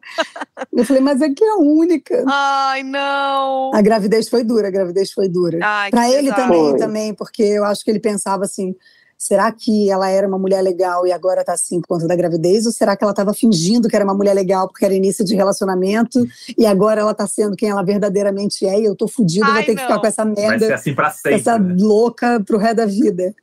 Eu 0.72 0.86
falei, 0.86 1.02
mas 1.02 1.22
é 1.22 1.30
que 1.30 1.44
é 1.44 1.50
a 1.50 1.58
única. 1.58 2.24
Ai, 2.28 2.84
não. 2.84 3.72
A 3.74 3.82
gravidez 3.82 4.28
foi 4.28 4.44
dura, 4.44 4.68
a 4.68 4.72
gravidez 4.72 5.12
foi 5.12 5.30
dura. 5.30 5.60
Ai, 5.62 5.92
Pra 5.92 6.10
ele 6.10 6.30
pesado. 6.32 6.42
também, 6.42 6.78
também, 6.78 7.14
porque 7.14 7.44
eu 7.44 7.66
acho 7.66 7.84
que 7.84 7.92
ele 7.92 8.00
pensava 8.00 8.44
assim: 8.46 8.76
será 9.18 9.52
que 9.52 9.90
ela 9.90 10.10
era 10.10 10.28
uma 10.28 10.38
mulher 10.38 10.62
legal 10.62 11.06
e 11.08 11.12
agora 11.12 11.44
tá 11.44 11.54
assim 11.54 11.80
por 11.82 11.88
conta 11.88 12.08
da 12.08 12.16
gravidez? 12.16 12.66
Ou 12.66 12.72
será 12.72 12.96
que 12.96 13.04
ela 13.04 13.14
tava 13.14 13.34
fingindo 13.34 13.88
que 13.88 13.96
era 13.96 14.04
uma 14.06 14.14
mulher 14.14 14.34
legal 14.34 14.68
porque 14.68 14.84
era 14.86 14.94
início 14.94 15.24
de 15.24 15.36
relacionamento 15.36 16.26
e 16.58 16.66
agora 16.66 17.02
ela 17.02 17.14
tá 17.14 17.26
sendo 17.28 17.56
quem 17.56 17.70
ela 17.70 17.84
verdadeiramente 17.84 18.66
é 18.66 18.80
e 18.80 18.86
eu 18.86 18.96
tô 18.96 19.08
fodida, 19.08 19.46
vou 19.46 19.56
Ai, 19.56 19.64
ter 19.66 19.76
que 19.76 19.82
ficar 19.82 19.94
não. 19.96 20.02
com 20.02 20.08
essa 20.08 20.24
Vai 20.26 20.34
merda, 20.34 20.66
ser 20.68 20.74
assim 20.74 20.94
pra 20.96 21.10
com 21.10 21.16
sempre. 21.18 21.34
essa 21.34 21.58
né? 21.60 21.76
louca 21.80 22.42
pro 22.46 22.58
resto 22.58 22.76
da 22.78 22.86
vida. 22.86 23.34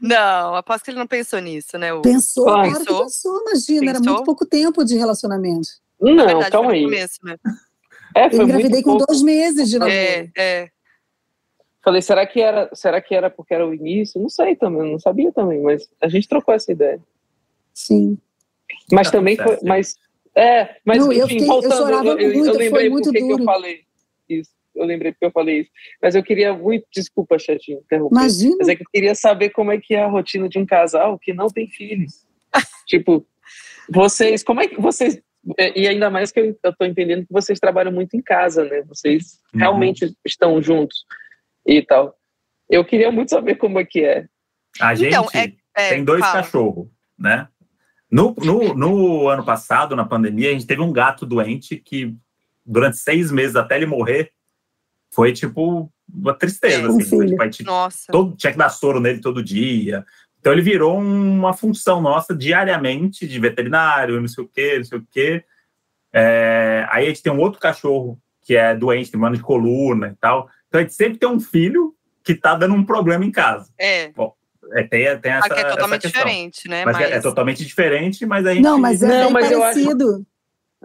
Não, 0.00 0.54
aposto 0.54 0.84
que 0.84 0.90
ele 0.90 0.98
não 0.98 1.06
pensou 1.06 1.40
nisso, 1.40 1.76
né? 1.78 1.92
O... 1.92 2.02
Pensou, 2.02 2.44
Claro. 2.44 2.72
Pensou? 2.78 3.02
pensou, 3.02 3.40
imagina, 3.48 3.90
era 3.90 3.98
Pensou? 3.98 4.12
muito 4.14 4.24
pouco 4.24 4.46
tempo 4.46 4.84
de 4.84 4.96
relacionamento. 4.96 5.68
Não, 6.00 6.26
verdade, 6.26 6.50
calma 6.50 6.72
aí. 6.72 6.82
no 6.82 6.88
começo, 6.88 7.18
né? 7.24 7.36
É, 8.14 8.26
Eu 8.26 8.42
engravidei 8.42 8.70
muito 8.70 8.82
com 8.84 8.90
pouco. 8.98 9.06
dois 9.06 9.22
meses 9.22 9.68
de 9.68 9.78
namoro. 9.78 9.96
É, 9.96 10.28
é. 10.36 10.68
Falei, 11.84 12.00
será 12.00 12.26
que 12.26 12.40
era, 12.40 12.70
será 12.74 13.00
que 13.00 13.14
era 13.14 13.28
porque 13.28 13.52
era 13.54 13.66
o 13.66 13.74
início? 13.74 14.20
Não 14.20 14.28
sei 14.28 14.54
também, 14.54 14.90
não 14.92 14.98
sabia 14.98 15.32
também, 15.32 15.60
mas 15.60 15.88
a 16.00 16.08
gente 16.08 16.28
trocou 16.28 16.54
essa 16.54 16.70
ideia. 16.70 17.00
Sim. 17.74 18.16
Mas 18.90 19.08
Tá 19.10 19.18
também 19.18 19.36
foi, 19.36 19.58
mas 19.62 19.96
é, 20.34 20.76
mas 20.84 20.98
Não, 20.98 21.12
eu 21.12 21.24
enfim, 21.26 21.40
fiquei- 21.40 21.48
eu 21.48 21.52
voltando, 21.52 21.76
chorava 21.76 22.08
eu, 22.10 22.18
eu 22.18 22.32
muito, 22.34 22.52
foi 22.54 22.58
lembrei 22.64 22.88
muito 22.90 23.04
por 23.12 23.14
que 23.14 23.32
eu 23.32 23.44
falei 23.44 23.80
isso. 24.28 24.50
Eu 24.74 24.86
lembrei 24.86 25.12
porque 25.12 25.26
eu 25.26 25.30
falei 25.30 25.60
isso. 25.60 25.70
Mas 26.00 26.14
eu 26.14 26.22
queria 26.22 26.54
muito, 26.54 26.86
desculpa, 26.90 27.38
Chatinho, 27.38 27.80
interromper. 27.80 28.14
Imagina. 28.14 28.56
Mas 28.58 28.68
é 28.68 28.76
que 28.76 28.82
eu 28.82 28.86
queria 28.90 29.14
saber 29.14 29.50
como 29.50 29.70
é 29.70 29.78
que 29.78 29.94
é 29.94 30.02
a 30.02 30.06
rotina 30.08 30.48
de 30.48 30.58
um 30.58 30.64
casal 30.64 31.18
que 31.18 31.34
não 31.34 31.48
tem 31.48 31.66
filhos. 31.68 32.24
tipo, 32.86 33.26
vocês, 33.90 34.42
como 34.42 34.60
é 34.62 34.68
que 34.68 34.80
vocês 34.80 35.20
é, 35.58 35.78
e 35.78 35.88
ainda 35.88 36.08
mais 36.08 36.30
que 36.30 36.38
eu, 36.40 36.56
eu 36.62 36.72
tô 36.74 36.84
entendendo 36.86 37.26
que 37.26 37.32
vocês 37.32 37.58
trabalham 37.58 37.92
muito 37.92 38.16
em 38.16 38.22
casa, 38.22 38.64
né? 38.64 38.82
Vocês 38.88 39.40
Uhum. 39.52 39.58
realmente 39.60 40.16
estão 40.24 40.62
juntos 40.62 41.04
e 41.66 41.82
tal. 41.82 42.16
Eu 42.68 42.84
queria 42.84 43.10
muito 43.12 43.30
saber 43.30 43.56
como 43.56 43.78
é 43.78 43.84
que 43.84 44.04
é. 44.04 44.26
A 44.80 44.94
gente 44.94 45.08
Então, 45.08 45.26
é- 45.34 45.52
É, 45.74 45.88
tem 45.90 46.04
dois 46.04 46.20
cachorros, 46.20 46.88
né? 47.18 47.48
No, 48.10 48.34
no, 48.38 48.74
no 48.74 49.28
ano 49.28 49.42
passado, 49.42 49.96
na 49.96 50.04
pandemia, 50.04 50.50
a 50.50 50.52
gente 50.52 50.66
teve 50.66 50.82
um 50.82 50.92
gato 50.92 51.24
doente 51.24 51.76
que, 51.76 52.14
durante 52.64 52.98
seis 52.98 53.32
meses, 53.32 53.56
até 53.56 53.76
ele 53.76 53.86
morrer, 53.86 54.30
foi 55.10 55.32
tipo 55.32 55.90
uma 56.12 56.34
tristeza. 56.34 56.82
É. 56.82 56.86
Assim. 56.88 57.26
Tipo, 57.26 57.42
a 57.42 57.44
gente 57.46 57.62
Nossa. 57.64 58.12
todo, 58.12 58.36
tinha 58.36 58.52
que 58.52 58.58
dar 58.58 58.68
soro 58.68 59.00
nele 59.00 59.20
todo 59.20 59.42
dia. 59.42 60.04
Então 60.38 60.52
ele 60.52 60.60
virou 60.60 60.98
uma 60.98 61.52
função 61.54 62.02
nossa 62.02 62.34
diariamente 62.34 63.26
de 63.26 63.38
veterinário, 63.38 64.20
não 64.20 64.28
sei 64.28 64.44
o 64.44 64.48
quê, 64.48 64.76
não 64.76 64.84
sei 64.84 64.98
o 64.98 65.06
quê. 65.10 65.44
É, 66.12 66.86
aí 66.90 67.04
a 67.04 67.08
gente 67.08 67.22
tem 67.22 67.32
um 67.32 67.38
outro 67.38 67.60
cachorro 67.60 68.20
que 68.42 68.56
é 68.56 68.74
doente, 68.74 69.10
tem 69.10 69.20
mano 69.20 69.36
de 69.36 69.42
coluna 69.42 70.08
e 70.08 70.16
tal. 70.16 70.50
Então 70.72 70.80
a 70.80 70.84
gente 70.84 70.94
sempre 70.94 71.18
tem 71.18 71.28
um 71.28 71.38
filho 71.38 71.94
que 72.24 72.34
tá 72.34 72.54
dando 72.54 72.74
um 72.74 72.82
problema 72.82 73.22
em 73.26 73.30
casa. 73.30 73.68
É. 73.78 74.10
É, 74.74 74.82
tem, 74.84 75.20
tem 75.20 75.32
essa, 75.32 75.46
Aqui 75.48 75.60
é 75.60 75.64
totalmente 75.68 76.06
diferente, 76.06 76.66
né? 76.66 76.82
Mas, 76.86 76.96
Mas, 76.96 77.10
é, 77.10 77.14
é 77.16 77.20
totalmente 77.20 77.62
diferente, 77.62 78.24
mas 78.24 78.46
a 78.46 78.54
gente. 78.54 78.62
Não, 78.64 78.78
mas 78.78 79.02
é 79.02 79.06
Não, 79.08 79.24
bem 79.24 79.32
mas 79.34 79.50
eu 79.50 79.62
acho- 79.62 79.74
parecido. 79.84 80.26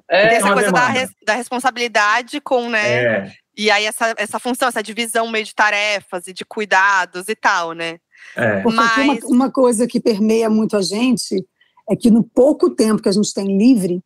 É, 0.10 0.28
tem 0.28 0.38
essa 0.40 0.54
coisa 0.54 0.72
da, 0.74 0.80
demanda. 0.82 1.00
res- 1.00 1.16
da 1.26 1.34
responsabilidade 1.36 2.42
com, 2.42 2.70
né? 2.70 3.04
É, 3.28 3.32
E 3.56 3.72
aí 3.72 3.86
essa, 3.86 4.14
essa 4.18 4.40
função, 4.40 4.68
essa 4.68 4.84
divisão 4.84 5.30
meio 5.30 5.46
de 5.46 5.56
tarefas 5.56 6.28
e 6.28 6.34
de 6.34 6.44
cuidados 6.44 7.30
e 7.30 7.36
tal, 7.36 7.72
né? 7.72 7.98
é. 8.36 8.60
Porque 8.62 8.76
Mas- 8.76 9.24
uma, 9.24 9.36
uma 9.46 9.52
coisa 9.52 9.88
que 9.88 10.02
permeia 10.02 10.50
muito 10.50 10.76
a 10.76 10.82
gente 10.82 11.46
é 11.90 11.96
que 11.96 12.12
no 12.12 12.24
pouco 12.24 12.70
tempo 12.72 13.02
que 13.02 13.08
a 13.08 13.14
gente 13.14 13.34
tem 13.34 13.58
livre, 13.58 14.02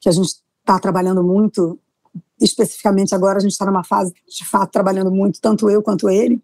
que 0.00 0.08
a 0.08 0.12
gente 0.12 0.28
está 0.60 0.78
trabalhando 0.78 1.22
muito, 1.24 1.78
especificamente 2.40 3.14
agora 3.14 3.38
a 3.38 3.40
gente 3.40 3.52
está 3.52 3.64
numa 3.66 3.84
fase 3.84 4.12
de 4.28 4.44
fato 4.44 4.70
trabalhando 4.70 5.10
muito, 5.10 5.40
tanto 5.40 5.68
eu 5.70 5.82
quanto 5.82 6.08
ele, 6.10 6.40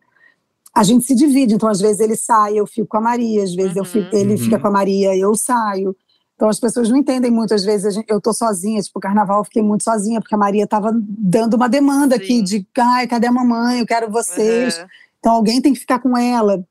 a 0.74 0.82
gente 0.82 1.04
se 1.04 1.14
divide. 1.14 1.54
Então, 1.54 1.68
às 1.68 1.80
vezes 1.80 2.00
ele 2.00 2.16
sai, 2.16 2.54
eu 2.58 2.66
fico 2.66 2.86
com 2.88 2.96
a 2.96 3.00
Maria, 3.00 3.42
às 3.44 3.54
vezes 3.54 3.76
eu 3.76 3.82
Uhum. 3.82 3.88
fico, 3.88 4.16
ele 4.16 4.32
Uhum. 4.32 4.38
fica 4.38 4.58
com 4.58 4.68
a 4.68 4.70
Maria, 4.70 5.14
eu 5.16 5.34
saio. 5.34 5.94
Então 6.34 6.48
as 6.48 6.58
pessoas 6.58 6.88
não 6.88 6.96
entendem 6.96 7.30
muito, 7.30 7.54
às 7.54 7.62
vezes 7.64 7.94
gente- 7.94 8.08
eu 8.10 8.20
tô 8.20 8.32
sozinha, 8.32 8.80
tipo, 8.80 8.98
carnaval 8.98 9.40
eu 9.40 9.44
fiquei 9.44 9.62
muito 9.62 9.84
sozinha, 9.84 10.20
porque 10.20 10.34
a 10.34 10.38
Maria 10.38 10.64
estava 10.64 10.90
dando 10.94 11.54
uma 11.54 11.68
demanda 11.68 12.16
aqui 12.16 12.38
Sim. 12.38 12.42
de, 12.42 12.66
ai, 12.78 13.06
cadê 13.06 13.26
a 13.26 13.32
mamãe? 13.32 13.80
Eu 13.80 13.86
quero 13.86 14.10
vocês. 14.10 14.78
Uhum. 14.78 14.86
Então 15.20 15.32
alguém 15.34 15.60
tem 15.60 15.72
que 15.72 15.78
ficar 15.80 15.98
com 16.00 16.16
ela. 16.16 16.64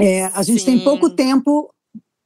É, 0.00 0.24
a 0.26 0.42
gente 0.42 0.64
tem 0.64 0.78
Sim. 0.78 0.84
pouco 0.84 1.08
tempo 1.10 1.70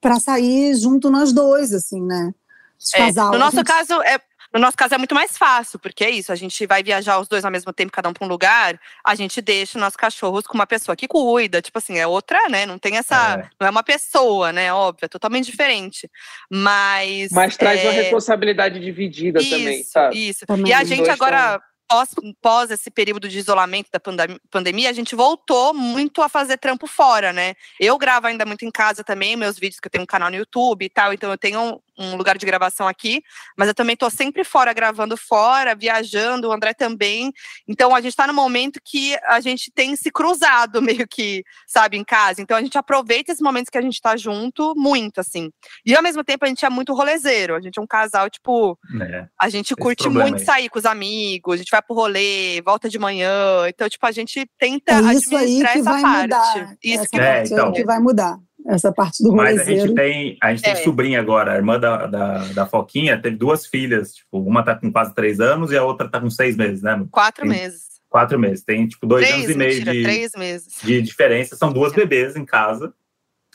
para 0.00 0.18
sair 0.18 0.74
junto 0.76 1.10
nós 1.10 1.32
dois, 1.32 1.72
assim, 1.74 2.00
né? 2.02 2.32
De 2.78 2.96
É, 2.96 3.06
casal. 3.06 3.32
no 3.32 3.38
nosso 3.38 3.56
gente- 3.56 3.66
caso, 3.66 3.92
é, 4.02 4.18
No 4.52 4.58
nosso 4.58 4.76
caso 4.76 4.94
é 4.94 4.98
muito 4.98 5.14
mais 5.14 5.38
fácil, 5.38 5.78
porque 5.78 6.04
é 6.04 6.10
isso, 6.10 6.32
a 6.32 6.34
gente 6.34 6.66
vai 6.66 6.82
viajar 6.82 7.18
os 7.18 7.28
dois 7.28 7.44
ao 7.44 7.50
mesmo 7.50 7.72
tempo, 7.72 7.92
cada 7.92 8.08
um 8.08 8.12
para 8.12 8.24
um 8.24 8.28
lugar, 8.28 8.80
a 9.04 9.14
gente 9.14 9.40
deixa 9.40 9.78
nossos 9.78 9.96
cachorros 9.96 10.46
com 10.46 10.54
uma 10.54 10.66
pessoa 10.66 10.96
que 10.96 11.06
cuida, 11.06 11.62
tipo 11.62 11.78
assim, 11.78 11.98
é 11.98 12.06
outra, 12.06 12.48
né? 12.48 12.66
Não 12.66 12.78
tem 12.78 12.96
essa, 12.96 13.40
é. 13.40 13.48
não 13.60 13.68
é 13.68 13.70
uma 13.70 13.82
pessoa, 13.82 14.52
né? 14.52 14.72
Óbvio, 14.72 15.06
é 15.06 15.08
totalmente 15.08 15.46
diferente. 15.46 16.10
Mas 16.50 17.30
Mas 17.30 17.56
traz 17.56 17.80
é... 17.80 17.84
uma 17.84 17.92
responsabilidade 17.92 18.80
dividida 18.80 19.40
isso, 19.40 19.50
também, 19.50 19.84
sabe? 19.84 20.28
Isso. 20.28 20.46
Também. 20.46 20.70
E 20.70 20.74
a 20.74 20.84
gente 20.84 21.08
agora 21.08 21.52
também 21.52 21.70
pós, 21.90 22.10
pós 22.40 22.70
esse 22.70 22.88
período 22.88 23.28
de 23.28 23.36
isolamento 23.36 23.88
da 23.92 24.00
pandemia, 24.48 24.88
a 24.88 24.92
gente 24.92 25.16
voltou 25.16 25.74
muito 25.74 26.22
a 26.22 26.28
fazer 26.28 26.56
trampo 26.56 26.86
fora, 26.86 27.32
né? 27.32 27.54
Eu 27.80 27.98
gravo 27.98 28.28
ainda 28.28 28.46
muito 28.46 28.64
em 28.64 28.70
casa 28.70 29.02
também, 29.02 29.34
meus 29.34 29.58
vídeos, 29.58 29.80
que 29.80 29.88
eu 29.88 29.90
tenho 29.90 30.04
um 30.04 30.06
canal 30.06 30.30
no 30.30 30.36
YouTube 30.36 30.84
e 30.84 30.88
tal, 30.88 31.12
então 31.12 31.30
eu 31.30 31.36
tenho 31.36 31.82
um 32.00 32.16
lugar 32.16 32.38
de 32.38 32.46
gravação 32.46 32.88
aqui, 32.88 33.22
mas 33.56 33.68
eu 33.68 33.74
também 33.74 33.94
tô 33.94 34.08
sempre 34.08 34.42
fora, 34.42 34.72
gravando 34.72 35.16
fora, 35.16 35.74
viajando, 35.74 36.48
o 36.48 36.52
André 36.52 36.72
também. 36.72 37.30
Então 37.68 37.94
a 37.94 38.00
gente 38.00 38.12
está 38.12 38.26
no 38.26 38.32
momento 38.32 38.80
que 38.82 39.16
a 39.26 39.40
gente 39.40 39.70
tem 39.72 39.94
se 39.94 40.10
cruzado 40.10 40.80
meio 40.82 41.06
que, 41.06 41.44
sabe, 41.66 41.96
em 41.96 42.04
casa. 42.04 42.40
Então 42.40 42.56
a 42.56 42.62
gente 42.62 42.78
aproveita 42.78 43.30
esses 43.30 43.42
momentos 43.42 43.68
que 43.68 43.78
a 43.78 43.82
gente 43.82 43.94
está 43.94 44.16
junto 44.16 44.74
muito, 44.76 45.20
assim. 45.20 45.50
E 45.84 45.94
ao 45.94 46.02
mesmo 46.02 46.24
tempo 46.24 46.44
a 46.44 46.48
gente 46.48 46.64
é 46.64 46.70
muito 46.70 46.94
rolezeiro. 46.94 47.54
A 47.54 47.60
gente 47.60 47.78
é 47.78 47.82
um 47.82 47.86
casal, 47.86 48.30
tipo, 48.30 48.78
é, 49.00 49.26
a 49.38 49.48
gente 49.48 49.74
curte 49.76 50.08
muito 50.08 50.38
aí. 50.38 50.44
sair 50.44 50.68
com 50.68 50.78
os 50.78 50.86
amigos, 50.86 51.54
a 51.54 51.58
gente 51.58 51.70
vai 51.70 51.82
pro 51.82 51.94
rolê, 51.94 52.62
volta 52.62 52.88
de 52.88 52.98
manhã. 52.98 53.68
Então, 53.68 53.88
tipo, 53.88 54.06
a 54.06 54.12
gente 54.12 54.48
tenta 54.58 54.92
é 54.92 55.14
isso 55.14 55.36
administrar 55.36 55.72
aí 55.72 55.72
que 55.72 55.78
essa 55.80 55.82
vai 55.82 56.02
parte. 56.02 56.22
Mudar. 56.22 56.76
Isso 56.82 57.00
essa 57.00 57.08
que, 57.08 57.20
é, 57.20 57.44
então, 57.44 57.72
que 57.72 57.84
vai 57.84 57.98
mudar 57.98 58.38
essa 58.66 58.92
parte 58.92 59.22
do 59.22 59.32
Mas 59.32 59.60
a 59.60 59.64
gente 59.64 59.94
tem, 59.94 60.36
a 60.42 60.54
gente 60.54 60.66
é. 60.66 60.74
tem 60.74 60.84
sobrinha 60.84 61.20
agora, 61.20 61.52
a 61.52 61.56
irmã 61.56 61.78
da, 61.78 62.06
da, 62.06 62.38
da, 62.52 62.66
Foquinha 62.66 63.20
teve 63.20 63.36
duas 63.36 63.66
filhas, 63.66 64.14
tipo, 64.14 64.38
uma 64.38 64.62
tá 64.62 64.74
com 64.74 64.90
quase 64.92 65.14
três 65.14 65.40
anos 65.40 65.70
e 65.72 65.76
a 65.76 65.84
outra 65.84 66.08
tá 66.08 66.20
com 66.20 66.30
seis 66.30 66.56
meses, 66.56 66.82
né? 66.82 67.04
Quatro 67.10 67.42
tem, 67.42 67.50
meses. 67.50 67.84
Quatro 68.08 68.38
meses. 68.38 68.64
Tem, 68.64 68.86
tipo, 68.86 69.06
dois 69.06 69.26
três, 69.26 69.44
anos 69.44 69.54
e 69.54 69.58
meio 69.58 69.70
mentira, 69.70 69.92
de, 69.92 70.02
três 70.02 70.32
meses. 70.36 70.74
de 70.82 71.02
diferença. 71.02 71.56
São 71.56 71.72
duas 71.72 71.92
bebês 71.92 72.36
em 72.36 72.44
casa. 72.44 72.92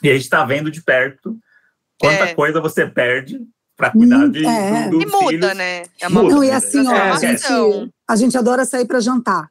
E 0.01 0.10
a 0.10 0.14
gente 0.14 0.30
tá 0.30 0.43
vendo 0.43 0.70
de 0.70 0.82
perto 0.82 1.38
quanta 1.99 2.26
é. 2.26 2.34
coisa 2.34 2.60
você 2.60 2.86
perde 2.86 3.39
para 3.76 3.91
cuidar 3.91 4.28
de 4.30 4.45
é. 4.45 4.88
E 4.88 5.06
muda, 5.06 5.28
filhos. 5.30 5.58
né? 5.58 5.84
É 5.99 6.08
uma 6.08 6.24
Não, 6.24 6.43
e 6.43 6.51
assim, 6.51 6.86
ó, 6.88 6.93
é. 6.93 7.12
a, 7.12 7.18
gente, 7.18 7.43
a 8.08 8.16
gente 8.16 8.38
adora 8.38 8.66
sair 8.66 8.86
para 8.86 8.99
jantar. 8.99 9.49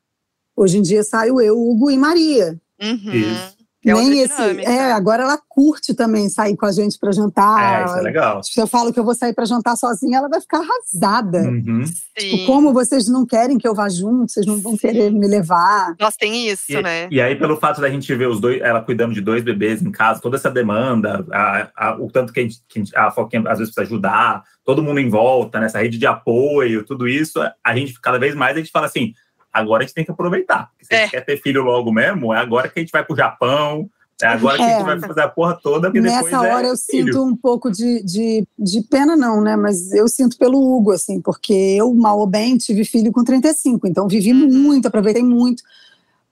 Hoje 0.56 0.78
em 0.78 0.82
dia 0.82 1.02
saio 1.02 1.40
eu, 1.40 1.58
Hugo 1.58 1.90
e 1.90 1.98
Maria. 1.98 2.58
Uhum. 2.80 3.12
Isso. 3.12 3.53
É 3.86 3.92
Nem 3.92 4.20
esse. 4.20 4.42
É, 4.62 4.92
agora 4.92 5.22
ela 5.24 5.38
curte 5.48 5.94
também 5.94 6.28
sair 6.28 6.56
com 6.56 6.66
a 6.66 6.72
gente 6.72 6.98
para 6.98 7.12
jantar. 7.12 7.82
É, 7.82 7.84
isso 7.84 7.98
é 7.98 8.00
legal. 8.02 8.42
Se 8.42 8.60
eu 8.60 8.66
falo 8.66 8.92
que 8.92 8.98
eu 8.98 9.04
vou 9.04 9.14
sair 9.14 9.34
para 9.34 9.44
jantar 9.44 9.76
sozinha, 9.76 10.18
ela 10.18 10.28
vai 10.28 10.40
ficar 10.40 10.60
arrasada. 10.60 11.38
Uhum. 11.38 11.84
Tipo, 12.16 12.46
como 12.46 12.72
vocês 12.72 13.08
não 13.08 13.26
querem 13.26 13.58
que 13.58 13.68
eu 13.68 13.74
vá 13.74 13.88
junto, 13.88 14.32
vocês 14.32 14.46
não 14.46 14.60
vão 14.60 14.72
Sim. 14.72 14.78
querer 14.78 15.10
me 15.10 15.26
levar. 15.26 15.94
Nós 16.00 16.16
tem 16.16 16.48
isso, 16.48 16.72
e, 16.72 16.82
né? 16.82 17.08
E 17.10 17.20
aí, 17.20 17.36
pelo 17.36 17.56
fato 17.56 17.80
da 17.80 17.90
gente 17.90 18.14
ver 18.14 18.28
os 18.28 18.40
dois, 18.40 18.60
ela 18.60 18.80
cuidando 18.80 19.12
de 19.12 19.20
dois 19.20 19.42
bebês 19.42 19.82
em 19.82 19.90
casa, 19.90 20.20
toda 20.20 20.36
essa 20.36 20.50
demanda, 20.50 21.24
a, 21.30 21.68
a, 21.76 21.96
o 22.00 22.10
tanto 22.10 22.32
que 22.32 22.40
a, 22.40 22.42
gente, 22.42 22.62
que 22.68 22.82
a 22.96 23.10
Foquinha 23.10 23.42
às 23.46 23.58
vezes 23.58 23.74
precisa 23.74 23.82
ajudar, 23.82 24.44
todo 24.64 24.82
mundo 24.82 24.98
em 25.00 25.10
volta, 25.10 25.60
nessa 25.60 25.78
rede 25.78 25.98
de 25.98 26.06
apoio, 26.06 26.84
tudo 26.84 27.06
isso, 27.06 27.38
a 27.62 27.76
gente, 27.76 28.00
cada 28.00 28.18
vez 28.18 28.34
mais, 28.34 28.56
a 28.56 28.60
gente 28.60 28.70
fala 28.70 28.86
assim, 28.86 29.12
agora 29.54 29.84
a 29.84 29.86
gente 29.86 29.94
tem 29.94 30.04
que 30.04 30.10
aproveitar. 30.10 30.70
Se 30.82 30.92
é. 30.92 30.96
a 30.96 31.00
gente 31.02 31.10
quer 31.12 31.24
ter 31.24 31.40
filho 31.40 31.62
logo 31.62 31.92
mesmo, 31.92 32.34
é 32.34 32.38
agora 32.38 32.68
que 32.68 32.80
a 32.80 32.82
gente 32.82 32.90
vai 32.90 33.04
pro 33.04 33.16
Japão, 33.16 33.88
é 34.20 34.26
agora 34.26 34.56
que 34.56 34.62
é, 34.62 34.66
a 34.66 34.78
gente 34.78 34.86
vai 34.86 35.00
fazer 35.00 35.20
a 35.22 35.28
porra 35.28 35.58
toda. 35.62 35.90
Nessa 35.90 36.40
hora 36.40 36.66
é 36.66 36.70
eu 36.70 36.76
filho. 36.76 37.12
sinto 37.12 37.24
um 37.24 37.36
pouco 37.36 37.70
de, 37.70 38.02
de, 38.02 38.46
de, 38.58 38.82
pena, 38.82 39.16
não, 39.16 39.40
né? 39.40 39.56
Mas 39.56 39.92
eu 39.92 40.08
sinto 40.08 40.36
pelo 40.36 40.58
Hugo, 40.58 40.92
assim, 40.92 41.20
porque 41.20 41.52
eu, 41.52 41.92
mal 41.94 42.18
ou 42.18 42.26
bem, 42.26 42.56
tive 42.56 42.84
filho 42.84 43.12
com 43.12 43.24
35, 43.24 43.86
então 43.86 44.08
vivi 44.08 44.32
uhum. 44.32 44.48
muito, 44.48 44.88
aproveitei 44.88 45.22
muito. 45.22 45.62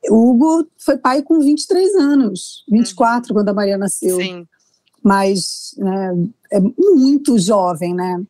O 0.09 0.31
Hugo 0.31 0.69
foi 0.79 0.97
pai 0.97 1.23
com 1.23 1.39
23 1.41 1.95
anos, 1.95 2.65
24 2.69 3.31
uhum. 3.31 3.41
quando 3.41 3.49
a 3.49 3.55
Maria 3.55 3.79
nasceu. 3.79 4.17
Sim. 4.17 4.47
Mas 5.03 5.75
né, 5.79 6.15
é 6.53 6.61
muito 6.61 7.39
jovem, 7.39 7.95
né? 7.95 8.23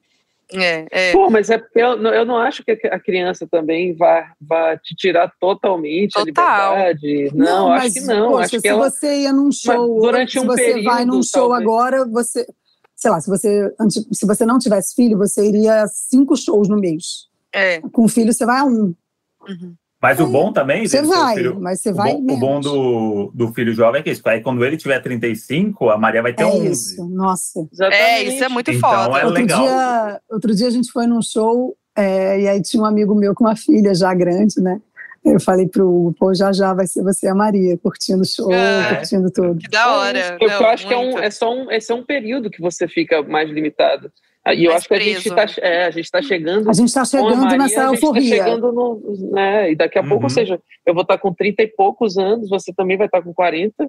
É, 0.55 0.86
é. 0.90 1.12
Pô, 1.12 1.30
mas 1.30 1.50
é 1.50 1.62
eu, 1.74 2.03
eu 2.03 2.24
não 2.24 2.36
acho 2.36 2.64
que 2.64 2.72
a 2.72 2.98
criança 2.98 3.46
também 3.50 3.94
vá, 3.94 4.32
vá 4.40 4.76
te 4.76 4.94
tirar 4.94 5.32
totalmente 5.40 6.12
Total. 6.12 6.74
a 6.74 6.92
liberdade. 6.92 7.30
Não, 7.34 7.44
não 7.68 7.72
acho 7.72 7.92
que 7.94 8.00
não. 8.03 8.30
Poxa, 8.30 8.44
acho 8.44 8.57
se 8.57 8.62
que 8.62 8.68
ela, 8.68 8.90
você 8.90 9.16
ia 9.22 9.32
num 9.32 9.53
show, 9.53 10.00
durante 10.00 10.38
um 10.38 10.42
se 10.42 10.46
você 10.46 10.64
período, 10.64 10.84
vai 10.84 11.05
num 11.05 11.22
show 11.22 11.48
talvez. 11.48 11.62
agora, 11.62 12.05
você, 12.07 12.46
sei 12.94 13.11
lá, 13.11 13.20
se 13.20 13.28
você, 13.28 13.74
se 14.12 14.26
você 14.26 14.46
não 14.46 14.59
tivesse 14.59 14.94
filho, 14.94 15.18
você 15.18 15.46
iria 15.46 15.82
a 15.82 15.88
cinco 15.88 16.36
shows 16.36 16.68
no 16.68 16.78
mês. 16.78 17.28
É. 17.53 17.80
Com 17.92 18.09
filho, 18.09 18.32
você 18.32 18.46
vai 18.46 18.61
a 18.61 18.64
um. 18.64 18.94
Uhum. 19.48 19.74
Mas 20.03 20.18
o 20.18 20.26
bom 20.26 20.53
também. 20.53 20.84
Você 20.84 21.00
vai, 21.00 21.36
filho, 21.36 21.61
mas 21.61 21.80
você 21.80 21.92
vai. 21.92 22.12
O 22.12 22.20
bom, 22.20 22.34
o 22.34 22.36
bom, 22.36 22.61
do, 22.61 23.30
do 23.32 23.55
filho 23.55 23.72
jovem 23.72 24.00
é 24.00 24.03
que 24.03 24.11
isso. 24.11 24.20
Aí 24.24 24.40
quando 24.40 24.64
ele 24.64 24.76
tiver 24.76 24.98
35, 25.00 25.90
a 25.90 25.96
Maria 25.96 26.20
vai 26.20 26.32
ter 26.32 26.42
é 26.42 26.46
11. 26.46 26.68
Isso, 26.68 27.09
nossa. 27.09 27.68
Exatamente. 27.72 28.03
É, 28.03 28.22
isso 28.24 28.44
é 28.44 28.48
muito 28.48 28.72
então, 28.72 28.90
foda. 28.90 29.20
É 29.20 29.24
outro, 29.24 29.40
legal. 29.40 29.62
Dia, 29.62 30.20
outro 30.28 30.55
dia 30.57 30.66
a 30.66 30.70
gente 30.70 30.90
foi 30.90 31.07
num 31.07 31.22
show 31.22 31.76
é, 31.96 32.40
e 32.40 32.48
aí 32.48 32.61
tinha 32.61 32.82
um 32.82 32.86
amigo 32.86 33.14
meu 33.14 33.32
com 33.32 33.44
uma 33.44 33.55
filha 33.55 33.94
já 33.94 34.12
grande, 34.12 34.61
né? 34.61 34.80
Eu 35.24 35.38
falei 35.38 35.68
pro 35.68 35.88
Hugo, 35.88 36.14
pô, 36.18 36.34
já 36.34 36.53
já 36.53 36.74
vai 36.74 36.88
ser 36.88 37.05
você 37.05 37.28
a 37.28 37.34
Maria, 37.34 37.78
curtindo 37.78 38.22
o 38.22 38.26
show, 38.26 38.53
é. 38.53 38.96
curtindo 38.96 39.30
tudo. 39.30 39.57
Que 39.57 39.68
da 39.68 39.98
hora. 39.98 40.18
É 40.18 40.36
eu, 40.40 40.48
eu 40.48 40.66
acho 40.66 40.84
muito. 40.84 40.88
que 40.88 40.94
é, 40.94 40.98
um, 40.98 41.18
é, 41.20 41.30
só 41.30 41.55
um, 41.55 41.70
esse 41.70 41.92
é 41.92 41.94
um 41.94 42.03
período 42.03 42.50
que 42.50 42.61
você 42.61 42.88
fica 42.88 43.22
mais 43.22 43.48
limitado. 43.48 44.11
E 44.49 44.64
eu 44.64 44.72
acho 44.72 44.88
que 44.88 44.95
a 44.95 44.99
gente 44.99 45.28
está 45.28 45.47
é, 45.59 45.86
a 45.86 45.90
gente 45.90 46.11
tá 46.11 46.20
chegando. 46.20 46.68
A 46.68 46.72
gente 46.72 46.88
está 46.88 47.05
chegando 47.05 47.43
Maria, 47.43 47.59
nessa 47.59 47.82
euforia. 47.84 48.38
Tá 48.38 48.45
chegando 48.45 48.72
no, 48.72 49.30
né, 49.30 49.70
e 49.70 49.76
daqui 49.76 49.99
a 49.99 50.03
uhum. 50.03 50.09
pouco, 50.09 50.24
ou 50.24 50.30
uhum. 50.30 50.34
seja, 50.34 50.61
eu 50.84 50.95
vou 50.95 51.03
estar 51.03 51.14
tá 51.16 51.20
com 51.20 51.32
30 51.32 51.62
e 51.62 51.66
poucos 51.68 52.18
anos, 52.18 52.49
você 52.49 52.72
também 52.72 52.97
vai 52.97 53.07
estar 53.07 53.18
tá 53.18 53.24
com 53.24 53.32
40. 53.32 53.88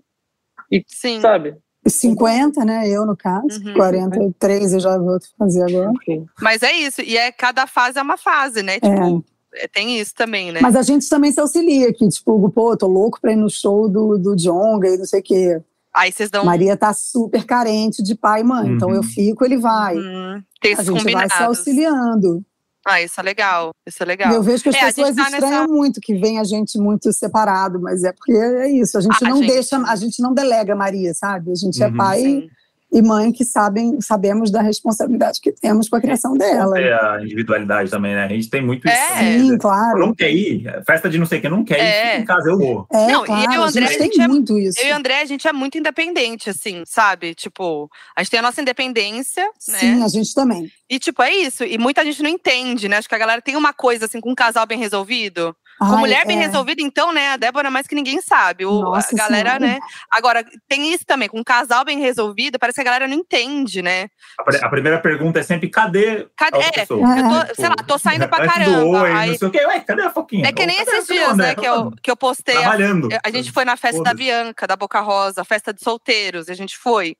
E, 0.71 0.83
Sim. 0.87 1.19
sabe? 1.21 1.55
50, 1.85 2.63
né? 2.63 2.87
Eu, 2.87 3.05
no 3.05 3.17
caso. 3.17 3.61
Uhum. 3.65 3.73
43 3.73 4.73
eu 4.73 4.79
já 4.79 4.97
vou 4.97 5.17
fazer 5.37 5.63
agora. 5.63 5.91
Okay. 5.91 6.23
Mas 6.39 6.63
é 6.63 6.71
isso. 6.71 7.01
E 7.01 7.17
é 7.17 7.31
cada 7.31 7.67
fase 7.67 7.99
é 7.99 8.01
uma 8.01 8.17
fase, 8.17 8.63
né? 8.63 8.75
Tipo, 8.75 9.23
é. 9.55 9.67
tem 9.67 9.99
isso 9.99 10.13
também, 10.15 10.51
né? 10.51 10.59
Mas 10.61 10.75
a 10.75 10.81
gente 10.81 11.09
também 11.09 11.31
se 11.31 11.39
auxilia 11.39 11.89
aqui. 11.89 12.07
Tipo, 12.07 12.49
pô, 12.51 12.77
tô 12.77 12.87
louco 12.87 13.19
pra 13.19 13.33
ir 13.33 13.37
no 13.37 13.49
show 13.49 13.89
do, 13.89 14.17
do 14.17 14.35
Jonga 14.35 14.87
e 14.87 14.97
não 14.97 15.05
sei 15.05 15.19
o 15.19 15.23
quê. 15.23 15.61
Aí 15.95 16.11
vocês 16.11 16.29
dão. 16.29 16.45
Maria 16.45 16.75
tá 16.75 16.91
super 16.93 17.45
carente 17.45 18.01
de 18.01 18.15
pai 18.15 18.41
e 18.41 18.43
mãe, 18.43 18.69
uhum. 18.69 18.75
então 18.75 18.89
eu 18.89 18.97
uhum. 18.97 19.03
fico, 19.03 19.45
ele 19.45 19.57
vai. 19.57 19.95
Uhum. 19.95 20.41
Tem 20.61 20.75
a 20.75 20.81
gente 20.81 21.11
vai 21.11 21.29
se 21.29 21.43
auxiliando. 21.43 22.43
Ah, 22.85 23.01
isso 23.01 23.17
é 23.19 23.23
legal. 23.23 23.71
Isso 23.87 24.03
é 24.03 24.05
legal. 24.05 24.33
Eu 24.33 24.43
vejo 24.43 24.63
que 24.63 24.69
as 24.69 24.75
é, 24.75 24.85
pessoas 24.87 25.15
tá 25.15 25.23
estranham 25.23 25.61
nessa... 25.61 25.67
muito 25.67 26.01
que 26.01 26.15
vem 26.15 26.39
a 26.39 26.43
gente 26.43 26.77
muito 26.77 27.13
separado, 27.13 27.79
mas 27.79 28.03
é 28.03 28.11
porque 28.11 28.33
é 28.33 28.69
isso. 28.69 28.97
A 28.97 29.01
gente 29.01 29.23
ah, 29.23 29.29
não 29.29 29.37
gente... 29.37 29.53
deixa, 29.53 29.77
a 29.77 29.95
gente 29.95 30.21
não 30.21 30.33
delega 30.33 30.75
Maria, 30.75 31.13
sabe? 31.13 31.51
A 31.51 31.55
gente 31.55 31.81
é 31.81 31.87
uhum, 31.87 31.93
é 31.93 31.97
pai. 31.97 32.21
Sim 32.21 32.49
e 32.93 33.01
mãe 33.01 33.31
que 33.31 33.43
sabem, 33.43 33.99
sabemos 33.99 34.51
da 34.51 34.61
responsabilidade 34.61 35.41
que 35.41 35.51
temos 35.51 35.89
com 35.89 35.95
a 35.95 36.01
criação 36.01 36.37
dela. 36.37 36.79
É 36.79 36.93
a 36.93 37.19
individualidade 37.23 37.89
também, 37.89 38.13
né? 38.13 38.25
A 38.25 38.27
gente 38.27 38.49
tem 38.49 38.63
muito 38.63 38.87
é. 38.87 38.93
isso. 38.93 39.17
Sim, 39.17 39.51
né? 39.51 39.57
claro. 39.59 39.99
Não 39.99 40.13
quer 40.13 40.31
ir, 40.31 40.63
festa 40.85 41.09
de 41.09 41.17
não 41.17 41.25
sei 41.25 41.39
o 41.39 41.41
que, 41.41 41.49
não 41.49 41.65
quer 41.65 41.79
é. 41.79 42.17
ir, 42.17 42.21
em 42.21 42.25
casa 42.25 42.49
eu 42.49 42.57
vou. 42.57 42.87
É, 42.93 43.07
não, 43.07 43.25
claro, 43.25 43.51
e 43.51 43.55
eu, 43.55 43.63
André, 43.63 43.85
a 43.85 43.87
gente, 43.87 43.99
a 43.99 44.03
gente 44.03 44.15
tem 44.15 44.25
é, 44.25 44.27
muito 44.27 44.59
isso. 44.59 44.79
Eu 44.79 44.87
e 44.87 44.91
o 44.91 44.95
André, 44.95 45.21
a 45.21 45.25
gente 45.25 45.47
é 45.47 45.53
muito 45.53 45.77
independente, 45.77 46.51
assim, 46.51 46.83
sabe? 46.85 47.33
Tipo, 47.33 47.89
a 48.15 48.21
gente 48.21 48.29
tem 48.29 48.39
a 48.39 48.43
nossa 48.43 48.61
independência, 48.61 49.43
né? 49.67 49.79
Sim, 49.79 50.03
a 50.03 50.07
gente 50.07 50.33
também. 50.35 50.69
E, 50.87 50.99
tipo, 50.99 51.23
é 51.23 51.33
isso. 51.33 51.63
E 51.63 51.77
muita 51.79 52.05
gente 52.05 52.21
não 52.21 52.29
entende, 52.29 52.87
né? 52.87 52.97
Acho 52.97 53.09
que 53.09 53.15
a 53.15 53.19
galera 53.19 53.41
tem 53.41 53.55
uma 53.55 53.73
coisa, 53.73 54.05
assim, 54.05 54.21
com 54.21 54.29
um 54.29 54.35
casal 54.35 54.67
bem 54.67 54.77
resolvido. 54.77 55.55
Com 55.87 55.95
Ai, 55.95 55.99
mulher 55.99 56.25
bem 56.25 56.37
é. 56.37 56.45
resolvida, 56.45 56.81
então, 56.81 57.11
né? 57.11 57.29
A 57.29 57.37
Débora 57.37 57.69
mais 57.69 57.87
que 57.87 57.95
ninguém 57.95 58.21
sabe. 58.21 58.65
O, 58.65 58.81
Nossa 58.81 59.13
a 59.13 59.17
galera, 59.17 59.57
senhora. 59.57 59.73
né? 59.73 59.79
Agora, 60.09 60.45
tem 60.67 60.93
isso 60.93 61.05
também, 61.05 61.27
com 61.27 61.39
um 61.39 61.43
casal 61.43 61.83
bem 61.83 61.99
resolvido, 61.99 62.57
parece 62.57 62.75
que 62.75 62.81
a 62.81 62.85
galera 62.85 63.07
não 63.07 63.15
entende, 63.15 63.81
né? 63.81 64.07
A, 64.39 64.65
a 64.65 64.69
primeira 64.69 64.99
pergunta 64.99 65.39
é 65.39 65.43
sempre: 65.43 65.69
cadê? 65.69 66.27
Cadê? 66.37 66.57
É, 66.57 66.81
eu 66.81 66.87
tô, 66.87 67.55
sei 67.55 67.69
lá, 67.69 67.75
tô 67.75 67.97
saindo 67.97 68.27
pra 68.29 68.47
caramba. 68.47 69.01
Oi, 69.01 69.11
aí, 69.11 69.29
não 69.31 69.37
sei 69.37 69.47
o 69.47 69.51
quê. 69.51 69.65
Ué, 69.65 69.79
cadê 69.81 70.01
a 70.03 70.09
Foquinha? 70.09 70.47
É 70.47 70.53
que 70.53 70.65
nem 70.65 70.79
esses 70.79 71.05
dias, 71.05 71.35
né? 71.35 71.55
Que 71.55 71.67
eu, 71.67 71.91
que 72.01 72.09
eu 72.09 72.15
postei. 72.15 72.55
Trabalhando. 72.55 73.09
A, 73.13 73.19
a 73.25 73.31
gente 73.31 73.51
foi 73.51 73.65
na 73.65 73.75
festa 73.75 74.01
da 74.01 74.13
Bianca, 74.13 74.65
da 74.65 74.75
Boca 74.75 75.01
Rosa, 75.01 75.43
festa 75.43 75.73
de 75.73 75.83
solteiros, 75.83 76.49
a 76.49 76.53
gente 76.53 76.77
foi. 76.77 77.15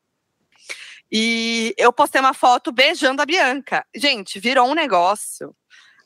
E 1.12 1.76
eu 1.78 1.94
postei 1.94 2.20
uma 2.20 2.34
foto 2.34 2.72
beijando 2.72 3.22
a 3.22 3.26
Bianca. 3.26 3.86
Gente, 3.96 4.40
virou 4.40 4.68
um 4.68 4.74
negócio. 4.74 5.56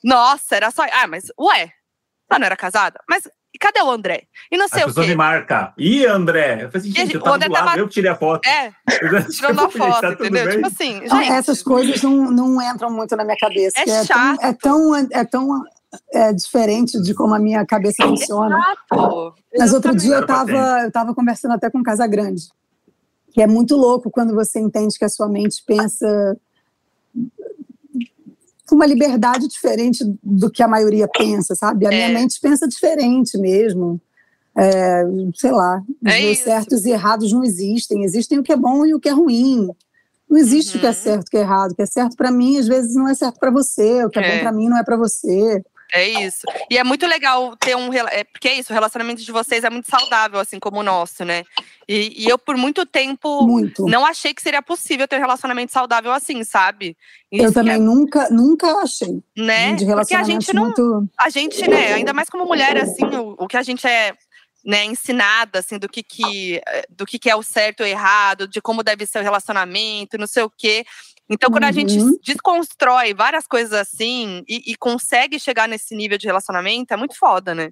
Nossa, 0.04 0.54
era 0.56 0.70
só. 0.70 0.84
Ah, 0.92 1.06
mas 1.06 1.32
ué, 1.40 1.72
ela 2.30 2.38
não 2.38 2.46
era 2.46 2.56
casada? 2.56 3.00
Mas 3.08 3.28
cadê 3.58 3.80
o 3.82 3.90
André? 3.90 4.24
E 4.50 4.56
não 4.56 4.68
sei 4.68 4.82
a 4.82 4.86
o 4.86 4.94
quê. 4.94 5.00
me 5.00 5.14
marca. 5.14 5.72
Ih, 5.76 6.06
André? 6.06 6.64
Eu 6.64 6.70
falei 6.70 6.70
assim, 6.74 6.90
gente, 6.92 7.14
eu 7.14 7.22
tava 7.22 7.38
do 7.38 7.50
lado, 7.50 7.64
tava... 7.64 7.78
eu 7.78 7.88
tirei 7.88 8.10
a 8.10 8.14
foto. 8.14 8.46
É, 8.46 8.72
tirando 9.30 9.60
a 9.60 9.70
foto, 9.70 10.00
tá 10.00 10.12
entendeu? 10.12 10.46
Bem? 10.46 10.56
Tipo 10.56 10.66
assim, 10.66 11.00
gente... 11.00 11.30
Essas 11.30 11.62
coisas 11.62 12.02
não, 12.02 12.30
não 12.30 12.62
entram 12.62 12.90
muito 12.90 13.16
na 13.16 13.24
minha 13.24 13.36
cabeça. 13.36 13.80
É, 13.80 13.88
é 13.88 14.04
chato. 14.04 14.38
Tão, 14.38 14.48
é 14.48 14.52
tão, 14.52 15.08
é 15.12 15.24
tão 15.24 15.64
é, 16.12 16.32
diferente 16.32 17.00
de 17.00 17.14
como 17.14 17.34
a 17.34 17.38
minha 17.38 17.64
cabeça 17.66 18.06
funciona. 18.06 18.56
Exato. 18.58 19.34
Mas 19.56 19.72
outro 19.72 19.94
dia 19.96 20.16
eu 20.16 20.26
tava, 20.26 20.82
eu 20.82 20.92
tava 20.92 21.14
conversando 21.14 21.54
até 21.54 21.70
com 21.70 21.78
um 21.78 21.82
Casa 21.82 22.06
Grande. 22.06 22.42
Que 23.32 23.42
é 23.42 23.46
muito 23.46 23.76
louco 23.76 24.10
quando 24.10 24.34
você 24.34 24.58
entende 24.58 24.98
que 24.98 25.04
a 25.04 25.08
sua 25.08 25.28
mente 25.28 25.62
pensa 25.66 26.36
com 28.68 28.74
uma 28.76 28.86
liberdade 28.86 29.48
diferente 29.48 30.04
do 30.22 30.50
que 30.50 30.62
a 30.62 30.68
maioria 30.68 31.08
pensa, 31.08 31.54
sabe? 31.54 31.86
A 31.86 31.90
minha 31.90 32.08
É. 32.08 32.12
mente 32.12 32.38
pensa 32.40 32.68
diferente 32.68 33.36
mesmo. 33.38 34.00
É, 34.56 35.04
sei 35.36 35.52
lá, 35.52 35.82
os 36.04 36.12
É 36.12 36.20
isso. 36.32 36.44
certos 36.44 36.84
e 36.84 36.90
errados 36.90 37.32
não 37.32 37.44
existem. 37.44 38.04
Existem 38.04 38.38
o 38.38 38.42
que 38.42 38.52
é 38.52 38.56
bom 38.56 38.84
e 38.84 38.92
o 38.94 39.00
que 39.00 39.08
é 39.08 39.12
ruim. 39.12 39.68
Não 40.28 40.36
existe 40.36 40.76
o 40.76 40.80
que 40.80 40.86
é 40.86 40.90
Uhum. 40.90 40.94
certo 40.94 41.24
e 41.24 41.28
o 41.28 41.30
que 41.30 41.36
é 41.36 41.40
errado. 41.40 41.72
O 41.72 41.74
que 41.74 41.82
é 41.82 41.86
certo 41.86 42.16
para 42.16 42.30
mim, 42.30 42.58
às 42.58 42.66
vezes, 42.66 42.94
não 42.94 43.08
é 43.08 43.14
certo 43.14 43.38
para 43.38 43.50
você. 43.50 44.04
O 44.04 44.10
que 44.10 44.18
é, 44.18 44.22
É. 44.22 44.34
bom 44.36 44.40
para 44.42 44.52
mim 44.52 44.68
não 44.68 44.76
é 44.76 44.82
para 44.84 44.96
você. 44.96 45.64
É 45.92 46.06
isso. 46.06 46.46
E 46.70 46.76
é 46.76 46.84
muito 46.84 47.06
legal 47.06 47.56
ter 47.56 47.74
um. 47.74 47.92
É, 47.92 48.24
porque 48.24 48.48
é 48.48 48.58
isso, 48.58 48.72
o 48.72 48.74
relacionamento 48.74 49.22
de 49.22 49.32
vocês 49.32 49.64
é 49.64 49.70
muito 49.70 49.90
saudável, 49.90 50.38
assim 50.38 50.58
como 50.58 50.80
o 50.80 50.82
nosso, 50.82 51.24
né? 51.24 51.44
E, 51.88 52.24
e 52.24 52.28
eu, 52.28 52.38
por 52.38 52.56
muito 52.56 52.84
tempo, 52.84 53.46
Muito. 53.46 53.86
não 53.86 54.04
achei 54.04 54.34
que 54.34 54.42
seria 54.42 54.60
possível 54.60 55.08
ter 55.08 55.16
um 55.16 55.20
relacionamento 55.20 55.72
saudável 55.72 56.12
assim, 56.12 56.44
sabe? 56.44 56.94
Eu 57.32 57.44
Isso 57.44 57.48
que 57.48 57.54
também 57.54 57.76
é, 57.76 57.78
nunca, 57.78 58.28
nunca 58.30 58.70
achei. 58.82 59.22
né? 59.34 59.72
de 59.74 59.86
Porque 59.86 60.14
a 60.14 60.22
gente 60.22 60.52
não. 60.52 60.64
muito. 60.64 61.08
A 61.18 61.30
gente, 61.30 61.66
né, 61.66 61.94
ainda 61.94 62.12
mais 62.12 62.28
como 62.28 62.44
mulher, 62.44 62.76
assim, 62.76 63.04
o, 63.04 63.36
o 63.38 63.48
que 63.48 63.56
a 63.56 63.62
gente 63.62 63.86
é. 63.86 64.12
Né, 64.64 64.84
ensinada 64.84 65.60
assim 65.60 65.78
do 65.78 65.88
que 65.88 66.02
que 66.02 66.60
eh, 66.66 66.84
do 66.90 67.06
que 67.06 67.16
que 67.18 67.30
é 67.30 67.36
o 67.36 67.42
certo 67.44 67.80
e 67.80 67.84
o 67.84 67.86
errado, 67.86 68.46
de 68.46 68.60
como 68.60 68.82
deve 68.82 69.06
ser 69.06 69.20
o 69.20 69.22
relacionamento, 69.22 70.18
não 70.18 70.26
sei 70.26 70.42
o 70.42 70.50
quê. 70.50 70.84
Então, 71.28 71.50
quando 71.50 71.64
a 71.64 71.72
gente 71.72 71.98
Uhum. 71.98 72.18
desconstrói 72.24 73.12
várias 73.14 73.46
coisas 73.46 73.72
assim 73.72 74.42
e, 74.48 74.72
e 74.72 74.76
consegue 74.76 75.38
chegar 75.38 75.68
nesse 75.68 75.94
nível 75.94 76.16
de 76.18 76.26
relacionamento, 76.26 76.92
é 76.94 76.96
muito 76.96 77.16
foda, 77.16 77.54
né? 77.54 77.70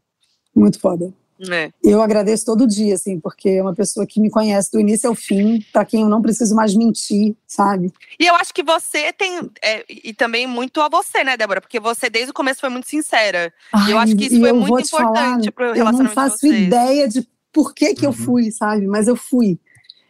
Muito 0.54 0.78
foda. 0.78 1.12
É. 1.50 1.70
Eu 1.84 2.00
agradeço 2.00 2.46
todo 2.46 2.66
dia, 2.66 2.94
assim, 2.94 3.20
porque 3.20 3.50
é 3.50 3.62
uma 3.62 3.74
pessoa 3.74 4.06
que 4.06 4.18
me 4.20 4.30
conhece 4.30 4.70
do 4.72 4.80
início 4.80 5.06
ao 5.06 5.14
fim, 5.14 5.62
para 5.70 5.84
quem 5.84 6.00
eu 6.00 6.08
não 6.08 6.22
preciso 6.22 6.54
mais 6.54 6.74
mentir, 6.74 7.36
sabe? 7.46 7.92
E 8.18 8.24
eu 8.26 8.34
acho 8.36 8.54
que 8.54 8.62
você 8.62 9.12
tem. 9.12 9.50
é, 9.62 9.84
e 9.86 10.14
também 10.14 10.46
muito 10.46 10.80
a 10.80 10.88
você, 10.88 11.22
né, 11.22 11.36
Débora? 11.36 11.60
Porque 11.60 11.78
você, 11.78 12.08
desde 12.08 12.30
o 12.30 12.34
começo, 12.34 12.60
foi 12.60 12.70
muito 12.70 12.88
sincera. 12.88 13.52
E 13.86 13.90
eu 13.90 13.98
Ai, 13.98 14.04
acho 14.04 14.16
que 14.16 14.24
isso 14.26 14.40
foi 14.40 14.48
eu 14.50 14.54
muito 14.54 14.68
vou 14.70 14.82
te 14.82 14.88
falar, 14.90 15.10
importante 15.10 15.50
pro 15.50 15.64
Eu 15.64 15.68
não 15.68 15.74
relacionamento 15.76 16.08
de 16.08 16.14
faço 16.14 16.46
ideia 16.46 17.06
de 17.06 17.28
por 17.52 17.74
que, 17.74 17.94
que 17.94 18.06
eu 18.06 18.10
Uhum. 18.10 18.16
fui, 18.16 18.50
sabe? 18.50 18.86
Mas 18.86 19.06
eu 19.06 19.16
fui. 19.16 19.58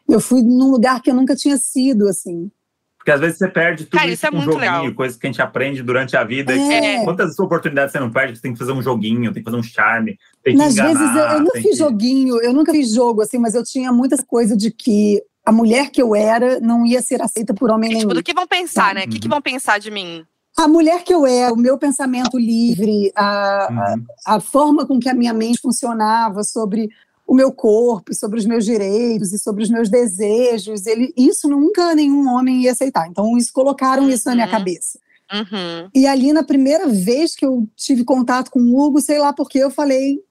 Eu 0.09 0.21
fui 0.21 0.43
num 0.43 0.71
lugar 0.71 1.03
que 1.03 1.11
eu 1.11 1.15
nunca 1.15 1.35
tinha 1.35 1.57
sido, 1.57 2.07
assim. 2.09 2.49
Porque 3.07 3.13
às 3.15 3.21
vezes 3.21 3.39
você 3.39 3.47
perde 3.47 3.85
tudo 3.85 3.93
Cara, 4.01 4.07
isso, 4.07 4.15
isso 4.15 4.27
é 4.27 4.31
com 4.31 4.37
muito 4.39 4.53
joguinho, 4.55 4.73
legal. 4.81 4.95
coisas 4.97 5.17
que 5.17 5.25
a 5.29 5.31
gente 5.31 5.41
aprende 5.41 5.81
durante 5.81 6.17
a 6.17 6.25
vida. 6.25 6.53
É. 6.53 7.05
Quantas 7.05 7.39
oportunidades 7.39 7.93
você 7.93 8.01
não 8.01 8.11
perde? 8.11 8.35
Você 8.35 8.43
tem 8.43 8.53
que 8.53 8.59
fazer 8.59 8.73
um 8.73 8.83
joguinho, 8.83 9.33
tem 9.33 9.45
que 9.45 9.49
fazer 9.49 9.57
um 9.57 9.63
charme, 9.63 10.19
tem 10.43 10.55
que 10.55 10.59
Nas 10.59 10.75
enganar. 10.75 10.99
vezes 10.99 11.15
eu, 11.15 11.23
eu 11.23 11.41
não 11.41 11.51
fiz 11.53 11.63
que- 11.63 11.77
joguinho, 11.77 12.43
eu 12.43 12.53
nunca 12.53 12.73
fiz 12.73 12.93
jogo, 12.93 13.23
assim, 13.23 13.39
mas 13.39 13.55
eu 13.55 13.63
tinha 13.63 13.93
muita 13.93 14.17
coisa 14.27 14.57
de 14.57 14.73
que 14.73 15.23
a 15.45 15.53
mulher 15.53 15.91
que 15.91 16.03
eu 16.03 16.17
era 16.17 16.59
não 16.59 16.85
ia 16.85 17.01
ser 17.01 17.23
aceita 17.23 17.55
por 17.55 17.71
homem 17.71 17.91
nenhum. 17.91 18.01
Tipo, 18.01 18.15
do 18.15 18.25
que 18.25 18.35
vão 18.35 18.45
pensar, 18.49 18.93
né? 18.93 19.05
O 19.05 19.09
que, 19.09 19.21
que 19.21 19.29
Uhum. 19.29 19.35
vão 19.35 19.41
pensar 19.41 19.79
de 19.79 19.89
mim? 19.89 20.25
A 20.59 20.67
mulher 20.67 21.05
que 21.05 21.15
eu 21.15 21.25
era, 21.25 21.53
o 21.55 21.57
meu 21.57 21.79
pensamento 21.79 22.37
livre, 22.37 23.13
a, 23.15 23.69
Uhum. 23.71 24.05
a 24.27 24.41
forma 24.41 24.85
com 24.85 24.99
que 24.99 25.09
a 25.09 25.15
minha 25.15 25.33
mente 25.33 25.61
funcionava 25.61 26.43
sobre 26.43 26.89
o 27.27 27.35
meu 27.35 27.51
corpo, 27.53 28.15
sobre 28.15 28.39
os 28.39 28.47
meus 28.47 28.65
direitos 28.65 29.33
e 29.33 29.39
sobre 29.39 29.63
os 29.63 29.69
meus 29.69 29.89
desejos, 29.89 30.87
ele, 30.87 31.13
isso 31.17 31.49
nunca 31.49 31.95
nenhum 31.95 32.29
homem 32.29 32.63
ia 32.63 32.73
aceitar. 32.73 33.09
Então, 33.09 33.37
isso 33.37 33.53
colocaram 33.53 34.09
isso 34.09 34.29
na 34.29 34.35
minha 34.35 34.47
Uhum. 34.47 34.53
cabeça. 34.53 34.99
Uhum. 35.33 35.91
E 35.93 36.07
ali, 36.07 36.33
na 36.33 36.45
primeira 36.45 36.87
vez 36.87 37.35
que 37.35 37.45
eu 37.45 37.67
tive 37.75 38.05
contato 38.05 38.51
com 38.51 38.61
o 38.61 38.79
Hugo, 38.81 39.01
sei 39.01 39.19
lá 39.19 39.33
porque 39.33 39.59
eu 39.59 39.71
falei, 39.71 40.23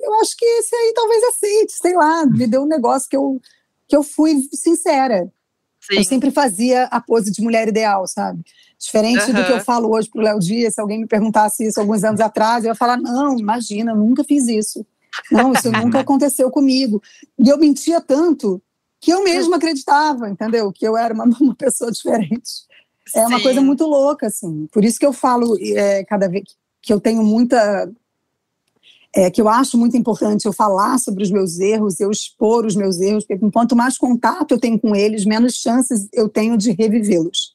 eu 0.00 0.14
acho 0.20 0.34
que 0.36 0.44
esse 0.44 0.74
aí 0.74 0.92
talvez 0.94 1.22
aceite, 1.24 1.72
sei 1.74 1.94
lá, 1.94 2.24
me 2.24 2.46
deu 2.46 2.62
um 2.62 2.66
negócio 2.66 3.08
que 3.10 3.16
eu, 3.16 3.38
que 3.86 3.94
eu 3.94 4.02
fui 4.02 4.48
sincera. 4.54 5.30
Sim. 5.82 5.98
Eu 5.98 6.04
sempre 6.04 6.30
fazia 6.30 6.84
a 6.84 7.00
pose 7.00 7.30
de 7.30 7.42
mulher 7.42 7.68
ideal, 7.68 8.06
sabe? 8.06 8.42
Diferente 8.78 9.32
do 9.32 9.44
que 9.44 9.52
eu 9.52 9.60
falo 9.60 9.94
hoje 9.94 10.08
pro 10.08 10.20
Léo 10.22 10.38
Dias, 10.38 10.74
se 10.74 10.80
alguém 10.80 11.00
me 11.00 11.06
perguntasse 11.06 11.66
isso 11.66 11.78
alguns 11.80 12.02
anos 12.04 12.20
atrás, 12.20 12.64
eu 12.64 12.70
ia 12.70 12.74
falar: 12.74 12.96
não, 12.96 13.38
imagina, 13.38 13.92
eu 13.92 13.96
nunca 13.96 14.24
fiz 14.24 14.48
isso. 14.48 14.84
Não, 15.30 15.52
isso 15.52 15.70
nunca 15.72 16.00
aconteceu 16.00 16.50
comigo. 16.50 17.02
E 17.38 17.48
eu 17.48 17.58
mentia 17.58 18.00
tanto 18.00 18.60
que 19.00 19.12
eu 19.12 19.22
mesma 19.22 19.56
acreditava, 19.56 20.28
entendeu? 20.28 20.72
Que 20.72 20.86
eu 20.86 20.96
era 20.96 21.14
uma, 21.14 21.24
uma 21.40 21.54
pessoa 21.54 21.90
diferente. 21.90 22.66
É 23.14 23.26
uma 23.26 23.38
Sim. 23.38 23.42
coisa 23.44 23.60
muito 23.60 23.86
louca, 23.86 24.26
assim. 24.26 24.66
Por 24.72 24.84
isso 24.84 24.98
que 24.98 25.06
eu 25.06 25.12
falo, 25.12 25.56
é, 25.60 26.04
cada 26.04 26.28
vez 26.28 26.44
que 26.82 26.92
eu 26.92 27.00
tenho 27.00 27.22
muita. 27.22 27.90
É, 29.14 29.30
que 29.30 29.40
eu 29.40 29.48
acho 29.48 29.78
muito 29.78 29.96
importante 29.96 30.44
eu 30.44 30.52
falar 30.52 30.98
sobre 30.98 31.22
os 31.22 31.30
meus 31.30 31.58
erros, 31.58 32.00
eu 32.00 32.10
expor 32.10 32.66
os 32.66 32.76
meus 32.76 33.00
erros, 33.00 33.24
porque 33.24 33.50
quanto 33.50 33.74
mais 33.74 33.96
contato 33.96 34.52
eu 34.52 34.60
tenho 34.60 34.78
com 34.78 34.94
eles, 34.94 35.24
menos 35.24 35.54
chances 35.54 36.06
eu 36.12 36.28
tenho 36.28 36.56
de 36.56 36.72
revivê-los. 36.72 37.54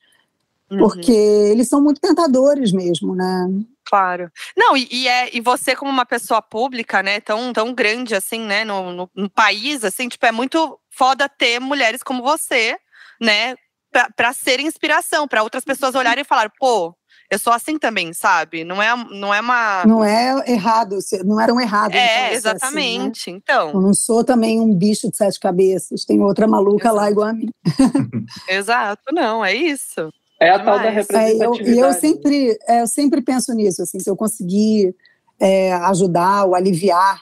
Uhum. 0.71 0.77
Porque 0.77 1.11
eles 1.11 1.67
são 1.67 1.81
muito 1.81 1.99
tentadores 1.99 2.71
mesmo, 2.71 3.13
né? 3.13 3.47
Claro. 3.85 4.31
Não, 4.55 4.77
e, 4.77 4.87
e 4.89 5.07
é, 5.07 5.29
e 5.35 5.41
você, 5.41 5.75
como 5.75 5.91
uma 5.91 6.05
pessoa 6.05 6.41
pública, 6.41 7.03
né, 7.03 7.19
tão, 7.19 7.51
tão 7.51 7.73
grande 7.73 8.15
assim, 8.15 8.39
né, 8.39 8.63
no, 8.63 8.93
no, 8.93 9.09
no 9.13 9.29
país, 9.29 9.83
assim, 9.83 10.07
tipo, 10.07 10.25
é 10.25 10.31
muito 10.31 10.79
foda 10.89 11.27
ter 11.27 11.59
mulheres 11.59 12.01
como 12.01 12.23
você, 12.23 12.77
né, 13.19 13.55
pra, 13.91 14.09
pra 14.15 14.31
ser 14.31 14.61
inspiração, 14.61 15.27
pra 15.27 15.43
outras 15.43 15.65
pessoas 15.65 15.93
olharem 15.93 16.21
e 16.21 16.27
falar, 16.27 16.49
pô, 16.57 16.95
eu 17.29 17.39
sou 17.39 17.51
assim 17.53 17.77
também, 17.77 18.13
sabe? 18.13 18.63
Não 18.63 18.81
é, 18.81 18.93
não 19.09 19.33
é 19.33 19.39
uma. 19.39 19.85
Não 19.85 20.03
é 20.03 20.51
errado, 20.51 20.97
não 21.23 21.39
eram 21.39 21.59
errados. 21.61 21.95
então, 21.95 22.05
é, 22.05 22.07
ser 22.07 22.19
assim, 22.19 22.29
né? 22.29 22.35
exatamente. 22.35 23.29
Eu 23.29 23.35
Então, 23.37 23.73
não 23.73 23.93
sou 23.93 24.23
também 24.23 24.59
um 24.59 24.73
bicho 24.73 25.09
de 25.09 25.15
sete 25.15 25.39
cabeças. 25.39 26.03
Tem 26.03 26.21
outra 26.21 26.45
maluca 26.45 26.91
lá 26.91 27.09
igual 27.09 27.29
a 27.29 27.33
mim. 27.33 27.49
exato, 28.49 29.03
não, 29.13 29.43
é 29.43 29.53
isso. 29.53 30.11
É 30.41 30.49
a 30.49 30.59
tal 30.59 30.79
da 30.79 30.89
Demais. 30.89 31.09
É, 31.09 31.33
eu, 31.45 31.51
representatividade. 31.53 31.71
e 31.71 31.79
eu 31.79 31.93
sempre, 31.93 32.59
é, 32.67 32.81
eu 32.81 32.87
sempre 32.87 33.21
penso 33.21 33.53
nisso, 33.53 33.83
assim, 33.83 33.99
se 33.99 34.09
eu 34.09 34.15
conseguir 34.15 34.95
é, 35.39 35.71
ajudar 35.73 36.45
ou 36.45 36.55
aliviar 36.55 37.21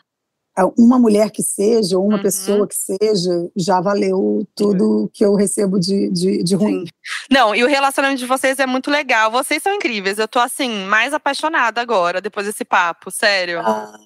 uma 0.78 0.99
mulher 0.99 1.32
que 1.32 1.41
seja, 1.41 1.97
ou 1.97 2.05
uma 2.05 2.17
Uhum. 2.17 2.22
pessoa 2.22 2.67
que 2.67 2.76
seja, 2.76 3.49
já 3.55 3.80
valeu 3.80 4.45
tudo 4.55 5.09
que 5.13 5.24
eu 5.24 5.34
recebo 5.36 5.80
de, 5.80 6.09
de, 6.09 6.43
de 6.43 6.55
ruim. 6.55 6.84
Não, 7.32 7.55
e 7.55 7.63
o 7.63 7.67
relacionamento 7.67 8.20
de 8.20 8.26
vocês 8.26 8.59
é 8.59 8.65
muito 8.65 8.91
legal. 8.91 9.32
Vocês 9.32 9.63
são 9.63 9.74
incríveis. 9.74 10.17
Eu 10.17 10.28
tô 10.28 10.39
assim, 10.39 10.70
mais 10.86 11.13
apaixonada 11.13 11.80
agora, 11.80 12.20
depois 12.20 12.45
desse 12.45 12.65
papo, 12.65 13.09
sério. 13.09 13.61
Ah, 13.61 13.97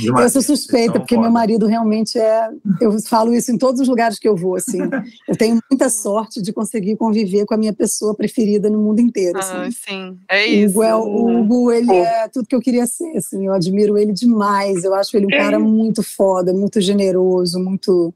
Demais. 0.00 0.24
eu 0.34 0.42
sou 0.42 0.56
suspeita, 0.56 0.90
Então, 0.90 1.00
porque 1.02 1.14
foda. 1.14 1.26
meu 1.26 1.32
marido 1.32 1.66
realmente 1.66 2.18
é. 2.18 2.48
Eu 2.80 3.00
falo 3.02 3.32
isso 3.32 3.52
em 3.52 3.56
todos 3.58 3.80
os 3.80 3.86
lugares 3.88 4.18
que 4.18 4.26
eu 4.28 4.34
vou, 4.34 4.56
assim. 4.56 4.78
Eu 5.28 5.36
tenho 5.36 5.60
muita 5.70 5.88
sorte 5.88 6.42
de 6.42 6.52
conseguir 6.52 6.96
conviver 6.96 7.46
com 7.46 7.54
a 7.54 7.56
minha 7.56 7.72
pessoa 7.72 8.12
preferida 8.14 8.68
no 8.68 8.78
mundo 8.80 9.00
inteiro. 9.00 9.38
Assim. 9.38 9.52
Ah, 9.54 9.70
sim, 9.70 10.18
é 10.28 10.44
O 10.44 10.48
isso. 10.48 10.70
Hugo, 10.74 10.82
é, 10.82 10.96
o 10.96 11.40
Hugo, 11.40 11.72
ele 11.72 11.86
Pô. 11.86 11.92
é 11.94 12.28
tudo 12.28 12.46
que 12.48 12.56
eu 12.56 12.60
queria 12.60 12.86
ser, 12.86 13.16
assim, 13.16 13.46
eu 13.46 13.52
admiro 13.52 13.96
ele 13.96 14.12
demais, 14.12 14.82
eu 14.82 14.94
acho 14.94 15.16
ele 15.16 15.26
um 15.26 15.30
cara 15.30 15.58
muito 15.60 16.02
foda, 16.02 16.52
muito 16.52 16.80
generoso, 16.80 17.58
muito, 17.60 18.12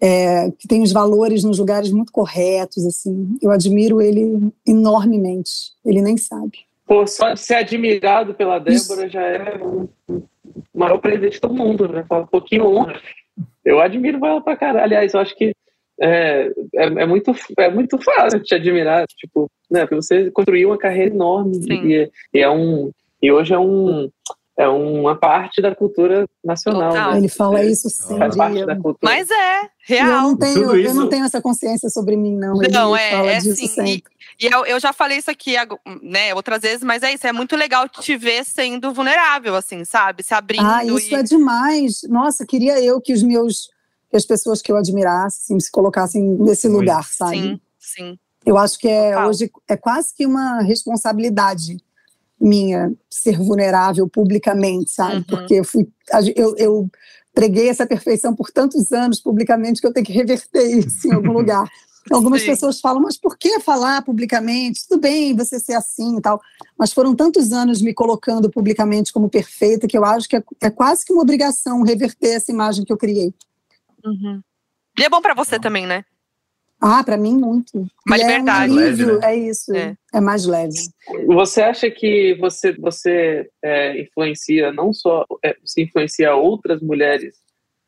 é, 0.00 0.50
que 0.58 0.66
tem 0.66 0.82
os 0.82 0.92
valores 0.92 1.44
nos 1.44 1.58
lugares 1.58 1.90
muito 1.92 2.10
corretos, 2.10 2.86
assim, 2.86 3.36
eu 3.42 3.50
admiro 3.50 4.00
ele 4.00 4.50
enormemente, 4.66 5.72
ele 5.84 6.00
nem 6.00 6.16
sabe. 6.16 6.58
Pô, 6.86 7.06
só 7.06 7.32
de 7.32 7.40
ser 7.40 7.54
admirado 7.54 8.34
pela 8.34 8.62
Isso. 8.66 8.88
Débora 8.88 9.08
já 9.08 9.22
é 9.22 9.56
o 9.58 9.88
maior 10.74 10.98
presente 10.98 11.40
do 11.40 11.52
mundo, 11.52 11.88
né? 11.88 12.04
Fala 12.08 12.24
um 12.24 12.28
pouquinho 12.28 12.66
honra. 12.66 13.00
Eu 13.64 13.80
admiro 13.80 14.24
ela 14.24 14.40
pra 14.40 14.56
caralho. 14.56 14.84
Aliás, 14.84 15.14
eu 15.14 15.20
acho 15.20 15.34
que 15.34 15.54
é, 16.00 16.50
é, 16.74 16.84
é 16.84 17.06
muito, 17.06 17.32
é 17.58 17.70
muito 17.70 17.98
fácil 17.98 18.42
te 18.42 18.54
admirar, 18.54 19.06
tipo, 19.06 19.50
né? 19.70 19.80
Porque 19.80 19.94
você 19.94 20.30
construiu 20.30 20.70
uma 20.70 20.78
carreira 20.78 21.14
enorme 21.14 21.54
Sim. 21.54 21.86
e, 21.86 22.10
e 22.34 22.40
é 22.40 22.50
um 22.50 22.90
e 23.22 23.32
hoje 23.32 23.54
é 23.54 23.58
um 23.58 24.10
é 24.56 24.68
uma 24.68 25.16
parte 25.16 25.60
da 25.60 25.74
cultura 25.74 26.28
nacional. 26.44 26.92
Né? 27.12 27.18
Ele 27.18 27.28
fala 27.28 27.60
É, 27.60 27.66
isso 27.66 27.88
Faz 27.90 28.08
sempre, 28.08 28.36
parte 28.36 28.58
eu, 28.58 28.66
da 28.66 28.74
cultura. 28.76 28.98
Mas 29.02 29.28
é, 29.30 29.62
eu 29.62 29.68
real. 29.82 30.22
não 30.22 30.36
tenho, 30.36 30.54
Tudo 30.54 30.76
eu 30.76 30.94
não 30.94 31.02
isso- 31.02 31.08
tenho 31.10 31.24
essa 31.24 31.42
consciência 31.42 31.90
sobre 31.90 32.16
mim, 32.16 32.36
não, 32.36 32.62
ele 32.62 32.72
Não, 32.72 32.96
é, 32.96 33.10
fala 33.10 33.30
é 33.32 33.38
disso 33.38 33.52
assim, 33.64 33.66
sempre. 33.68 34.12
E 34.40 34.46
eu, 34.46 34.64
eu 34.66 34.78
já 34.80 34.92
falei 34.92 35.18
isso 35.18 35.30
aqui, 35.30 35.54
né, 36.02 36.34
outras 36.34 36.60
vezes, 36.62 36.82
mas 36.84 37.02
é 37.02 37.12
isso, 37.12 37.26
é 37.26 37.32
muito 37.32 37.56
legal 37.56 37.88
te 37.88 38.16
ver 38.16 38.44
sendo 38.44 38.92
vulnerável, 38.92 39.54
assim, 39.56 39.84
sabe? 39.84 40.22
Se 40.22 40.34
abrindo 40.34 40.66
Ah, 40.66 40.84
isso 40.84 41.12
e... 41.12 41.14
é 41.14 41.22
demais. 41.22 42.02
Nossa, 42.08 42.44
queria 42.46 42.80
eu 42.82 43.00
que 43.00 43.12
os 43.12 43.22
meus, 43.22 43.70
que 44.10 44.16
as 44.16 44.24
pessoas 44.24 44.62
que 44.62 44.70
eu 44.70 44.76
admirasse 44.76 45.40
assim, 45.44 45.58
se 45.60 45.70
colocassem 45.70 46.22
nesse 46.22 46.68
lugar, 46.68 47.04
sabe? 47.04 47.38
Sim, 47.40 47.60
sim. 47.78 48.18
Eu 48.46 48.58
acho 48.58 48.78
que 48.78 48.86
é 48.88 49.10
Total. 49.12 49.28
hoje 49.28 49.50
é 49.68 49.76
quase 49.76 50.14
que 50.14 50.26
uma 50.26 50.60
responsabilidade 50.62 51.78
minha 52.40 52.92
ser 53.08 53.38
vulnerável 53.38 54.08
publicamente, 54.08 54.90
sabe? 54.90 55.16
Uhum. 55.16 55.24
Porque 55.24 55.54
eu 55.54 55.64
fui 55.64 55.88
eu, 56.36 56.54
eu 56.56 56.90
preguei 57.34 57.68
essa 57.68 57.86
perfeição 57.86 58.34
por 58.34 58.50
tantos 58.50 58.92
anos 58.92 59.20
publicamente 59.20 59.80
que 59.80 59.86
eu 59.86 59.92
tenho 59.92 60.06
que 60.06 60.12
reverter 60.12 60.64
isso 60.78 61.08
em 61.08 61.12
algum 61.12 61.32
lugar. 61.34 61.68
Algumas 62.10 62.42
Sim. 62.42 62.48
pessoas 62.48 62.80
falam, 62.80 63.00
mas 63.00 63.16
por 63.16 63.36
que 63.38 63.58
falar 63.60 64.02
publicamente? 64.02 64.86
Tudo 64.86 65.00
bem 65.00 65.34
você 65.34 65.58
ser 65.58 65.72
assim 65.72 66.18
e 66.18 66.20
tal. 66.20 66.38
Mas 66.78 66.92
foram 66.92 67.16
tantos 67.16 67.50
anos 67.50 67.80
me 67.80 67.94
colocando 67.94 68.50
publicamente 68.50 69.12
como 69.12 69.30
perfeita 69.30 69.88
que 69.88 69.96
eu 69.96 70.04
acho 70.04 70.28
que 70.28 70.36
é, 70.36 70.42
é 70.60 70.70
quase 70.70 71.04
que 71.04 71.12
uma 71.12 71.22
obrigação 71.22 71.82
reverter 71.82 72.34
essa 72.34 72.52
imagem 72.52 72.84
que 72.84 72.92
eu 72.92 72.98
criei. 72.98 73.32
Uhum. 74.04 74.42
E 74.98 75.02
é 75.02 75.08
bom 75.08 75.22
pra 75.22 75.34
você 75.34 75.58
também, 75.58 75.86
né? 75.86 76.04
Ah, 76.86 77.02
para 77.02 77.16
mim, 77.16 77.34
muito. 77.38 77.86
Uma 78.06 78.18
E 78.18 78.20
liberdade. 78.20 78.70
É, 78.70 78.74
um 78.74 78.78
alívio, 78.78 79.06
Leve, 79.06 79.20
né? 79.20 79.32
é 79.32 79.36
isso. 79.36 79.74
É. 79.74 79.96
É. 80.12 80.20
mais 80.20 80.44
leve. 80.44 80.74
Você 81.28 81.62
acha 81.62 81.90
que 81.90 82.36
você, 82.38 82.72
você 82.74 83.48
é, 83.64 84.02
influencia 84.02 84.70
não 84.70 84.92
só 84.92 85.24
é, 85.42 85.56
você 85.64 85.84
influencia 85.84 86.34
outras 86.34 86.82
mulheres 86.82 87.36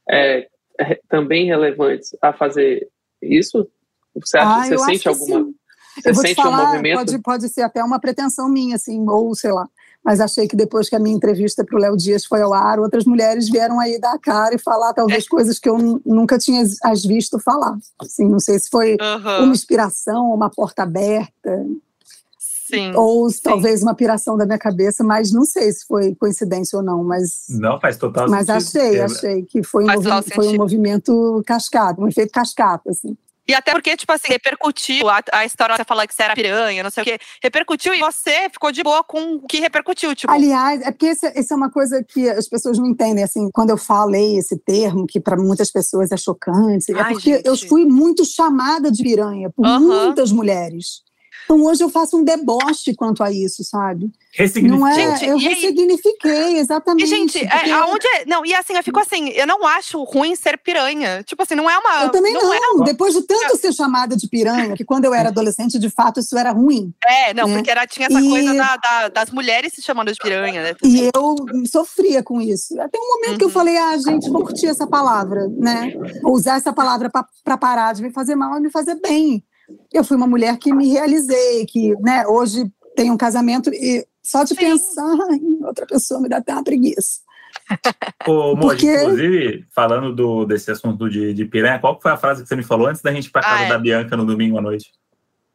é, 0.08 0.48
é, 0.80 0.98
também 1.10 1.44
relevantes 1.44 2.16
a 2.22 2.32
fazer 2.32 2.88
isso? 3.20 3.68
Você 4.14 4.38
acha 4.38 4.60
ah, 4.60 4.64
você 4.64 4.74
eu 4.74 4.78
acho 4.78 4.86
sente 4.86 5.02
que 5.02 5.08
alguma 5.08 5.44
sim. 5.44 5.54
você 5.96 6.08
eu 6.08 6.14
vou 6.14 6.22
te 6.22 6.28
sente 6.28 6.40
um 6.40 6.44
falar, 6.44 6.66
movimento? 6.66 6.96
pode, 6.96 7.18
pode 7.22 7.48
ser 7.50 7.62
até 7.62 7.84
uma 7.84 8.00
pretensão 8.00 8.48
minha, 8.48 8.76
assim, 8.76 9.04
ou 9.06 9.34
sei 9.34 9.52
lá. 9.52 9.68
Mas 10.06 10.20
achei 10.20 10.46
que 10.46 10.54
depois 10.54 10.88
que 10.88 10.94
a 10.94 11.00
minha 11.00 11.16
entrevista 11.16 11.64
para 11.64 11.76
o 11.76 11.80
Léo 11.80 11.96
Dias 11.96 12.24
foi 12.24 12.40
ao 12.40 12.54
ar, 12.54 12.78
outras 12.78 13.04
mulheres 13.04 13.48
vieram 13.48 13.80
aí 13.80 13.98
dar 14.00 14.12
a 14.14 14.18
cara 14.20 14.54
e 14.54 14.58
falar 14.58 14.94
talvez 14.94 15.26
coisas 15.28 15.58
que 15.58 15.68
eu 15.68 15.76
nu- 15.76 16.00
nunca 16.06 16.38
tinha 16.38 16.62
as- 16.84 17.04
visto 17.04 17.40
falar. 17.40 17.76
Assim, 18.00 18.24
não 18.28 18.38
sei 18.38 18.56
se 18.60 18.70
foi 18.70 18.96
Aham, 19.00 19.42
uma 19.46 19.52
inspiração, 19.52 20.32
uma 20.32 20.48
porta 20.48 20.84
aberta, 20.84 21.66
Sim. 22.38 22.92
ou 22.94 23.28
se 23.30 23.42
talvez 23.42 23.82
uma 23.82 23.94
piração 23.96 24.36
da 24.36 24.46
minha 24.46 24.58
cabeça, 24.58 25.02
mas 25.02 25.32
não 25.32 25.44
sei 25.44 25.72
se 25.72 25.84
foi 25.86 26.14
coincidência 26.14 26.76
ou 26.78 26.84
não, 26.84 27.02
mas, 27.02 27.46
Não, 27.48 27.80
faz 27.80 27.96
total 27.96 28.28
mas 28.28 28.46
sentido. 28.46 28.68
achei, 28.78 28.98
É, 28.98 29.04
achei 29.04 29.42
que 29.42 29.62
foi 29.64 29.84
um, 29.84 29.88
foi 30.34 30.48
um 30.48 30.56
movimento 30.56 31.42
cascata, 31.44 32.00
um 32.00 32.06
efeito 32.08 32.30
cascata, 32.32 32.90
assim. 32.90 33.16
E 33.48 33.54
até 33.54 33.72
porque, 33.72 33.96
tipo 33.96 34.12
assim, 34.12 34.28
repercutiu 34.28 35.08
a, 35.08 35.20
a 35.32 35.44
história, 35.44 35.76
você 35.76 35.84
falar 35.84 36.06
que 36.06 36.14
você 36.14 36.22
era 36.22 36.34
piranha, 36.34 36.82
não 36.82 36.90
sei 36.90 37.02
o 37.02 37.06
quê. 37.06 37.18
Repercutiu 37.42 37.94
e 37.94 38.00
você 38.00 38.48
ficou 38.50 38.72
de 38.72 38.82
boa 38.82 39.04
com 39.04 39.36
o 39.36 39.46
que 39.46 39.60
repercutiu. 39.60 40.14
Tipo, 40.16 40.32
Aliás, 40.32 40.82
é 40.82 40.90
porque 40.90 41.06
esse 41.06 41.52
é 41.52 41.56
uma 41.56 41.70
coisa 41.70 42.02
que 42.02 42.28
as 42.28 42.48
pessoas 42.48 42.78
não 42.78 42.86
entendem. 42.86 43.22
Assim, 43.22 43.48
quando 43.52 43.70
eu 43.70 43.76
falei 43.76 44.36
esse 44.36 44.58
termo, 44.58 45.06
que 45.06 45.20
para 45.20 45.36
muitas 45.36 45.70
pessoas 45.70 46.10
é 46.10 46.16
chocante, 46.16 46.92
é 46.92 47.00
Ai, 47.00 47.12
porque 47.12 47.36
gente. 47.36 47.46
eu 47.46 47.56
fui 47.56 47.84
muito 47.84 48.24
chamada 48.24 48.90
de 48.90 49.02
piranha 49.02 49.50
por 49.50 49.64
muitas 49.80 50.32
mulheres. 50.32 51.05
Então 51.46 51.62
hoje 51.62 51.82
eu 51.82 51.88
faço 51.88 52.16
um 52.18 52.24
deboche 52.24 52.92
quanto 52.96 53.22
a 53.22 53.30
isso, 53.30 53.62
sabe? 53.62 54.10
Não 54.64 54.86
é? 54.86 54.94
Gente, 54.94 55.24
eu 55.26 55.38
ressignifiquei, 55.38 56.58
exatamente. 56.58 57.04
E, 57.04 57.06
gente, 57.06 57.38
é, 57.38 57.70
aonde. 57.70 58.04
é- 58.16 58.24
Não, 58.26 58.44
e 58.44 58.52
assim, 58.52 58.74
eu 58.74 58.82
fico 58.82 58.98
assim, 58.98 59.28
eu 59.30 59.46
não 59.46 59.64
acho 59.64 60.02
ruim 60.02 60.34
ser 60.34 60.58
piranha. 60.58 61.22
Tipo 61.22 61.42
assim, 61.44 61.54
não 61.54 61.70
é 61.70 61.78
uma. 61.78 62.02
Eu 62.02 62.10
também 62.10 62.32
não. 62.32 62.52
é, 62.52 62.84
Depois 62.84 63.14
de 63.14 63.22
tanto 63.22 63.56
ser 63.56 63.72
chamada 63.72 64.16
de 64.16 64.28
piranha, 64.28 64.74
que 64.76 64.84
quando 64.84 65.04
eu 65.04 65.14
era 65.14 65.28
adolescente, 65.28 65.78
de 65.78 65.88
fato, 65.88 66.18
isso 66.20 66.36
era 66.36 66.50
ruim. 66.50 66.92
é, 67.06 67.32
não, 67.32 67.48
É. 67.48 67.54
porque 67.54 67.70
era, 67.70 67.86
tinha 67.86 68.08
essa 68.08 68.20
E- 68.20 68.28
coisa 68.28 68.54
da- 68.54 68.76
da- 68.76 69.08
das 69.08 69.30
mulheres 69.30 69.72
se 69.72 69.80
chamando 69.80 70.12
de 70.12 70.18
piranha, 70.18 70.62
né? 70.62 70.74
E 70.82 71.08
eu 71.14 71.36
sofria 71.70 72.22
com 72.24 72.40
isso. 72.40 72.78
Até 72.80 72.98
um 72.98 73.08
momento 73.14 73.38
que 73.38 73.44
eu 73.44 73.48
Uhum. 73.48 73.54
falei, 73.54 73.76
ah, 73.78 73.96
gente, 73.98 74.28
vou 74.28 74.42
curtir 74.42 74.66
essa 74.66 74.86
palavra, 74.86 75.46
né? 75.56 75.94
Usar 76.24 76.56
essa 76.56 76.72
palavra 76.72 77.08
para 77.44 77.56
parar 77.56 77.92
de 77.94 78.02
me 78.02 78.10
fazer 78.10 78.34
mal 78.34 78.58
e 78.58 78.60
me 78.60 78.70
fazer 78.70 78.96
bem. 78.96 79.44
Eu 79.92 80.04
fui 80.04 80.16
uma 80.16 80.26
mulher 80.26 80.56
que 80.58 80.72
me 80.72 80.88
realizei, 80.90 81.66
que 81.66 81.94
né, 82.00 82.26
hoje 82.26 82.70
tenho 82.94 83.12
um 83.14 83.16
casamento 83.16 83.70
e 83.72 84.06
só 84.22 84.42
de 84.42 84.50
Sim. 84.50 84.56
pensar 84.56 85.14
em 85.32 85.64
outra 85.64 85.86
pessoa 85.86 86.20
me 86.20 86.28
dá 86.28 86.38
até 86.38 86.52
uma 86.52 86.64
preguiça. 86.64 87.20
Ô, 88.26 88.54
Moji, 88.54 88.60
Porque- 88.60 89.02
inclusive, 89.02 89.66
falando 89.74 90.14
do, 90.14 90.44
desse 90.44 90.70
assunto 90.70 91.08
de, 91.08 91.32
de 91.34 91.44
piranha, 91.44 91.78
qual 91.78 92.00
foi 92.00 92.12
a 92.12 92.16
frase 92.16 92.42
que 92.42 92.48
você 92.48 92.56
me 92.56 92.62
falou 92.62 92.86
antes 92.86 93.02
da 93.02 93.12
gente 93.12 93.26
ir 93.26 93.30
pra 93.30 93.42
casa 93.42 93.62
Ah, 93.62 93.66
é. 93.66 93.68
da 93.68 93.78
Bianca 93.78 94.16
no 94.16 94.24
domingo 94.26 94.58
à 94.58 94.62
noite? 94.62 94.92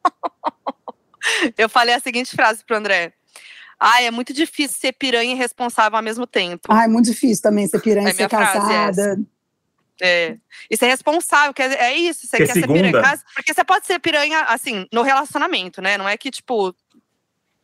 Eu 1.57 1.69
falei 1.69 1.93
a 1.93 1.99
seguinte 1.99 2.35
frase 2.35 2.63
pro 2.65 2.75
André. 2.75 3.13
Ai, 3.79 4.05
é 4.05 4.11
muito 4.11 4.33
difícil 4.33 4.77
ser 4.79 4.91
piranha 4.93 5.33
e 5.33 5.37
responsável 5.37 5.97
ao 5.97 6.03
mesmo 6.03 6.27
tempo. 6.27 6.67
Ah, 6.69 6.83
é 6.83 6.87
muito 6.87 7.05
difícil 7.05 7.41
também 7.41 7.67
ser 7.67 7.79
piranha, 7.81 8.09
É 8.09 8.13
minha 8.13 8.29
ser 8.29 8.35
frase 8.35 8.53
casada. 8.53 9.19
É. 10.01 10.35
E 10.69 10.75
ser 10.75 10.87
responsável, 10.87 11.53
quer, 11.53 11.71
é 11.79 11.93
isso, 11.95 12.21
você 12.25 12.37
Porque 12.37 12.45
quer 12.47 12.53
ser 12.53 12.61
segunda- 12.61 12.79
piranha. 12.85 13.03
Cas- 13.03 13.23
Porque 13.35 13.53
você 13.53 13.63
pode 13.63 13.85
ser 13.85 13.99
piranha, 13.99 14.41
assim, 14.45 14.87
no 14.91 15.03
relacionamento, 15.03 15.81
né? 15.81 15.97
Não 15.97 16.09
é 16.09 16.17
que, 16.17 16.31
tipo. 16.31 16.75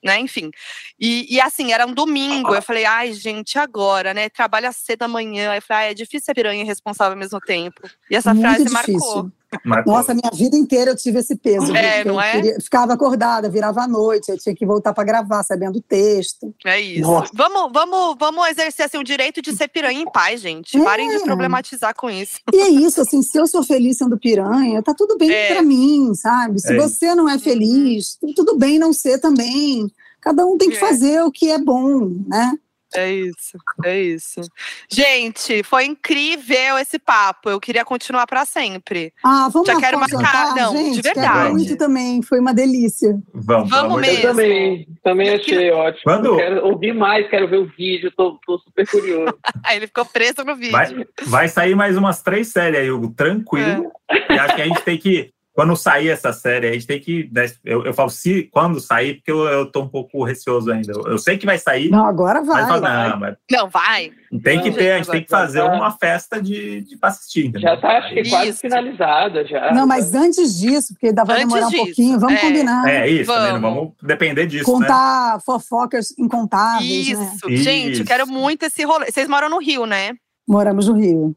Né, 0.03 0.19
enfim. 0.19 0.51
E, 0.99 1.26
e 1.35 1.41
assim, 1.41 1.73
era 1.73 1.85
um 1.85 1.91
domingo. 1.93 2.53
Eu 2.53 2.61
falei, 2.61 2.85
ai, 2.85 3.11
gente, 3.14 3.57
agora, 3.57 4.14
né? 4.14 4.30
Trabalha 4.30 4.72
cedo 4.72 5.01
amanhã. 5.03 5.49
Aí 5.51 5.57
eu 5.57 5.61
falei, 5.61 5.85
ai, 5.85 5.91
é 5.91 5.93
difícil 5.95 6.26
ser 6.26 6.35
piranha 6.35 6.61
e 6.61 6.65
responsável 6.65 7.14
ao 7.14 7.18
mesmo 7.19 7.39
tempo. 7.41 7.81
E 8.09 8.15
essa 8.15 8.31
Muito 8.34 8.45
frase 8.47 8.64
difícil. 8.65 8.93
marcou. 8.93 9.31
Marcou. 9.64 9.94
Nossa, 9.94 10.14
minha 10.14 10.30
vida 10.34 10.57
inteira 10.57 10.91
eu 10.91 10.95
tive 10.95 11.19
esse 11.19 11.36
peso. 11.36 11.74
É, 11.76 12.03
não 12.03 12.19
é? 12.19 12.34
queria- 12.34 12.57
ficava 12.61 12.94
acordada, 12.94 13.49
virava 13.49 13.82
à 13.84 13.88
noite, 13.88 14.30
eu 14.30 14.38
tinha 14.38 14.53
que 14.53 14.65
voltar 14.65 14.94
para 14.94 15.03
gravar, 15.06 15.41
sabendo 15.44 15.78
o 15.80 15.82
texto. 15.82 16.53
É 16.65 16.80
isso. 16.82 17.02
Nossa. 17.02 17.32
Vamos, 17.34 17.72
vamos, 17.72 18.15
vamos 18.19 18.48
exercer 18.49 18.86
assim, 18.86 18.98
o 18.98 19.03
direito 19.03 19.41
de 19.41 19.56
ser 19.56 19.69
piranha 19.69 20.02
em 20.02 20.11
paz, 20.11 20.41
gente. 20.41 20.78
É. 20.78 20.84
Parem 20.84 21.10
de 21.10 21.24
problematizar 21.24 21.95
com 21.95 22.10
isso. 22.10 22.40
E 22.53 22.57
é 22.57 22.68
isso, 22.69 22.99
assim, 23.02 23.22
se 23.22 23.38
eu 23.38 23.48
sou 23.48 23.64
feliz 23.64 23.98
sendo 23.98 24.18
piranha, 24.18 24.84
tá 24.84 24.94
tudo 24.94 25.18
bem 25.18 25.32
É. 25.32 25.53
pra 25.53 25.61
mim, 25.61 26.14
sabe? 26.14 26.60
Se 26.60 26.74
É 26.74 26.78
você 26.78 27.15
não 27.15 27.30
é 27.30 27.40
feliz, 27.40 28.18
tudo 28.36 28.57
bem 28.57 28.78
não 28.78 28.91
ser 28.91 29.18
também. 29.19 29.90
Cada 30.19 30.45
um 30.45 30.57
tem 30.57 30.69
que 30.69 30.76
É. 30.76 30.80
fazer 30.80 31.22
o 31.24 31.32
que 31.32 31.49
é 31.49 31.57
bom, 31.57 32.10
né? 32.28 32.53
É 32.98 33.11
isso, 33.11 33.57
é 33.86 33.99
isso. 34.02 34.41
Gente, 34.90 35.61
foi 35.64 35.86
incrível 35.86 36.78
esse 36.80 36.98
papo. 36.98 37.49
Eu 37.49 37.60
queria 37.60 37.86
continuar 37.86 38.26
pra 38.26 38.44
sempre. 38.45 39.14
Ah, 39.24 39.49
vamos 39.52 39.68
Já 39.68 39.80
quero 39.80 39.98
um 39.98 39.99
marcar, 39.99 40.18
jantar, 40.18 40.56
não, 40.56 40.74
de 40.74 40.80
gente? 40.95 41.02
verdade. 41.02 41.38
Quero 41.44 41.52
muito 41.53 41.78
também, 41.78 42.22
foi 42.22 42.40
uma 42.40 42.53
delícia. 42.53 43.18
Vamos, 43.34 43.69
Vamos 43.69 44.02
de 44.02 44.07
Eu 44.10 44.14
mesmo. 44.14 44.22
Deus. 44.22 44.36
também, 44.36 44.88
também 45.03 45.30
achei 45.36 45.72
ótimo. 45.72 46.03
Quando- 46.03 46.36
Quero 46.38 46.65
ouvir 46.65 46.94
mais, 46.94 47.30
quero 47.30 47.48
ver 47.48 47.57
o 47.57 47.65
vídeo, 47.78 48.11
tô, 48.15 48.40
tô 48.45 48.57
super 48.60 48.88
curioso. 48.88 49.38
Aí 49.64 49.78
ele 49.78 49.88
ficou 49.88 50.06
preso 50.06 50.44
no 50.44 50.56
vídeo. 50.56 50.72
Vai, 50.72 51.06
vai 51.26 51.48
sair 51.48 51.76
mais 51.76 51.98
umas 51.98 52.22
três 52.22 52.48
séries 52.48 52.80
aí, 52.80 52.90
Hugo, 52.91 53.14
tranquilo. 53.14 53.91
É. 54.10 54.34
E 54.34 54.40
acho 54.40 54.56
que 54.56 54.61
a 54.61 54.65
gente 54.65 54.82
tem 54.82 54.98
que, 54.98 55.32
quando 55.57 55.75
sair 55.75 56.09
essa 56.09 56.31
série, 56.31 56.67
a 56.67 56.71
gente 56.73 56.85
tem 56.85 56.99
que. 56.99 57.27
né, 57.34 57.47
Eu, 57.65 57.84
eu 57.84 57.91
falo 57.91 58.11
se 58.11 58.43
quando 58.43 58.79
sair, 58.79 59.15
porque 59.15 59.31
eu, 59.31 59.39
eu 59.45 59.65
tô 59.65 59.81
um 59.81 59.88
pouco 59.88 60.23
receoso 60.23 60.71
ainda. 60.71 60.91
Eu, 60.91 61.13
eu 61.13 61.17
sei 61.17 61.35
que 61.35 61.47
vai 61.47 61.57
sair, 61.57 61.89
Não, 61.89 62.05
agora 62.05 62.43
vai. 62.43 62.61
mas, 62.61 62.67
falo, 62.67 62.81
não, 62.84 63.19
mas 63.19 63.35
Não, 63.49 63.67
vai. 63.67 64.11
tem 64.43 64.61
que 64.61 64.71
ter, 64.71 64.91
a 64.91 64.97
gente 64.97 65.09
tem 65.09 65.23
que 65.23 65.29
fazer 65.31 65.63
uma 65.63 65.89
festa 65.89 66.39
de, 66.39 66.81
de 66.81 66.95
pra 66.95 67.09
assistir. 67.09 67.47
entendeu? 67.47 67.61
Já 67.71 67.77
tá, 67.77 67.97
acho 67.97 68.13
que 68.13 68.29
quase 68.29 68.49
Isso. 68.51 68.59
finalizada 68.59 69.43
já. 69.47 69.73
Não, 69.73 69.88
mas 69.88 70.13
antes 70.13 70.59
disso, 70.59 70.93
porque 70.93 71.07
ainda 71.07 71.23
vai 71.23 71.38
Antes 71.38 71.47
demorar 71.47 71.65
um 71.65 71.69
disso, 71.71 71.85
pouquinho, 71.85 72.19
vamos 72.19 72.35
é. 72.38 72.41
combinar. 72.41 72.88
É 72.88 73.07
isso, 73.09 73.34
também, 73.34 73.53
não 73.53 73.61
Vamos. 73.61 73.77
vamos 73.79 73.93
depender 74.03 74.45
disso, 74.45 74.71
né? 74.79 74.85
Contar 74.85 75.39
fofocas 75.43 76.13
incontáveis, 76.19 77.17
né? 77.17 77.31
Isso. 77.34 77.49
Gente, 77.63 77.93
Isso. 77.93 78.01
eu 78.03 78.05
quero 78.05 78.27
muito 78.27 78.61
esse 78.61 78.84
rolê. 78.84 79.07
Vocês 79.11 79.27
moram 79.27 79.49
no 79.49 79.57
Rio, 79.57 79.88
né? 79.88 80.11
Moramos 80.47 80.88
no 80.88 80.93
Rio. 80.93 81.35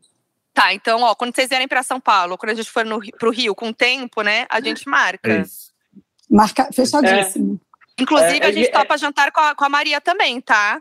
Tá, 0.52 0.74
então, 0.74 1.02
ó, 1.02 1.14
quando 1.14 1.34
vocês 1.34 1.48
vierem 1.48 1.68
pra 1.68 1.82
São 1.82 2.00
Paulo, 2.00 2.36
quando 2.36 2.50
a 2.50 2.54
gente 2.54 2.70
for 2.70 2.84
no, 2.84 2.98
Rio- 2.98 3.12
pro 3.18 3.30
Rio 3.30 3.54
com 3.54 3.72
tempo, 3.72 4.22
né, 4.22 4.46
a 4.50 4.60
gente 4.60 4.88
marca. 4.88 5.30
É. 5.32 5.42
Marca... 6.28 6.68
Fechadíssimo. 6.72 7.60
Inclusive, 7.98 8.38
É, 8.40 8.46
a 8.46 8.52
gente 8.52 8.68
é- 8.68 8.72
topa 8.72 8.96
jantar 8.98 9.30
com 9.30 9.40
a, 9.40 9.54
com 9.54 9.64
a 9.64 9.68
Maria 9.68 10.00
também, 10.00 10.40
tá? 10.40 10.80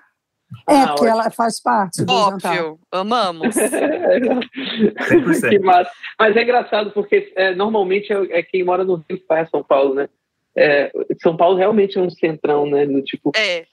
É, 0.68 0.76
Ah, 0.82 0.88
porque 0.94 1.06
ela 1.06 1.30
faz 1.30 1.62
parte 1.62 2.04
do 2.04 2.12
jantar. 2.12 2.52
Óbvio. 2.58 2.80
Amamos. 2.91 3.56
100%. 3.56 4.50
que 5.50 5.60
massa. 5.60 5.91
Mas 6.18 6.36
é 6.36 6.41
engraçado 6.44 6.91
porque 6.91 7.32
é, 7.36 7.54
normalmente 7.54 8.12
é, 8.12 8.40
é 8.40 8.44
quem 8.44 8.64
mora 8.64 8.84
no 8.84 8.96
Rio 8.96 9.20
que 9.20 9.26
faz 9.28 9.50
São 9.50 9.64
Paulo, 9.64 9.94
né? 9.94 10.10
É, 10.58 10.91
São 11.22 11.38
Paulo 11.38 11.56
realmente 11.58 11.98
é 11.98 12.02
um 12.02 12.10
centrão, 12.10 12.66
né? 12.70 12.86
Do 12.86 13.02
tipo, 13.04 13.32
É. 13.36 13.66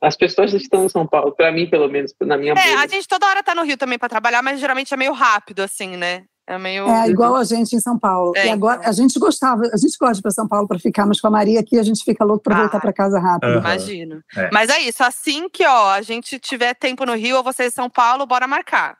as 0.00 0.16
pessoas 0.16 0.52
estão 0.52 0.84
em 0.84 0.88
São 0.88 1.06
Paulo, 1.06 1.32
pra 1.32 1.50
mim, 1.52 1.68
pelo 1.68 1.88
menos, 1.88 2.12
na 2.20 2.36
minha 2.36 2.52
É, 2.52 2.54
bolha. 2.54 2.80
a 2.80 2.86
gente 2.86 3.06
toda 3.08 3.26
hora 3.26 3.42
tá 3.42 3.54
no 3.54 3.62
Rio 3.62 3.76
também 3.76 3.98
pra 3.98 4.08
trabalhar, 4.08 4.42
mas 4.42 4.58
geralmente 4.60 4.92
é 4.92 4.96
meio 4.96 5.12
rápido, 5.12 5.60
assim, 5.60 5.96
né? 5.96 6.24
É 6.48 6.56
meio. 6.58 6.88
É, 6.88 7.08
igual 7.08 7.34
a 7.34 7.42
gente 7.42 7.74
em 7.74 7.80
São 7.80 7.98
Paulo. 7.98 8.32
É, 8.36 8.46
e 8.46 8.50
agora, 8.50 8.80
a 8.88 8.92
gente 8.92 9.18
gostava, 9.18 9.62
a 9.72 9.76
gente 9.76 9.96
gosta 9.98 10.14
de 10.14 10.20
ir 10.20 10.22
para 10.22 10.30
São 10.30 10.46
Paulo 10.46 10.68
para 10.68 10.78
ficar, 10.78 11.04
mas 11.04 11.20
com 11.20 11.26
a 11.26 11.30
Maria 11.30 11.58
aqui 11.58 11.76
a 11.76 11.82
gente 11.82 12.04
fica 12.04 12.24
louco 12.24 12.44
para 12.44 12.56
Ah. 12.56 12.60
voltar 12.60 12.80
para 12.80 12.92
casa 12.92 13.18
rápido. 13.18 13.50
Aham. 13.50 13.58
Imagino. 13.58 14.20
É. 14.36 14.48
Mas 14.52 14.68
é 14.70 14.80
isso, 14.80 15.02
assim 15.02 15.48
que 15.48 15.66
ó, 15.66 15.90
a 15.90 16.02
gente 16.02 16.38
tiver 16.38 16.72
tempo 16.74 17.04
no 17.04 17.14
Rio 17.14 17.38
ou 17.38 17.42
vocês 17.42 17.72
em 17.72 17.74
São 17.74 17.90
Paulo, 17.90 18.26
bora 18.26 18.46
marcar. 18.46 18.96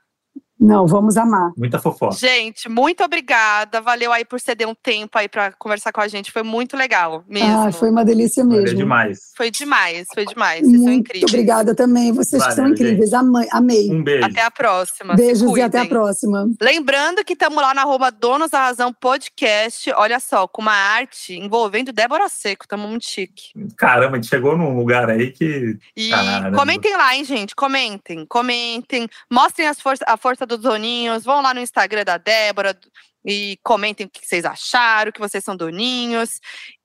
Não, 0.58 0.86
vamos 0.86 1.16
amar. 1.16 1.52
Muita 1.56 1.78
fofoca. 1.78 2.16
Gente, 2.16 2.68
muito 2.68 3.04
obrigada. 3.04 3.80
Valeu 3.80 4.10
aí 4.12 4.24
por 4.24 4.40
ceder 4.40 4.66
um 4.66 4.74
tempo 4.74 5.18
aí 5.18 5.28
pra 5.28 5.52
conversar 5.52 5.92
com 5.92 6.00
a 6.00 6.08
gente. 6.08 6.32
Foi 6.32 6.42
muito 6.42 6.76
legal 6.76 7.22
mesmo. 7.28 7.58
Ah, 7.66 7.70
foi 7.70 7.90
uma 7.90 8.04
delícia 8.04 8.42
Valeu 8.44 8.62
mesmo. 8.62 8.76
demais. 8.78 9.18
Foi 9.36 9.50
demais, 9.50 10.06
foi 10.14 10.24
demais. 10.24 10.60
Vocês 10.62 10.76
são 10.76 10.84
Muito 10.84 11.00
incríveis. 11.00 11.30
obrigada 11.32 11.74
também. 11.74 12.10
Vocês 12.12 12.42
que 12.42 12.52
são 12.54 12.64
Valeu, 12.64 12.72
incríveis. 12.72 13.12
Amei. 13.12 13.48
amei. 13.52 13.90
Um 13.90 14.02
beijo. 14.02 14.26
Até 14.26 14.42
a 14.42 14.50
próxima. 14.50 15.14
Beijos 15.14 15.56
e 15.56 15.60
até 15.60 15.80
a 15.80 15.86
próxima. 15.86 16.48
Lembrando 16.60 17.22
que 17.24 17.34
estamos 17.34 17.58
lá 17.62 17.74
na 17.74 17.82
arroba 17.82 18.10
Donos 18.10 18.50
da 18.50 18.60
Razão 18.60 18.92
Podcast. 18.92 19.92
Olha 19.96 20.18
só, 20.18 20.48
com 20.48 20.62
uma 20.62 20.72
arte 20.72 21.34
envolvendo 21.38 21.92
Débora 21.92 22.28
Seco. 22.28 22.64
Estamos 22.64 22.88
muito 22.88 23.04
chique. 23.06 23.50
Caramba, 23.76 24.12
a 24.12 24.20
gente 24.20 24.28
chegou 24.28 24.56
num 24.56 24.74
lugar 24.76 25.10
aí 25.10 25.30
que. 25.32 25.76
E 25.94 26.10
Caramba. 26.10 26.56
comentem 26.56 26.96
lá, 26.96 27.14
hein, 27.14 27.24
gente? 27.24 27.54
Comentem, 27.54 28.24
comentem. 28.26 29.06
Mostrem 29.30 29.68
as 29.68 29.80
força, 29.80 30.04
a 30.06 30.16
força 30.16 30.45
dos 30.46 30.60
doninhos. 30.60 31.24
Vão 31.24 31.42
lá 31.42 31.52
no 31.52 31.60
Instagram 31.60 32.04
da 32.04 32.16
Débora 32.16 32.78
e 33.24 33.58
comentem 33.62 34.06
o 34.06 34.10
que 34.10 34.26
vocês 34.26 34.44
acharam, 34.44 35.12
que 35.12 35.20
vocês 35.20 35.42
são 35.42 35.56
doninhos. 35.56 36.40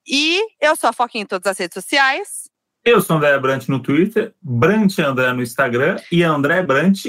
E 0.07 0.41
eu 0.59 0.75
sou 0.75 0.89
a 0.89 0.93
Foquinha 0.93 1.23
em 1.23 1.27
todas 1.27 1.51
as 1.51 1.57
redes 1.57 1.75
sociais. 1.75 2.49
Eu 2.83 2.99
sou 2.99 3.17
André 3.17 3.37
Brant 3.37 3.67
no 3.67 3.79
Twitter, 3.79 4.33
Brant 4.41 4.97
André 4.99 5.31
no 5.33 5.43
Instagram 5.43 5.97
e 6.11 6.23
André 6.23 6.63
Brant 6.63 7.05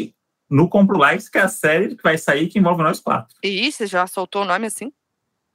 no 0.50 0.68
Compro 0.68 0.98
Likes, 0.98 1.30
que 1.30 1.38
é 1.38 1.42
a 1.42 1.48
série 1.48 1.96
que 1.96 2.02
vai 2.02 2.18
sair 2.18 2.48
que 2.48 2.58
envolve 2.58 2.82
nós 2.82 3.00
quatro. 3.00 3.34
E 3.42 3.72
você 3.72 3.86
já 3.86 4.06
soltou 4.06 4.42
o 4.42 4.44
nome 4.44 4.66
assim? 4.66 4.92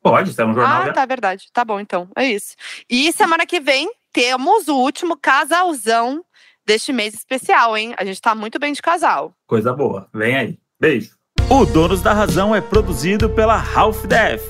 Pode, 0.02 0.32
está 0.32 0.45
no 0.45 0.56
jornal. 0.56 0.82
Ah, 0.82 0.86
já. 0.88 0.94
tá, 0.94 1.06
verdade. 1.06 1.48
Tá 1.53 1.64
bom, 1.64 1.80
então. 1.80 2.10
É 2.15 2.26
isso. 2.26 2.56
E 2.90 3.11
semana 3.11 3.45
que 3.45 3.60
vem 3.60 3.91
temos 4.11 4.68
o 4.68 4.76
último 4.76 5.15
casalzão 5.15 6.26
deste 6.65 6.91
mês 6.91 7.14
especial, 7.14 7.78
hein? 7.78 7.94
A 7.98 8.03
gente 8.03 8.19
tá 8.19 8.34
muito 8.34 8.57
bem 8.57 8.74
de 8.74 8.82
casal. 8.82 9.34
Coisa 9.45 9.72
boa. 9.74 10.10
Vem 10.14 10.36
aí. 10.36 10.60
Beijo. 10.80 11.18
O 11.49 11.66
Donos 11.66 12.02
da 12.02 12.14
Razão 12.14 12.56
é 12.56 12.62
produzido 12.62 13.30
pela 13.30 13.56
Half 13.56 14.06
Def. 14.06 14.44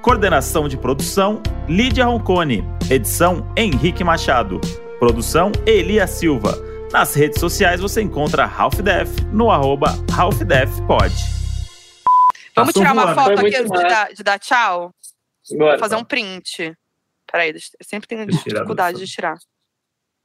Coordenação 0.00 0.66
de 0.66 0.78
produção: 0.78 1.42
Lídia 1.68 2.06
Roncone. 2.06 2.64
Edição: 2.90 3.52
Henrique 3.54 4.02
Machado. 4.02 4.60
Produção: 4.98 5.52
Elia 5.66 6.06
Silva. 6.06 6.54
Nas 6.90 7.14
redes 7.14 7.38
sociais 7.38 7.80
você 7.80 8.00
encontra 8.00 8.44
Half 8.44 8.76
Def 8.80 9.10
no 9.32 9.50
arroba 9.50 9.88
HalfDefPod. 10.16 11.12
Vamos 12.56 12.72
Passou 12.72 12.82
tirar 12.82 12.92
uma 12.92 13.02
voando. 13.02 13.14
foto 13.20 13.40
Foi 13.40 13.48
aqui 13.48 13.56
antes 13.58 13.72
de 13.72 13.82
dar, 13.82 14.12
de 14.14 14.22
dar 14.22 14.38
tchau? 14.38 14.94
Bora. 15.50 15.70
Vou 15.72 15.78
fazer 15.80 15.96
um 15.96 16.04
print. 16.04 16.74
Peraí, 17.30 17.50
eu 17.50 17.60
sempre 17.84 18.08
tenho 18.08 18.26
dificuldade 18.26 18.98
de 18.98 19.06
tirar. 19.06 19.36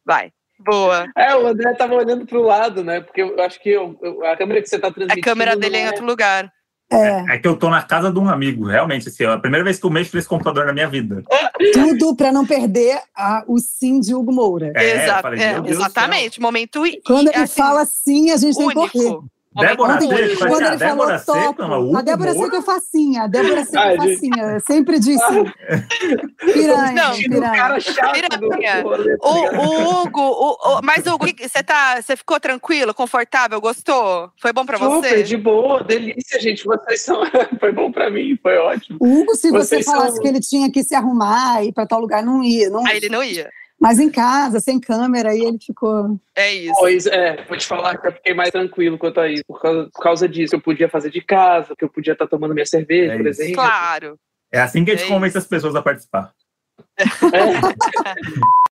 Vai. 0.05 0.31
Boa. 0.59 1.07
É, 1.17 1.35
o 1.35 1.47
André 1.47 1.73
tava 1.73 1.93
olhando 1.95 2.25
pro 2.25 2.41
lado, 2.41 2.83
né? 2.83 2.99
Porque 3.01 3.21
eu 3.21 3.41
acho 3.41 3.59
que 3.61 3.69
eu- 3.69 3.97
eu- 4.01 4.25
a 4.25 4.35
câmera 4.35 4.61
que 4.61 4.67
você 4.69 4.77
tá 4.77 4.87
A 4.89 4.91
transmitindo. 4.91 5.23
câmera 5.25 5.55
dele 5.55 5.77
é 5.77 5.79
em 5.79 5.83
não 5.85 5.91
outro 5.91 6.05
lugar. 6.05 6.51
É, 6.91 7.35
É 7.35 7.37
que 7.37 7.47
eu 7.47 7.55
tô 7.55 7.69
na 7.69 7.83
casa 7.83 8.11
de 8.11 8.17
um 8.17 8.27
amigo, 8.27 8.65
realmente. 8.65 9.07
Assim, 9.09 9.23
é 9.23 9.27
a 9.27 9.37
primeira 9.37 9.63
vez 9.63 9.79
que 9.79 9.85
eu 9.85 9.91
mexo 9.91 10.15
nesse 10.15 10.27
computador 10.27 10.65
na 10.65 10.73
minha 10.73 10.87
vida. 10.87 11.23
tudo 11.71 12.15
para 12.15 12.31
não 12.31 12.45
perder 12.47 12.99
a- 13.15 13.43
o 13.47 13.59
sim 13.59 13.99
de 13.99 14.15
Hugo 14.15 14.31
Moura. 14.33 14.71
É, 14.75 15.07
falei, 15.21 15.39
é, 15.39 15.59
exatamente. 15.67 16.41
Momento 16.41 16.81
Quando 17.05 17.27
ele 17.27 17.35
assim, 17.37 17.61
fala 17.61 17.85
sim, 17.85 18.31
a 18.31 18.37
gente 18.37 18.57
tem 18.57 18.67
que 18.69 18.73
correr. 18.73 19.19
Débora 19.55 19.97
quando 19.97 20.11
a 20.13 20.19
ele 20.19 20.35
falou 20.35 20.77
Débora 20.77 21.19
topo, 21.19 21.61
ama 21.63 21.77
Hugo 21.79 21.97
a 21.97 22.01
Débora? 22.03 22.33
Seco 22.33 22.55
é 22.55 22.61
facinha, 22.61 23.23
a 23.23 23.27
Débora 23.27 23.65
Seco 23.65 23.77
Ah, 23.79 23.93
é 23.93 23.97
facinha, 23.97 24.59
sempre 24.59 24.99
diz 24.99 25.19
sim. 25.25 25.43
Piranha, 26.37 26.91
Não, 26.93 27.13
O 27.13 27.17
piranha. 27.17 27.51
cara 27.51 27.79
chato 27.79 28.11
Piranha. 28.13 28.39
do 28.39 28.89
rolê, 28.89 29.17
tá 29.17 29.27
O, 29.27 29.33
o 29.33 30.01
Hugo, 30.03 30.21
o- 30.21 30.77
o- 30.77 30.81
mas 30.83 31.05
Hugo, 31.05 31.25
você 31.39 31.63
tá, 31.63 32.01
você 32.01 32.15
ficou 32.15 32.39
tranquilo, 32.39 32.93
confortável, 32.93 33.59
gostou? 33.59 34.31
Foi 34.39 34.53
bom 34.53 34.65
pra 34.65 34.77
Super, 34.77 35.09
você? 35.09 35.23
de 35.23 35.37
boa, 35.37 35.83
delícia, 35.83 36.39
gente. 36.39 36.63
Vocês 36.65 37.01
são. 37.01 37.19
foi 37.59 37.71
bom 37.71 37.91
pra 37.91 38.09
mim, 38.09 38.37
foi 38.41 38.57
ótimo. 38.57 38.97
O 39.01 39.21
Hugo, 39.21 39.35
se 39.35 39.49
você 39.49 39.75
Vocês 39.77 39.85
falasse 39.85 40.13
são- 40.13 40.21
que 40.21 40.27
ele 40.27 40.39
tinha 40.39 40.71
que 40.71 40.83
se 40.83 40.93
arrumar 40.95 41.63
e 41.63 41.69
ir 41.69 41.71
para 41.73 41.87
tal 41.87 41.99
lugar, 41.99 42.23
não 42.23 42.43
ia. 42.43 42.69
Não 42.69 42.85
Aí 42.85 42.97
ele 42.97 43.09
não 43.09 43.23
ia. 43.23 43.49
Mas 43.79 43.97
em 43.99 44.09
casa, 44.11 44.59
sem 44.59 44.79
câmera, 44.79 45.29
aí 45.31 45.39
ele 45.41 45.57
ficou. 45.57 46.19
É 46.35 46.53
isso. 46.53 46.75
Pois 46.79 47.05
é, 47.05 47.43
vou 47.45 47.57
te 47.57 47.65
falar 47.65 47.97
que 47.97 48.07
eu 48.07 48.11
fiquei 48.11 48.33
mais 48.33 48.49
tranquilo 48.51 48.97
quanto 48.97 49.19
a 49.21 49.29
isso. 49.29 49.43
Por 49.47 49.61
causa, 49.61 49.89
por 49.93 50.01
causa 50.03 50.27
disso, 50.27 50.55
eu 50.55 50.61
podia 50.61 50.89
fazer 50.89 51.09
de 51.09 51.21
casa, 51.21 51.73
que 51.77 51.85
eu 51.85 51.89
podia 51.89 52.13
estar 52.13 52.27
tomando 52.27 52.53
minha 52.53 52.65
cerveja, 52.65 53.13
É 53.13 53.17
por 53.17 53.27
isso. 53.27 53.41
exemplo. 53.41 53.61
Claro. 53.63 54.19
É 54.51 54.59
assim 54.59 54.83
que 54.83 54.91
a 54.91 54.95
gente 54.95 55.05
É 55.05 55.07
convence 55.07 55.37
as 55.37 55.47
pessoas 55.47 55.75
a 55.75 55.81
participar. 55.81 56.33
É. 56.97 57.03